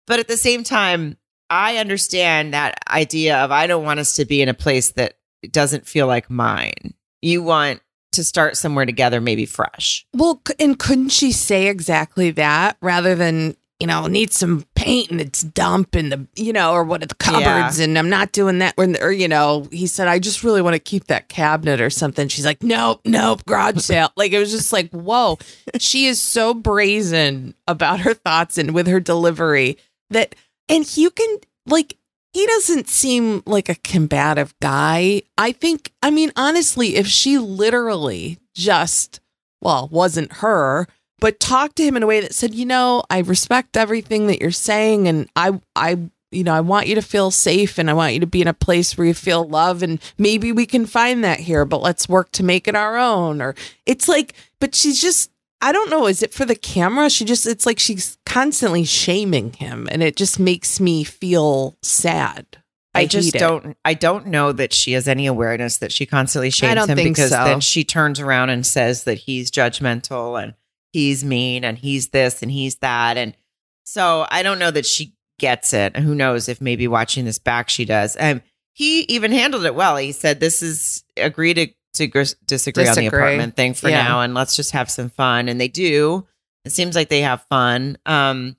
But 0.07 0.19
at 0.19 0.29
the 0.29 0.37
same 0.37 0.65
time, 0.65 1.17
I 1.49 1.79
understand 1.79 2.53
that 2.53 2.79
idea 2.91 3.39
of 3.39 3.51
I 3.53 3.67
don't 3.69 3.85
want 3.85 4.01
us 4.01 4.17
to 4.17 4.25
be 4.25 4.43
in 4.43 4.49
a 4.49 4.55
place 4.55 4.91
that 4.93 5.15
doesn't 5.51 5.87
feel 5.87 6.07
like 6.07 6.29
mine. 6.29 6.95
You 7.23 7.43
want 7.43 7.81
to 8.13 8.25
start 8.25 8.57
somewhere 8.57 8.87
together, 8.87 9.21
maybe 9.21 9.47
fresh. 9.47 10.07
Well, 10.15 10.43
and 10.59 10.79
couldn't 10.79 11.11
she 11.11 11.33
say 11.33 11.69
exactly 11.69 12.31
that 12.33 12.77
rather 12.81 13.15
than, 13.15 13.57
you 13.79 13.87
know, 13.87 14.07
need 14.07 14.33
some 14.33 14.65
paint 14.75 15.11
and 15.11 15.21
it's 15.21 15.43
dump 15.43 15.95
and 15.95 16.11
the 16.11 16.27
you 16.37 16.53
know 16.53 16.73
or 16.73 16.83
what 16.85 17.03
are 17.03 17.07
the 17.07 17.15
cupboards 17.15 17.79
and 17.79 17.99
I'm 17.99 18.09
not 18.09 18.33
doing 18.33 18.59
that 18.59 18.75
or, 18.77 18.89
or 19.03 19.13
you 19.13 19.29
know 19.29 19.69
he 19.71 19.87
said 19.87 20.09
I 20.09 20.19
just 20.19 20.43
really 20.43 20.63
want 20.63 20.75
to 20.75 20.81
keep 20.81 21.07
that 21.09 21.29
cabinet 21.29 21.81
or 21.81 21.91
something. 21.91 22.29
She's 22.29 22.47
like 22.47 22.63
nope 22.63 23.01
nope 23.05 23.45
garage 23.47 23.79
sale. 23.79 24.11
Like 24.17 24.33
it 24.33 24.39
was 24.39 24.51
just 24.51 24.73
like 24.73 24.91
whoa. 24.91 25.39
She 25.79 26.07
is 26.07 26.21
so 26.21 26.55
brazen 26.55 27.55
about 27.69 28.01
her 28.01 28.15
thoughts 28.15 28.59
and 28.59 28.75
with 28.75 28.87
her 28.87 29.01
delivery 29.01 29.77
that 30.11 30.35
and 30.69 30.97
you 30.97 31.11
can 31.11 31.39
like 31.67 31.97
he 32.33 32.47
doesn't 32.47 32.89
seem 32.89 33.43
like 33.47 33.69
a 33.69 33.75
combative 33.75 34.55
guy 34.61 35.23
I 35.37 35.53
think 35.53 35.93
I 36.03 36.11
mean 36.11 36.33
honestly 36.37 36.97
if 36.97 37.07
she 37.07 37.39
literally 37.39 38.39
just 38.55 39.21
well 39.61 39.89
wasn't 39.91 40.33
her 40.35 40.87
but 41.21 41.39
talked 41.39 41.77
to 41.77 41.85
him 41.85 41.97
in 41.97 42.03
a 42.03 42.07
way 42.07 42.21
that 42.21 42.35
said, 42.35 42.55
you 42.55 42.65
know, 42.65 43.05
I 43.11 43.21
respect 43.21 43.77
everything 43.77 44.27
that 44.27 44.41
you're 44.41 44.51
saying 44.51 45.07
and 45.07 45.29
I 45.37 45.61
I 45.77 45.99
you 46.33 46.45
know, 46.45 46.55
I 46.55 46.61
want 46.61 46.87
you 46.87 46.95
to 46.95 47.03
feel 47.03 47.33
safe 47.33 47.77
and 47.77 47.91
I 47.91 47.93
want 47.93 48.15
you 48.15 48.21
to 48.21 48.27
be 48.27 48.41
in 48.41 48.47
a 48.47 48.55
place 48.55 48.97
where 48.97 49.07
you 49.07 49.15
feel 49.15 49.49
love 49.49 49.83
and 49.83 50.01
maybe 50.17 50.53
we 50.53 50.65
can 50.65 50.87
find 50.87 51.25
that 51.25 51.41
here, 51.41 51.65
but 51.65 51.83
let's 51.83 52.09
work 52.09 52.31
to 52.33 52.45
make 52.45 52.69
it 52.69 52.77
our 52.77 52.97
own 52.97 53.43
or 53.43 53.55
it's 53.85 54.09
like 54.09 54.35
but 54.59 54.75
she's 54.75 55.01
just 55.01 55.31
I 55.63 55.73
don't 55.73 55.91
know, 55.91 56.07
is 56.07 56.23
it 56.23 56.33
for 56.33 56.47
the 56.47 56.55
camera? 56.55 57.11
She 57.11 57.25
just 57.25 57.47
it's 57.47 57.67
like 57.67 57.79
she's 57.79 58.17
constantly 58.31 58.85
shaming 58.85 59.53
him 59.53 59.89
and 59.91 60.03
it 60.03 60.15
just 60.15 60.39
makes 60.39 60.79
me 60.79 61.03
feel 61.03 61.77
sad. 61.83 62.47
I, 62.95 63.01
I 63.03 63.07
just 63.07 63.33
don't 63.35 63.77
I 63.85 63.95
don't 63.95 64.27
know 64.29 64.53
that 64.53 64.73
she 64.73 64.93
has 64.93 65.09
any 65.09 65.27
awareness 65.27 65.79
that 65.79 65.93
she 65.93 66.07
constantly 66.07 66.51
shames 66.51 66.87
him 66.87 66.97
because 66.97 67.31
so. 67.31 67.45
then 67.45 67.61
she 67.61 67.85
turns 67.85 68.21
around 68.21 68.51
and 68.51 68.65
says 68.65 69.05
that 69.05 69.19
he's 69.19 69.51
judgmental 69.51 70.41
and 70.41 70.55
he's 70.93 71.25
mean 71.25 71.65
and 71.65 71.79
he's 71.79 72.09
this 72.09 72.43
and 72.43 72.51
he's 72.51 72.77
that. 72.77 73.17
And 73.17 73.37
so 73.85 74.27
I 74.31 74.43
don't 74.43 74.59
know 74.59 74.71
that 74.71 74.87
she 74.87 75.15
gets 75.39 75.73
it. 75.73 75.97
Who 75.97 76.15
knows 76.15 76.49
if 76.49 76.61
maybe 76.61 76.87
watching 76.87 77.25
this 77.25 77.39
back 77.39 77.69
she 77.69 77.85
does. 77.85 78.15
And 78.17 78.43
he 78.73 79.03
even 79.03 79.33
handled 79.33 79.65
it 79.65 79.75
well. 79.75 79.97
He 79.97 80.13
said, 80.13 80.39
This 80.39 80.63
is 80.63 81.05
agree 81.17 81.55
to, 81.55 81.67
to 81.95 82.07
gr- 82.07 82.21
disagree, 82.47 82.85
disagree, 82.85 82.89
on 82.89 82.97
the 82.97 83.07
apartment 83.07 83.57
thing 83.57 83.75
for 83.75 83.89
yeah. 83.89 84.03
now 84.03 84.21
and 84.21 84.35
let's 84.35 84.55
just 84.55 84.73
have 84.73 84.91
some 84.91 85.11
fun. 85.11 85.49
And 85.49 85.61
they 85.61 85.69
do. 85.69 86.27
It 86.65 86.73
seems 86.73 86.95
like 86.95 87.09
they 87.09 87.23
have 87.23 87.43
fun. 87.49 87.99
Um, 88.07 88.57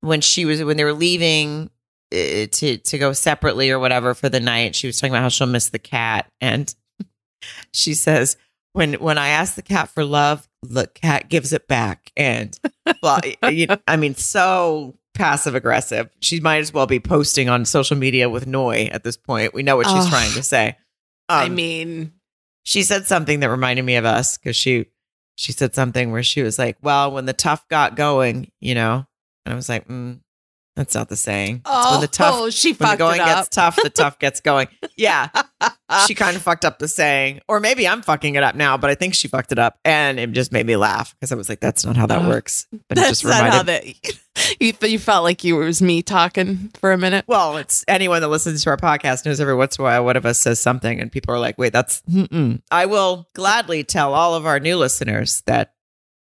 when 0.00 0.20
she 0.20 0.44
was 0.44 0.62
when 0.62 0.76
they 0.76 0.84
were 0.84 0.92
leaving 0.92 1.70
uh, 2.12 2.46
to 2.50 2.78
to 2.78 2.98
go 2.98 3.12
separately 3.12 3.70
or 3.70 3.78
whatever 3.78 4.14
for 4.14 4.28
the 4.28 4.40
night, 4.40 4.76
she 4.76 4.86
was 4.86 5.00
talking 5.00 5.12
about 5.12 5.22
how 5.22 5.28
she'll 5.28 5.46
miss 5.46 5.70
the 5.70 5.78
cat, 5.78 6.30
and 6.40 6.74
she 7.72 7.94
says, 7.94 8.36
when 8.72 8.94
when 8.94 9.18
I 9.18 9.28
ask 9.28 9.54
the 9.54 9.62
cat 9.62 9.88
for 9.88 10.04
love, 10.04 10.46
the 10.62 10.86
cat 10.86 11.28
gives 11.28 11.52
it 11.52 11.66
back, 11.66 12.12
and 12.16 12.58
well, 13.02 13.20
you, 13.50 13.66
I 13.88 13.96
mean, 13.96 14.14
so 14.14 14.94
passive 15.14 15.54
aggressive. 15.54 16.10
She 16.20 16.40
might 16.40 16.58
as 16.58 16.72
well 16.72 16.86
be 16.86 17.00
posting 17.00 17.48
on 17.48 17.64
social 17.64 17.96
media 17.96 18.28
with 18.28 18.46
Noi 18.46 18.88
at 18.92 19.04
this 19.04 19.16
point. 19.16 19.54
We 19.54 19.62
know 19.62 19.76
what 19.76 19.86
she's 19.86 20.08
trying 20.08 20.32
to 20.32 20.42
say. 20.42 20.76
Um, 21.28 21.40
I 21.40 21.48
mean, 21.48 22.12
she 22.64 22.82
said 22.82 23.06
something 23.06 23.40
that 23.40 23.50
reminded 23.50 23.84
me 23.84 23.96
of 23.96 24.04
us 24.04 24.36
because 24.36 24.56
she 24.56 24.86
she 25.36 25.52
said 25.52 25.74
something 25.74 26.12
where 26.12 26.22
she 26.22 26.42
was 26.42 26.58
like, 26.58 26.76
"Well, 26.82 27.10
when 27.12 27.26
the 27.26 27.32
tough 27.32 27.66
got 27.68 27.96
going, 27.96 28.50
you 28.60 28.74
know," 28.74 29.06
and 29.44 29.52
I 29.52 29.56
was 29.56 29.68
like, 29.68 29.88
mm, 29.88 30.20
that's 30.76 30.94
not 30.94 31.08
the 31.08 31.16
saying. 31.16 31.62
Oh, 31.64 31.92
when 31.92 32.00
the 32.00 32.08
tough, 32.08 32.34
oh, 32.36 32.50
she 32.50 32.72
when 32.72 32.90
the 32.90 32.96
going 32.96 33.18
gets 33.18 33.48
tough, 33.48 33.76
the 33.80 33.90
tough 33.90 34.18
gets 34.18 34.40
going. 34.40 34.68
Yeah, 34.96 35.28
she 36.06 36.14
kind 36.14 36.36
of 36.36 36.42
fucked 36.42 36.64
up 36.64 36.78
the 36.78 36.86
saying, 36.86 37.40
or 37.48 37.58
maybe 37.58 37.88
I'm 37.88 38.00
fucking 38.00 38.36
it 38.36 38.44
up 38.44 38.54
now, 38.54 38.76
but 38.76 38.90
I 38.90 38.94
think 38.94 39.14
she 39.14 39.26
fucked 39.26 39.50
it 39.50 39.58
up, 39.58 39.76
and 39.84 40.20
it 40.20 40.30
just 40.30 40.52
made 40.52 40.66
me 40.66 40.76
laugh 40.76 41.14
because 41.14 41.32
I 41.32 41.34
was 41.34 41.48
like, 41.48 41.58
"That's 41.58 41.84
not 41.84 41.96
how 41.96 42.06
that 42.06 42.24
uh, 42.24 42.28
works." 42.28 42.68
But 42.70 42.96
that's 42.96 43.08
it 43.08 43.10
just 43.10 43.24
reminded, 43.24 43.44
not 43.44 43.54
how 43.54 43.62
that. 43.64 43.84
You 44.60 44.72
you 44.82 44.98
felt 44.98 45.22
like 45.22 45.44
you 45.44 45.60
it 45.60 45.64
was 45.64 45.80
me 45.80 46.02
talking 46.02 46.70
for 46.74 46.92
a 46.92 46.98
minute. 46.98 47.24
Well, 47.28 47.56
it's 47.56 47.84
anyone 47.86 48.20
that 48.20 48.28
listens 48.28 48.64
to 48.64 48.70
our 48.70 48.76
podcast 48.76 49.24
knows 49.24 49.40
every 49.40 49.54
once 49.54 49.78
in 49.78 49.82
a 49.82 49.84
while 49.84 50.04
one 50.04 50.16
of 50.16 50.26
us 50.26 50.38
says 50.40 50.60
something, 50.60 51.00
and 51.00 51.10
people 51.10 51.34
are 51.34 51.38
like, 51.38 51.58
"Wait, 51.58 51.72
that's." 51.72 52.02
Mm-mm. 52.02 52.60
I 52.70 52.86
will 52.86 53.28
gladly 53.34 53.84
tell 53.84 54.12
all 54.12 54.34
of 54.34 54.44
our 54.46 54.60
new 54.60 54.76
listeners 54.76 55.42
that 55.46 55.74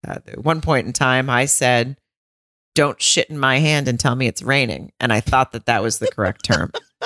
at 0.06 0.44
one 0.44 0.62
point 0.62 0.88
in 0.88 0.94
time 0.94 1.30
I 1.30 1.46
said 1.46 1.98
don't 2.76 3.02
shit 3.02 3.30
in 3.30 3.40
my 3.40 3.60
hand 3.60 3.88
and 3.88 4.00
tell 4.00 4.16
me 4.16 4.28
it's 4.28 4.42
raining. 4.42 4.92
And 5.00 5.14
I 5.14 5.20
thought 5.20 5.52
that 5.52 5.66
that 5.68 5.84
was 5.84 6.00
the 6.00 6.08
correct 6.08 6.44
term. 6.46 6.72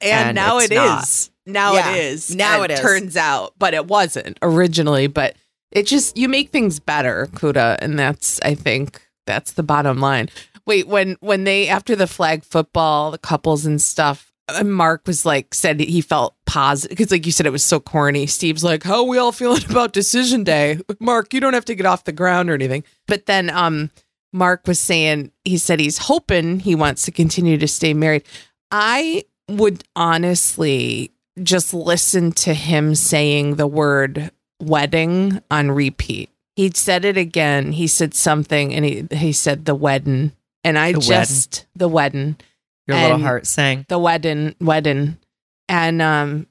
and, 0.00 0.28
and, 0.28 0.34
now 0.34 0.58
it 0.58 0.70
not. 0.70 1.02
is. 1.02 1.30
Now 1.46 1.74
yeah, 1.74 1.92
it 1.92 2.04
is. 2.04 2.34
Now 2.34 2.62
it 2.62 2.70
is. 2.70 2.80
Turns 2.80 3.16
out, 3.16 3.54
but 3.58 3.74
it 3.74 3.86
wasn't 3.86 4.38
originally. 4.42 5.06
But 5.06 5.36
it 5.70 5.86
just 5.86 6.16
you 6.16 6.28
make 6.28 6.50
things 6.50 6.78
better, 6.78 7.28
Kuda, 7.32 7.78
and 7.80 7.98
that's 7.98 8.40
I 8.42 8.54
think 8.54 9.00
that's 9.26 9.52
the 9.52 9.62
bottom 9.62 9.98
line. 9.98 10.28
Wait, 10.66 10.86
when 10.86 11.16
when 11.20 11.44
they 11.44 11.68
after 11.68 11.96
the 11.96 12.06
flag 12.06 12.44
football, 12.44 13.10
the 13.10 13.18
couples 13.18 13.66
and 13.66 13.80
stuff, 13.82 14.32
uh, 14.48 14.62
Mark 14.62 15.02
was 15.06 15.26
like 15.26 15.54
said 15.54 15.80
he 15.80 16.00
felt 16.00 16.36
positive 16.46 16.96
because 16.96 17.10
like 17.10 17.26
you 17.26 17.32
said 17.32 17.46
it 17.46 17.50
was 17.50 17.64
so 17.64 17.80
corny. 17.80 18.26
Steve's 18.26 18.62
like, 18.62 18.84
"How 18.84 19.02
we 19.04 19.18
all 19.18 19.32
feeling 19.32 19.64
about 19.70 19.92
decision 19.92 20.44
day?" 20.44 20.78
Mark, 21.00 21.34
you 21.34 21.40
don't 21.40 21.54
have 21.54 21.64
to 21.64 21.74
get 21.74 21.86
off 21.86 22.04
the 22.04 22.12
ground 22.12 22.50
or 22.50 22.54
anything. 22.54 22.84
But 23.08 23.26
then 23.26 23.50
um 23.50 23.90
Mark 24.32 24.66
was 24.66 24.78
saying, 24.78 25.32
he 25.44 25.58
said 25.58 25.80
he's 25.80 25.98
hoping 25.98 26.60
he 26.60 26.74
wants 26.74 27.02
to 27.04 27.10
continue 27.10 27.58
to 27.58 27.68
stay 27.68 27.94
married. 27.94 28.24
I 28.70 29.24
would 29.48 29.84
honestly 29.94 31.12
just 31.42 31.74
listen 31.74 32.32
to 32.32 32.54
him 32.54 32.94
saying 32.94 33.56
the 33.56 33.66
word 33.66 34.30
wedding 34.60 35.42
on 35.50 35.70
repeat. 35.70 36.30
He 36.56 36.70
said 36.74 37.04
it 37.04 37.16
again. 37.16 37.72
He 37.72 37.86
said 37.86 38.14
something 38.14 38.74
and 38.74 38.84
he, 38.84 39.06
he 39.10 39.32
said 39.32 39.64
the 39.64 39.74
wedding. 39.74 40.32
And 40.64 40.78
I 40.78 40.92
the 40.92 41.00
just, 41.00 41.58
wedding. 41.58 41.68
the 41.76 41.88
wedding. 41.88 42.36
Your 42.86 42.96
little 42.98 43.18
heart 43.18 43.46
sang. 43.46 43.86
The 43.88 43.98
wedding, 43.98 44.54
wedding. 44.60 45.18
And 45.68 46.02
um, 46.02 46.46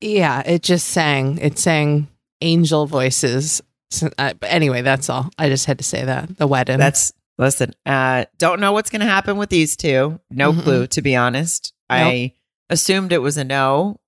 yeah, 0.00 0.42
it 0.44 0.62
just 0.62 0.88
sang. 0.88 1.38
It 1.38 1.58
sang 1.58 2.08
angel 2.40 2.86
voices. 2.86 3.62
So, 3.90 4.08
uh, 4.18 4.34
anyway, 4.42 4.82
that's 4.82 5.10
all. 5.10 5.30
I 5.38 5.48
just 5.48 5.66
had 5.66 5.78
to 5.78 5.84
say 5.84 6.04
that. 6.04 6.36
The 6.36 6.46
wedding. 6.46 6.78
That's 6.78 7.12
Listen, 7.40 7.74
uh, 7.86 8.26
don't 8.36 8.60
know 8.60 8.72
what's 8.72 8.90
going 8.90 9.00
to 9.00 9.06
happen 9.06 9.38
with 9.38 9.48
these 9.48 9.74
two. 9.74 10.20
No 10.30 10.52
mm-hmm. 10.52 10.60
clue, 10.60 10.86
to 10.88 11.00
be 11.00 11.16
honest. 11.16 11.72
Nope. 11.88 11.98
I 11.98 12.34
assumed 12.68 13.12
it 13.12 13.22
was 13.22 13.38
a 13.38 13.44
no 13.44 13.98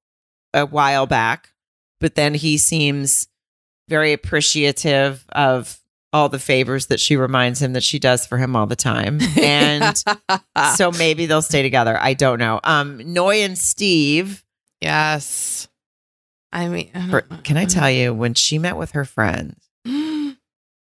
a 0.53 0.67
while 0.67 1.07
back, 1.07 1.55
but 1.99 2.15
then 2.15 2.35
he 2.35 2.59
seems 2.59 3.29
very 3.89 4.13
appreciative 4.13 5.25
of 5.31 5.81
all 6.13 6.29
the 6.29 6.39
favors 6.39 6.87
that 6.89 7.01
she 7.01 7.17
reminds 7.17 7.63
him 7.63 7.73
that 7.73 7.83
she 7.83 7.99
does 7.99 8.27
for 8.27 8.37
him 8.37 8.55
all 8.55 8.67
the 8.67 8.77
time. 8.77 9.19
And 9.43 10.05
so 10.77 10.93
maybe 10.93 11.25
they'll 11.25 11.41
stay 11.41 11.63
together. 11.63 11.97
I 11.99 12.13
don't 12.13 12.39
know. 12.39 12.61
Um, 12.63 13.01
Noi 13.15 13.37
and 13.37 13.57
Steve. 13.57 14.45
Yes. 14.83 15.69
I 16.53 16.69
mean, 16.69 16.91
I 16.95 17.23
can 17.45 17.57
I 17.57 17.65
tell 17.65 17.91
you, 17.91 18.13
when 18.13 18.35
she 18.35 18.59
met 18.59 18.77
with 18.77 18.91
her 18.91 19.07
friends, 19.07 19.57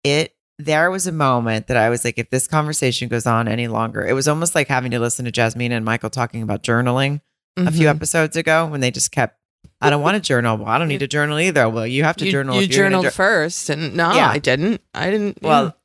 it 0.04 0.33
there 0.58 0.90
was 0.90 1.06
a 1.06 1.12
moment 1.12 1.66
that 1.66 1.76
I 1.76 1.88
was 1.88 2.04
like, 2.04 2.18
if 2.18 2.30
this 2.30 2.46
conversation 2.46 3.08
goes 3.08 3.26
on 3.26 3.48
any 3.48 3.68
longer, 3.68 4.06
it 4.06 4.12
was 4.12 4.28
almost 4.28 4.54
like 4.54 4.68
having 4.68 4.90
to 4.92 4.98
listen 4.98 5.24
to 5.24 5.30
Jasmine 5.30 5.72
and 5.72 5.84
Michael 5.84 6.10
talking 6.10 6.42
about 6.42 6.62
journaling 6.62 7.20
mm-hmm. 7.56 7.68
a 7.68 7.70
few 7.70 7.86
mm-hmm. 7.86 7.96
episodes 7.96 8.36
ago 8.36 8.66
when 8.66 8.80
they 8.80 8.90
just 8.90 9.10
kept, 9.12 9.38
I 9.80 9.90
don't 9.90 10.02
want 10.02 10.16
to 10.16 10.20
journal. 10.20 10.56
Well, 10.56 10.68
I 10.68 10.78
don't 10.78 10.88
need 10.88 10.98
to 10.98 11.08
journal 11.08 11.38
either. 11.38 11.68
Well, 11.68 11.86
you 11.86 12.04
have 12.04 12.16
to 12.16 12.24
you, 12.26 12.30
journal. 12.30 12.60
You 12.60 12.68
journaled 12.68 13.12
first. 13.12 13.70
And 13.70 13.96
no, 13.96 14.12
yeah. 14.14 14.28
I 14.28 14.38
didn't. 14.38 14.80
I 14.94 15.10
didn't. 15.10 15.42
Well. 15.42 15.76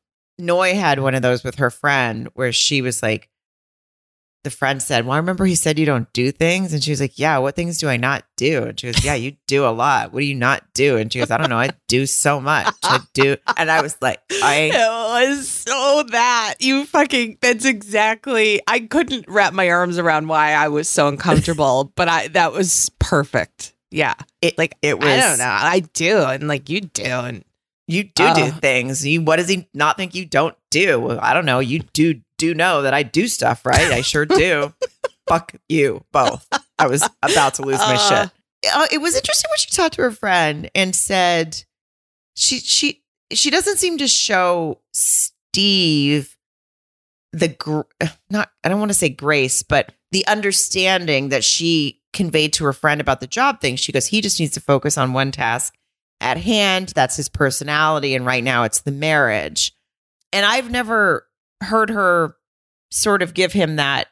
Noi 0.42 0.74
had 0.74 1.02
one 1.02 1.16
of 1.16 1.22
those 1.22 1.44
with 1.44 1.56
her 1.56 1.70
friend 1.70 2.30
where 2.34 2.54
she 2.54 2.82
was 2.82 3.04
like, 3.04 3.29
the 4.44 4.50
friend 4.50 4.82
said, 4.82 5.06
Well, 5.06 5.14
I 5.14 5.18
remember 5.18 5.46
he 5.46 5.56
said 5.56 5.78
you 5.78 5.86
don't 5.86 6.12
do 6.14 6.32
things. 6.32 6.74
And 6.74 6.84
she 6.84 6.92
was 6.92 7.02
like, 7.02 7.20
Yeah, 7.20 7.38
what 7.40 7.56
things 7.56 7.78
do 7.78 7.90
I 7.90 7.98
not 7.98 8.24
do? 8.38 8.64
And 8.64 8.80
she 8.80 8.92
goes, 8.92 9.04
Yeah, 9.04 9.16
you 9.16 9.36
do 9.48 9.66
a 9.66 9.70
lot. 9.70 10.14
What 10.14 10.22
do 10.22 10.26
you 10.26 10.36
not 10.36 10.64
do? 10.74 10.98
And 10.98 11.12
she 11.12 11.20
goes, 11.20 11.32
I 11.32 11.38
don't 11.38 11.50
know. 11.50 11.60
I 11.60 11.72
do 11.88 12.06
so 12.06 12.40
much. 12.40 12.74
I 12.84 13.00
do. 13.14 13.36
And 13.58 13.70
I 13.70 13.82
was 13.82 13.98
like, 14.02 14.22
I. 14.32 14.72
It 14.74 15.28
was 15.28 15.50
so 15.50 16.04
that. 16.12 16.56
You 16.60 16.86
fucking, 16.86 17.40
that's 17.42 17.66
exactly. 17.66 18.62
I 18.68 18.80
couldn't 18.80 19.26
wrap 19.28 19.54
my 19.54 19.70
arms 19.70 19.98
around 19.98 20.28
why 20.28 20.54
I 20.54 20.70
was 20.70 20.88
so 20.88 21.10
uncomfortable, 21.10 21.92
but 21.96 22.08
I, 22.08 22.30
that 22.30 22.54
was 22.54 22.90
perfect. 23.00 23.74
Yeah. 23.92 24.14
It, 24.42 24.58
like, 24.58 24.76
it 24.82 24.98
was. 24.98 25.08
I 25.08 25.18
don't 25.18 25.40
know. 25.40 25.46
I 25.46 25.80
do. 25.94 26.20
And 26.20 26.48
like, 26.48 26.70
you 26.70 26.82
do. 26.82 27.04
And 27.04 27.44
you 27.88 28.04
do 28.04 28.34
do 28.34 28.52
things. 28.52 29.06
You, 29.06 29.24
what 29.24 29.38
does 29.38 29.50
he 29.50 29.68
not 29.74 29.98
think 29.98 30.16
you 30.16 30.26
don't 30.26 30.56
do? 30.70 31.18
I 31.20 31.34
don't 31.34 31.46
know. 31.46 31.60
You 31.60 31.80
do 31.80 32.22
do 32.40 32.56
know 32.56 32.82
that 32.82 32.94
I 32.96 33.04
do 33.04 33.28
stuff, 33.28 33.66
right? 33.66 33.92
I 33.92 34.02
sure 34.02 34.26
do. 34.26 34.74
Fuck 35.28 35.54
you 35.68 36.04
both. 36.12 36.48
I 36.80 36.88
was 36.88 37.08
about 37.22 37.56
to 37.56 37.62
lose 37.62 37.78
my 37.78 37.96
uh, 37.96 38.10
shit. 38.10 38.32
Uh, 38.74 38.88
it 38.92 38.98
was 39.00 39.16
interesting 39.16 39.50
when 39.52 39.58
she 39.58 39.70
talked 39.70 39.96
to 39.96 40.02
her 40.02 40.12
friend 40.12 40.72
and 40.74 40.96
said 40.96 41.64
she 42.34 42.60
she 42.60 43.04
she 43.32 43.52
doesn't 43.52 43.78
seem 43.78 44.00
to 44.00 44.08
show 44.08 44.82
Steve 44.92 46.36
the 47.32 47.50
gr- 47.50 47.82
not 48.30 48.50
I 48.64 48.70
don't 48.70 48.80
want 48.80 48.90
to 48.90 48.98
say 48.98 49.10
grace, 49.10 49.62
but 49.62 49.94
the 50.12 50.26
understanding 50.26 51.30
that 51.30 51.44
she 51.44 52.02
conveyed 52.12 52.54
to 52.54 52.66
her 52.66 52.74
friend 52.74 53.00
about 53.00 53.20
the 53.20 53.28
job 53.28 53.62
thing. 53.62 53.76
She 53.76 53.92
goes, 53.92 54.08
he 54.08 54.22
just 54.22 54.40
needs 54.40 54.54
to 54.54 54.62
focus 54.62 54.98
on 54.98 55.14
one 55.14 55.32
task 55.32 55.76
at 56.20 56.38
hand. 56.38 56.92
That's 56.96 57.16
his 57.16 57.30
personality, 57.30 58.16
and 58.16 58.26
right 58.26 58.44
now 58.44 58.64
it's 58.64 58.82
the 58.82 58.92
marriage. 58.92 59.74
And 60.34 60.46
I've 60.46 60.72
never 60.72 61.28
heard 61.62 61.90
her 61.90 62.36
sort 62.92 63.22
of 63.22 63.34
give 63.34 63.54
him 63.54 63.76
that 63.78 64.08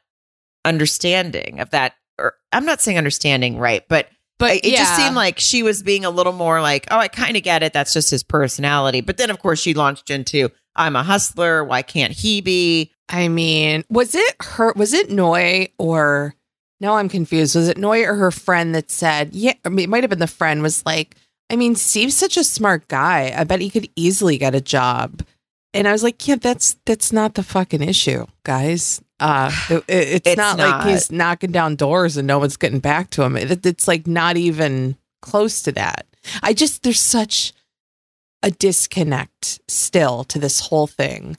understanding 0.66 1.60
of 1.60 1.70
that. 1.72 1.94
Or 2.20 2.34
I'm 2.52 2.66
not 2.66 2.82
saying 2.82 2.98
understanding, 2.98 3.58
right? 3.58 3.84
But 3.88 4.10
But 4.40 4.58
it 4.58 4.76
just 4.76 4.96
seemed 4.96 5.16
like 5.16 5.40
she 5.40 5.64
was 5.64 5.82
being 5.82 6.06
a 6.06 6.10
little 6.10 6.34
more 6.34 6.62
like, 6.62 6.88
oh, 6.92 6.98
I 6.98 7.08
kind 7.08 7.36
of 7.38 7.44
get 7.44 7.64
it. 7.64 7.74
That's 7.74 7.94
just 7.94 8.12
his 8.12 8.24
personality. 8.24 9.02
But 9.02 9.18
then, 9.18 9.30
of 9.30 9.40
course, 9.40 9.60
she 9.60 9.74
launched 9.74 10.10
into, 10.10 10.50
I'm 10.76 10.96
a 10.96 11.04
hustler. 11.04 11.64
Why 11.64 11.82
can't 11.82 12.14
he 12.14 12.42
be? 12.42 12.92
I 13.10 13.30
mean, 13.30 13.84
was 13.90 14.14
it 14.14 14.36
her? 14.42 14.74
Was 14.74 14.94
it 14.94 15.10
Noi 15.10 15.70
or? 15.80 16.36
No, 16.80 16.96
I'm 16.96 17.10
confused. 17.10 17.56
Was 17.56 17.68
it 17.68 17.78
Noi 17.78 18.04
or 18.04 18.14
her 18.14 18.30
friend 18.30 18.76
that 18.76 18.92
said? 18.92 19.34
Yeah, 19.34 19.54
I 19.66 19.70
mean, 19.70 19.86
it 19.86 19.90
might 19.90 20.04
have 20.04 20.12
been 20.12 20.20
the 20.20 20.28
friend. 20.28 20.62
Was 20.62 20.86
like, 20.86 21.16
I 21.50 21.56
mean, 21.56 21.76
Steve's 21.76 22.16
such 22.16 22.38
a 22.38 22.44
smart 22.44 22.88
guy. 22.88 23.34
I 23.36 23.44
bet 23.44 23.62
he 23.62 23.72
could 23.72 23.90
easily 23.96 24.38
get 24.38 24.54
a 24.54 24.62
job. 24.62 25.24
And 25.74 25.88
I 25.88 25.92
was 25.92 26.04
like, 26.04 26.28
yeah, 26.28 26.36
that's 26.36 26.78
that's 26.86 27.12
not 27.12 27.36
the 27.36 27.44
fucking 27.44 27.82
issue, 27.82 28.26
guys. 28.44 29.02
Uh, 29.20 29.52
it- 29.70 29.84
it- 29.88 30.08
it's, 30.08 30.28
It's 30.30 30.38
not, 30.38 30.58
not. 30.58 30.86
like 30.86 30.90
he's 30.90 31.12
knocking 31.12 31.52
down 31.52 31.76
doors 31.76 32.18
and 32.18 32.28
no 32.28 32.40
one's 32.40 32.58
getting 32.58 32.80
back 32.80 33.10
to 33.12 33.24
him. 33.24 33.36
It, 33.38 33.66
it's 33.66 33.88
like 33.88 34.08
not 34.08 34.38
even 34.38 34.98
close 35.22 35.62
to 35.64 35.72
that. 35.74 36.06
I 36.44 36.54
just 36.54 36.84
there's 36.84 37.00
such 37.00 37.54
a 38.44 38.52
disconnect 38.52 39.60
still 39.68 40.24
to 40.26 40.40
this 40.40 40.60
whole 40.60 40.88
thing. 40.88 41.38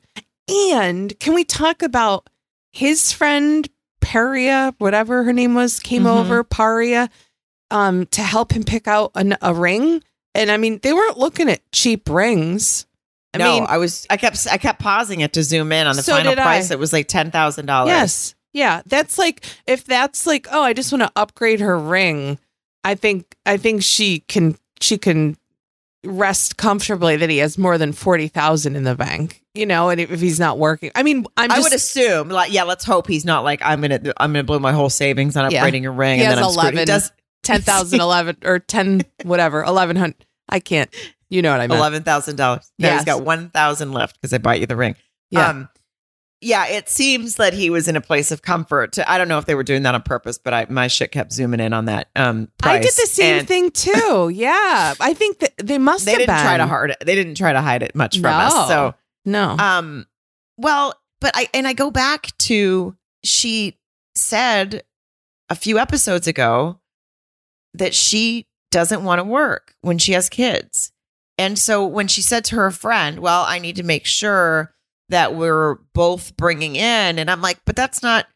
And 0.49 1.19
can 1.21 1.35
we 1.35 1.45
talk 1.45 1.83
about 1.83 2.29
his 2.73 3.13
friend 3.13 3.69
Paria, 4.01 4.75
whatever 4.79 5.25
her 5.25 5.33
name 5.33 5.55
was, 5.55 5.81
came 5.81 6.05
Mhm. 6.05 6.17
over 6.21 6.43
Paria, 6.45 7.11
um, 7.71 8.07
to 8.07 8.23
help 8.23 8.53
him 8.53 8.65
pick 8.65 8.89
out 8.89 9.11
an, 9.15 9.37
a 9.43 9.53
ring. 9.55 10.03
And 10.35 10.51
I 10.51 10.57
mean, 10.57 10.79
they 10.83 10.93
weren't 10.93 11.19
looking 11.19 11.49
at 11.49 11.61
cheap 11.73 12.09
rings. 12.09 12.87
I 13.35 13.39
no, 13.39 13.53
mean, 13.53 13.67
I 13.69 13.77
was. 13.79 14.07
I 14.11 14.17
kept. 14.17 14.47
I 14.51 14.57
kept 14.59 14.81
pausing 14.81 15.21
it 15.21 15.33
to 15.35 15.43
zoom 15.43 15.71
in 15.73 15.87
on 15.87 15.97
the 15.97 16.03
So 16.03 16.13
final 16.13 16.33
did 16.33 16.39
I. 16.39 16.43
price. 16.45 16.71
It 16.71 16.79
was 16.79 16.93
like 16.93 17.09
ten 17.09 17.31
thousand 17.31 17.67
dollars. 17.67 17.89
Yes. 17.91 18.35
Yeah. 18.55 18.83
That's 18.87 19.19
like 19.19 19.45
if 19.67 19.85
that's 19.85 20.27
like, 20.27 20.47
oh, 20.51 20.63
I 20.63 20.73
just 20.73 20.91
want 20.93 21.03
to 21.03 21.13
upgrade 21.15 21.61
her 21.61 21.79
ring. 21.79 22.39
I 22.85 22.95
think 22.95 23.37
I 23.45 23.57
think 23.59 23.83
she 23.83 24.21
can 24.21 24.57
she 24.81 24.97
can 24.97 25.37
rest 26.05 26.57
comfortably 26.57 27.17
that 27.17 27.29
he 27.29 27.39
has 27.39 27.59
more 27.59 27.77
than 27.77 27.93
forty 27.93 28.29
thousand 28.29 28.77
in 28.77 28.85
the 28.85 28.95
bank. 28.95 29.43
You 29.55 29.67
know, 29.67 29.91
and 29.91 30.01
if 30.01 30.21
he's 30.21 30.39
not 30.39 30.59
working. 30.59 30.91
I 30.95 31.03
mean, 31.03 31.27
I'm 31.37 31.51
I 31.51 31.59
would 31.59 31.73
assume, 31.75 32.29
like, 32.29 32.53
yeah. 32.53 32.63
Let's 32.63 32.85
hope 32.85 33.09
he's 33.09 33.25
not 33.25 33.43
like 33.45 33.61
I'm 33.63 33.81
gonna. 33.81 34.01
I'm 34.19 34.33
gonna 34.33 34.45
blow 34.45 34.59
my 34.61 34.73
whole 34.73 34.89
savings 34.91 35.37
on 35.37 35.51
Yeah. 35.51 35.65
upgrading 35.69 35.85
a 35.85 35.91
ring, 35.91 36.21
He 36.21 36.25
and 36.25 36.31
then 36.33 36.39
has 36.39 36.47
I'm 36.47 36.53
screwed. 36.53 36.75
He 36.75 36.83
11. 36.83 36.87
does 36.87 37.13
ten 37.43 37.61
thousand 37.63 38.01
eleven 38.01 38.37
or 38.45 38.59
ten 38.61 39.03
whatever, 39.25 39.63
eleven 39.65 39.97
hundred. 39.97 40.25
I 40.49 40.61
can't 40.61 40.89
you 41.31 41.43
know 41.43 41.51
what 41.53 41.61
I 41.61 41.67
mean? 41.67 41.79
eleven 41.79 42.03
thousand 42.03 42.37
dollars. 42.37 42.71
Yes. 42.79 43.01
he's 43.01 43.05
got 43.05 43.25
one 43.25 43.51
thousand 43.51 43.93
left 43.93 44.21
because 44.21 44.33
I 44.33 44.39
bought 44.39 44.61
you 44.61 44.67
the 44.67 44.77
ring. 44.77 44.97
Yeah. 45.31 45.49
Um, 45.49 45.69
yeah, 46.41 46.69
it 46.69 46.89
seems 46.89 47.35
that 47.35 47.53
he 47.53 47.69
was 47.69 47.89
in 47.89 47.97
a 47.97 48.01
place 48.01 48.31
of 48.31 48.43
comfort. 48.43 48.97
I 49.09 49.19
don't 49.19 49.27
know 49.27 49.39
if 49.39 49.47
they 49.47 49.57
were 49.57 49.65
doing 49.65 49.83
that 49.83 49.97
on 49.97 50.03
purpose, 50.03 50.39
but 50.39 50.55
I 50.55 50.67
my 50.71 50.87
shit 50.87 51.11
kept 51.11 51.33
zooming 51.33 51.59
in 51.59 51.73
on 51.73 51.87
that. 51.87 52.09
Um, 52.15 52.49
price. 52.59 52.77
I 52.77 52.79
did 52.81 52.93
the 52.93 53.09
same 53.09 53.39
And 53.41 53.49
thing 53.49 53.71
too. 53.73 54.31
Yeah. 54.33 54.95
I 55.01 55.15
think 55.15 55.41
that 55.41 55.55
they 55.59 55.79
must 55.79 56.05
They 56.05 56.13
have 56.13 56.21
didn't 56.21 56.37
been. 56.37 56.45
try 56.45 56.57
to 56.57 56.67
hard. 56.67 56.95
They 57.05 57.17
didn't 57.17 57.35
try 57.35 57.53
to 57.53 57.61
hide 57.61 57.83
it 57.83 57.95
much 57.97 58.15
from 58.21 58.31
No. 58.31 58.39
us. 58.39 58.69
So 58.69 58.95
No. 59.25 59.57
Um, 59.59 60.07
well, 60.57 60.95
but 61.21 61.33
I 61.35 61.49
and 61.53 61.67
I 61.67 61.73
go 61.73 61.91
back 61.91 62.37
to 62.39 62.97
she 63.25 63.77
said 64.15 64.85
a 65.51 65.57
few 65.57 65.79
episodes 65.79 66.29
ago 66.29 66.79
that 67.75 67.95
she 67.97 68.47
doesn't 68.71 69.03
want 69.03 69.19
to 69.19 69.25
work 69.25 69.75
when 69.81 69.99
she 69.99 70.13
has 70.13 70.29
kids. 70.29 70.93
And 71.39 71.59
so 71.59 71.87
when 71.87 72.09
she 72.09 72.21
said 72.21 72.45
to 72.47 72.57
her 72.57 72.71
friend, 72.71 73.21
"Well, 73.21 73.45
I 73.47 73.59
need 73.59 73.77
to 73.77 73.83
make 73.83 74.05
sure 74.05 74.75
that 75.09 75.35
we're 75.35 75.77
both 75.95 76.37
bringing 76.37 76.77
in," 76.77 77.19
and 77.19 77.31
I'm 77.31 77.41
like, 77.41 77.61
"But 77.65 77.77
that's 77.77 78.03
not." 78.03 78.27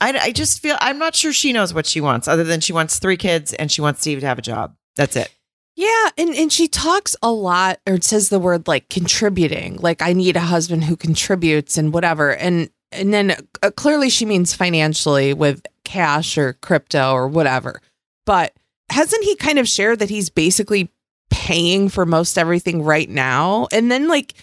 I, 0.00 0.18
I 0.18 0.32
just 0.32 0.60
feel 0.60 0.76
I'm 0.80 0.98
not 0.98 1.14
sure 1.14 1.32
she 1.32 1.52
knows 1.52 1.72
what 1.72 1.86
she 1.86 2.00
wants, 2.00 2.28
other 2.28 2.44
than 2.44 2.60
she 2.60 2.72
wants 2.72 2.98
three 2.98 3.16
kids 3.16 3.54
and 3.54 3.72
she 3.72 3.80
wants 3.80 4.00
Steve 4.00 4.20
to 4.20 4.26
have 4.26 4.38
a 4.38 4.42
job. 4.42 4.74
That's 4.96 5.16
it. 5.16 5.32
Yeah, 5.76 6.08
and 6.16 6.30
and 6.30 6.50
she 6.50 6.68
talks 6.68 7.14
a 7.22 7.30
lot 7.30 7.80
or 7.86 8.00
says 8.00 8.30
the 8.30 8.38
word 8.38 8.66
like 8.66 8.88
contributing. 8.88 9.76
Like 9.76 10.00
I 10.00 10.14
need 10.14 10.36
a 10.36 10.40
husband 10.40 10.84
who 10.84 10.96
contributes 10.96 11.76
and 11.76 11.92
whatever. 11.92 12.34
And 12.34 12.70
and 12.92 13.12
then 13.12 13.36
uh, 13.62 13.70
clearly 13.70 14.08
she 14.08 14.24
means 14.24 14.54
financially 14.54 15.34
with 15.34 15.62
cash 15.84 16.38
or 16.38 16.54
crypto 16.54 17.12
or 17.12 17.28
whatever. 17.28 17.82
But 18.24 18.54
hasn't 18.90 19.24
he 19.24 19.36
kind 19.36 19.58
of 19.58 19.68
shared 19.68 19.98
that 19.98 20.08
he's 20.08 20.30
basically 20.30 20.90
paying 21.30 21.88
for 21.88 22.06
most 22.06 22.38
everything 22.38 22.82
right 22.82 23.08
now? 23.08 23.68
And 23.72 23.90
then 23.90 24.08
like 24.08 24.34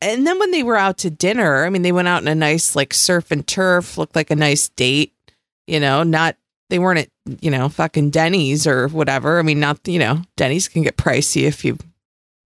and 0.00 0.26
then 0.26 0.38
when 0.38 0.50
they 0.50 0.62
were 0.62 0.76
out 0.76 0.98
to 0.98 1.10
dinner, 1.10 1.64
I 1.64 1.70
mean 1.70 1.82
they 1.82 1.92
went 1.92 2.08
out 2.08 2.22
in 2.22 2.28
a 2.28 2.34
nice 2.34 2.74
like 2.76 2.92
surf 2.92 3.30
and 3.30 3.46
turf, 3.46 3.98
looked 3.98 4.16
like 4.16 4.30
a 4.30 4.36
nice 4.36 4.68
date, 4.70 5.12
you 5.66 5.80
know, 5.80 6.02
not 6.02 6.36
they 6.70 6.78
weren't 6.78 7.00
at 7.00 7.10
you 7.40 7.50
know 7.50 7.68
fucking 7.68 8.10
Denny's 8.10 8.66
or 8.66 8.88
whatever. 8.88 9.38
I 9.38 9.42
mean, 9.42 9.60
not 9.60 9.86
you 9.86 9.98
know 9.98 10.22
Denny's 10.36 10.68
can 10.68 10.82
get 10.82 10.96
pricey 10.96 11.42
if 11.42 11.64
you, 11.64 11.78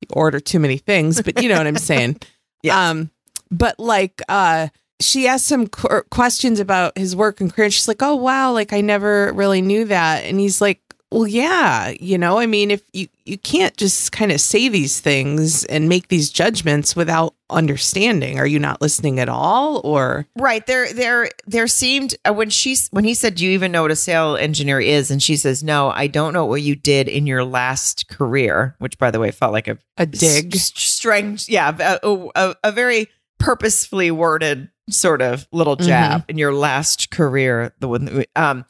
you 0.00 0.08
order 0.10 0.40
too 0.40 0.58
many 0.58 0.78
things, 0.78 1.22
but 1.22 1.42
you 1.42 1.48
know 1.48 1.58
what 1.58 1.66
I'm 1.66 1.76
saying. 1.76 2.20
Yes. 2.62 2.74
Um, 2.76 3.10
but 3.50 3.78
like 3.78 4.20
uh, 4.28 4.68
she 5.00 5.26
asked 5.26 5.46
some 5.46 5.66
qu- 5.66 6.02
questions 6.10 6.60
about 6.60 6.96
his 6.96 7.16
work 7.16 7.40
and 7.40 7.52
career. 7.52 7.70
She's 7.70 7.88
like, 7.88 8.02
"Oh 8.02 8.16
wow, 8.16 8.52
like 8.52 8.72
I 8.72 8.80
never 8.80 9.32
really 9.32 9.62
knew 9.62 9.86
that." 9.86 10.24
And 10.24 10.38
he's 10.38 10.60
like, 10.60 10.80
"Well, 11.10 11.26
yeah, 11.26 11.92
you 12.00 12.16
know, 12.18 12.38
I 12.38 12.46
mean, 12.46 12.70
if 12.70 12.82
you 12.92 13.08
you 13.24 13.38
can't 13.38 13.76
just 13.76 14.12
kind 14.12 14.32
of 14.32 14.40
say 14.40 14.68
these 14.68 15.00
things 15.00 15.64
and 15.64 15.88
make 15.88 16.08
these 16.08 16.30
judgments 16.30 16.94
without 16.96 17.34
understanding. 17.48 18.38
Are 18.38 18.46
you 18.46 18.58
not 18.58 18.80
listening 18.80 19.18
at 19.20 19.28
all, 19.28 19.80
or?" 19.84 20.26
Right. 20.36 20.64
There 20.66 20.92
there 20.92 21.30
there 21.46 21.66
seemed 21.68 22.14
uh, 22.28 22.32
when 22.32 22.50
she's 22.50 22.88
when 22.92 23.04
he 23.04 23.14
said, 23.14 23.34
Do 23.36 23.44
you 23.44 23.50
even 23.52 23.72
know 23.72 23.82
what 23.82 23.90
a 23.90 23.96
sale 23.96 24.36
engineer 24.36 24.80
is? 24.80 25.10
And 25.10 25.22
she 25.22 25.36
says, 25.36 25.62
No, 25.64 25.90
I 25.90 26.06
don't 26.06 26.32
know 26.32 26.44
what 26.46 26.62
you 26.62 26.74
did 26.76 27.08
in 27.08 27.26
your 27.26 27.44
last 27.44 28.08
career, 28.08 28.74
which 28.78 28.98
by 28.98 29.10
the 29.10 29.18
way 29.20 29.30
felt 29.30 29.52
like 29.52 29.68
a 29.68 29.78
A 29.96 30.06
dig. 30.06 30.54
s- 30.54 30.72
strange, 30.74 31.48
yeah, 31.48 31.98
a, 32.02 32.30
a, 32.34 32.56
a 32.64 32.72
very 32.72 33.08
purposefully 33.38 34.10
worded 34.10 34.68
sort 34.90 35.22
of 35.22 35.46
little 35.52 35.76
jab 35.76 36.24
in 36.28 36.36
your 36.38 36.52
last 36.52 37.10
career. 37.10 37.72
The 37.80 37.88
one 37.88 38.04
that 38.04 38.14
we- 38.14 38.26
um 38.36 38.64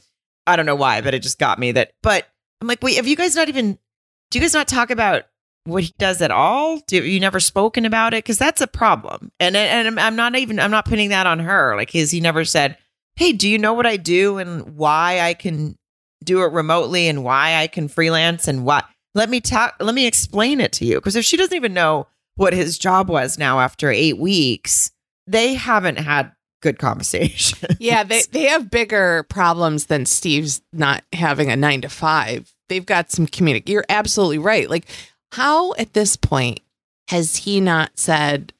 I 0.47 0.57
don't 0.57 0.66
know 0.66 0.74
why, 0.74 1.01
but 1.01 1.14
it 1.14 1.22
just 1.22 1.38
got 1.38 1.59
me 1.59 1.72
that 1.72 1.93
but 2.03 2.26
I'm 2.61 2.68
like, 2.68 2.82
wait, 2.82 2.97
have 2.97 3.07
you 3.07 3.16
guys 3.16 3.36
not 3.36 3.49
even 3.49 3.78
do 4.30 4.38
you 4.38 4.43
guys 4.43 4.55
not 4.55 4.68
talk 4.68 4.91
about 4.91 5.24
what 5.64 5.82
he 5.82 5.95
does 5.99 6.22
at 6.22 6.30
all? 6.30 6.80
Do 6.86 7.05
you 7.05 7.20
never 7.20 7.41
spoken 7.41 7.84
about 7.84 8.14
it? 8.14 8.24
Because 8.24 8.38
that's 8.38 8.61
a 8.61 8.66
problem. 8.66 9.30
And 9.41 9.57
and 9.57 9.99
I'm, 10.01 10.16
not 10.16 10.36
even 10.36 10.59
I'm 10.59 10.70
not 10.70 10.84
putting 10.84 11.11
that 11.11 11.26
on 11.26 11.41
her. 11.41 11.76
Like, 11.76 11.91
has 11.93 12.11
he 12.11 12.20
never 12.20 12.45
said, 12.45 12.76
"Hey, 13.16 13.32
do 13.32 13.49
you 13.49 13.59
know 13.59 13.74
what 13.74 13.86
I 13.86 13.97
do 13.97 14.38
and 14.38 14.76
why 14.76 15.20
I 15.20 15.34
can 15.34 15.76
do 16.24 16.43
it 16.43 16.53
remotely 16.53 17.09
and 17.09 17.24
why 17.24 17.57
I 17.57 17.66
can 17.66 17.88
freelance 17.88 18.47
and 18.49 18.64
what? 18.64 18.86
Let 19.14 19.28
me 19.28 19.41
talk. 19.41 19.76
Let 19.80 19.95
me 19.95 20.07
explain 20.07 20.61
it 20.61 20.72
to 20.72 20.84
you. 20.84 20.97
Because 20.97 21.16
if 21.16 21.24
she 21.24 21.36
doesn't 21.36 21.57
even 21.57 21.74
know 21.74 22.07
what 22.36 22.53
his 22.53 22.78
job 22.78 23.11
was 23.11 23.38
now 23.38 23.61
after 23.61 23.91
eight 23.91 24.18
weeks, 24.18 24.91
they 25.26 25.55
haven't 25.55 25.99
had 25.99 26.32
good 26.61 26.79
conversation. 26.79 27.77
Yeah, 27.79 28.05
they 28.05 28.23
they 28.31 28.45
have 28.45 28.71
bigger 28.71 29.25
problems 29.25 29.87
than 29.87 30.07
Steve's 30.07 30.61
not 30.73 31.03
having 31.13 31.51
a 31.51 31.57
nine 31.57 31.81
to 31.83 31.89
five. 31.89 32.53
They've 32.69 32.85
got 32.85 33.11
some 33.11 33.27
communic. 33.27 33.69
You're 33.69 33.87
absolutely 33.89 34.39
right. 34.39 34.69
Like, 34.69 34.87
how 35.33 35.73
at 35.75 35.95
this 35.95 36.17
point 36.17 36.61
has 37.09 37.37
he 37.37 37.61
not 37.61 37.99
said? 37.99 38.53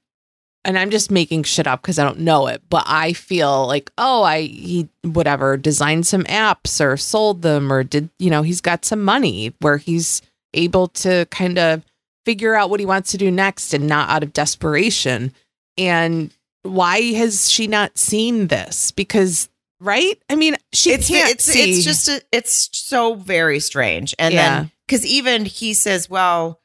And 0.65 0.79
I'm 0.79 0.91
just 0.91 1.11
making 1.11 1.45
shit 1.45 1.67
up 1.67 1.81
because 1.81 1.99
I 1.99 2.05
don't 2.05 2.21
know 2.21 2.47
it, 2.47 2.63
but 2.69 2.85
I 2.87 3.15
feel 3.15 3.67
like, 3.67 3.91
oh, 3.97 4.23
I 4.23 4.43
he 4.43 4.89
whatever 5.03 5.57
designed 5.57 6.07
some 6.07 6.25
apps 6.25 6.85
or 6.85 6.97
sold 6.97 7.43
them 7.43 7.73
or 7.73 7.83
did 7.83 8.11
you 8.19 8.31
know 8.31 8.43
he's 8.43 8.61
got 8.61 8.85
some 8.85 9.03
money 9.03 9.55
where 9.61 9.79
he's 9.79 10.23
able 10.55 10.89
to 10.89 11.27
kind 11.31 11.59
of 11.59 11.83
figure 12.25 12.55
out 12.55 12.71
what 12.71 12.81
he 12.81 12.87
wants 12.87 13.11
to 13.13 13.19
do 13.19 13.31
next 13.31 13.73
and 13.75 13.87
not 13.87 14.09
out 14.09 14.23
of 14.23 14.33
desperation. 14.33 15.33
And 15.79 16.31
why 16.63 17.01
has 17.13 17.51
she 17.51 17.67
not 17.67 17.97
seen 17.99 18.49
this? 18.49 18.91
Because 18.93 19.49
right? 19.81 20.15
I 20.29 20.37
mean, 20.37 20.57
she 20.73 20.93
it's 20.93 21.09
can't 21.09 21.31
it's 21.33 21.45
see. 21.45 21.71
it's 21.71 21.85
just 21.85 22.09
a, 22.09 22.23
it's 22.33 22.69
so 22.73 23.15
very 23.15 23.61
strange. 23.61 24.15
And 24.19 24.35
Yeah. 24.35 24.59
then 24.61 24.71
because 24.87 25.07
even 25.07 25.45
he 25.45 25.73
says, 25.75 26.11
"Well, 26.11 26.61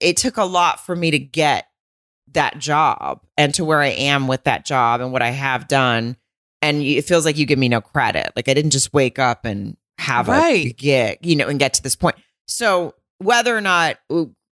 it 0.00 0.16
took 0.16 0.36
a 0.36 0.44
lot 0.44 0.84
for 0.84 0.94
me 0.96 1.10
to 1.10 1.18
get 1.18 1.68
that 2.32 2.58
job 2.58 3.20
and 3.36 3.54
to 3.54 3.64
where 3.64 3.80
I 3.80 3.88
am 3.88 4.26
with 4.28 4.44
that 4.44 4.64
job 4.64 5.00
and 5.00 5.12
what 5.12 5.22
I 5.22 5.30
have 5.30 5.68
done." 5.68 6.16
And 6.62 6.82
it 6.82 7.02
feels 7.04 7.24
like 7.26 7.36
you 7.36 7.44
give 7.46 7.58
me 7.58 7.68
no 7.68 7.80
credit. 7.80 8.32
Like 8.36 8.48
I 8.48 8.54
didn't 8.54 8.70
just 8.72 8.92
wake 8.94 9.18
up 9.18 9.44
and 9.44 9.76
have 9.98 10.28
a 10.28 10.32
Right. 10.32 10.76
gig, 10.76 11.18
you 11.22 11.36
know, 11.36 11.46
and 11.48 11.58
get 11.58 11.74
to 11.74 11.82
this 11.82 11.94
point. 11.96 12.16
So 12.48 12.94
whether 13.18 13.56
or 13.56 13.60
not, 13.60 13.98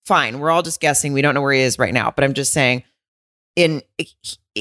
fine, 0.05 0.39
we're 0.39 0.49
all 0.49 0.61
just 0.63 0.79
guessing. 0.79 1.13
We 1.13 1.21
don't 1.21 1.33
know 1.35 1.41
where 1.41 1.53
he 1.53 1.61
is 1.61 1.77
right 1.77 1.93
now. 1.93 2.11
But 2.11 2.23
I'm 2.23 2.33
just 2.33 2.53
saying, 2.53 2.83
in 3.55 3.81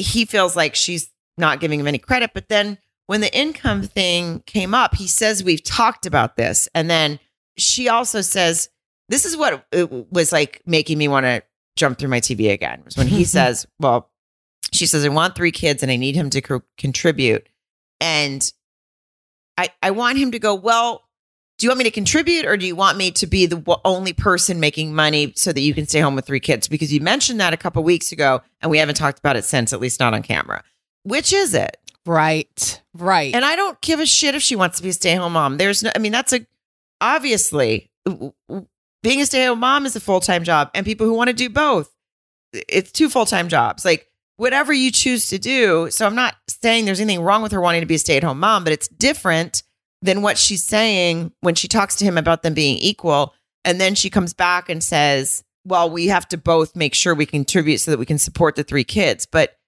he- 0.00 0.24
feels 0.24 0.56
like 0.56 0.74
she's 0.74 1.10
not 1.38 1.60
giving 1.60 1.78
him 1.80 1.86
any 1.86 1.98
credit. 1.98 2.30
But 2.34 2.48
then 2.48 2.78
when 3.06 3.20
the 3.20 3.32
income 3.36 3.82
thing 3.82 4.42
came 4.46 4.74
up, 4.74 4.94
he 4.94 5.06
says 5.08 5.44
we've 5.44 5.62
talked 5.62 6.06
about 6.06 6.36
this, 6.36 6.68
and 6.74 6.88
then 6.90 7.18
she 7.56 7.88
also 7.88 8.20
says 8.20 8.68
this 9.08 9.24
is 9.24 9.36
what 9.36 9.66
it 9.72 10.12
was 10.12 10.32
like 10.32 10.60
making 10.66 10.98
me 10.98 11.06
want 11.08 11.24
to 11.24 11.42
jump 11.76 11.98
through 11.98 12.08
my 12.08 12.20
TV 12.20 12.50
again. 12.52 12.82
Was 12.84 12.96
when 12.96 13.06
he 13.06 13.24
says, 13.36 13.66
"Well, 13.78 14.10
She 14.72 14.86
says, 14.86 15.04
I 15.04 15.08
want 15.10 15.36
three 15.36 15.52
kids 15.52 15.82
and 15.82 15.92
I 15.92 15.96
need 15.96 16.16
him 16.16 16.28
to 16.30 16.40
co- 16.40 16.62
contribute. 16.76 17.48
And 18.00 18.50
I, 19.56 19.68
I 19.82 19.92
want 19.92 20.18
him 20.18 20.32
to 20.32 20.38
go, 20.38 20.54
Well, 20.54 21.04
do 21.58 21.64
you 21.64 21.70
want 21.70 21.78
me 21.78 21.84
to 21.84 21.90
contribute 21.90 22.44
or 22.44 22.56
do 22.56 22.66
you 22.66 22.76
want 22.76 22.98
me 22.98 23.10
to 23.12 23.26
be 23.26 23.46
the 23.46 23.56
w- 23.56 23.80
only 23.84 24.12
person 24.12 24.60
making 24.60 24.94
money 24.94 25.32
so 25.36 25.52
that 25.52 25.60
you 25.60 25.72
can 25.72 25.86
stay 25.86 26.00
home 26.00 26.14
with 26.14 26.26
three 26.26 26.40
kids? 26.40 26.68
Because 26.68 26.92
you 26.92 27.00
mentioned 27.00 27.40
that 27.40 27.54
a 27.54 27.56
couple 27.56 27.82
weeks 27.82 28.12
ago 28.12 28.42
and 28.60 28.70
we 28.70 28.78
haven't 28.78 28.96
talked 28.96 29.18
about 29.18 29.36
it 29.36 29.44
since, 29.44 29.72
at 29.72 29.80
least 29.80 29.98
not 29.98 30.12
on 30.12 30.22
camera. 30.22 30.62
Which 31.04 31.32
is 31.32 31.54
it? 31.54 31.78
Right. 32.04 32.82
Right. 32.94 33.34
And 33.34 33.44
I 33.44 33.56
don't 33.56 33.80
give 33.80 34.00
a 34.00 34.06
shit 34.06 34.34
if 34.34 34.42
she 34.42 34.54
wants 34.54 34.76
to 34.76 34.82
be 34.82 34.90
a 34.90 34.92
stay 34.92 35.12
at 35.12 35.18
home 35.18 35.32
mom. 35.32 35.56
There's 35.56 35.82
no, 35.82 35.90
I 35.94 35.98
mean, 35.98 36.12
that's 36.12 36.32
a, 36.32 36.46
obviously, 37.00 37.90
being 39.02 39.20
a 39.20 39.26
stay 39.26 39.44
at 39.44 39.48
home 39.48 39.60
mom 39.60 39.86
is 39.86 39.96
a 39.96 40.00
full 40.00 40.20
time 40.20 40.44
job. 40.44 40.70
And 40.74 40.84
people 40.84 41.06
who 41.06 41.14
want 41.14 41.28
to 41.28 41.34
do 41.34 41.48
both, 41.48 41.90
it's 42.52 42.92
two 42.92 43.08
full 43.08 43.26
time 43.26 43.48
jobs. 43.48 43.84
Like, 43.84 44.10
whatever 44.36 44.72
you 44.72 44.90
choose 44.90 45.30
to 45.30 45.38
do. 45.38 45.90
So 45.90 46.06
I'm 46.06 46.14
not 46.14 46.36
saying 46.48 46.84
there's 46.84 47.00
anything 47.00 47.22
wrong 47.22 47.42
with 47.42 47.52
her 47.52 47.60
wanting 47.60 47.80
to 47.80 47.86
be 47.86 47.94
a 47.94 47.98
stay 47.98 48.18
at 48.18 48.22
home 48.22 48.40
mom, 48.40 48.64
but 48.64 48.72
it's 48.72 48.88
different 48.88 49.62
than 50.06 50.22
what 50.22 50.38
she's 50.38 50.64
saying 50.64 51.32
when 51.40 51.54
she 51.54 51.68
talks 51.68 51.96
to 51.96 52.04
him 52.04 52.16
about 52.16 52.42
them 52.42 52.54
being 52.54 52.78
equal. 52.78 53.34
And 53.64 53.80
then 53.80 53.94
she 53.94 54.08
comes 54.10 54.32
back 54.32 54.68
and 54.68 54.82
says, 54.82 55.44
well, 55.64 55.90
we 55.90 56.06
have 56.06 56.26
to 56.28 56.38
both 56.38 56.74
make 56.76 56.94
sure 56.94 57.14
we 57.14 57.26
contribute 57.26 57.78
so 57.78 57.90
that 57.90 57.98
we 57.98 58.06
can 58.06 58.18
support 58.18 58.56
the 58.56 58.62
three 58.64 58.84
kids. 58.84 59.26
But 59.26 59.58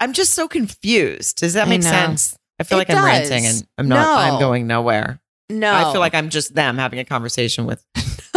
I'm 0.00 0.12
just 0.14 0.34
so 0.34 0.48
confused. 0.48 1.36
Does 1.36 1.52
that 1.54 1.68
make 1.68 1.82
know. 1.82 1.90
sense? 1.90 2.36
I 2.58 2.64
feel 2.64 2.78
It 2.78 2.88
like 2.88 2.90
I'm 2.96 3.04
ranting 3.04 3.46
and 3.46 3.66
I'm 3.78 3.88
not, 3.88 4.04
No. 4.04 4.14
I'm 4.34 4.40
going 4.40 4.66
nowhere. 4.66 5.20
no. 5.50 5.72
I 5.72 5.92
feel 5.92 6.00
like 6.00 6.14
I'm 6.14 6.30
just 6.30 6.54
them 6.54 6.78
having 6.78 6.98
a 6.98 7.04
conversation 7.04 7.66
with 7.66 7.84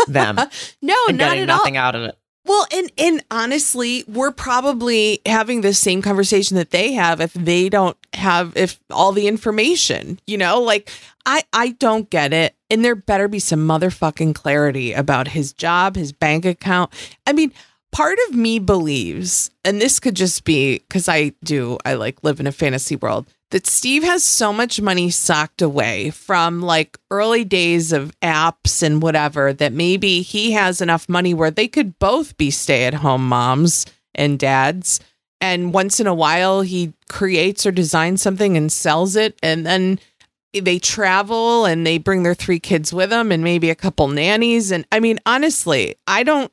them 0.07 0.35
no, 0.81 0.95
and 1.07 1.17
not 1.17 1.37
at 1.37 1.49
all. 1.49 1.57
nothing 1.57 1.77
out 1.77 1.95
of 1.95 2.03
it. 2.03 2.15
Well, 2.47 2.67
and 2.71 2.91
and 2.99 3.23
honestly, 3.31 4.03
we're 4.07 4.31
probably 4.31 5.19
having 5.25 5.61
the 5.61 5.73
same 5.73 6.01
conversation 6.03 6.57
that 6.57 6.69
they 6.71 6.91
have 6.93 7.19
if 7.19 7.33
they 7.33 7.69
don't 7.69 7.97
have 8.13 8.55
if 8.55 8.79
all 8.91 9.11
the 9.13 9.27
information, 9.27 10.19
you 10.27 10.37
know? 10.37 10.61
Like 10.61 10.91
I 11.25 11.43
I 11.53 11.69
don't 11.69 12.09
get 12.09 12.33
it. 12.33 12.55
And 12.69 12.83
there 12.83 12.95
better 12.95 13.27
be 13.27 13.39
some 13.39 13.67
motherfucking 13.67 14.35
clarity 14.35 14.93
about 14.93 15.29
his 15.29 15.53
job, 15.53 15.95
his 15.95 16.11
bank 16.11 16.45
account. 16.45 16.91
I 17.27 17.33
mean, 17.33 17.51
part 17.91 18.17
of 18.27 18.35
me 18.35 18.59
believes, 18.59 19.51
and 19.63 19.79
this 19.81 19.99
could 19.99 20.15
just 20.15 20.43
be 20.43 20.81
cuz 20.89 21.07
I 21.07 21.33
do 21.43 21.77
I 21.85 21.93
like 21.93 22.23
live 22.23 22.39
in 22.39 22.47
a 22.47 22.51
fantasy 22.51 22.95
world, 22.95 23.25
that 23.51 23.67
Steve 23.67 24.03
has 24.03 24.23
so 24.23 24.51
much 24.51 24.81
money 24.81 25.09
socked 25.09 25.61
away 25.61 26.09
from 26.09 26.61
like 26.61 26.97
early 27.11 27.43
days 27.45 27.91
of 27.91 28.11
apps 28.21 28.83
and 28.83 29.01
whatever 29.01 29.53
that 29.53 29.71
maybe 29.71 30.21
he 30.21 30.51
has 30.51 30.81
enough 30.81 31.07
money 31.07 31.33
where 31.33 31.51
they 31.51 31.67
could 31.67 31.97
both 31.99 32.35
be 32.37 32.51
stay 32.51 32.85
at 32.85 32.95
home 32.95 33.27
moms 33.27 33.85
and 34.13 34.39
dads. 34.39 34.99
And 35.41 35.73
once 35.73 35.99
in 35.99 36.07
a 36.07 36.13
while, 36.13 36.61
he 36.61 36.93
creates 37.07 37.65
or 37.65 37.71
designs 37.71 38.21
something 38.21 38.57
and 38.57 38.71
sells 38.71 39.15
it. 39.15 39.37
And 39.43 39.65
then 39.65 39.99
they 40.59 40.79
travel 40.79 41.65
and 41.65 41.85
they 41.85 41.97
bring 41.97 42.23
their 42.23 42.33
three 42.35 42.59
kids 42.59 42.93
with 42.93 43.09
them 43.09 43.31
and 43.31 43.43
maybe 43.43 43.69
a 43.69 43.75
couple 43.75 44.07
nannies. 44.07 44.71
And 44.71 44.85
I 44.91 44.99
mean, 44.99 45.19
honestly, 45.25 45.95
I 46.07 46.23
don't. 46.23 46.51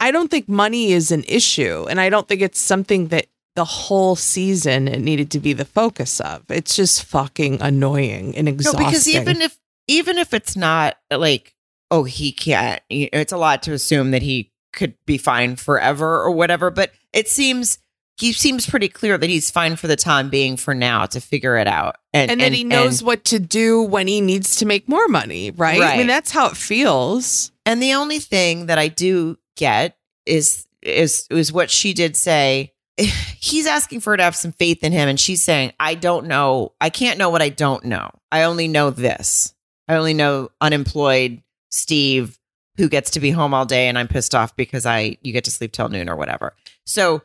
I 0.00 0.10
don't 0.10 0.30
think 0.30 0.48
money 0.48 0.92
is 0.92 1.12
an 1.12 1.22
issue, 1.28 1.86
and 1.88 2.00
I 2.00 2.08
don't 2.10 2.26
think 2.26 2.40
it's 2.42 2.58
something 2.58 3.08
that 3.08 3.26
the 3.54 3.64
whole 3.64 4.16
season 4.16 4.88
it 4.88 5.00
needed 5.00 5.30
to 5.32 5.38
be 5.38 5.52
the 5.52 5.64
focus 5.64 6.18
of. 6.20 6.42
It's 6.48 6.74
just 6.74 7.04
fucking 7.04 7.60
annoying 7.62 8.34
and 8.36 8.46
No, 8.46 8.52
exhausting. 8.52 8.84
because 8.86 9.06
even 9.08 9.40
if 9.42 9.58
even 9.86 10.18
if 10.18 10.34
it's 10.34 10.56
not 10.56 10.96
like, 11.10 11.54
oh, 11.90 12.04
he 12.04 12.32
can't. 12.32 12.80
It's 12.88 13.32
a 13.32 13.36
lot 13.36 13.62
to 13.64 13.72
assume 13.72 14.10
that 14.12 14.22
he 14.22 14.50
could 14.72 14.94
be 15.06 15.18
fine 15.18 15.54
forever 15.56 16.20
or 16.22 16.30
whatever. 16.30 16.70
But 16.70 16.92
it 17.12 17.28
seems 17.28 17.78
he 18.18 18.32
seems 18.32 18.68
pretty 18.68 18.88
clear 18.88 19.16
that 19.18 19.28
he's 19.30 19.50
fine 19.50 19.76
for 19.76 19.86
the 19.86 19.96
time 19.96 20.28
being 20.28 20.56
for 20.56 20.74
now 20.74 21.06
to 21.06 21.20
figure 21.20 21.56
it 21.56 21.66
out, 21.66 21.96
and 22.12 22.30
and 22.30 22.40
that 22.40 22.52
he 22.52 22.64
knows 22.64 23.00
and- 23.00 23.06
what 23.06 23.24
to 23.26 23.38
do 23.38 23.82
when 23.82 24.06
he 24.06 24.20
needs 24.20 24.56
to 24.56 24.66
make 24.66 24.88
more 24.88 25.08
money, 25.08 25.50
right? 25.50 25.80
I 25.80 25.96
mean, 25.96 26.06
that's 26.06 26.30
how 26.30 26.48
it 26.48 26.56
feels. 26.56 27.52
And 27.64 27.82
the 27.82 27.94
only 27.94 28.18
thing 28.18 28.66
that 28.66 28.78
I 28.78 28.88
do 28.88 29.38
get 29.56 29.96
is 30.26 30.66
is 30.82 31.26
is 31.30 31.52
what 31.52 31.70
she 31.70 31.94
did 31.94 32.16
say. 32.16 32.72
He's 33.38 33.66
asking 33.66 34.00
for 34.00 34.10
her 34.10 34.16
to 34.18 34.22
have 34.22 34.36
some 34.36 34.52
faith 34.52 34.84
in 34.84 34.92
him, 34.92 35.08
and 35.08 35.18
she's 35.18 35.42
saying, 35.42 35.72
"I 35.80 35.94
don't 35.94 36.26
know. 36.26 36.72
I 36.80 36.90
can't 36.90 37.18
know 37.18 37.30
what 37.30 37.42
I 37.42 37.48
don't 37.48 37.84
know. 37.84 38.10
I 38.30 38.44
only 38.44 38.68
know 38.68 38.90
this. 38.90 39.54
I 39.88 39.96
only 39.96 40.14
know 40.14 40.50
unemployed 40.60 41.42
Steve 41.70 42.38
who 42.78 42.88
gets 42.88 43.10
to 43.12 43.20
be 43.20 43.30
home 43.30 43.52
all 43.52 43.66
day, 43.66 43.88
and 43.88 43.98
I'm 43.98 44.08
pissed 44.08 44.34
off 44.34 44.54
because 44.56 44.86
I 44.86 45.16
you 45.22 45.32
get 45.32 45.44
to 45.44 45.50
sleep 45.50 45.72
till 45.72 45.88
noon 45.88 46.08
or 46.08 46.16
whatever." 46.16 46.54
So 46.84 47.22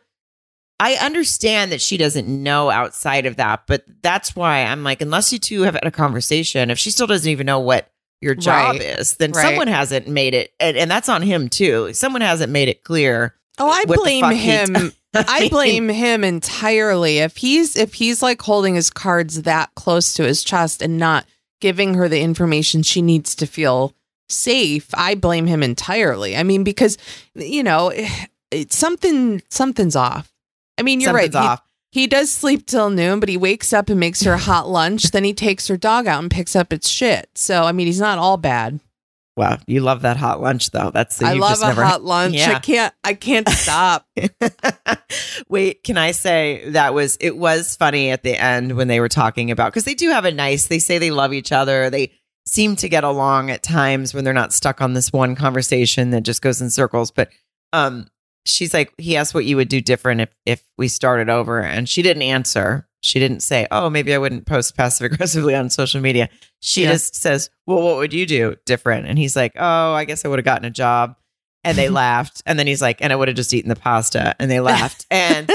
I 0.80 0.94
understand 0.96 1.72
that 1.72 1.82
she 1.82 1.98
doesn't 1.98 2.28
know 2.28 2.70
outside 2.70 3.26
of 3.26 3.38
that, 3.38 3.64
but 3.68 3.84
that's 4.04 4.36
why 4.36 4.64
I'm 4.64 4.84
like, 4.84 5.02
unless 5.02 5.34
you 5.34 5.40
two 5.40 5.62
have 5.64 5.74
had 5.74 5.86
a 5.86 5.92
conversation, 5.92 6.70
if 6.70 6.78
she 6.78 6.92
still 6.92 7.08
doesn't 7.08 7.30
even 7.32 7.46
know 7.48 7.60
what 7.60 7.90
your 8.22 8.36
job 8.36 8.74
Right. 8.78 8.82
is, 9.00 9.16
then 9.16 9.32
Right. 9.32 9.42
someone 9.42 9.68
hasn't 9.68 10.08
made 10.08 10.34
it, 10.36 10.52
and, 10.60 10.78
and 10.78 10.90
that's 10.90 11.10
on 11.10 11.22
him 11.24 11.50
too. 11.50 11.94
Someone 11.94 12.22
hasn't 12.22 12.52
made 12.52 12.68
it 12.70 12.84
clear. 12.84 13.34
Oh, 13.60 13.70
I 13.70 13.86
blame 13.86 14.30
him. 14.32 14.92
I 15.16 15.50
blame 15.50 15.90
him 15.90 16.24
entirely. 16.24 17.20
If 17.20 17.38
he's 17.38 17.76
if 17.76 17.96
he's 17.96 18.22
like 18.22 18.40
holding 18.42 18.76
his 18.76 18.92
cards 18.92 19.42
that 19.44 19.74
close 19.76 20.14
to 20.14 20.24
his 20.24 20.44
chest 20.44 20.84
and 20.84 21.00
not 21.00 21.26
giving 21.60 21.96
her 21.96 22.08
the 22.08 22.22
information 22.22 22.84
she 22.84 23.02
needs 23.02 23.34
to 23.36 23.48
feel 23.48 23.96
safe, 24.30 24.88
I 24.94 25.16
blame 25.16 25.48
him 25.48 25.64
entirely. 25.64 26.38
I 26.38 26.44
mean, 26.44 26.64
because 26.64 27.00
you 27.34 27.64
know, 27.64 27.92
it's 28.52 28.78
something 28.78 29.42
something's 29.50 29.96
off. 29.96 30.32
I 30.78 30.84
mean, 30.84 31.00
you're 31.02 31.10
something's 31.10 31.34
right. 31.36 31.42
He- 31.44 31.48
off. 31.50 31.62
He 31.92 32.06
does 32.06 32.30
sleep 32.30 32.66
till 32.68 32.90
noon, 32.90 33.20
but 33.22 33.30
he 33.30 33.38
wakes 33.38 33.72
up 33.72 33.90
and 33.90 34.00
makes 34.00 34.22
her 34.24 34.34
a 34.34 34.38
hot 34.52 34.68
lunch. 34.68 35.12
then 35.12 35.24
he 35.24 35.34
takes 35.34 35.68
her 35.70 35.78
dog 35.78 36.06
out 36.06 36.22
and 36.22 36.30
picks 36.30 36.56
up 36.56 36.74
its 36.74 36.90
shit. 36.90 37.30
So 37.36 37.64
I 37.64 37.72
mean, 37.72 37.88
he's 37.88 38.00
not 38.02 38.18
all 38.18 38.38
bad. 38.38 38.80
Wow, 39.38 39.60
you 39.68 39.82
love 39.82 40.02
that 40.02 40.18
hot 40.18 40.42
lunch 40.42 40.72
though. 40.72 40.90
That's 40.92 41.22
I 41.22 41.34
love 41.34 41.52
just 41.52 41.64
a 41.64 41.68
never- 41.68 41.84
hot 41.86 42.04
lunch. 42.04 42.40
I 42.42 42.60
can't. 42.60 42.94
I 43.04 43.14
can't 43.14 43.48
stop. 43.50 44.06
Wait, 45.50 45.84
can 45.84 45.98
I 45.98 46.12
say 46.12 46.70
that 46.72 46.94
was 46.94 47.18
it 47.22 47.38
was 47.38 47.76
funny 47.76 48.10
at 48.10 48.24
the 48.24 48.36
end 48.36 48.76
when 48.76 48.88
they 48.88 49.00
were 49.00 49.10
talking 49.10 49.52
about 49.52 49.72
because 49.72 49.86
they 49.86 49.94
do 49.94 50.10
have 50.10 50.26
a 50.26 50.32
nice. 50.32 50.68
They 50.68 50.80
say 50.80 50.98
they 50.98 51.12
love 51.12 51.34
each 51.34 51.52
other. 51.52 51.90
They 51.90 52.12
seem 52.46 52.76
to 52.78 52.90
get 52.90 53.04
along 53.04 53.50
at 53.52 53.62
times 53.64 54.14
when 54.14 54.24
they're 54.24 54.34
not 54.34 54.54
stuck 54.54 54.82
on 54.82 54.94
this 54.94 55.14
one 55.14 55.36
conversation 55.36 56.12
that 56.12 56.22
just 56.24 56.42
goes 56.42 56.62
in 56.62 56.70
circles. 56.70 57.12
But 57.12 57.30
um, 57.74 58.08
she's 58.48 58.74
like, 58.74 58.94
he 58.98 59.16
asked 59.18 59.34
what 59.34 59.46
you 59.46 59.56
would 59.58 59.70
do 59.70 59.82
different 59.82 60.22
if 60.22 60.30
if 60.46 60.64
we 60.78 60.88
started 60.88 61.30
over, 61.30 61.62
and 61.62 61.88
she 61.88 62.02
didn't 62.02 62.24
answer. 62.24 62.88
She 63.02 63.20
didn't 63.20 63.42
say, 63.42 63.68
"Oh, 63.72 63.90
maybe 63.90 64.14
I 64.14 64.18
wouldn't 64.18 64.48
post 64.48 64.76
passive 64.76 65.12
aggressively 65.12 65.54
on 65.56 65.70
social 65.70 66.02
media." 66.02 66.30
She 66.62 66.84
Yeah. 66.84 66.94
just 66.94 67.16
says, 67.16 67.50
"Well, 67.68 67.82
what 67.84 67.98
would 67.98 68.14
you 68.14 68.26
do 68.26 68.56
different?" 68.66 69.06
And 69.08 69.18
he's 69.20 69.36
like, 69.36 69.54
"Oh, 69.56 69.94
I 69.94 70.04
guess 70.06 70.26
I 70.26 70.28
would 70.30 70.40
have 70.40 70.46
gotten 70.46 70.66
a 70.66 70.72
job." 70.72 71.16
And 71.64 71.78
they 71.78 71.90
laughed. 72.04 72.42
And 72.46 72.58
then 72.58 72.66
he's 72.68 72.82
like, 72.82 72.98
"And 73.02 73.14
I 73.14 73.16
would 73.16 73.28
have 73.28 73.38
just 73.38 73.54
eaten 73.54 73.70
the 73.70 73.76
pasta." 73.76 74.36
And 74.40 74.50
they 74.50 74.60
laughed. 74.60 75.06
And 75.12 75.52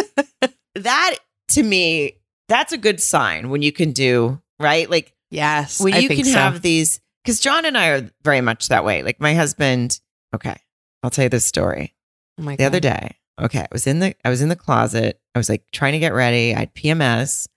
that 0.76 1.16
to 1.50 1.62
me, 1.62 2.18
that's 2.48 2.72
a 2.72 2.78
good 2.78 3.00
sign 3.00 3.50
when 3.50 3.62
you 3.62 3.72
can 3.72 3.92
do 3.92 4.40
right. 4.60 4.88
Like 4.88 5.12
Yes, 5.30 5.80
when 5.80 5.94
I 5.94 5.98
you 5.98 6.08
can 6.08 6.24
so. 6.24 6.32
have 6.32 6.60
these, 6.62 7.00
because 7.24 7.40
John 7.40 7.64
and 7.64 7.76
I 7.76 7.88
are 7.88 8.10
very 8.22 8.40
much 8.42 8.68
that 8.68 8.84
way. 8.84 9.02
Like 9.02 9.20
my 9.20 9.34
husband. 9.34 9.98
Okay, 10.34 10.56
I'll 11.02 11.10
tell 11.10 11.24
you 11.24 11.28
this 11.30 11.44
story 11.46 11.94
Oh 12.38 12.42
my 12.42 12.56
the 12.56 12.64
other 12.64 12.80
day. 12.80 13.16
Okay, 13.40 13.60
I 13.60 13.68
was 13.72 13.86
in 13.86 13.98
the 14.00 14.14
I 14.24 14.30
was 14.30 14.42
in 14.42 14.48
the 14.48 14.56
closet. 14.56 15.20
I 15.34 15.38
was 15.38 15.48
like 15.48 15.64
trying 15.72 15.92
to 15.92 15.98
get 15.98 16.12
ready. 16.14 16.54
I 16.54 16.60
had 16.60 16.74
PMS, 16.74 17.48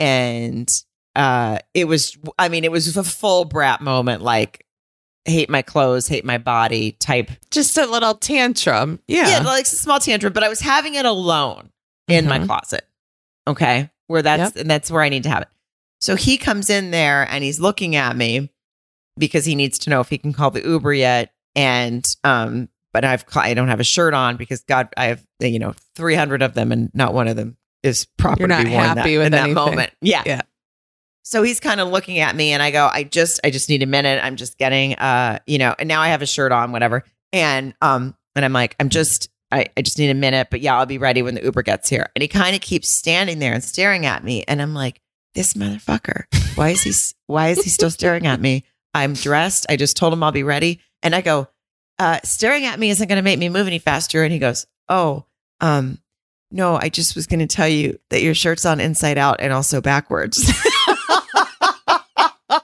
and 0.00 0.70
uh, 1.16 1.58
it 1.72 1.86
was. 1.86 2.16
I 2.38 2.48
mean, 2.48 2.64
it 2.64 2.72
was 2.72 2.96
a 2.96 3.04
full 3.04 3.44
brat 3.44 3.80
moment. 3.80 4.22
Like 4.22 4.64
hate 5.26 5.48
my 5.48 5.62
clothes, 5.62 6.06
hate 6.06 6.24
my 6.24 6.36
body 6.38 6.92
type. 6.92 7.30
just 7.50 7.78
a 7.78 7.86
little 7.86 8.14
tantrum. 8.14 9.00
Yeah. 9.08 9.28
Yeah, 9.28 9.38
like 9.40 9.64
a 9.64 9.68
small 9.68 9.98
tantrum. 9.98 10.32
But 10.34 10.42
I 10.44 10.48
was 10.50 10.60
having 10.60 10.94
it 10.96 11.06
alone 11.06 11.70
in 12.08 12.26
my 12.28 12.38
Mhm. 12.40 12.46
closet. 12.46 12.86
Okay, 13.48 13.90
where 14.06 14.20
that's 14.22 14.56
and 14.56 14.70
that's 14.70 14.90
where 14.90 15.02
I 15.02 15.08
need 15.08 15.22
to 15.22 15.30
have 15.30 15.42
it. 15.42 15.48
So 16.00 16.16
he 16.16 16.36
comes 16.36 16.68
in 16.68 16.90
there 16.90 17.26
and 17.30 17.42
he's 17.42 17.58
looking 17.60 17.96
at 17.96 18.14
me 18.16 18.50
because 19.16 19.46
he 19.46 19.54
needs 19.54 19.78
to 19.80 19.90
know 19.90 20.00
if 20.00 20.10
he 20.10 20.18
can 20.18 20.34
call 20.34 20.50
the 20.50 20.62
Uber 20.62 20.92
yet. 20.92 21.32
And 21.56 22.04
um, 22.24 22.68
but 22.94 23.04
I've 23.04 23.24
I 23.34 23.52
don't 23.52 23.68
have 23.68 23.80
a 23.80 23.84
shirt 23.84 24.14
on 24.14 24.36
because 24.38 24.62
God, 24.62 24.88
I 24.96 25.06
have 25.06 25.26
you 25.40 25.58
know 25.58 25.74
three 25.96 26.14
hundred 26.14 26.40
of 26.40 26.54
them 26.54 26.72
and 26.72 26.90
not 26.94 27.12
one 27.12 27.28
of 27.28 27.36
them 27.36 27.58
is 27.82 28.06
proper 28.16 28.38
You're 28.38 28.48
not 28.48 28.64
worn 28.64 28.70
happy 28.72 29.16
that, 29.16 29.18
with 29.18 29.26
in 29.26 29.32
that 29.32 29.50
moment. 29.50 29.92
Yeah, 30.00 30.22
Yeah. 30.24 30.42
So 31.26 31.42
he's 31.42 31.58
kind 31.58 31.80
of 31.80 31.88
looking 31.88 32.18
at 32.18 32.36
me 32.36 32.52
and 32.52 32.62
I 32.62 32.70
go, 32.70 32.88
I 32.90 33.02
just 33.02 33.40
I 33.44 33.50
just 33.50 33.68
need 33.68 33.82
a 33.82 33.86
minute. 33.86 34.22
I'm 34.22 34.36
just 34.36 34.56
getting 34.56 34.94
uh, 34.94 35.40
you 35.46 35.58
know, 35.58 35.74
and 35.78 35.88
now 35.88 36.00
I 36.00 36.08
have 36.08 36.22
a 36.22 36.26
shirt 36.26 36.52
on, 36.52 36.70
whatever. 36.70 37.02
And 37.32 37.74
um, 37.82 38.14
and 38.36 38.44
I'm 38.44 38.52
like, 38.52 38.76
I'm 38.78 38.88
just 38.88 39.28
I, 39.50 39.66
I 39.76 39.82
just 39.82 39.98
need 39.98 40.10
a 40.10 40.14
minute, 40.14 40.48
but 40.50 40.60
yeah, 40.60 40.78
I'll 40.78 40.86
be 40.86 40.98
ready 40.98 41.22
when 41.22 41.34
the 41.34 41.42
Uber 41.42 41.62
gets 41.62 41.88
here. 41.88 42.10
And 42.14 42.22
he 42.22 42.28
kind 42.28 42.54
of 42.54 42.62
keeps 42.62 42.88
standing 42.88 43.40
there 43.40 43.54
and 43.54 43.62
staring 43.62 44.06
at 44.06 44.22
me. 44.22 44.44
And 44.46 44.62
I'm 44.62 44.74
like, 44.74 45.00
this 45.34 45.54
motherfucker, 45.54 46.24
why 46.54 46.70
is 46.70 46.82
he 46.82 46.92
why 47.26 47.48
is 47.48 47.62
he 47.62 47.70
still 47.70 47.90
staring 47.90 48.26
at 48.26 48.40
me? 48.40 48.64
I'm 48.94 49.14
dressed. 49.14 49.66
I 49.68 49.76
just 49.76 49.96
told 49.96 50.12
him 50.12 50.22
I'll 50.22 50.30
be 50.30 50.44
ready. 50.44 50.80
And 51.02 51.14
I 51.14 51.20
go, 51.22 51.48
uh, 51.98 52.20
staring 52.24 52.64
at 52.64 52.78
me 52.78 52.90
isn't 52.90 53.08
gonna 53.08 53.22
make 53.22 53.38
me 53.38 53.48
move 53.48 53.66
any 53.66 53.78
faster. 53.78 54.24
And 54.24 54.32
he 54.32 54.38
goes, 54.38 54.66
Oh, 54.88 55.24
um, 55.60 55.98
no, 56.50 56.76
I 56.80 56.88
just 56.88 57.16
was 57.16 57.26
going 57.26 57.40
to 57.40 57.48
tell 57.48 57.66
you 57.66 57.98
that 58.10 58.22
your 58.22 58.34
shirt's 58.34 58.64
on 58.64 58.78
inside 58.78 59.18
out 59.18 59.40
and 59.40 59.52
also 59.52 59.80
backwards. 59.80 60.38
and 62.48 62.56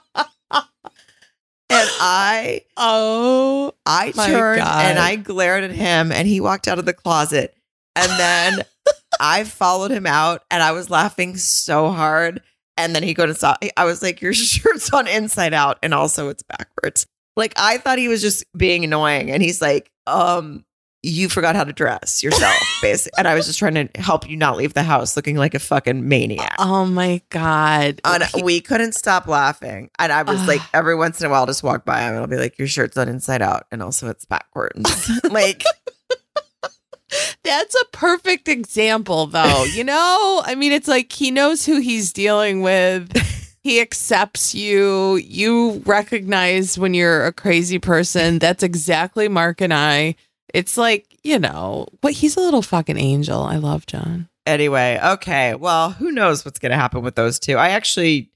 I, 1.69 2.61
Oh, 2.77 3.73
I 3.85 4.11
turned 4.11 4.59
God. 4.59 4.85
and 4.85 4.99
I 4.99 5.15
glared 5.17 5.63
at 5.63 5.71
him 5.71 6.11
and 6.11 6.27
he 6.27 6.39
walked 6.39 6.67
out 6.67 6.79
of 6.79 6.85
the 6.85 6.93
closet. 6.93 7.55
And 7.95 8.09
then 8.11 8.65
I 9.19 9.43
followed 9.43 9.91
him 9.91 10.05
out 10.05 10.43
and 10.49 10.63
I 10.63 10.71
was 10.71 10.89
laughing 10.89 11.37
so 11.37 11.89
hard. 11.89 12.41
And 12.77 12.95
then 12.95 13.03
he 13.03 13.13
goes. 13.13 13.43
I 13.43 13.85
was 13.85 14.01
like, 14.01 14.21
your 14.21 14.33
shirt's 14.33 14.91
on 14.93 15.07
inside 15.07 15.53
out 15.53 15.77
and 15.83 15.93
also 15.93 16.29
it's 16.29 16.43
backwards. 16.43 17.05
Like 17.35 17.53
I 17.57 17.77
thought 17.77 17.97
he 17.97 18.07
was 18.07 18.21
just 18.21 18.43
being 18.57 18.83
annoying. 18.83 19.31
And 19.31 19.41
he's 19.41 19.61
like, 19.61 19.89
um, 20.07 20.65
you 21.03 21.29
forgot 21.29 21.55
how 21.55 21.63
to 21.63 21.73
dress 21.73 22.21
yourself, 22.21 22.55
basically. 22.81 23.17
And 23.17 23.27
I 23.27 23.33
was 23.33 23.47
just 23.47 23.57
trying 23.57 23.73
to 23.73 23.89
help 23.99 24.29
you 24.29 24.37
not 24.37 24.55
leave 24.57 24.73
the 24.75 24.83
house 24.83 25.15
looking 25.15 25.35
like 25.35 25.55
a 25.55 25.59
fucking 25.59 26.07
maniac. 26.07 26.53
oh 26.59 26.85
my 26.85 27.21
God. 27.29 27.99
And 28.05 28.23
He- 28.23 28.43
we 28.43 28.61
couldn't 28.61 28.93
stop 28.93 29.27
laughing. 29.27 29.89
And 29.97 30.11
I 30.11 30.21
was 30.23 30.47
like, 30.47 30.61
every 30.75 30.95
once 30.95 31.19
in 31.19 31.25
a 31.25 31.29
while, 31.31 31.39
I'll 31.41 31.47
just 31.47 31.63
walk 31.63 31.85
by 31.85 32.01
him 32.01 32.09
and 32.13 32.17
I'll 32.17 32.27
be 32.27 32.37
like, 32.37 32.59
your 32.59 32.67
shirt's 32.67 32.97
on 32.97 33.09
inside 33.09 33.41
out. 33.41 33.65
And 33.71 33.81
also 33.81 34.09
it's 34.09 34.25
backwards. 34.25 35.09
like, 35.31 35.63
That's 37.43 37.75
a 37.75 37.85
perfect 37.91 38.47
example, 38.47 39.25
though. 39.25 39.63
You 39.65 39.83
know, 39.83 40.41
I 40.45 40.55
mean, 40.55 40.71
it's 40.71 40.87
like 40.87 41.11
he 41.11 41.29
knows 41.31 41.65
who 41.65 41.79
he's 41.81 42.13
dealing 42.13 42.61
with. 42.61 43.11
He 43.63 43.79
accepts 43.79 44.55
you. 44.55 45.15
You 45.17 45.83
recognize 45.85 46.77
when 46.77 46.93
you're 46.93 47.25
a 47.25 47.33
crazy 47.33 47.77
person. 47.79 48.39
That's 48.39 48.63
exactly 48.63 49.27
Mark 49.27 49.61
and 49.61 49.73
I. 49.73 50.15
It's 50.53 50.77
like, 50.77 51.05
you 51.23 51.37
know, 51.39 51.87
what 52.01 52.13
he's 52.13 52.35
a 52.37 52.41
little 52.41 52.63
fucking 52.63 52.97
angel. 52.97 53.41
I 53.43 53.57
love 53.57 53.85
John. 53.85 54.27
anyway, 54.47 54.99
okay. 55.03 55.53
Well, 55.55 55.91
who 55.91 56.11
knows 56.11 56.43
what's 56.43 56.59
going 56.59 56.71
to 56.71 56.77
happen 56.77 57.03
with 57.03 57.15
those 57.15 57.39
two? 57.39 57.55
I 57.57 57.69
actually 57.69 58.31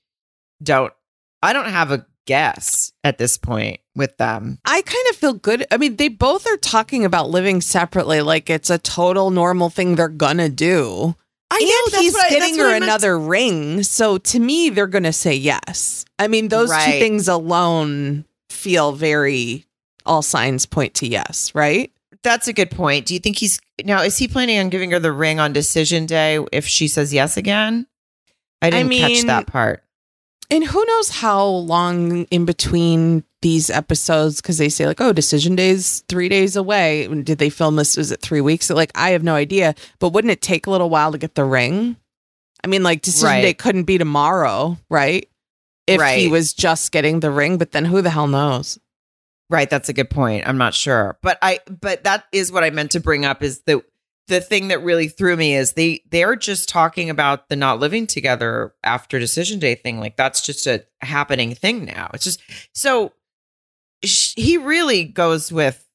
don't, 0.62 0.94
I 1.42 1.52
don't 1.54 1.70
have 1.70 1.92
a 1.92 2.06
guess 2.26 2.92
at 3.04 3.18
this 3.18 3.38
point 3.38 3.80
with 3.96 4.18
them. 4.18 4.60
I 4.66 4.82
kind 4.82 5.08
of 5.10 5.16
feel 5.16 5.34
good. 5.34 5.66
I 5.72 5.78
mean, 5.78 5.96
they 5.96 6.08
both 6.08 6.48
are 6.48 6.58
talking 6.58 7.06
about 7.06 7.30
living 7.30 7.62
separately 7.62 8.22
like 8.22 8.50
it's 8.50 8.70
a 8.70 8.78
total 8.78 9.32
normal 9.32 9.70
thing 9.70 9.96
they're 9.96 10.08
gonna 10.08 10.50
do. 10.50 11.16
I 11.52 11.90
and 11.94 12.02
he's 12.02 12.16
getting 12.30 12.58
her 12.58 12.76
another 12.76 13.18
ring. 13.18 13.84
So 13.84 14.18
to 14.18 14.40
me, 14.40 14.70
they're 14.70 14.88
going 14.88 15.04
to 15.04 15.14
say 15.14 15.36
yes. 15.36 16.06
I 16.18 16.28
mean, 16.28 16.48
those 16.48 16.70
two 16.70 16.92
things 16.92 17.28
alone 17.28 18.26
feel 18.50 18.92
very, 18.94 19.66
all 20.06 20.22
signs 20.22 20.66
point 20.66 20.96
to 20.96 21.08
yes, 21.08 21.54
right? 21.54 21.92
That's 22.24 22.48
a 22.48 22.54
good 22.54 22.72
point. 22.72 23.06
Do 23.06 23.14
you 23.14 23.20
think 23.20 23.38
he's 23.38 23.60
now? 23.84 24.02
Is 24.02 24.18
he 24.18 24.28
planning 24.28 24.58
on 24.60 24.70
giving 24.70 24.92
her 24.92 25.00
the 25.00 25.12
ring 25.12 25.40
on 25.40 25.54
decision 25.54 26.08
day 26.08 26.40
if 26.52 26.66
she 26.66 26.88
says 26.88 27.14
yes 27.14 27.38
again? 27.38 27.86
I 28.62 28.72
didn't 28.72 28.92
catch 28.92 29.10
mean, 29.10 29.28
that 29.28 29.46
part. 29.46 29.84
And 30.50 30.64
who 30.64 30.84
knows 30.86 31.10
how 31.10 31.46
long 31.46 32.24
in 32.26 32.46
between 32.46 33.24
these 33.46 33.70
episodes, 33.70 34.42
because 34.42 34.58
they 34.58 34.70
say, 34.70 34.88
like, 34.88 35.00
oh, 35.00 35.14
decision 35.14 35.56
day's 35.56 36.04
three 36.10 36.28
days 36.28 36.56
away. 36.56 37.06
Did 37.22 37.38
they 37.38 37.52
film 37.52 37.76
this? 37.76 37.96
Was 37.96 38.12
it 38.12 38.20
three 38.20 38.42
weeks? 38.42 38.72
Like, 38.72 38.92
I 38.96 39.12
have 39.12 39.22
no 39.22 39.36
idea. 39.36 39.76
But 40.00 40.14
wouldn't 40.14 40.32
it 40.32 40.42
take 40.42 40.66
a 40.66 40.72
little 40.72 40.90
while 40.90 41.12
to 41.12 41.20
get 41.20 41.36
the 41.36 41.46
ring? 41.46 41.96
I 42.64 42.68
mean, 42.68 42.82
like, 42.82 43.04
decision 43.04 43.30
Right. 43.30 43.42
day 43.44 43.54
couldn't 43.54 43.84
be 43.84 44.00
tomorrow, 44.00 44.80
right? 44.90 45.30
If 45.86 46.02
he 46.02 46.28
was 46.28 46.56
just 46.56 46.92
getting 46.92 47.20
the 47.20 47.30
ring, 47.30 47.60
but 47.60 47.72
then 47.72 47.86
who 47.86 48.02
the 48.02 48.10
hell 48.10 48.28
knows? 48.28 48.80
Right, 49.48 49.70
that's 49.70 49.90
a 49.90 49.94
good 49.94 50.10
point. 50.10 50.48
I'm 50.48 50.58
not 50.58 50.74
sure. 50.74 51.20
But 51.22 51.38
I 51.44 51.60
but 51.70 52.04
that 52.04 52.26
is 52.32 52.52
what 52.52 52.64
I 52.64 52.72
meant 52.72 52.90
to 52.94 53.00
bring 53.00 53.26
up 53.26 53.44
is 53.44 53.62
the 53.68 53.84
the 54.28 54.42
thing 54.42 54.70
that 54.70 54.80
really 54.84 55.08
threw 55.08 55.36
me 55.38 55.54
is 55.54 55.74
they 55.74 56.02
they're 56.10 56.36
just 56.36 56.68
talking 56.68 57.12
about 57.12 57.48
the 57.48 57.56
not 57.56 57.80
living 57.80 58.08
together 58.08 58.74
after 58.84 59.20
decision 59.20 59.60
day 59.60 59.76
thing 59.76 60.00
like 60.00 60.18
that's 60.18 60.44
just 60.44 60.66
a 60.66 60.84
happening 61.02 61.54
thing 61.54 61.86
now. 61.86 62.10
It's 62.12 62.24
just 62.24 62.42
so 62.74 63.14
sh- 64.04 64.34
he 64.36 64.58
really 64.58 65.04
goes 65.06 65.52
with 65.52 65.86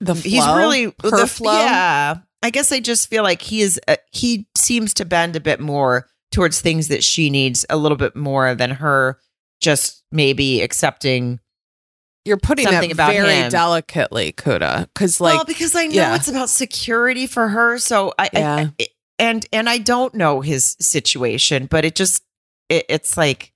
The 0.00 0.14
flow, 0.14 0.22
he's 0.30 0.46
really 0.46 0.84
her 1.02 1.10
the 1.20 1.26
flow. 1.26 1.58
Yeah. 1.60 2.16
I 2.42 2.50
guess 2.50 2.70
I 2.72 2.80
just 2.80 3.08
feel 3.08 3.22
like 3.22 3.42
he 3.42 3.60
is 3.62 3.80
uh, 3.88 3.96
he 4.12 4.46
seems 4.56 4.94
to 4.94 5.04
bend 5.04 5.36
a 5.36 5.40
bit 5.40 5.58
more 5.60 6.06
towards 6.32 6.60
things 6.60 6.88
that 6.88 7.02
she 7.02 7.30
needs 7.30 7.64
a 7.70 7.76
little 7.76 7.96
bit 7.96 8.14
more 8.14 8.54
than 8.54 8.70
her 8.72 9.18
just 9.60 10.04
maybe 10.12 10.60
accepting 10.60 11.40
You're 12.24 12.36
putting 12.36 12.66
Something 12.66 12.92
about 12.92 13.12
very 13.12 13.34
him. 13.34 13.50
delicately, 13.50 14.32
Kuda, 14.32 14.88
because 14.92 15.20
like 15.20 15.34
well, 15.36 15.44
because 15.44 15.74
I 15.74 15.86
know 15.86 15.94
yeah. 15.94 16.14
it's 16.14 16.28
about 16.28 16.50
security 16.50 17.26
for 17.26 17.48
her. 17.48 17.78
So 17.78 18.12
I, 18.18 18.28
I- 18.34 18.72
I- 18.80 18.86
and 19.18 19.46
and 19.50 19.66
I 19.68 19.78
don't 19.78 20.14
know 20.14 20.42
his 20.42 20.76
situation, 20.78 21.66
but 21.66 21.86
it 21.86 21.94
just 21.94 22.22
it, 22.68 22.84
it's 22.90 23.16
like 23.16 23.52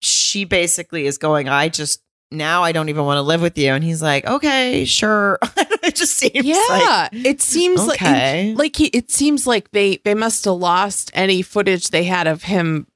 she 0.00 0.44
basically 0.46 1.04
is 1.06 1.18
going. 1.18 1.48
I 1.50 1.68
just 1.68 2.00
now 2.30 2.62
I 2.62 2.72
don't 2.72 2.88
even 2.88 3.04
want 3.04 3.18
to 3.18 3.22
live 3.22 3.40
with 3.42 3.56
you, 3.58 3.72
and 3.72 3.82
he's 3.84 4.02
like, 4.02 4.26
okay, 4.26 4.84
sure. 4.84 5.38
it 5.82 5.94
just 5.94 6.14
seems 6.14 6.44
yeah, 6.44 7.08
it 7.12 7.40
seems 7.40 7.80
like 7.86 8.00
like 8.00 8.02
okay, 8.02 8.54
like 8.56 8.76
he 8.76 8.86
it 8.86 9.10
seems 9.10 9.46
like 9.46 9.70
they 9.70 9.98
they 10.04 10.14
must 10.14 10.44
have 10.44 10.54
lost 10.54 11.10
any 11.14 11.42
footage 11.42 11.90
they 11.90 12.04
had 12.04 12.26
of 12.26 12.42
him 12.44 12.86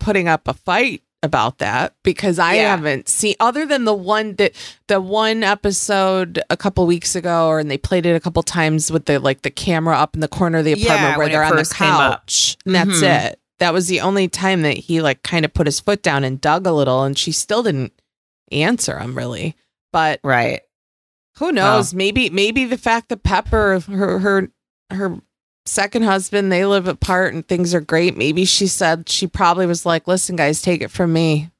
putting 0.00 0.28
up 0.28 0.46
a 0.48 0.54
fight 0.54 1.02
about 1.22 1.58
that 1.58 1.94
because 2.04 2.38
I 2.38 2.54
Yeah. 2.56 2.70
haven't 2.76 3.08
seen 3.08 3.34
other 3.40 3.64
than 3.66 3.84
the 3.84 3.94
one 3.94 4.34
that 4.34 4.52
the 4.86 5.00
one 5.00 5.42
episode 5.42 6.40
a 6.50 6.56
couple 6.56 6.86
weeks 6.86 7.16
ago 7.16 7.48
or 7.48 7.58
and 7.58 7.70
they 7.70 7.78
played 7.78 8.04
it 8.06 8.14
a 8.14 8.20
couple 8.20 8.42
times 8.42 8.92
with 8.92 9.06
the 9.06 9.18
like 9.18 9.42
the 9.42 9.50
camera 9.50 9.96
up 9.96 10.14
in 10.14 10.20
the 10.20 10.28
corner 10.28 10.58
of 10.58 10.64
the 10.64 10.72
apartment 10.74 11.00
Yeah, 11.12 11.16
where 11.16 11.28
they're 11.28 11.42
on 11.42 11.52
the 11.52 11.58
first 11.58 11.74
came 11.74 11.88
up. 11.88 12.20
couch 12.20 12.56
and 12.66 12.74
that's 12.74 13.00
Mhm. 13.02 13.26
it 13.30 13.40
that 13.58 13.72
was 13.72 13.88
the 13.88 14.00
only 14.02 14.28
time 14.28 14.62
that 14.62 14.76
he 14.76 15.00
like 15.00 15.22
kind 15.22 15.44
of 15.44 15.54
put 15.54 15.66
his 15.66 15.80
foot 15.80 16.02
down 16.02 16.22
and 16.22 16.40
dug 16.40 16.66
a 16.66 16.72
little 16.72 17.02
and 17.04 17.16
she 17.18 17.32
still 17.32 17.62
didn't 17.62 17.92
answer 18.52 18.98
him 18.98 19.16
really 19.16 19.56
but 19.92 20.20
right. 20.22 20.60
who 21.38 21.52
knows? 21.52 21.94
Maybe 21.94 22.28
maybe 22.28 22.64
the 22.66 22.76
fact 22.76 23.08
that 23.08 23.22
Pepper, 23.22 23.80
her 23.80 24.18
her 24.18 24.48
her 24.90 25.20
second 25.64 26.02
husband, 26.02 26.52
they 26.52 26.66
live 26.66 26.86
apart 26.86 27.32
and 27.34 27.46
things 27.46 27.74
are 27.74 27.80
great. 27.80 28.16
Maybe 28.16 28.44
she 28.44 28.66
said 28.66 29.08
she 29.08 29.26
probably 29.26 29.64
was 29.66 29.86
like, 29.86 30.06
"Listen, 30.06 30.36
guys, 30.36 30.60
take 30.60 30.82
it 30.82 30.90
from 30.90 31.12
me. 31.14 31.50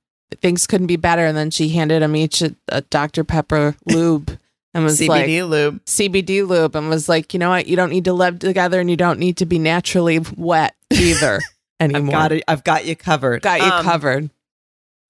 Things 0.42 0.66
couldn't 0.66 0.86
be 0.88 0.96
better." 0.96 1.24
And 1.24 1.36
then 1.36 1.50
she 1.50 1.70
handed 1.70 2.02
them 2.02 2.14
each 2.14 2.42
a, 2.42 2.54
a 2.68 2.82
Dr 2.82 3.24
Pepper 3.24 3.74
lube 3.86 4.38
and 4.74 4.84
was 4.84 5.00
CBD 5.00 5.08
like 5.08 5.50
lube. 5.50 5.84
CBD 5.86 6.46
lube 6.46 6.76
and 6.76 6.90
was 6.90 7.08
like, 7.08 7.32
"You 7.32 7.40
know 7.40 7.48
what? 7.50 7.66
You 7.68 7.76
don't 7.76 7.90
need 7.90 8.04
to 8.04 8.12
live 8.12 8.38
together 8.40 8.80
and 8.80 8.90
you 8.90 8.96
don't 8.96 9.18
need 9.18 9.38
to 9.38 9.46
be 9.46 9.58
naturally 9.58 10.20
wet 10.36 10.74
either 10.92 11.40
I've 11.80 11.90
anymore. 11.90 12.12
got 12.12 12.32
it. 12.32 12.44
I've 12.46 12.64
got 12.64 12.84
you 12.84 12.96
covered. 12.96 13.40
Got 13.42 13.60
you 13.60 13.66
Um, 13.66 13.82
covered." 13.84 14.30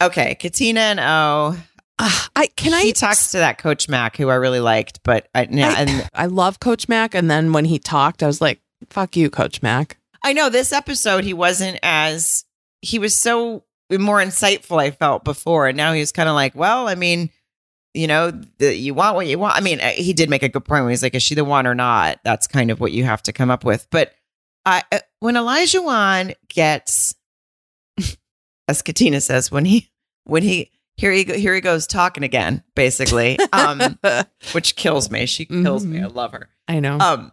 Okay, 0.03 0.34
Katina 0.36 0.80
and 0.80 1.01
O. 1.01 1.57
Ah, 1.99 2.28
I 2.36 2.47
can 2.49 2.74
I 2.74 2.82
he 2.82 2.92
talks 2.92 3.30
to 3.30 3.38
that 3.38 3.57
Coach 3.59 3.88
Mac, 3.88 4.16
who 4.18 4.28
I 4.28 4.34
really 4.34 4.61
liked, 4.61 5.01
but 5.03 5.28
I, 5.34 5.49
yeah, 5.51 5.70
I- 5.76 5.80
and 5.82 6.11
I 6.14 6.26
love 6.26 6.61
Coach 6.61 6.88
Mac, 6.88 7.14
and 7.14 7.30
then 7.30 7.53
when 7.53 7.64
he 7.64 7.78
talked, 7.78 8.22
I 8.22 8.26
was 8.26 8.40
like, 8.40 8.61
"Fuck 8.90 9.16
you, 9.16 9.30
Coach 9.30 9.62
Mac." 9.62 9.99
I 10.22 10.32
know 10.34 10.51
this 10.51 10.72
episode 10.72 11.24
he 11.24 11.32
wasn't 11.32 11.78
as 11.82 12.44
he 12.82 12.99
was 12.99 13.18
so 13.18 13.64
more 13.90 14.18
insightful 14.18 14.80
I 14.80 14.90
felt 14.90 15.22
before 15.24 15.68
and 15.68 15.76
now 15.76 15.92
he 15.92 16.01
was 16.01 16.11
kind 16.11 16.28
of 16.28 16.34
like, 16.34 16.57
well, 16.57 16.88
I 16.88 16.97
mean, 16.97 17.30
you 17.94 18.09
know, 18.09 18.32
the, 18.59 18.74
you 18.74 18.92
want 18.94 19.14
what 19.14 19.28
you 19.28 19.38
want. 19.38 19.57
I 19.57 19.61
mean, 19.61 19.80
uh, 19.80 19.90
he 19.90 20.12
did 20.12 20.28
make 20.28 20.42
a 20.42 20.49
good 20.49 20.64
point 20.64 20.82
when 20.82 20.90
he's 20.90 21.05
like, 21.05 21.14
is 21.14 21.22
she 21.22 21.36
the 21.36 21.44
one 21.44 21.66
or 21.68 21.74
not? 21.76 22.18
That's 22.24 22.49
kind 22.49 22.72
of 22.72 22.80
what 22.80 22.90
you 22.90 23.05
have 23.05 23.22
to 23.24 23.32
come 23.32 23.51
up 23.51 23.64
with. 23.64 23.86
But 23.90 24.12
I 24.64 24.82
uh, 24.90 24.99
when 25.20 25.36
Olajuwon 25.36 26.34
gets 26.49 27.14
as 28.68 28.82
Katina 28.82 29.20
says 29.20 29.50
when 29.50 29.64
he 29.64 29.90
when 30.24 30.42
he 30.42 30.70
here 30.96 31.12
he 31.12 31.24
go, 31.24 31.34
here 31.34 31.54
he 31.54 31.60
goes 31.60 31.86
talking 31.86 32.22
again 32.22 32.62
basically 32.74 33.38
um 33.52 33.98
which 34.52 34.76
kills 34.76 35.10
me. 35.10 35.26
She 35.26 35.44
kills 35.44 35.84
me. 35.84 36.02
I 36.02 36.06
love 36.06 36.32
her 36.32 36.48
I 36.68 36.80
know. 36.80 36.98
um 36.98 37.32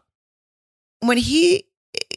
when 1.02 1.18
he 1.18 1.66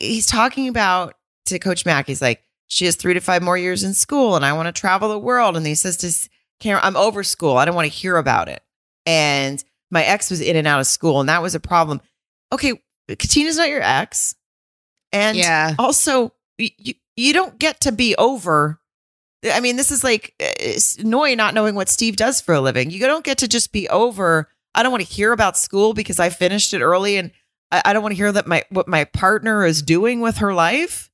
he's 0.00 0.26
talking 0.26 0.68
about 0.68 1.14
to 1.46 1.58
coach 1.58 1.84
mack 1.84 2.06
he's 2.06 2.22
like 2.22 2.42
she 2.66 2.84
has 2.84 2.96
three 2.96 3.14
to 3.14 3.20
five 3.20 3.42
more 3.42 3.56
years 3.56 3.84
in 3.84 3.94
school 3.94 4.36
and 4.36 4.44
i 4.44 4.52
want 4.52 4.66
to 4.66 4.80
travel 4.80 5.08
the 5.08 5.18
world 5.18 5.56
and 5.56 5.66
he 5.66 5.74
says 5.74 5.96
to 5.96 6.28
karen 6.60 6.80
i'm 6.82 6.96
over 6.96 7.22
school 7.22 7.56
i 7.56 7.64
don't 7.64 7.74
want 7.74 7.90
to 7.90 7.96
hear 7.96 8.16
about 8.16 8.48
it 8.48 8.62
and 9.04 9.62
my 9.90 10.02
ex 10.02 10.30
was 10.30 10.40
in 10.40 10.56
and 10.56 10.66
out 10.66 10.80
of 10.80 10.86
school 10.86 11.20
and 11.20 11.28
that 11.28 11.42
was 11.42 11.54
a 11.54 11.60
problem 11.60 12.00
okay 12.52 12.72
katina's 13.08 13.56
not 13.56 13.68
your 13.68 13.82
ex 13.82 14.34
and 15.12 15.36
yeah. 15.36 15.74
also 15.78 16.32
you, 16.58 16.94
you 17.16 17.32
don't 17.32 17.58
get 17.58 17.80
to 17.80 17.92
be 17.92 18.16
over 18.16 18.80
i 19.52 19.60
mean 19.60 19.76
this 19.76 19.90
is 19.90 20.02
like 20.04 20.34
eh, 20.40 20.52
it's 20.58 20.98
Noi 20.98 21.34
not 21.34 21.54
knowing 21.54 21.74
what 21.74 21.88
steve 21.88 22.16
does 22.16 22.40
for 22.40 22.54
a 22.54 22.60
living 22.60 22.90
you 22.90 22.98
don't 23.00 23.24
get 23.24 23.38
to 23.38 23.48
just 23.48 23.72
be 23.72 23.88
over 23.88 24.48
i 24.74 24.82
don't 24.82 24.92
want 24.92 25.04
to 25.06 25.12
hear 25.12 25.32
about 25.32 25.56
school 25.56 25.94
because 25.94 26.18
i 26.18 26.28
finished 26.30 26.72
it 26.74 26.80
early 26.82 27.16
and 27.16 27.30
i, 27.70 27.82
I 27.86 27.92
don't 27.92 28.02
want 28.02 28.12
to 28.12 28.16
hear 28.16 28.32
that 28.32 28.46
my 28.46 28.64
what 28.70 28.88
my 28.88 29.04
partner 29.04 29.64
is 29.64 29.82
doing 29.82 30.20
with 30.20 30.38
her 30.38 30.54
life 30.54 31.10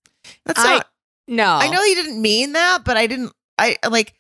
that's 0.47 0.61
I- 0.61 0.77
not 0.77 0.89
No. 1.29 1.45
i 1.47 1.69
know 1.69 1.83
he 1.83 1.95
didn't 1.95 2.21
mean 2.21 2.53
that 2.53 2.85
but 2.85 2.97
i 2.97 3.07
didn't 3.07 3.33
i 3.59 3.77
like 3.89 4.15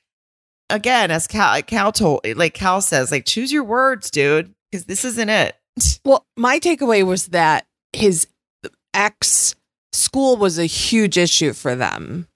again 0.70 1.10
as 1.10 1.26
cal 1.26 1.60
cal 1.62 1.92
told 1.92 2.26
like 2.36 2.54
cal 2.54 2.80
says 2.80 3.10
like 3.10 3.24
choose 3.24 3.52
your 3.52 3.64
words 3.64 4.10
dude 4.10 4.54
because 4.70 4.84
this 4.86 5.04
isn't 5.04 5.28
it 5.28 5.56
Well, 6.04 6.26
my 6.36 6.58
takeaway 6.60 7.02
was 7.06 7.28
that 7.28 7.66
his 7.94 8.26
ex 8.92 9.54
school 9.92 10.36
was 10.36 10.58
a 10.58 10.66
huge 10.66 11.16
issue 11.16 11.52
for 11.54 11.74
them. 11.74 12.28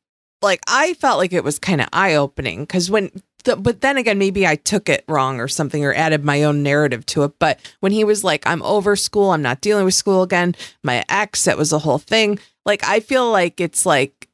Like 0.47 0.62
I 0.66 0.94
felt 0.94 1.18
like 1.18 1.32
it 1.32 1.44
was 1.44 1.59
kind 1.59 1.80
of 1.80 1.88
eye 1.92 2.14
opening 2.14 2.61
because 2.61 2.90
when 2.90 3.11
the, 3.44 3.57
but 3.57 3.80
then 3.80 3.97
again, 3.97 4.18
maybe 4.18 4.47
I 4.47 4.57
took 4.57 4.88
it 4.88 5.05
wrong 5.09 5.40
or 5.40 5.49
something 5.49 5.84
or 5.84 5.94
added 5.94 6.24
my 6.24 6.42
own 6.44 6.62
narrative 6.62 7.05
to 7.07 7.24
it. 7.24 7.38
But 7.38 7.61
when 7.80 7.92
he 7.92 8.05
was 8.05 8.22
like, 8.22 8.47
I'm 8.47 8.62
over 8.62 8.97
school, 8.97 9.30
I'm 9.30 9.42
not 9.42 9.61
dealing 9.61 9.84
with 9.84 9.94
school 9.94 10.22
again, 10.22 10.55
my 10.82 11.05
ex, 11.09 11.44
that 11.44 11.59
was 11.59 11.70
the 11.70 11.78
whole 11.78 11.99
thing. 11.99 12.38
Like, 12.64 12.84
I 12.84 13.01
feel 13.01 13.30
like 13.30 13.61
it's 13.61 13.86
like 13.86 14.28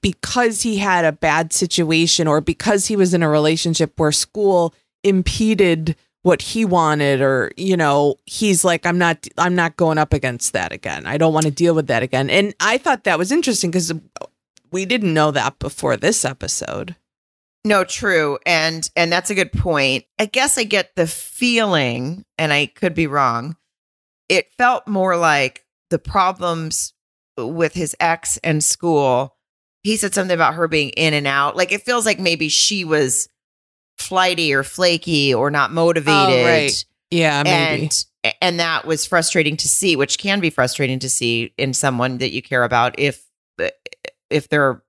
because 0.00 0.62
he 0.62 0.78
had 0.78 1.04
a 1.04 1.12
bad 1.12 1.52
situation 1.52 2.26
or 2.26 2.40
because 2.40 2.86
he 2.86 2.96
was 2.96 3.14
in 3.14 3.22
a 3.22 3.28
relationship 3.28 3.98
where 3.98 4.12
school 4.12 4.74
impeded 5.02 5.96
what 6.22 6.42
he 6.42 6.64
wanted 6.64 7.20
or 7.20 7.52
you 7.56 7.76
know 7.76 8.16
he's 8.26 8.64
like 8.64 8.84
i'm 8.84 8.98
not 8.98 9.28
i'm 9.38 9.54
not 9.54 9.76
going 9.76 9.96
up 9.96 10.12
against 10.12 10.54
that 10.54 10.72
again 10.72 11.06
i 11.06 11.16
don't 11.16 11.32
want 11.32 11.46
to 11.46 11.52
deal 11.52 11.72
with 11.72 11.86
that 11.86 12.02
again 12.02 12.28
and 12.28 12.52
i 12.58 12.76
thought 12.76 13.04
that 13.04 13.16
was 13.16 13.30
interesting 13.30 13.70
because 13.70 13.92
we 14.72 14.84
didn't 14.84 15.14
know 15.14 15.30
that 15.30 15.58
before 15.58 15.96
this 15.96 16.24
episode 16.24 16.96
No, 17.64 17.82
true. 17.82 18.38
And 18.46 18.88
and 18.94 19.10
that's 19.10 19.30
a 19.30 19.34
good 19.34 19.52
point. 19.52 20.04
I 20.20 20.26
guess 20.26 20.56
I 20.56 20.62
get 20.62 20.94
the 20.94 21.08
feeling, 21.08 22.24
and 22.38 22.52
I 22.52 22.66
could 22.66 22.94
be 22.94 23.08
wrong. 23.08 23.56
It 24.28 24.52
felt 24.56 24.86
more 24.86 25.16
like 25.16 25.64
the 25.90 25.98
problems 25.98 26.94
with 27.36 27.74
his 27.74 27.96
ex 27.98 28.38
and 28.44 28.62
school. 28.62 29.36
He 29.82 29.96
said 29.96 30.14
something 30.14 30.34
about 30.34 30.54
her 30.54 30.68
being 30.68 30.90
in 30.90 31.12
and 31.12 31.26
out. 31.26 31.56
Like 31.56 31.72
it 31.72 31.82
feels 31.82 32.06
like 32.06 32.20
maybe 32.20 32.48
she 32.48 32.84
was 32.84 33.28
flighty 33.98 34.54
or 34.54 34.62
flaky 34.62 35.34
or 35.34 35.50
not 35.50 35.72
motivated. 35.72 36.14
Oh, 36.14 36.44
right. 36.44 36.84
yeah 37.10 37.42
maybe 37.42 37.82
And 37.82 38.06
and 38.40 38.60
that 38.60 38.86
was 38.86 39.06
frustrating 39.06 39.56
to 39.56 39.68
see, 39.68 39.96
which 39.96 40.18
can 40.18 40.38
be 40.38 40.50
frustrating 40.50 41.00
to 41.00 41.10
see 41.10 41.52
in 41.58 41.72
someone 41.74 42.18
that 42.18 42.32
you 42.32 42.42
care 42.42 42.62
about 42.64 42.98
if 42.98 43.25
if 44.30 44.48
they're 44.48 44.82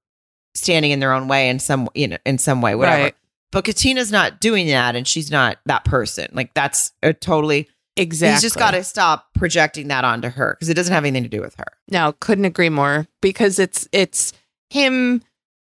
standing 0.55 0.91
in 0.91 0.99
their 0.99 1.13
own 1.13 1.27
way 1.27 1.49
in 1.49 1.59
some 1.59 1.87
you 1.93 2.07
know 2.07 2.17
in 2.25 2.37
some 2.37 2.61
way 2.61 2.75
whatever. 2.75 3.03
Right. 3.03 3.15
But 3.51 3.63
Katina's 3.63 4.11
not 4.11 4.41
doing 4.41 4.67
that, 4.67 4.95
and 4.95 5.07
she's 5.07 5.31
not 5.31 5.57
that 5.65 5.85
person. 5.85 6.27
Like 6.33 6.53
that's 6.53 6.91
a 7.01 7.13
totally. 7.13 7.69
exactly 7.95 8.33
He's 8.33 8.41
just 8.41 8.57
got 8.57 8.71
to 8.71 8.83
stop 8.83 9.29
projecting 9.33 9.87
that 9.87 10.03
onto 10.03 10.29
her 10.29 10.55
because 10.55 10.69
it 10.69 10.73
doesn't 10.73 10.93
have 10.93 11.05
anything 11.05 11.23
to 11.23 11.29
do 11.29 11.41
with 11.41 11.55
her. 11.55 11.65
No, 11.89 12.13
couldn't 12.19 12.45
agree 12.45 12.69
more 12.69 13.07
because 13.21 13.59
it's 13.59 13.87
it's 13.91 14.33
him 14.69 15.21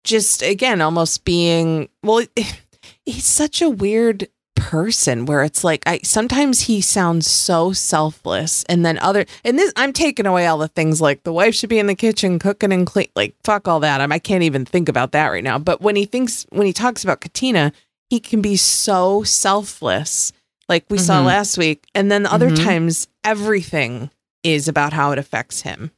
just 0.04 0.42
again 0.42 0.82
almost 0.82 1.26
being 1.26 1.90
well 2.04 2.26
he's 3.06 3.26
such 3.26 3.62
a 3.62 3.70
weird 3.70 4.28
person 4.56 5.26
where 5.26 5.44
it's 5.44 5.64
like 5.64 5.84
I 5.86 6.00
sometimes 6.04 6.62
he 6.62 6.82
sounds 6.82 7.30
so 7.30 7.74
selfless 7.74 8.64
and 8.70 8.86
then 8.86 8.98
other 9.00 9.26
and 9.44 9.60
this 9.60 9.72
I'm 9.76 9.94
taking 9.94 10.26
away 10.26 10.48
all 10.48 10.58
the 10.58 10.68
things 10.70 11.02
like 11.02 11.24
the 11.24 11.34
wife 11.34 11.54
should 11.56 11.70
be 11.70 11.80
in 11.80 11.88
the 11.88 11.96
kitchen 11.96 12.40
cooking 12.40 12.72
and 12.72 12.88
clean 12.88 13.08
like 13.16 13.36
fuck 13.44 13.68
all 13.68 13.80
that 13.82 14.02
I'm, 14.02 14.12
I 14.12 14.20
can't 14.20 14.44
even 14.44 14.66
think 14.66 14.88
about 14.90 15.12
that 15.12 15.28
right 15.28 15.44
now 15.44 15.60
but 15.60 15.82
when 15.82 15.96
he 15.96 16.06
thinks 16.06 16.46
when 16.50 16.66
he 16.66 16.74
talks 16.74 17.04
about 17.04 17.22
Katina 17.22 17.74
he 18.10 18.20
can 18.20 18.42
be 18.42 18.56
so 18.56 19.24
selfless 19.24 20.32
like 20.70 20.86
we 20.90 20.98
saw 20.98 21.22
Mhm. 21.22 21.26
last 21.26 21.58
week 21.58 21.86
and 21.94 22.12
then 22.12 22.26
other 22.26 22.50
Mhm. 22.50 22.64
times 22.64 23.08
everything 23.24 24.10
is 24.44 24.68
about 24.68 24.94
how 24.94 25.12
it 25.12 25.20
affects 25.20 25.62
him 25.62 25.92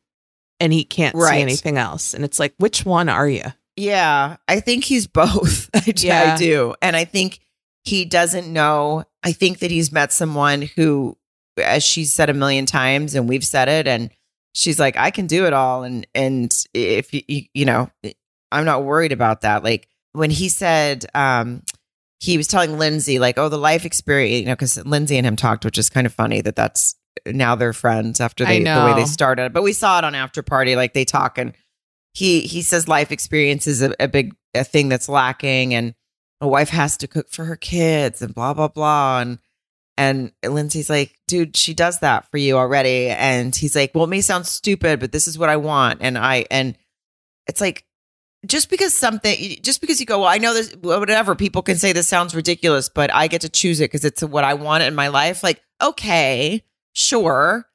and 0.59 0.73
he 0.73 0.83
can't 0.83 1.15
Right. 1.15 1.35
see 1.35 1.41
anything 1.41 1.77
else 1.77 2.13
and 2.13 2.25
it's 2.25 2.39
like 2.39 2.53
which 2.57 2.85
one 2.85 3.07
are 3.09 3.29
you 3.29 3.43
Yeah, 3.79 4.37
I 4.47 4.59
think 4.61 4.85
he's 4.85 5.05
both. 5.23 5.69
I, 5.75 5.93
Yeah. 5.97 6.33
I 6.33 6.37
do. 6.37 6.73
And 6.81 6.95
I 6.95 7.05
think 7.05 7.39
he 7.87 8.05
doesn't 8.05 8.51
know. 8.51 9.05
I 9.23 9.31
think 9.31 9.59
that 9.59 9.71
he's 9.71 9.91
met 9.91 10.11
someone 10.11 10.63
who, 10.63 11.17
as 11.57 11.83
she's 11.83 12.13
said 12.13 12.29
a 12.29 12.33
million 12.33 12.65
times, 12.65 13.15
and 13.15 13.29
we've 13.29 13.45
said 13.45 13.69
it, 13.69 13.87
and 13.87 14.09
she's 14.53 14.79
like, 14.79 14.97
I 14.97 15.09
can 15.09 15.25
do 15.25 15.45
it 15.45 15.53
all. 15.53 15.83
And, 15.83 16.05
and 16.13 16.53
if 16.73 17.13
you, 17.13 17.21
you, 17.53 17.65
know, 17.65 17.89
I'm 18.51 18.65
not 18.65 18.83
worried 18.83 19.13
about 19.13 19.41
that. 19.41 19.63
Like 19.63 19.87
when 20.11 20.31
he 20.31 20.49
said, 20.49 21.05
um, 21.15 21.63
he 22.19 22.37
was 22.37 22.47
telling 22.47 22.77
Lindsey, 22.77 23.19
like, 23.19 23.37
oh, 23.37 23.47
the 23.47 23.57
life 23.57 23.85
experience, 23.85 24.41
you 24.41 24.45
know, 24.47 24.53
because 24.53 24.83
Lindsey 24.85 25.17
and 25.17 25.25
him 25.25 25.35
talked, 25.35 25.63
which 25.63 25.77
is 25.77 25.89
kind 25.89 26.05
of 26.05 26.13
funny 26.13 26.41
that 26.41 26.55
that's 26.55 26.95
now 27.25 27.55
they're 27.55 27.73
friends 27.73 28.19
after 28.19 28.43
they, 28.43 28.61
the 28.63 28.85
way 28.85 28.93
they 28.95 29.05
started. 29.05 29.53
But 29.53 29.63
we 29.63 29.73
saw 29.73 29.99
it 29.99 30.03
on 30.03 30.13
After 30.13 30.43
Party, 30.43 30.75
like 30.75 30.93
they 30.93 31.05
talk 31.05 31.37
and 31.37 31.53
he 32.13 32.41
he 32.41 32.63
says 32.63 32.87
life 32.87 33.11
experience 33.11 33.67
is 33.67 33.81
a, 33.81 33.93
a 33.99 34.07
big 34.07 34.35
a 34.55 34.63
thing 34.63 34.89
that's 34.89 35.07
lacking 35.07 35.73
and 35.73 35.93
a 36.41 36.47
wife 36.47 36.69
has 36.69 36.97
to 36.97 37.07
cook 37.07 37.29
for 37.29 37.45
her 37.45 37.55
kids 37.55 38.21
and 38.21 38.33
blah 38.33 38.53
blah 38.53 38.67
blah 38.67 39.19
and 39.19 39.39
and 39.99 40.31
Lindsey's 40.43 40.91
like, 40.91 41.15
dude, 41.27 41.57
she 41.57 41.73
does 41.73 41.99
that 41.99 42.29
for 42.29 42.37
you 42.37 42.55
already. 42.55 43.07
And 43.07 43.55
he's 43.55 43.75
like, 43.75 43.95
well, 43.95 44.03
it 44.03 44.09
may 44.09 44.21
sound 44.21 44.45
stupid, 44.45 44.99
but 44.99 45.11
this 45.11 45.27
is 45.27 45.39
what 45.39 45.49
I 45.49 45.57
want. 45.57 46.01
And 46.03 46.19
I 46.19 46.45
and 46.51 46.77
it's 47.47 47.59
like 47.59 47.83
just 48.45 48.69
because 48.69 48.93
something 48.93 49.57
just 49.63 49.81
because 49.81 49.99
you 49.99 50.05
go, 50.05 50.19
well, 50.19 50.27
I 50.27 50.37
know 50.37 50.53
this 50.53 50.75
whatever, 50.81 51.33
people 51.33 51.63
can 51.63 51.77
say 51.77 51.93
this 51.93 52.07
sounds 52.07 52.35
ridiculous, 52.35 52.89
but 52.89 53.11
I 53.11 53.27
get 53.27 53.41
to 53.41 53.49
choose 53.49 53.79
it 53.79 53.85
because 53.85 54.05
it's 54.05 54.21
what 54.21 54.43
I 54.43 54.53
want 54.53 54.83
in 54.83 54.93
my 54.93 55.07
life. 55.07 55.41
Like, 55.41 55.63
okay, 55.81 56.63
sure 56.93 57.65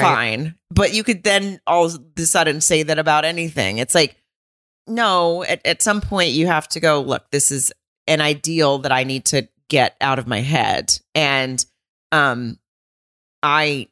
fine. 0.00 0.54
But 0.70 0.94
you 0.94 1.04
could 1.04 1.22
then 1.22 1.60
all 1.66 1.86
of 1.86 1.98
a 2.16 2.22
sudden 2.22 2.60
say 2.60 2.82
that 2.82 2.98
about 2.98 3.24
anything. 3.24 3.78
It's 3.78 3.94
like, 3.94 4.16
no, 4.86 5.44
at, 5.44 5.64
at 5.66 5.82
some 5.82 6.00
point 6.00 6.30
you 6.30 6.46
have 6.46 6.68
to 6.68 6.80
go, 6.80 7.00
look, 7.00 7.30
this 7.30 7.50
is 7.50 7.72
an 8.06 8.20
ideal 8.20 8.78
that 8.78 8.92
I 8.92 9.04
need 9.04 9.26
to 9.26 9.48
get 9.68 9.96
out 10.00 10.18
of 10.18 10.26
my 10.26 10.40
head. 10.40 10.98
And 11.14 11.64
um 12.10 12.58
I 13.42 13.88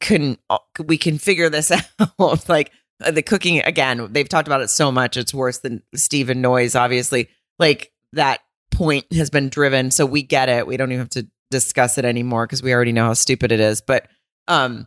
can 0.00 0.38
we 0.84 0.98
can 0.98 1.18
figure 1.18 1.48
this 1.48 1.72
out. 2.20 2.48
like 2.48 2.72
uh, 3.02 3.10
the 3.10 3.22
cooking 3.22 3.60
again, 3.60 4.08
they've 4.12 4.28
talked 4.28 4.48
about 4.48 4.60
it 4.60 4.70
so 4.70 4.90
much, 4.92 5.16
it's 5.16 5.32
worse 5.34 5.58
than 5.58 5.82
Steve 5.94 6.30
and 6.30 6.42
Noi's, 6.42 6.74
obviously. 6.74 7.28
Like 7.58 7.92
that 8.12 8.40
point 8.70 9.12
has 9.12 9.30
been 9.30 9.48
driven, 9.48 9.90
so 9.90 10.04
we 10.06 10.22
get 10.22 10.48
it. 10.48 10.66
We 10.66 10.76
don't 10.76 10.92
even 10.92 11.00
have 11.00 11.10
to 11.10 11.26
discuss 11.50 11.96
it 11.96 12.04
anymore 12.04 12.46
because 12.46 12.62
we 12.62 12.74
already 12.74 12.92
know 12.92 13.06
how 13.06 13.14
stupid 13.14 13.52
it 13.52 13.60
is. 13.60 13.80
But 13.80 14.08
um 14.46 14.86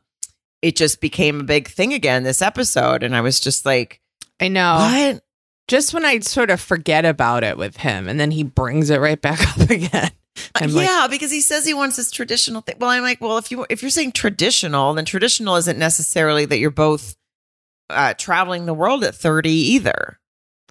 it 0.62 0.76
just 0.76 1.02
became 1.02 1.40
a 1.42 1.44
big 1.44 1.68
thing 1.68 1.94
again 1.94 2.24
this 2.24 2.42
episode 2.42 3.04
and 3.04 3.16
i 3.16 3.22
was 3.22 3.40
just 3.40 3.66
like 3.66 4.00
I 4.42 4.48
know. 4.48 4.76
what 4.80 5.24
Just 5.68 5.94
when 5.94 6.04
I 6.06 6.20
sort 6.20 6.50
of 6.50 6.60
forget 6.60 7.06
about 7.06 7.44
it 7.44 7.58
with 7.58 7.78
him, 7.78 8.08
and 8.10 8.20
then 8.20 8.32
he 8.32 8.44
brings 8.44 8.90
it 8.90 8.98
right 9.00 9.22
back 9.22 9.40
up 9.62 9.70
again. 9.70 10.12
I'm 10.56 10.70
Uh, 10.72 10.74
like, 10.74 10.88
yeah 10.88 11.08
because 11.10 11.30
he 11.30 11.42
says 11.42 11.66
he 11.66 11.74
wants 11.74 11.98
this 11.98 12.10
traditional 12.10 12.62
thing 12.62 12.78
well 12.80 12.90
i'm 12.90 13.04
like 13.04 13.20
well 13.20 13.38
if 13.38 13.52
you 13.52 13.66
if 13.70 13.82
you're 13.84 13.92
saying 13.92 14.14
traditional 14.14 14.94
then 14.94 15.04
traditional 15.04 15.58
isn't 15.58 15.78
necessarily 15.78 16.46
that 16.46 16.58
you're 16.58 16.72
both 16.72 17.18
uh 17.90 18.14
traveling 18.14 18.66
the 18.66 18.74
world 18.74 19.04
at 19.04 19.14
30 19.14 19.50
either 19.50 20.20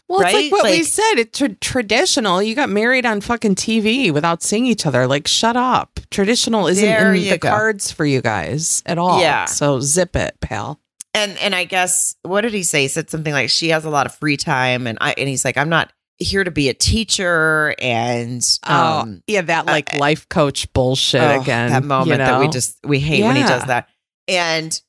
well, 0.08 0.22
it's 0.22 0.32
like 0.34 0.50
what 0.50 0.64
we 0.64 0.82
said. 0.82 1.18
It's 1.18 1.38
tra- 1.38 1.54
traditional. 1.54 2.42
You 2.42 2.56
got 2.56 2.68
married 2.68 3.06
on 3.06 3.20
fucking 3.20 3.54
TV 3.54 4.12
without 4.12 4.42
seeing 4.42 4.66
each 4.66 4.84
other. 4.84 5.06
Like, 5.06 5.28
shut 5.28 5.54
up. 5.56 6.00
Traditional 6.10 6.66
isn't 6.66 6.84
in 6.84 7.12
the 7.12 7.38
go. 7.38 7.48
cards 7.48 7.92
for 7.92 8.04
you 8.04 8.20
guys 8.20 8.82
at 8.86 8.98
all. 8.98 9.20
Yeah. 9.20 9.44
So 9.44 9.78
zip 9.78 10.16
it, 10.16 10.36
pal. 10.40 10.80
And 11.14 11.36
and 11.38 11.54
i 11.54 11.64
guess 11.64 12.14
what 12.22 12.42
did 12.42 12.52
he 12.52 12.62
say 12.62 12.82
he 12.82 12.88
said 12.88 13.10
something 13.10 13.32
like 13.32 13.50
she 13.50 13.70
has 13.70 13.84
a 13.84 13.90
lot 13.90 14.06
of 14.06 14.14
free 14.14 14.36
time 14.36 14.86
and 14.86 14.96
i 15.00 15.12
and 15.18 15.28
he's 15.28 15.44
like 15.44 15.56
i'm 15.56 15.68
not 15.68 15.92
here 16.18 16.44
to 16.44 16.50
be 16.50 16.68
a 16.68 16.74
teacher 16.74 17.74
and 17.80 18.46
Oh, 18.68 19.00
um 19.00 19.22
yeah, 19.26 19.40
that 19.40 19.66
uh, 19.66 19.72
like 19.72 19.94
life 19.94 20.28
coach 20.28 20.70
bullshit 20.72 21.22
Oh, 21.22 21.40
again. 21.40 21.70
That 21.70 21.82
moment 21.82 22.20
you 22.20 22.26
that 22.26 22.38
we 22.38 22.48
just 22.48 22.78
we 22.84 23.00
hate 23.00 23.24
when 23.24 23.36
he 23.36 23.42
does 23.42 23.64
that. 23.64 23.88
And 24.28 24.80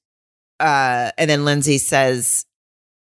uh 0.60 1.12
and 1.18 1.30
then 1.30 1.46
Lindsey 1.46 1.78
says, 1.78 2.46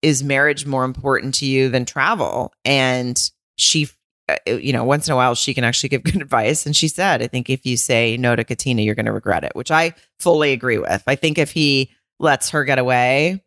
"Is 0.04 0.24
marriage 0.24 0.66
more 0.66 0.86
important 0.86 1.34
to 1.36 1.46
you 1.46 1.70
than 1.70 1.84
travel?" 1.84 2.54
And 2.64 3.20
she 3.58 3.90
uh, 4.30 4.36
you 4.46 4.72
know, 4.72 4.84
once 4.84 5.08
in 5.08 5.14
a 5.14 5.16
while 5.16 5.34
she 5.36 5.54
can 5.56 5.64
actually 5.64 5.90
give 5.90 6.04
good 6.06 6.22
advice 6.22 6.66
and 6.68 6.76
she 6.76 6.88
said, 6.88 7.24
"I 7.24 7.28
think 7.28 7.50
if 7.50 7.66
you 7.66 7.76
say 7.76 8.18
no 8.18 8.36
to 8.36 8.44
Katina, 8.44 8.84
you're 8.84 8.96
going 8.96 9.08
to 9.08 9.12
regret 9.12 9.44
it," 9.44 9.52
which 9.56 9.72
I 9.72 9.96
fully 10.20 10.54
agree 10.54 10.78
with. 10.78 11.04
I 11.08 11.16
think 11.16 11.40
if 11.40 11.52
he 11.52 11.90
lets 12.22 12.52
her 12.52 12.64
get 12.64 12.80
away, 12.80 13.44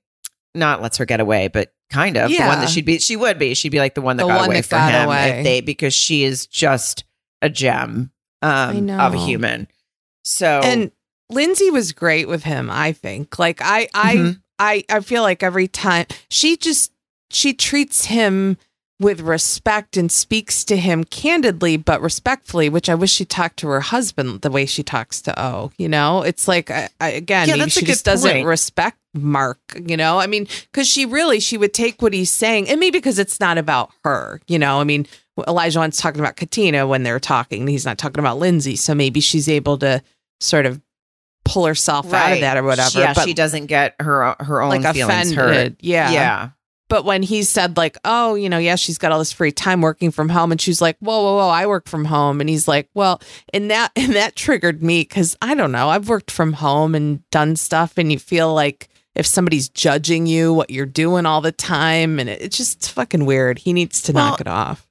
not 0.55 0.83
lets 0.83 0.99
her 0.99 1.05
get 1.07 1.21
away, 1.21 1.49
but 1.49 1.73
kind 1.91 2.17
of 2.17 2.31
the 2.31 2.39
one 2.39 2.61
that 2.61 2.69
she'd 2.71 2.85
be 2.85 2.99
she 2.99 3.17
would 3.17 3.39
be. 3.39 3.55
She'd 3.55 3.69
be 3.71 3.79
like 3.79 3.95
the 3.95 4.01
one 4.03 4.17
that 4.17 4.25
The 4.25 4.29
got 4.29 4.37
one 4.39 4.47
away 4.47 4.57
that 4.57 4.65
for 4.65 4.71
got 4.77 4.91
him 4.93 5.07
away. 5.07 5.39
if 5.41 5.45
they 5.45 5.61
because 5.61 5.95
she 5.95 6.25
is 6.25 6.47
just 6.47 7.05
a 7.43 7.49
gem 7.49 8.11
um 8.43 8.91
of 8.91 9.15
a 9.15 9.19
human. 9.19 9.69
So 10.25 10.61
and 10.63 10.91
Lindsey 11.31 11.71
was 11.71 11.93
great 11.93 12.29
with 12.29 12.45
him, 12.45 12.69
I 12.71 12.93
think. 12.93 13.39
Like 13.39 13.61
I 13.63 13.89
I 13.95 14.17
Mhm. 14.17 14.41
I 14.59 14.85
I 14.91 15.01
feel 15.01 15.23
like 15.23 15.43
every 15.43 15.69
time 15.69 16.07
she 16.31 16.57
just 16.57 16.93
she 17.31 17.55
treats 17.55 18.05
him 18.07 18.57
with 19.01 19.21
respect 19.21 19.97
and 19.97 20.11
speaks 20.11 20.65
to 20.65 20.77
him 20.77 21.05
candidly 21.05 21.77
but 21.77 22.01
respectfully, 22.01 22.69
which 22.69 22.89
I 22.89 22.95
wish 22.95 23.13
she 23.13 23.25
talked 23.25 23.59
to 23.59 23.69
her 23.69 23.81
husband 23.81 24.43
the 24.43 24.51
way 24.51 24.67
she 24.67 24.83
talks 24.83 25.21
to 25.23 25.41
O. 25.43 25.73
You 25.79 25.89
know, 25.89 26.23
it's 26.23 26.47
like 26.47 26.71
I, 26.71 26.89
I, 27.01 27.11
again, 27.11 27.49
Yeah, 27.49 27.57
maybe 27.57 27.71
she 27.71 27.85
just 27.85 28.05
doesn't 28.05 28.45
respect 28.45 28.99
Mark. 29.15 29.59
You 29.85 29.97
know, 29.97 30.19
I 30.21 30.27
mean, 30.27 30.47
because 30.71 30.89
she 30.89 31.07
really 31.07 31.41
she 31.41 31.59
would 31.59 31.75
take 31.75 32.03
what 32.03 32.13
he's 32.13 32.31
saying, 32.31 32.69
and 32.69 32.79
maybe 32.79 32.99
because 32.99 33.19
it's 33.19 33.41
not 33.41 33.59
about 33.59 33.91
her. 34.05 34.41
You 34.47 34.59
know, 34.59 34.81
I 34.81 34.85
mean, 34.85 35.07
Olajuwon's 35.39 35.99
talking 35.99 36.21
about 36.21 36.37
Katina 36.37 36.87
when 36.87 37.03
they're 37.03 37.21
talking, 37.21 37.67
he's 37.67 37.85
not 37.85 37.99
talking 37.99 38.21
about 38.21 38.39
Lindsay, 38.39 38.77
so 38.77 38.95
maybe 38.95 39.21
she's 39.21 39.49
able 39.49 39.77
to 39.79 40.03
sort 40.41 40.67
of 40.67 40.81
pull 41.45 41.67
herself 41.67 42.13
out 42.13 42.33
of 42.33 42.41
that 42.41 42.57
or 42.57 42.63
whatever. 42.63 43.01
Yeah, 43.01 43.13
but 43.13 43.25
she 43.25 43.35
doesn't 43.35 43.67
get 43.67 43.97
her 44.01 44.37
her 44.41 44.63
own 44.63 44.71
like 44.71 44.95
feelings 44.95 45.33
offended. 45.33 45.37
hurt. 45.37 45.77
Yeah. 45.81 46.11
Yeah. 46.11 46.51
But 46.95 47.05
when 47.05 47.25
he 47.25 47.43
said 47.43 47.77
like, 47.77 47.99
"Oh, 48.05 48.37
you 48.37 48.49
know, 48.49 48.59
yeah, 48.59 48.77
she's 48.77 48.99
got 48.99 49.11
all 49.11 49.19
this 49.19 49.33
free 49.33 49.51
time 49.51 49.81
working 49.81 50.13
from 50.13 50.29
home," 50.29 50.53
and 50.53 50.61
she's 50.61 50.81
like, 50.81 50.97
"Whoa, 51.01 51.25
whoa, 51.25 51.39
whoa, 51.39 51.49
I 51.49 51.67
work 51.67 51.89
from 51.89 52.05
home," 52.05 52.41
and 52.41 52.49
he's 52.49 52.69
like, 52.69 52.89
"Well," 52.95 53.21
and 53.53 53.69
that 53.73 53.91
and 53.97 54.13
that 54.13 54.37
triggered 54.37 54.81
me 54.81 55.01
because 55.01 55.37
I 55.43 55.57
don't 55.57 55.73
know, 55.73 55.89
I've 55.89 56.09
worked 56.09 56.31
from 56.31 56.53
home 56.53 56.95
and 56.95 57.29
done 57.31 57.57
stuff, 57.57 57.99
and 57.99 58.13
you 58.13 58.21
feel 58.21 58.55
like 58.55 58.89
if 59.17 59.27
somebody's 59.27 59.69
judging 59.69 60.27
you, 60.27 60.53
what 60.53 60.71
you're 60.71 60.87
doing 60.87 61.27
all 61.27 61.41
the 61.41 61.51
time, 61.51 62.21
and 62.21 62.29
it, 62.31 62.41
it's 62.41 62.57
just 62.57 62.93
fucking 62.93 63.25
weird. 63.27 63.59
He 63.59 63.73
needs 63.73 64.01
to 64.03 64.13
Well, 64.13 64.31
knock 64.31 64.41
it 64.41 64.47
off. 64.47 64.87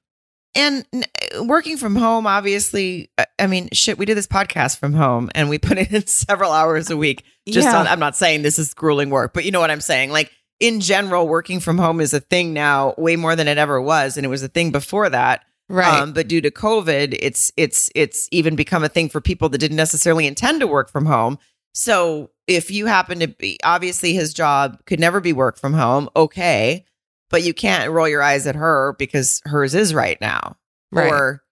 And 0.54 0.84
uh, 0.94 1.42
working 1.44 1.78
from 1.78 1.96
home, 1.96 2.26
obviously, 2.26 3.08
I- 3.16 3.24
I 3.38 3.46
mean, 3.46 3.70
shit, 3.72 3.96
we 3.96 4.04
do 4.04 4.14
this 4.14 4.26
podcast 4.26 4.78
from 4.78 4.92
home 4.92 5.30
and 5.34 5.48
we 5.48 5.56
put 5.58 5.78
in 5.78 6.06
several 6.06 6.52
hours 6.52 6.90
a 6.90 6.98
week. 6.98 7.24
Just 7.48 7.66
Yeah. 7.66 7.80
on, 7.80 7.86
I'm 7.86 7.98
not 7.98 8.14
saying 8.14 8.42
this 8.42 8.58
is 8.58 8.74
grueling 8.74 9.08
work, 9.08 9.32
but 9.32 9.46
you 9.46 9.50
know 9.52 9.60
what 9.60 9.70
I'm 9.70 9.80
saying? 9.80 10.10
Like, 10.10 10.30
in 10.64 10.80
general, 10.80 11.28
working 11.28 11.60
from 11.60 11.76
home 11.76 12.00
is 12.00 12.14
a 12.14 12.20
thing 12.20 12.54
now, 12.54 12.94
way 12.96 13.16
more 13.16 13.36
than 13.36 13.48
it 13.48 13.58
ever 13.58 13.82
was. 13.82 14.16
And 14.16 14.24
it 14.24 14.30
was 14.30 14.42
a 14.42 14.48
thing 14.48 14.70
before 14.70 15.10
that. 15.10 15.44
Right. 15.68 16.00
Um, 16.00 16.14
but 16.14 16.26
due 16.26 16.40
to 16.40 16.50
COVID, 16.50 17.18
it's 17.20 17.52
it's 17.58 17.90
it's 17.94 18.28
even 18.32 18.56
become 18.56 18.82
a 18.82 18.88
thing 18.88 19.10
for 19.10 19.20
people 19.20 19.50
that 19.50 19.58
didn't 19.58 19.76
necessarily 19.76 20.26
intend 20.26 20.60
to 20.60 20.66
work 20.66 20.88
from 20.88 21.04
home. 21.04 21.38
So 21.74 22.30
if 22.46 22.70
you 22.70 22.86
happen 22.86 23.20
to 23.20 23.28
be 23.28 23.58
obviously 23.62 24.14
his 24.14 24.32
job 24.32 24.78
could 24.86 25.00
never 25.00 25.20
be 25.20 25.34
work 25.34 25.58
from 25.58 25.74
home, 25.74 26.08
okay. 26.16 26.86
But 27.28 27.42
you 27.42 27.52
can't 27.52 27.90
roll 27.90 28.08
your 28.08 28.22
eyes 28.22 28.46
at 28.46 28.54
her 28.54 28.94
because 28.98 29.42
hers 29.44 29.74
is 29.74 29.92
right 29.92 30.18
now. 30.20 30.56
Right. 30.92 31.12
Or 31.12 31.42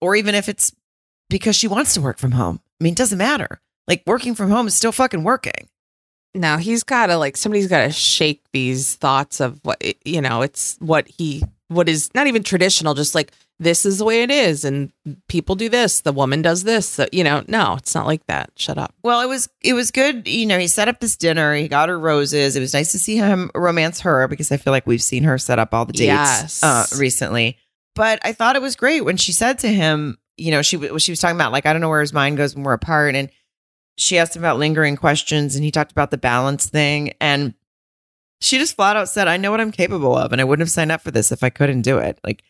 or 0.00 0.16
even 0.16 0.34
if 0.34 0.48
it's 0.48 0.74
because 1.28 1.54
she 1.54 1.68
wants 1.68 1.94
to 1.94 2.00
work 2.00 2.18
from 2.18 2.32
home. 2.32 2.60
I 2.80 2.84
mean, 2.84 2.94
it 2.94 2.98
doesn't 2.98 3.18
matter. 3.18 3.60
Like 3.86 4.02
working 4.06 4.34
from 4.34 4.50
home 4.50 4.66
is 4.66 4.74
still 4.74 4.92
fucking 4.92 5.22
working. 5.22 5.68
Now 6.36 6.56
he's 6.58 6.82
got 6.84 7.06
to 7.06 7.16
like 7.16 7.36
somebody's 7.36 7.66
got 7.68 7.82
to 7.84 7.90
shake 7.90 8.42
these 8.52 8.94
thoughts 8.94 9.40
of 9.40 9.58
what 9.64 9.82
you 10.04 10.20
know 10.20 10.42
it's 10.42 10.76
what 10.80 11.08
he 11.08 11.42
what 11.68 11.88
is 11.88 12.10
not 12.14 12.26
even 12.26 12.42
traditional 12.42 12.94
just 12.94 13.14
like 13.14 13.32
this 13.58 13.86
is 13.86 13.98
the 13.98 14.04
way 14.04 14.22
it 14.22 14.30
is 14.30 14.64
and 14.64 14.92
people 15.28 15.54
do 15.54 15.68
this 15.68 16.00
the 16.02 16.12
woman 16.12 16.42
does 16.42 16.64
this 16.64 16.86
so, 16.86 17.06
you 17.10 17.24
know 17.24 17.42
no 17.48 17.74
it's 17.74 17.94
not 17.94 18.06
like 18.06 18.24
that 18.26 18.50
shut 18.56 18.76
up 18.76 18.94
Well, 19.02 19.20
it 19.22 19.28
was 19.28 19.48
it 19.62 19.72
was 19.72 19.90
good. 19.90 20.28
You 20.28 20.46
know, 20.46 20.58
he 20.58 20.68
set 20.68 20.88
up 20.88 21.00
this 21.00 21.16
dinner. 21.16 21.54
He 21.54 21.66
got 21.68 21.88
her 21.88 21.98
roses. 21.98 22.54
It 22.54 22.60
was 22.60 22.74
nice 22.74 22.92
to 22.92 22.98
see 22.98 23.16
him 23.16 23.50
romance 23.54 24.00
her 24.00 24.28
because 24.28 24.52
I 24.52 24.58
feel 24.58 24.72
like 24.72 24.86
we've 24.86 25.02
seen 25.02 25.24
her 25.24 25.38
set 25.38 25.58
up 25.58 25.72
all 25.72 25.86
the 25.86 25.92
dates 25.94 26.06
Yes. 26.06 26.62
uh, 26.62 26.84
recently. 26.98 27.56
But 27.94 28.18
I 28.22 28.32
thought 28.32 28.56
it 28.56 28.62
was 28.62 28.76
great 28.76 29.00
when 29.06 29.16
she 29.16 29.32
said 29.32 29.58
to 29.60 29.68
him, 29.68 30.18
you 30.36 30.50
know, 30.50 30.60
she 30.60 30.76
she 30.98 31.10
was 31.12 31.18
talking 31.18 31.36
about 31.36 31.50
like 31.52 31.64
I 31.64 31.72
don't 31.72 31.80
know 31.80 31.88
where 31.88 32.02
his 32.02 32.12
mind 32.12 32.36
goes 32.36 32.54
when 32.54 32.62
we're 32.62 32.74
apart, 32.74 33.14
and 33.14 33.30
she 33.96 34.18
asked 34.18 34.36
him 34.36 34.42
about 34.42 34.58
lingering 34.58 34.96
questions, 34.96 35.54
and 35.54 35.64
he 35.64 35.70
talked 35.70 35.92
about 35.92 36.10
the 36.10 36.18
balance 36.18 36.66
thing, 36.66 37.12
and 37.20 37.54
she 38.40 38.58
just 38.58 38.76
flat 38.76 38.96
out 38.96 39.08
said, 39.08 39.28
"I 39.28 39.36
know 39.36 39.50
what 39.50 39.60
I'm 39.60 39.72
capable 39.72 40.16
of, 40.16 40.32
and 40.32 40.40
I 40.40 40.44
wouldn't 40.44 40.66
have 40.66 40.70
signed 40.72 40.92
up 40.92 41.00
for 41.02 41.10
this 41.10 41.32
if 41.32 41.42
I 41.42 41.50
couldn't 41.50 41.82
do 41.82 41.98
it." 41.98 42.18
Like, 42.24 42.42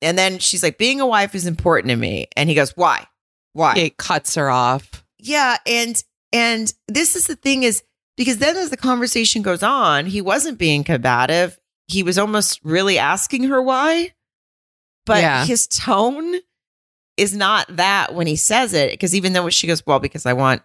and 0.00 0.16
then 0.16 0.38
she's 0.38 0.62
like, 0.62 0.78
"Being 0.78 1.00
a 1.00 1.06
wife 1.06 1.34
is 1.34 1.46
important 1.46 1.90
to 1.90 1.96
me," 1.96 2.28
and 2.36 2.48
he 2.48 2.54
goes, 2.54 2.76
"Why? 2.76 3.06
Why?" 3.52 3.74
it 3.76 3.96
cuts 3.96 4.34
her 4.36 4.48
off 4.50 5.04
Yeah, 5.18 5.56
and 5.66 6.02
and 6.32 6.72
this 6.86 7.16
is 7.16 7.26
the 7.26 7.34
thing 7.36 7.64
is 7.64 7.82
because 8.16 8.38
then 8.38 8.56
as 8.56 8.70
the 8.70 8.76
conversation 8.76 9.42
goes 9.42 9.62
on, 9.62 10.06
he 10.06 10.20
wasn't 10.20 10.58
being 10.58 10.84
combative. 10.84 11.58
He 11.88 12.02
was 12.02 12.18
almost 12.18 12.60
really 12.62 12.98
asking 12.98 13.44
her 13.44 13.60
why. 13.62 14.12
But 15.06 15.22
Yeah. 15.22 15.44
his 15.46 15.66
tone 15.66 16.34
is 17.16 17.34
not 17.34 17.66
that 17.76 18.14
when 18.14 18.26
he 18.28 18.36
says 18.36 18.74
it 18.74 18.90
because 18.92 19.14
even 19.14 19.32
though 19.32 19.48
she 19.50 19.66
goes, 19.66 19.84
"Well, 19.86 19.98
because 19.98 20.26
I 20.26 20.34
want 20.34 20.62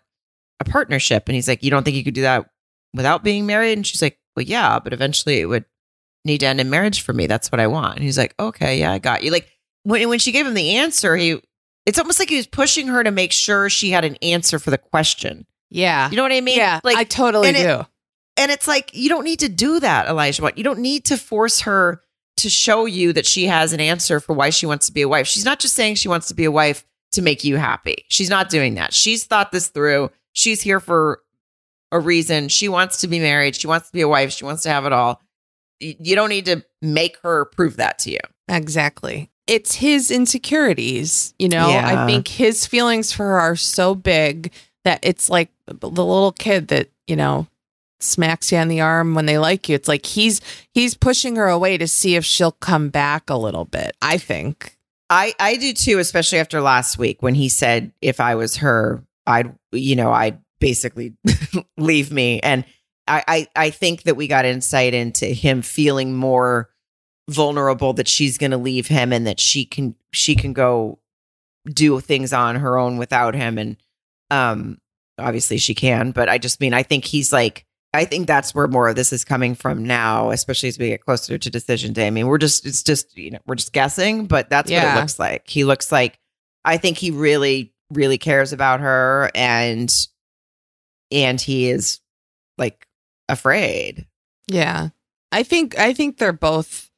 a 0.59 0.63
partnership." 0.65 1.27
And 1.27 1.35
he's 1.35 1.47
like, 1.47 1.63
"You 1.63 1.71
don't 1.71 1.83
think 1.83 1.97
you 1.97 2.03
could 2.03 2.13
do 2.13 2.21
that 2.23 2.45
without 2.93 3.23
being 3.23 3.45
married?" 3.45 3.73
And 3.77 3.85
she's 3.87 4.01
like, 4.01 4.19
"Well, 4.35 4.45
yeah, 4.45 4.79
but 4.79 4.93
eventually 4.93 5.39
it 5.39 5.45
would 5.45 5.65
need 6.25 6.39
to 6.39 6.47
end 6.47 6.61
in 6.61 6.69
marriage 6.69 7.01
for 7.01 7.13
me. 7.13 7.27
That's 7.27 7.51
what 7.51 7.59
I 7.61 7.67
want." 7.67 7.95
And 7.95 8.03
he's 8.03 8.17
like, 8.17 8.33
"Okay, 8.39 8.79
yeah, 8.79 8.91
I 8.91 8.99
got 8.99 9.23
you." 9.23 9.31
Like 9.31 9.49
when 9.83 10.07
when 10.09 10.19
she 10.19 10.31
gave 10.31 10.45
him 10.47 10.53
the 10.53 10.75
answer, 10.77 11.15
he 11.15 11.41
it's 11.85 11.99
almost 11.99 12.19
like 12.19 12.29
he 12.29 12.37
was 12.37 12.47
pushing 12.47 12.87
her 12.87 13.03
to 13.03 13.11
make 13.11 13.31
sure 13.33 13.69
she 13.69 13.91
had 13.91 14.05
an 14.05 14.15
answer 14.21 14.57
for 14.59 14.71
the 14.71 14.77
question. 14.77 15.45
yeah 15.69 16.09
You 16.09 16.15
know 16.15 16.23
what 16.23 16.31
I 16.31 16.39
mean? 16.39 16.57
yeah 16.57 16.79
Like, 16.83 16.95
i 16.95 17.03
totally 17.03 17.49
and 17.49 17.57
it- 17.57 17.63
do 17.63 17.85
and 18.37 18.51
it's 18.51 18.67
like 18.69 18.91
you 18.93 19.09
don't 19.09 19.25
need 19.25 19.39
to 19.39 19.49
do 19.49 19.79
that, 19.81 20.07
Olajuwon. 20.07 20.41
What 20.41 20.57
you 20.57 20.63
don't 20.63 20.79
need 20.79 21.05
to 21.05 21.17
force 21.17 21.61
her 21.61 22.01
to 22.37 22.49
show 22.49 22.85
you 22.85 23.13
that 23.13 23.25
she 23.27 23.45
has 23.45 23.73
an 23.73 23.79
answer 23.79 24.19
for 24.19 24.33
why 24.33 24.49
she 24.49 24.65
wants 24.65 24.87
to 24.87 24.91
be 24.93 25.01
a 25.03 25.07
wife. 25.07 25.27
She's 25.27 25.45
not 25.45 25.59
just 25.59 25.75
saying 25.75 25.95
she 25.95 26.07
wants 26.07 26.29
to 26.29 26.33
be 26.33 26.45
a 26.45 26.51
wife 26.51 26.83
to 27.11 27.21
make 27.21 27.43
you 27.43 27.57
happy. 27.57 28.05
She's 28.09 28.29
not 28.31 28.49
doing 28.49 28.73
that. 28.75 28.91
She's 28.93 29.25
thought 29.25 29.51
this 29.51 29.67
through. 29.67 30.09
She's 30.33 30.61
here 30.61 30.79
for 30.79 31.21
a 31.91 31.99
reason. 31.99 32.49
She 32.49 32.67
wants 32.69 33.01
to 33.01 33.07
be 33.07 33.19
married. 33.19 33.55
She 33.55 33.67
wants 33.67 33.87
to 33.87 33.93
be 33.93 34.01
a 34.01 34.07
wife. 34.07 34.31
She 34.31 34.45
wants 34.45 34.63
to 34.63 34.69
have 34.69 34.85
it 34.85 34.91
all. 34.93 35.21
You 35.79 36.15
don't 36.15 36.29
need 36.29 36.45
to 36.45 36.63
make 36.81 37.17
her 37.23 37.45
prove 37.45 37.77
that 37.77 37.99
to 37.99 38.11
you. 38.11 38.19
exactly 38.49 39.29
it's 39.47 39.75
his 39.75 40.09
insecurities 40.11 41.33
you 41.39 41.49
know 41.49 41.69
Yeah. 41.69 42.03
i 42.03 42.05
think 42.05 42.27
his 42.27 42.65
feelings 42.65 43.11
for 43.11 43.23
her 43.25 43.39
are 43.39 43.55
so 43.55 43.95
big 43.95 44.51
that 44.85 44.99
it's 45.03 45.29
like 45.29 45.49
the 45.67 45.89
little 45.89 46.31
kid 46.31 46.67
that 46.69 46.89
you 47.07 47.15
know 47.15 47.47
smacks 47.99 48.51
you 48.51 48.57
on 48.57 48.67
the 48.69 48.81
arm 48.81 49.15
when 49.15 49.25
they 49.25 49.37
like 49.37 49.67
you 49.69 49.75
it's 49.75 49.87
like 49.87 50.05
he's 50.05 50.39
he's 50.73 50.93
pushing 50.95 51.35
her 51.37 51.47
away 51.47 51.77
to 51.77 51.87
see 51.87 52.15
if 52.15 52.23
she'll 52.25 52.51
come 52.53 52.89
back 52.89 53.29
a 53.29 53.37
little 53.37 53.65
bit 53.65 53.95
i 54.01 54.17
think 54.17 54.77
I 55.09 55.33
I 55.39 55.57
do 55.57 55.73
too, 55.73 55.99
especially 55.99 56.39
after 56.39 56.59
last 56.61 56.97
week 56.97 57.21
when 57.21 57.35
he 57.35 57.47
said 57.49 57.91
if 58.01 58.19
I 58.19 58.33
was 58.35 58.57
her, 58.57 59.03
I'd 59.25 59.55
you 59.71 59.95
know 59.95 60.11
I'd 60.11 60.39
basically 60.59 61.15
leave 61.77 62.11
me, 62.11 62.39
and 62.41 62.65
I, 63.07 63.23
I 63.27 63.47
I 63.55 63.69
think 63.69 64.03
that 64.03 64.15
we 64.15 64.27
got 64.27 64.45
insight 64.45 64.93
into 64.93 65.25
him 65.25 65.61
feeling 65.61 66.15
more 66.15 66.69
vulnerable 67.29 67.93
that 67.93 68.07
she's 68.07 68.37
going 68.37 68.51
to 68.51 68.57
leave 68.57 68.87
him 68.87 69.13
and 69.13 69.25
that 69.27 69.39
she 69.39 69.65
can 69.65 69.95
she 70.11 70.35
can 70.35 70.53
go 70.53 70.99
do 71.65 71.99
things 71.99 72.33
on 72.33 72.57
her 72.57 72.77
own 72.77 72.97
without 72.97 73.35
him, 73.35 73.57
and 73.57 73.77
um 74.31 74.77
obviously 75.17 75.57
she 75.57 75.75
can, 75.75 76.11
but 76.11 76.27
I 76.29 76.37
just 76.37 76.59
mean 76.59 76.73
I 76.73 76.83
think 76.83 77.05
he's 77.05 77.31
like. 77.31 77.65
I 77.95 78.05
think 78.05 78.25
that's 78.25 78.55
where 78.55 78.67
more 78.67 78.87
of 78.87 78.95
this 78.95 79.13
is 79.13 79.23
coming 79.23 79.53
from 79.53 79.85
now, 79.85 80.31
especially 80.31 80.67
as 80.69 80.79
we 80.79 80.87
get 80.87 81.05
closer 81.05 81.37
to 81.37 81.49
decision 81.51 81.93
day. 81.93 82.07
I 82.07 82.09
mean, 82.09 82.25
we're 82.25 82.39
just, 82.39 82.65
it's 82.65 82.81
just, 82.81 83.15
you 83.15 83.29
know, 83.29 83.37
we're 83.45 83.53
just 83.53 83.71
guessing, 83.71 84.25
but 84.25 84.49
that's 84.49 84.71
what 84.71 84.97
it 84.97 84.99
looks 84.99 85.19
like. 85.19 85.47
He 85.47 85.63
looks 85.63 85.91
like, 85.91 86.17
I 86.65 86.77
think 86.77 86.97
he 86.97 87.11
really, 87.11 87.71
really 87.91 88.17
cares 88.17 88.53
about 88.53 88.79
her 88.79 89.29
and, 89.35 89.93
and 91.11 91.39
he 91.39 91.69
is 91.69 91.99
like 92.57 92.87
afraid. 93.29 94.05
yeah 94.47 94.89
i 95.31 95.43
think 95.43 95.77
i 95.79 95.93
think 95.93 96.17
they're 96.17 96.33
both 96.33 96.89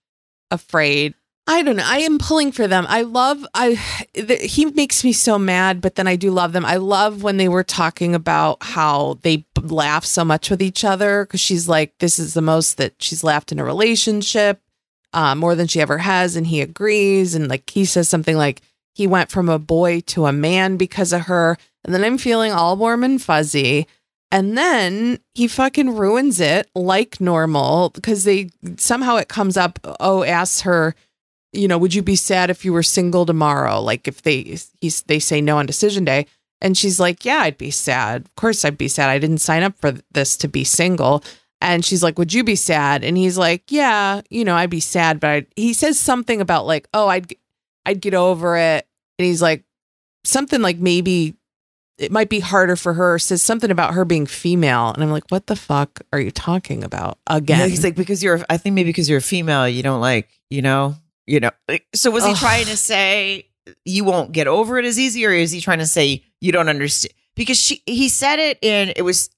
afraid 0.51 1.13
I 1.47 1.61
don't 1.61 1.75
know. 1.75 1.83
I 1.85 1.99
am 1.99 2.17
pulling 2.17 2.51
for 2.51 2.67
them. 2.67 2.85
I 2.89 3.03
love 3.03 3.45
I 3.53 3.75
th- 4.15 4.51
he 4.51 4.65
makes 4.65 5.03
me 5.03 5.13
so 5.13 5.37
mad, 5.37 5.79
but 5.79 5.95
then 5.95 6.07
I 6.07 6.15
do 6.15 6.31
love 6.31 6.53
them. 6.53 6.65
I 6.65 6.77
love 6.77 7.21
when 7.21 7.37
they 7.37 7.47
were 7.47 7.63
talking 7.63 8.15
about 8.15 8.57
how 8.61 9.19
they 9.21 9.45
laugh 9.61 10.05
so 10.05 10.25
much 10.25 10.49
with 10.49 10.61
each 10.61 10.83
other 10.83 11.25
cuz 11.27 11.39
she's 11.39 11.69
like 11.69 11.93
this 11.99 12.17
is 12.17 12.33
the 12.33 12.41
most 12.41 12.77
that 12.77 12.95
she's 12.99 13.23
laughed 13.23 13.51
in 13.51 13.59
a 13.59 13.63
relationship, 13.63 14.59
uh, 15.13 15.35
more 15.35 15.53
than 15.53 15.67
she 15.67 15.79
ever 15.81 15.99
has 15.99 16.35
and 16.35 16.47
he 16.47 16.61
agrees 16.61 17.35
and 17.35 17.47
like 17.47 17.69
he 17.69 17.85
says 17.85 18.09
something 18.09 18.37
like 18.37 18.61
he 18.95 19.05
went 19.05 19.29
from 19.29 19.49
a 19.49 19.59
boy 19.59 19.99
to 20.07 20.25
a 20.25 20.33
man 20.33 20.77
because 20.77 21.13
of 21.13 21.21
her 21.23 21.57
and 21.85 21.93
then 21.93 22.03
I'm 22.03 22.17
feeling 22.17 22.51
all 22.51 22.75
warm 22.75 23.03
and 23.03 23.21
fuzzy. 23.21 23.87
And 24.31 24.57
then 24.57 25.19
he 25.35 25.47
fucking 25.47 25.95
ruins 25.95 26.39
it 26.39 26.67
like 26.73 27.21
normal 27.21 27.91
because 27.91 28.23
they 28.23 28.49
somehow 28.77 29.17
it 29.17 29.29
comes 29.29 29.55
up. 29.55 29.79
Oh, 29.99 30.23
asks 30.23 30.61
her, 30.61 30.95
you 31.53 31.67
know, 31.67 31.77
would 31.77 31.93
you 31.93 32.01
be 32.01 32.15
sad 32.15 32.49
if 32.49 32.65
you 32.65 32.73
were 32.73 32.83
single 32.83 33.25
tomorrow? 33.25 33.79
Like 33.79 34.07
if 34.07 34.23
they 34.23 34.57
he's 34.81 35.03
they 35.03 35.19
say 35.19 35.41
no 35.41 35.59
on 35.59 35.67
decision 35.67 36.03
day, 36.03 36.25
and 36.59 36.75
she's 36.75 36.99
like, 36.99 37.23
yeah, 37.23 37.41
I'd 37.41 37.57
be 37.57 37.71
sad. 37.71 38.25
Of 38.25 38.35
course, 38.35 38.65
I'd 38.65 38.79
be 38.79 38.87
sad. 38.87 39.09
I 39.09 39.19
didn't 39.19 39.37
sign 39.37 39.61
up 39.61 39.77
for 39.79 39.93
this 40.11 40.35
to 40.37 40.47
be 40.47 40.63
single. 40.63 41.23
And 41.61 41.85
she's 41.85 42.03
like, 42.03 42.17
would 42.19 42.33
you 42.33 42.43
be 42.43 42.55
sad? 42.55 43.03
And 43.03 43.15
he's 43.15 43.37
like, 43.37 43.71
yeah, 43.71 44.21
you 44.29 44.43
know, 44.43 44.55
I'd 44.55 44.69
be 44.69 44.81
sad, 44.81 45.19
but 45.19 45.29
I'd, 45.29 45.47
he 45.55 45.73
says 45.73 45.97
something 45.97 46.41
about 46.41 46.65
like, 46.65 46.87
oh, 46.93 47.07
I'd 47.07 47.33
I'd 47.85 48.01
get 48.01 48.13
over 48.13 48.57
it. 48.57 48.87
And 49.17 49.25
he's 49.25 49.41
like, 49.41 49.63
something 50.23 50.61
like 50.61 50.77
maybe 50.77 51.35
it 51.97 52.11
might 52.11 52.29
be 52.29 52.39
harder 52.39 52.75
for 52.75 52.93
her. 52.93 53.17
Says 53.19 53.41
something 53.41 53.71
about 53.71 53.93
her 53.93 54.05
being 54.05 54.25
female, 54.25 54.91
and 54.91 55.01
I'm 55.03 55.11
like, 55.11 55.23
what 55.29 55.47
the 55.47 55.55
fuck 55.55 56.01
are 56.11 56.19
you 56.19 56.31
talking 56.31 56.83
about 56.83 57.19
again? 57.27 57.59
Yeah, 57.59 57.67
he's 57.67 57.83
like, 57.83 57.95
because 57.95 58.21
you're, 58.21 58.43
I 58.49 58.57
think 58.57 58.75
maybe 58.75 58.89
because 58.89 59.09
you're 59.09 59.19
a 59.19 59.21
female, 59.21 59.67
you 59.67 59.83
don't 59.83 60.01
like, 60.01 60.29
you 60.49 60.61
know, 60.61 60.95
you 61.25 61.39
know. 61.39 61.51
Like, 61.69 61.85
So 61.95 62.11
was 62.11 62.25
he 62.25 62.31
Ugh. 62.31 62.37
trying 62.37 62.65
to 62.65 62.77
say 62.77 63.47
you 63.85 64.03
won't 64.03 64.31
get 64.31 64.47
over 64.47 64.77
it 64.77 64.85
as 64.85 64.99
easy, 64.99 65.25
or 65.25 65.31
is 65.31 65.51
he 65.51 65.61
trying 65.61 65.79
to 65.79 65.85
say 65.87 66.23
you 66.41 66.51
don't 66.51 66.69
understand? 66.69 67.13
Because 67.35 67.59
she, 67.59 67.81
he 67.85 68.09
said 68.09 68.39
it 68.39 68.59
and 68.63 68.93
it 68.95 69.01
was, 69.01 69.29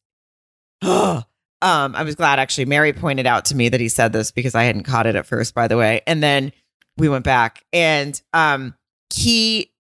oh, 0.81 1.23
um, 1.61 1.95
I 1.95 2.03
was 2.03 2.15
glad 2.15 2.39
actually. 2.39 2.65
Mary 2.65 2.93
pointed 2.93 3.25
out 3.27 3.45
to 3.45 3.55
me 3.55 3.69
that 3.69 3.79
he 3.79 3.89
said 3.89 4.13
this 4.13 4.31
because 4.31 4.55
I 4.55 4.63
hadn't 4.63 4.83
caught 4.83 5.05
it 5.07 5.15
at 5.15 5.25
first, 5.25 5.53
by 5.53 5.67
the 5.67 5.77
way. 5.77 6.01
And 6.07 6.21
then 6.21 6.51
we 6.97 7.09
went 7.09 7.25
back 7.25 7.63
and, 7.71 8.19
um, 8.33 8.75
he, 9.13 9.71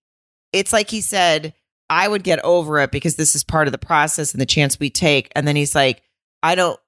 it's 0.53 0.73
like 0.73 0.89
he 0.89 1.01
said, 1.01 1.53
I 1.89 2.07
would 2.07 2.23
get 2.23 2.43
over 2.43 2.79
it 2.79 2.91
because 2.91 3.15
this 3.15 3.35
is 3.35 3.43
part 3.43 3.67
of 3.67 3.71
the 3.71 3.77
process 3.77 4.33
and 4.33 4.41
the 4.41 4.45
chance 4.45 4.79
we 4.79 4.89
take. 4.89 5.31
And 5.35 5.47
then 5.47 5.55
he's 5.55 5.75
like, 5.75 6.01
I 6.43 6.55
don't, 6.55 6.79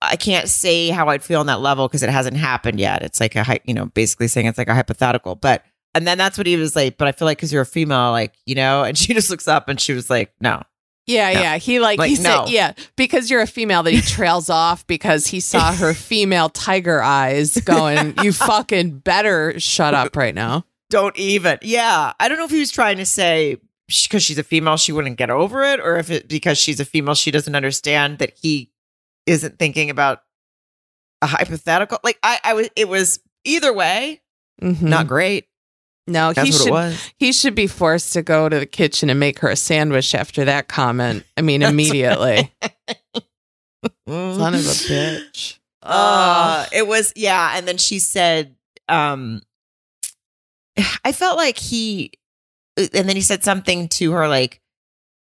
I 0.00 0.16
can't 0.16 0.48
say 0.48 0.90
how 0.90 1.08
I'd 1.08 1.22
feel 1.22 1.40
on 1.40 1.46
that 1.46 1.60
level 1.60 1.88
because 1.88 2.02
it 2.02 2.10
hasn't 2.10 2.36
happened 2.36 2.78
yet. 2.78 3.02
It's 3.02 3.20
like 3.20 3.34
a, 3.36 3.58
you 3.64 3.74
know, 3.74 3.86
basically 3.86 4.28
saying 4.28 4.46
it's 4.46 4.58
like 4.58 4.68
a 4.68 4.74
hypothetical. 4.74 5.34
But, 5.34 5.64
and 5.94 6.06
then 6.06 6.18
that's 6.18 6.38
what 6.38 6.46
he 6.46 6.56
was 6.56 6.76
like, 6.76 6.98
but 6.98 7.08
I 7.08 7.12
feel 7.12 7.26
like 7.26 7.38
because 7.38 7.52
you're 7.52 7.62
a 7.62 7.66
female, 7.66 8.12
like, 8.12 8.34
you 8.46 8.54
know, 8.54 8.84
and 8.84 8.96
she 8.96 9.14
just 9.14 9.30
looks 9.30 9.48
up 9.48 9.68
and 9.68 9.80
she 9.80 9.92
was 9.92 10.08
like, 10.08 10.32
no. 10.40 10.62
Yeah, 11.08 11.32
No. 11.32 11.40
yeah. 11.40 11.56
He 11.58 11.80
like, 11.80 11.98
Like, 11.98 12.10
he 12.10 12.16
no. 12.22 12.44
said, 12.44 12.52
yeah, 12.52 12.72
because 12.96 13.30
you're 13.30 13.40
a 13.40 13.46
female 13.46 13.82
that 13.82 13.92
he 13.92 14.00
trails 14.00 14.48
off 14.50 14.86
because 14.86 15.26
he 15.26 15.40
saw 15.40 15.72
her 15.72 15.94
female 15.94 16.48
tiger 16.50 17.02
eyes 17.02 17.56
going, 17.62 18.14
you 18.22 18.32
fucking 18.32 18.98
better 19.00 19.58
shut 19.58 19.94
up 19.94 20.14
right 20.14 20.34
now. 20.34 20.64
Don't 20.90 21.16
even. 21.18 21.58
Yeah. 21.62 22.12
I 22.20 22.28
don't 22.28 22.38
know 22.38 22.44
if 22.44 22.50
he 22.50 22.60
was 22.60 22.70
trying 22.70 22.98
to 22.98 23.06
say 23.06 23.56
because 23.88 24.22
she's 24.22 24.38
a 24.38 24.42
female, 24.44 24.76
she 24.76 24.92
wouldn't 24.92 25.16
get 25.16 25.30
over 25.30 25.64
it, 25.64 25.80
or 25.80 25.96
if 25.96 26.10
it 26.10 26.28
because 26.28 26.58
she's 26.58 26.78
a 26.78 26.84
female, 26.84 27.14
she 27.14 27.30
doesn't 27.30 27.54
understand 27.54 28.18
that 28.18 28.34
he 28.40 28.70
isn't 29.26 29.58
thinking 29.58 29.88
about 29.90 30.22
a 31.22 31.26
hypothetical. 31.26 31.98
Like 32.04 32.18
I, 32.22 32.38
I 32.44 32.52
was, 32.54 32.68
it 32.76 32.88
was 32.88 33.18
either 33.44 33.72
way, 33.72 34.20
Mhm. 34.62 34.82
not 34.82 35.06
great. 35.06 35.47
No, 36.08 36.32
That's 36.32 36.48
he 36.48 36.52
what 36.52 36.58
should 36.58 36.68
it 36.68 36.72
was. 36.72 37.12
he 37.18 37.32
should 37.32 37.54
be 37.54 37.66
forced 37.66 38.12
to 38.14 38.22
go 38.22 38.48
to 38.48 38.58
the 38.58 38.66
kitchen 38.66 39.10
and 39.10 39.20
make 39.20 39.38
her 39.40 39.48
a 39.48 39.56
sandwich 39.56 40.14
after 40.14 40.44
that 40.46 40.68
comment. 40.68 41.24
I 41.36 41.42
mean, 41.42 41.62
immediately. 41.62 42.52
Mm. 44.08 44.36
Son 44.36 44.54
of 44.54 44.60
a 44.60 44.64
bitch. 44.64 45.54
Uh, 45.80 46.66
it 46.72 46.86
was 46.86 47.12
yeah, 47.16 47.52
and 47.54 47.66
then 47.66 47.78
she 47.78 47.98
said, 47.98 48.54
um, 48.88 49.40
I 51.04 51.12
felt 51.12 51.38
like 51.38 51.56
he, 51.56 52.10
and 52.76 53.08
then 53.08 53.16
he 53.16 53.22
said 53.22 53.42
something 53.42 53.88
to 53.90 54.12
her 54.12 54.28
like, 54.28 54.60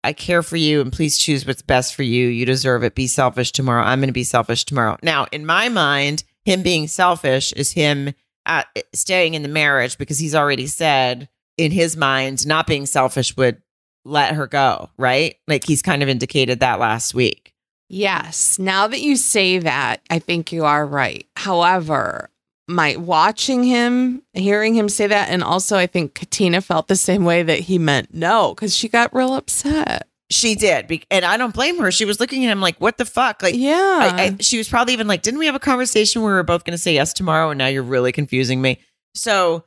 "I 0.03 0.13
care 0.13 0.43
for 0.43 0.57
you, 0.57 0.81
and 0.81 0.91
please 0.93 1.17
choose 1.17 1.47
what's 1.47 1.61
best 1.63 1.95
for 1.95 2.03
you. 2.03 2.27
You 2.27 2.45
deserve 2.45 2.83
it. 2.83 2.93
Be 2.93 3.07
selfish 3.07 3.51
tomorrow. 3.51 3.83
I'm 3.83 3.99
going 3.99 4.09
to 4.09 4.13
be 4.13 4.25
selfish 4.25 4.65
tomorrow." 4.65 4.97
Now, 5.01 5.25
in 5.31 5.45
my 5.45 5.69
mind, 5.69 6.23
him 6.45 6.61
being 6.61 6.87
selfish 6.87 7.51
is 7.53 7.71
him 7.71 8.13
uh, 8.45 8.63
staying 8.93 9.33
in 9.33 9.41
the 9.41 9.47
marriage 9.47 9.97
because 9.97 10.19
he's 10.19 10.35
already 10.35 10.67
said 10.67 11.29
in 11.57 11.71
his 11.71 11.95
mind 11.95 12.45
not 12.47 12.67
being 12.67 12.85
selfish 12.85 13.35
would 13.37 13.61
let 14.05 14.35
her 14.35 14.47
go, 14.47 14.89
right? 14.97 15.35
Like 15.47 15.65
he's 15.65 15.81
kind 15.81 16.03
of 16.03 16.09
indicated 16.09 16.59
that 16.59 16.79
last 16.79 17.13
week. 17.13 17.53
Yes. 17.89 18.57
Now 18.59 18.87
that 18.87 19.01
you 19.01 19.15
say 19.15 19.59
that, 19.59 20.01
I 20.09 20.19
think 20.19 20.51
you 20.51 20.65
are 20.65 20.85
right. 20.85 21.27
However, 21.35 22.29
my 22.67 22.95
watching 22.95 23.63
him, 23.63 24.23
hearing 24.33 24.73
him 24.73 24.89
say 24.89 25.07
that, 25.07 25.29
and 25.29 25.43
also 25.43 25.77
I 25.77 25.87
think 25.87 26.15
Katina 26.15 26.61
felt 26.61 26.87
the 26.87 26.95
same 26.95 27.25
way 27.25 27.43
that 27.43 27.59
he 27.59 27.77
meant 27.77 28.13
no 28.13 28.53
because 28.53 28.75
she 28.75 28.87
got 28.87 29.13
real 29.13 29.35
upset. 29.35 30.07
She 30.33 30.55
did, 30.55 31.03
and 31.11 31.23
I 31.25 31.37
don't 31.37 31.53
blame 31.53 31.77
her. 31.79 31.91
She 31.91 32.05
was 32.05 32.19
looking 32.19 32.45
at 32.45 32.51
him 32.51 32.59
like, 32.61 32.79
"What 32.79 32.97
the 32.97 33.05
fuck?" 33.05 33.41
Like, 33.43 33.55
Yeah. 33.55 33.99
I, 34.17 34.21
I, 34.23 34.37
she 34.39 34.57
was 34.57 34.67
probably 34.67 34.93
even 34.93 35.07
like, 35.07 35.21
"Didn't 35.21 35.39
we 35.39 35.45
have 35.45 35.55
a 35.55 35.59
conversation 35.59 36.21
where 36.21 36.31
we 36.31 36.35
were 36.35 36.43
both 36.43 36.63
going 36.63 36.73
to 36.73 36.81
say 36.81 36.93
yes 36.93 37.13
tomorrow?" 37.13 37.49
And 37.51 37.57
now 37.57 37.67
you're 37.67 37.83
really 37.83 38.11
confusing 38.11 38.61
me. 38.61 38.79
So 39.15 39.63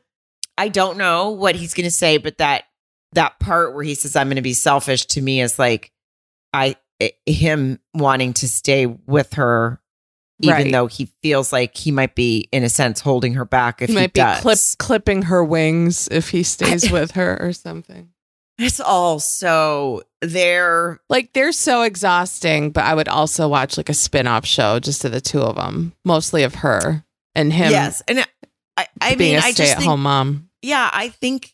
I 0.58 0.68
don't 0.68 0.98
know 0.98 1.30
what 1.30 1.54
he's 1.54 1.74
going 1.74 1.84
to 1.84 1.90
say, 1.90 2.18
but 2.18 2.38
that 2.38 2.64
that 3.12 3.38
part 3.38 3.74
where 3.74 3.84
he 3.84 3.94
says, 3.94 4.16
"I'm 4.16 4.26
going 4.28 4.36
to 4.36 4.42
be 4.42 4.54
selfish," 4.54 5.06
to 5.06 5.22
me 5.22 5.40
is 5.40 5.58
like, 5.58 5.92
I 6.52 6.76
him 7.26 7.78
wanting 7.94 8.32
to 8.34 8.48
stay 8.48 8.86
with 8.86 9.34
her, 9.34 9.80
even 10.40 10.54
Right. 10.56 10.72
though 10.72 10.86
he 10.86 11.10
feels 11.22 11.52
like 11.52 11.76
he 11.76 11.90
might 11.90 12.14
be, 12.14 12.48
in 12.52 12.64
a 12.64 12.68
sense, 12.70 13.00
holding 13.00 13.34
her 13.34 13.44
back. 13.44 13.82
If 13.82 13.88
he 13.90 13.94
he, 13.94 14.00
might 14.00 14.12
be 14.14 14.20
does. 14.20 14.40
clip, 14.40 14.58
clipping 14.78 15.22
her 15.22 15.44
wings 15.44 16.08
if 16.10 16.30
he 16.30 16.42
stays 16.42 16.90
with 16.90 17.12
her 17.12 17.38
or 17.40 17.52
something. 17.52 18.10
It's 18.58 18.80
all 18.80 19.20
so 19.20 20.02
they're 20.26 21.00
Like 21.08 21.32
they're 21.32 21.52
so 21.52 21.82
exhausting, 21.82 22.70
but 22.70 22.84
I 22.84 22.94
would 22.94 23.08
also 23.08 23.48
watch 23.48 23.76
like 23.76 23.88
a 23.88 23.94
spin-off 23.94 24.44
show 24.46 24.78
just 24.78 25.04
of 25.04 25.12
the 25.12 25.20
two 25.20 25.40
of 25.40 25.56
them, 25.56 25.92
mostly 26.04 26.42
of 26.42 26.56
her 26.56 27.04
and 27.34 27.52
him 27.52 27.70
yes, 27.70 28.02
and 28.08 28.24
I, 28.76 28.86
I 29.00 29.14
being 29.14 29.32
mean, 29.34 29.42
a 29.42 29.46
I 29.46 29.52
just 29.52 29.56
stay-at-home 29.56 29.84
think 29.84 30.00
mom. 30.00 30.48
yeah, 30.62 30.90
I 30.92 31.08
think 31.08 31.52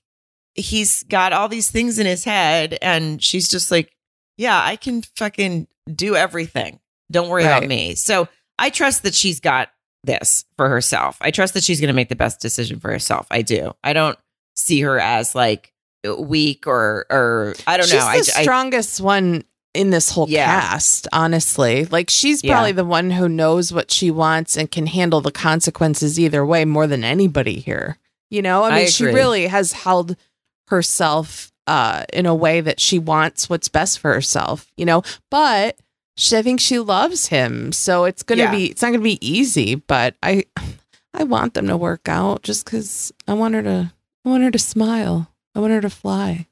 he's 0.55 1.03
got 1.05 1.33
all 1.33 1.49
these 1.49 1.71
things 1.71 1.99
in 1.99 2.07
his 2.07 2.25
head, 2.25 2.77
and 2.83 3.23
she's 3.23 3.49
just 3.49 3.71
like, 3.71 3.93
yeah, 4.37 4.61
I 4.63 4.77
can 4.77 5.03
fucking 5.17 5.67
do 5.95 6.15
everything. 6.17 6.79
Don't 7.11 7.29
worry 7.29 7.45
Right. 7.45 7.57
about 7.59 7.69
me. 7.69 7.95
So 7.95 8.29
I 8.59 8.71
trust 8.71 9.03
that 9.05 9.15
she's 9.15 9.41
got 9.41 9.71
this 10.05 10.45
for 10.57 10.69
herself. 10.69 11.17
I 11.21 11.31
trust 11.31 11.55
that 11.55 11.63
she's 11.65 11.81
going 11.81 11.89
to 11.89 11.95
make 11.95 12.09
the 12.09 12.17
best 12.17 12.41
decision 12.41 12.81
for 12.81 12.91
herself. 12.91 13.27
I 13.31 13.43
do. 13.43 13.73
I 13.85 13.93
don't 13.93 14.19
see 14.57 14.81
her 14.83 14.99
as 14.99 15.35
like 15.35 15.73
weak 16.19 16.67
or 16.67 17.07
or 17.11 17.55
I 17.67 17.77
don't 17.77 17.87
she's 17.87 17.95
know. 17.95 18.07
I, 18.07 18.21
the 18.21 18.33
I 18.39 18.43
strongest 18.43 19.01
one 19.01 19.45
in 19.75 19.91
this 19.91 20.11
whole 20.11 20.29
Yeah. 20.29 20.45
cast, 20.61 21.09
honestly. 21.13 21.87
Like 21.87 22.11
she's 22.11 22.43
Yeah. 22.45 22.53
probably 22.55 22.73
the 22.73 22.85
one 22.85 23.11
who 23.11 23.29
knows 23.29 23.73
what 23.73 23.91
she 23.91 24.11
wants 24.11 24.57
and 24.57 24.71
can 24.71 24.87
handle 24.87 25.21
the 25.21 25.31
consequences 25.33 26.19
either 26.21 26.45
way 26.45 26.65
more 26.65 26.87
than 26.87 27.05
anybody 27.05 27.59
here. 27.61 27.99
You 28.31 28.43
know, 28.43 28.65
I 28.65 28.69
I 28.71 28.77
mean, 28.77 28.89
she 28.89 29.05
really 29.05 29.47
has 29.47 29.73
held 29.73 30.17
herself 30.69 31.53
uh 31.67 32.05
in 32.13 32.27
a 32.27 32.35
way 32.35 32.61
that 32.61 32.81
she 32.81 32.99
wants 32.99 33.49
what's 33.49 33.69
best 33.69 33.99
for 34.01 34.13
herself, 34.13 34.71
you 34.77 34.85
know, 34.85 35.03
but 35.31 35.79
she, 36.17 36.37
I 36.37 36.43
think 36.43 36.61
she 36.61 36.79
loves 36.79 37.29
him. 37.29 37.73
So 37.73 38.05
it's 38.05 38.23
going 38.23 38.39
to 38.39 38.45
Yeah. 38.45 38.51
be 38.51 38.67
it's 38.71 38.83
not 38.83 38.89
going 38.89 39.01
to 39.01 39.05
be 39.05 39.19
easy, 39.27 39.77
but 39.77 40.17
I 40.23 40.45
I 41.15 41.25
want 41.25 41.55
them 41.55 41.67
to 41.69 41.77
work 41.77 42.09
out 42.09 42.43
just 42.43 42.67
cuz 42.67 43.13
I 43.29 43.35
want 43.35 43.55
her 43.55 43.63
to 43.63 43.93
I 44.25 44.29
want 44.29 44.43
her 44.43 44.51
to 44.51 44.59
smile. 44.59 45.29
I 45.55 45.61
want 45.61 45.73
her 45.73 45.81
to 45.81 45.91
fly. 45.91 46.47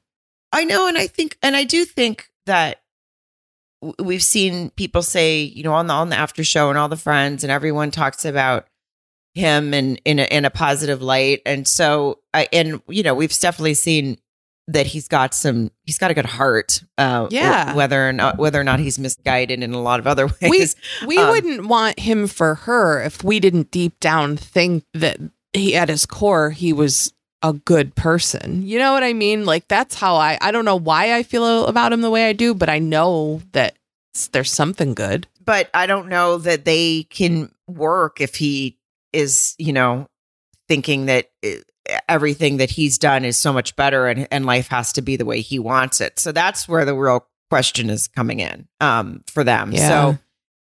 I 0.51 0.63
know, 0.65 0.87
and 0.87 0.97
I 0.97 1.07
think, 1.07 1.37
and 1.41 1.55
I 1.55 1.63
do 1.63 1.85
think 1.85 2.29
that 2.45 2.81
we've 3.99 4.23
seen 4.23 4.69
people 4.71 5.01
say, 5.01 5.41
you 5.41 5.63
know, 5.63 5.73
on 5.73 5.87
the 5.87 5.93
on 5.93 6.09
the 6.09 6.15
after 6.17 6.43
show 6.43 6.69
and 6.69 6.77
all 6.77 6.89
the 6.89 6.97
friends 6.97 7.43
and 7.43 7.51
everyone 7.51 7.89
talks 7.91 8.25
about 8.25 8.67
him 9.33 9.73
and 9.73 9.99
in 10.05 10.19
a, 10.19 10.23
in 10.23 10.45
a 10.45 10.49
positive 10.49 11.01
light, 11.01 11.41
and 11.45 11.67
so 11.67 12.19
I 12.33 12.47
and 12.51 12.81
you 12.87 13.01
know 13.03 13.13
we've 13.15 13.37
definitely 13.39 13.73
seen 13.75 14.17
that 14.67 14.85
he's 14.87 15.07
got 15.07 15.33
some 15.33 15.71
he's 15.85 15.97
got 15.97 16.11
a 16.11 16.13
good 16.13 16.25
heart, 16.25 16.83
uh, 16.97 17.27
Yeah. 17.31 17.73
whether 17.73 18.07
or 18.07 18.13
not 18.13 18.37
whether 18.37 18.59
or 18.59 18.63
not 18.65 18.79
he's 18.79 18.99
misguided 18.99 19.63
in 19.63 19.73
a 19.73 19.81
lot 19.81 19.99
of 19.99 20.05
other 20.07 20.27
ways. 20.41 20.75
We 21.07 21.17
Um, 21.17 21.29
wouldn't 21.29 21.65
want 21.67 21.97
him 21.99 22.27
for 22.27 22.55
her 22.55 23.01
if 23.01 23.23
we 23.23 23.39
didn't 23.39 23.71
deep 23.71 23.99
down 24.01 24.37
think 24.37 24.83
that 24.93 25.17
he, 25.53 25.75
at 25.75 25.89
his 25.89 26.05
core, 26.05 26.51
he 26.51 26.71
was 26.73 27.13
a 27.43 27.53
good 27.53 27.95
person. 27.95 28.63
You 28.67 28.79
know 28.79 28.93
what 28.93 29.03
I 29.03 29.13
mean? 29.13 29.45
Like 29.45 29.67
that's 29.67 29.95
how 29.95 30.15
I. 30.15 30.37
I 30.41 30.51
don't 30.51 30.65
know 30.65 30.75
why 30.75 31.15
I 31.15 31.23
feel 31.23 31.65
about 31.67 31.93
him 31.93 32.01
the 32.01 32.09
way 32.11 32.27
I 32.29 32.33
do, 32.33 32.53
but 32.53 32.69
I 32.69 32.79
know 32.79 33.41
that 33.53 33.75
there's 34.31 34.51
something 34.51 34.93
good. 34.93 35.27
but 35.43 35.69
I 35.73 35.85
don't 35.87 36.07
know 36.09 36.37
that 36.37 36.65
they 36.65 37.03
can 37.03 37.51
work 37.67 38.21
if 38.21 38.35
he 38.35 38.77
is, 39.13 39.55
you 39.57 39.73
know, 39.73 40.07
thinking 40.67 41.05
that 41.07 41.31
uh, 41.45 41.97
everything 42.07 42.57
that 42.57 42.69
he's 42.69 42.97
done 42.97 43.25
is 43.25 43.37
so 43.37 43.51
much 43.51 43.75
better 43.75 44.07
and, 44.07 44.27
and 44.31 44.45
life 44.45 44.67
has 44.67 44.93
to 44.93 45.01
be 45.01 45.15
the 45.15 45.25
way 45.25 45.41
he 45.41 45.59
wants 45.59 45.99
it. 46.01 46.19
So 46.19 46.31
that's 46.31 46.67
where 46.67 46.85
the 46.85 46.93
real 46.95 47.25
question 47.49 47.89
is 47.89 48.07
coming 48.07 48.39
in 48.39 48.67
um, 48.79 49.23
for 49.27 49.43
them. 49.43 49.71
Yeah. 49.71 49.87
So 49.87 50.19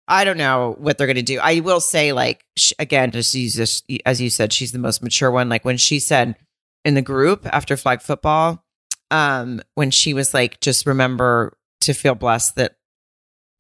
I 0.09 0.25
don't 0.25 0.39
know 0.39 0.75
what 0.79 0.99
they're 0.99 1.07
going 1.07 1.17
to 1.17 1.23
do. 1.23 1.39
I 1.41 1.61
will 1.61 1.81
say, 1.81 2.13
like, 2.13 2.45
sh- 2.57 2.73
again, 2.79 3.11
just 3.11 3.35
use 3.35 3.55
this, 3.55 3.83
as 4.07 4.21
you 4.21 4.31
said, 4.31 4.53
she's 4.53 4.73
the 4.73 4.79
most 4.79 5.03
mature 5.03 5.31
one. 5.31 5.49
Like 5.49 5.65
when 5.65 5.77
she 5.77 6.01
said 6.01 6.35
in 6.85 6.95
the 6.95 7.03
group 7.03 7.47
after 7.53 7.77
flag 7.77 8.03
football, 8.03 8.65
um, 9.11 9.61
when 9.75 9.91
she 9.91 10.15
was 10.15 10.33
like, 10.35 10.61
just 10.61 10.87
remember 10.87 11.57
to 11.83 11.93
feel 11.93 12.15
blessed 12.15 12.57
that 12.57 12.77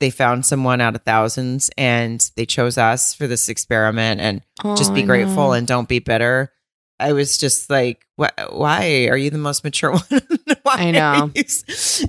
they 0.00 0.10
found 0.10 0.44
someone 0.44 0.80
out 0.80 0.96
of 0.96 1.02
thousands 1.02 1.70
and 1.78 2.30
they 2.36 2.44
chose 2.46 2.76
us 2.76 3.14
for 3.14 3.26
this 3.28 3.48
experiment 3.48 4.20
and 4.20 4.42
just 4.76 4.90
Oh, 4.90 4.94
be 4.94 5.02
I 5.02 5.06
grateful 5.06 5.52
and 5.52 5.66
don't 5.66 5.88
be 5.88 6.00
bitter. 6.00 6.52
I 6.98 7.12
was 7.12 7.38
just 7.38 7.70
like, 7.70 8.04
wh- 8.20 8.30
why 8.50 9.06
are 9.08 9.16
you 9.16 9.30
the 9.30 9.38
most 9.38 9.62
mature 9.62 9.92
one? 10.10 10.22
I 10.66 10.90
know. 10.90 11.30
you 11.34 11.44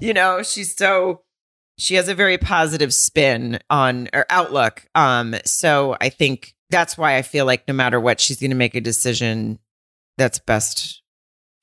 You 0.01 0.13
know, 0.13 0.41
she's 0.41 0.75
so 0.75 1.21
she 1.77 1.95
has 1.95 2.07
a 2.07 2.15
very 2.15 2.37
positive 2.39 2.93
spin 2.93 3.59
on 3.69 4.09
or 4.13 4.25
outlook. 4.29 4.85
Um, 4.95 5.35
so 5.45 5.95
I 6.01 6.09
think 6.09 6.55
that's 6.71 6.97
why 6.97 7.17
I 7.17 7.21
feel 7.21 7.45
like 7.45 7.67
no 7.67 7.73
matter 7.75 7.99
what, 7.99 8.19
she's 8.19 8.39
going 8.39 8.51
to 8.51 8.55
make 8.55 8.73
a 8.75 8.81
decision 8.81 9.59
that's 10.17 10.39
best 10.39 11.02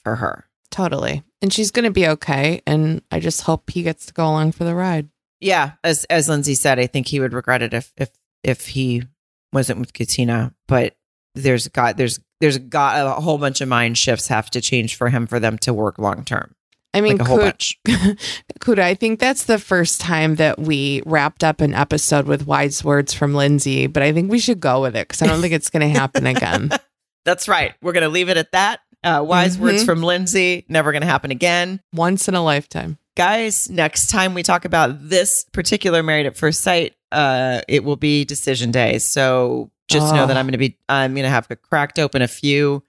for 0.05 0.17
her. 0.17 0.47
totally, 0.71 1.23
and 1.43 1.53
she's 1.53 1.71
gonna 1.71 1.91
be 1.91 2.07
okay. 2.09 2.63
And 2.67 3.03
I 3.11 3.21
just 3.21 3.43
hope 3.43 3.71
he 3.71 3.83
gets 3.83 4.07
to 4.07 4.13
go 4.13 4.25
along 4.27 4.53
for 4.53 4.65
the 4.65 4.75
ride. 4.75 5.09
Yeah, 5.41 5.73
as 5.85 6.05
as 6.05 6.29
Lindsey 6.29 6.55
said, 6.55 6.79
I 6.79 6.87
think 6.87 7.09
he 7.09 7.21
would 7.21 7.33
regret 7.33 7.63
it 7.63 7.73
if 7.75 7.93
if 7.97 8.11
if 8.45 8.69
he 8.69 9.03
wasn't 9.53 9.81
with 9.81 9.93
Katina. 9.93 10.55
But 10.69 10.95
there's 11.35 11.69
got 11.69 11.97
there's 11.97 12.21
there's 12.41 12.59
got 12.59 13.07
a 13.07 13.21
whole 13.21 13.39
bunch 13.39 13.61
of 13.61 13.69
mind 13.69 13.99
shifts 13.99 14.29
have 14.29 14.51
to 14.51 14.61
change 14.61 14.97
for 14.97 15.09
him 15.11 15.27
for 15.27 15.39
them 15.41 15.59
to 15.59 15.73
work 15.75 15.99
long 15.99 16.25
term. 16.25 16.55
I 16.93 17.01
mean, 17.03 17.19
Like 17.19 17.27
a 17.27 17.29
whole 17.29 17.39
could- 17.39 17.45
bunch. 17.45 17.79
Kuda, 18.61 18.81
I 18.81 18.95
think 18.95 19.21
that's 19.21 19.45
the 19.45 19.59
first 19.61 20.01
time 20.01 20.35
that 20.37 20.59
we 20.59 21.03
wrapped 21.07 21.45
up 21.45 21.61
an 21.61 21.73
episode 21.73 22.27
with 22.27 22.47
wise 22.47 22.83
words 22.83 23.15
from 23.15 23.33
Lindsey, 23.35 23.87
but 23.87 24.03
I 24.03 24.13
think 24.13 24.31
we 24.31 24.39
should 24.41 24.59
go 24.61 24.81
with 24.83 24.97
it 24.97 25.07
because 25.07 25.23
I 25.23 25.27
don't 25.29 25.41
think 25.41 25.53
it's 25.55 25.71
going 25.71 25.89
to 25.93 25.99
happen 25.99 26.27
again. 26.27 26.71
That's 27.25 27.47
right. 27.49 27.75
We're 27.83 27.93
gonna 27.93 28.09
leave 28.09 28.29
it 28.31 28.39
at 28.39 28.51
that. 28.53 28.81
Uh, 29.03 29.23
wise 29.27 29.57
words 29.59 29.83
Mhm. 29.83 29.87
from 29.87 30.03
Lindsey. 30.03 30.65
Never 30.69 30.93
gonna 30.93 31.07
happen 31.07 31.31
again. 31.31 31.81
Once 31.95 32.29
in 32.29 32.35
a 32.35 32.43
lifetime. 32.45 32.99
guys, 33.17 33.69
next 33.69 34.09
time 34.09 34.33
we 34.35 34.43
talk 34.43 34.65
about 34.65 35.09
this 35.11 35.45
particular 35.53 36.03
Married 36.03 36.25
at 36.27 36.37
First 36.37 36.63
Sight, 36.63 36.95
uh, 37.13 37.61
it 37.69 37.85
will 37.85 37.97
be 37.97 38.25
decision 38.25 38.71
day. 38.71 38.99
So 38.99 39.71
just 39.89 40.15
know 40.15 40.25
Oh. 40.25 40.27
that 40.27 40.37
I'm 40.39 40.47
going 40.47 40.53
to 40.53 40.59
be, 40.59 40.79
I'm 40.89 41.13
going 41.15 41.25
to 41.25 41.29
have 41.31 41.47
cracked 41.69 41.99
open 41.99 42.23
a 42.23 42.29
few 42.29 42.83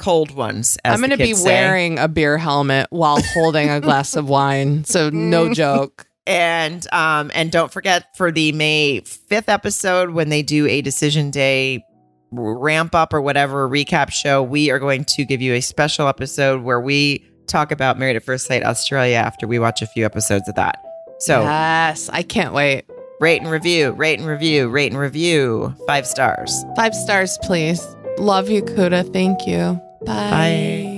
cold 0.00 0.32
ones. 0.32 0.76
As 0.84 0.94
I'm 0.94 1.00
going 1.00 1.10
to 1.10 1.16
be 1.24 1.34
wearing 1.34 1.98
a 2.00 2.08
beer 2.08 2.36
helmet 2.38 2.88
while 2.90 3.22
holding 3.22 3.70
a 3.70 3.80
glass 3.80 4.16
of 4.16 4.28
wine. 4.38 4.84
So 4.84 5.10
no 5.10 5.52
joke. 5.54 6.06
and 6.26 6.86
um 6.92 7.30
and 7.34 7.52
don't 7.52 7.70
forget 7.70 8.06
for 8.16 8.32
the 8.32 8.50
May 8.52 9.02
5th 9.02 9.48
episode 9.48 10.10
when 10.10 10.30
they 10.30 10.42
do 10.42 10.66
a 10.66 10.80
decision 10.80 11.30
day 11.30 11.84
ramp 12.36 12.94
up 12.94 13.12
or 13.12 13.20
whatever 13.20 13.68
recap 13.68 14.10
show, 14.10 14.42
we 14.42 14.70
are 14.70 14.78
going 14.78 15.04
to 15.04 15.24
give 15.24 15.40
you 15.40 15.54
a 15.54 15.60
special 15.60 16.08
episode 16.08 16.62
where 16.62 16.80
we 16.80 17.24
talk 17.46 17.70
about 17.70 17.98
Married 17.98 18.16
at 18.16 18.22
First 18.24 18.46
Sight 18.46 18.62
Australia 18.64 19.16
after 19.16 19.46
we 19.46 19.58
watch 19.58 19.82
a 19.82 19.86
few 19.86 20.04
episodes 20.04 20.48
of 20.48 20.54
that. 20.54 20.82
So 21.20 21.42
yes, 21.42 22.08
I 22.08 22.22
can't 22.22 22.52
wait. 22.54 22.84
rate 23.20 23.40
and 23.40 23.50
review, 23.50 23.92
rate 23.92 24.18
and 24.18 24.28
review, 24.28 24.68
rate 24.68 24.92
and 24.92 25.00
review, 25.00 25.74
five 25.86 26.06
stars. 26.06 26.64
Five 26.76 26.94
stars, 26.94 27.38
please. 27.42 27.84
Love 28.18 28.50
you, 28.50 28.62
Kuda. 28.62 29.12
Thank 29.12 29.46
you. 29.46 29.80
Bye. 30.04 30.30
Bye. 30.30 30.90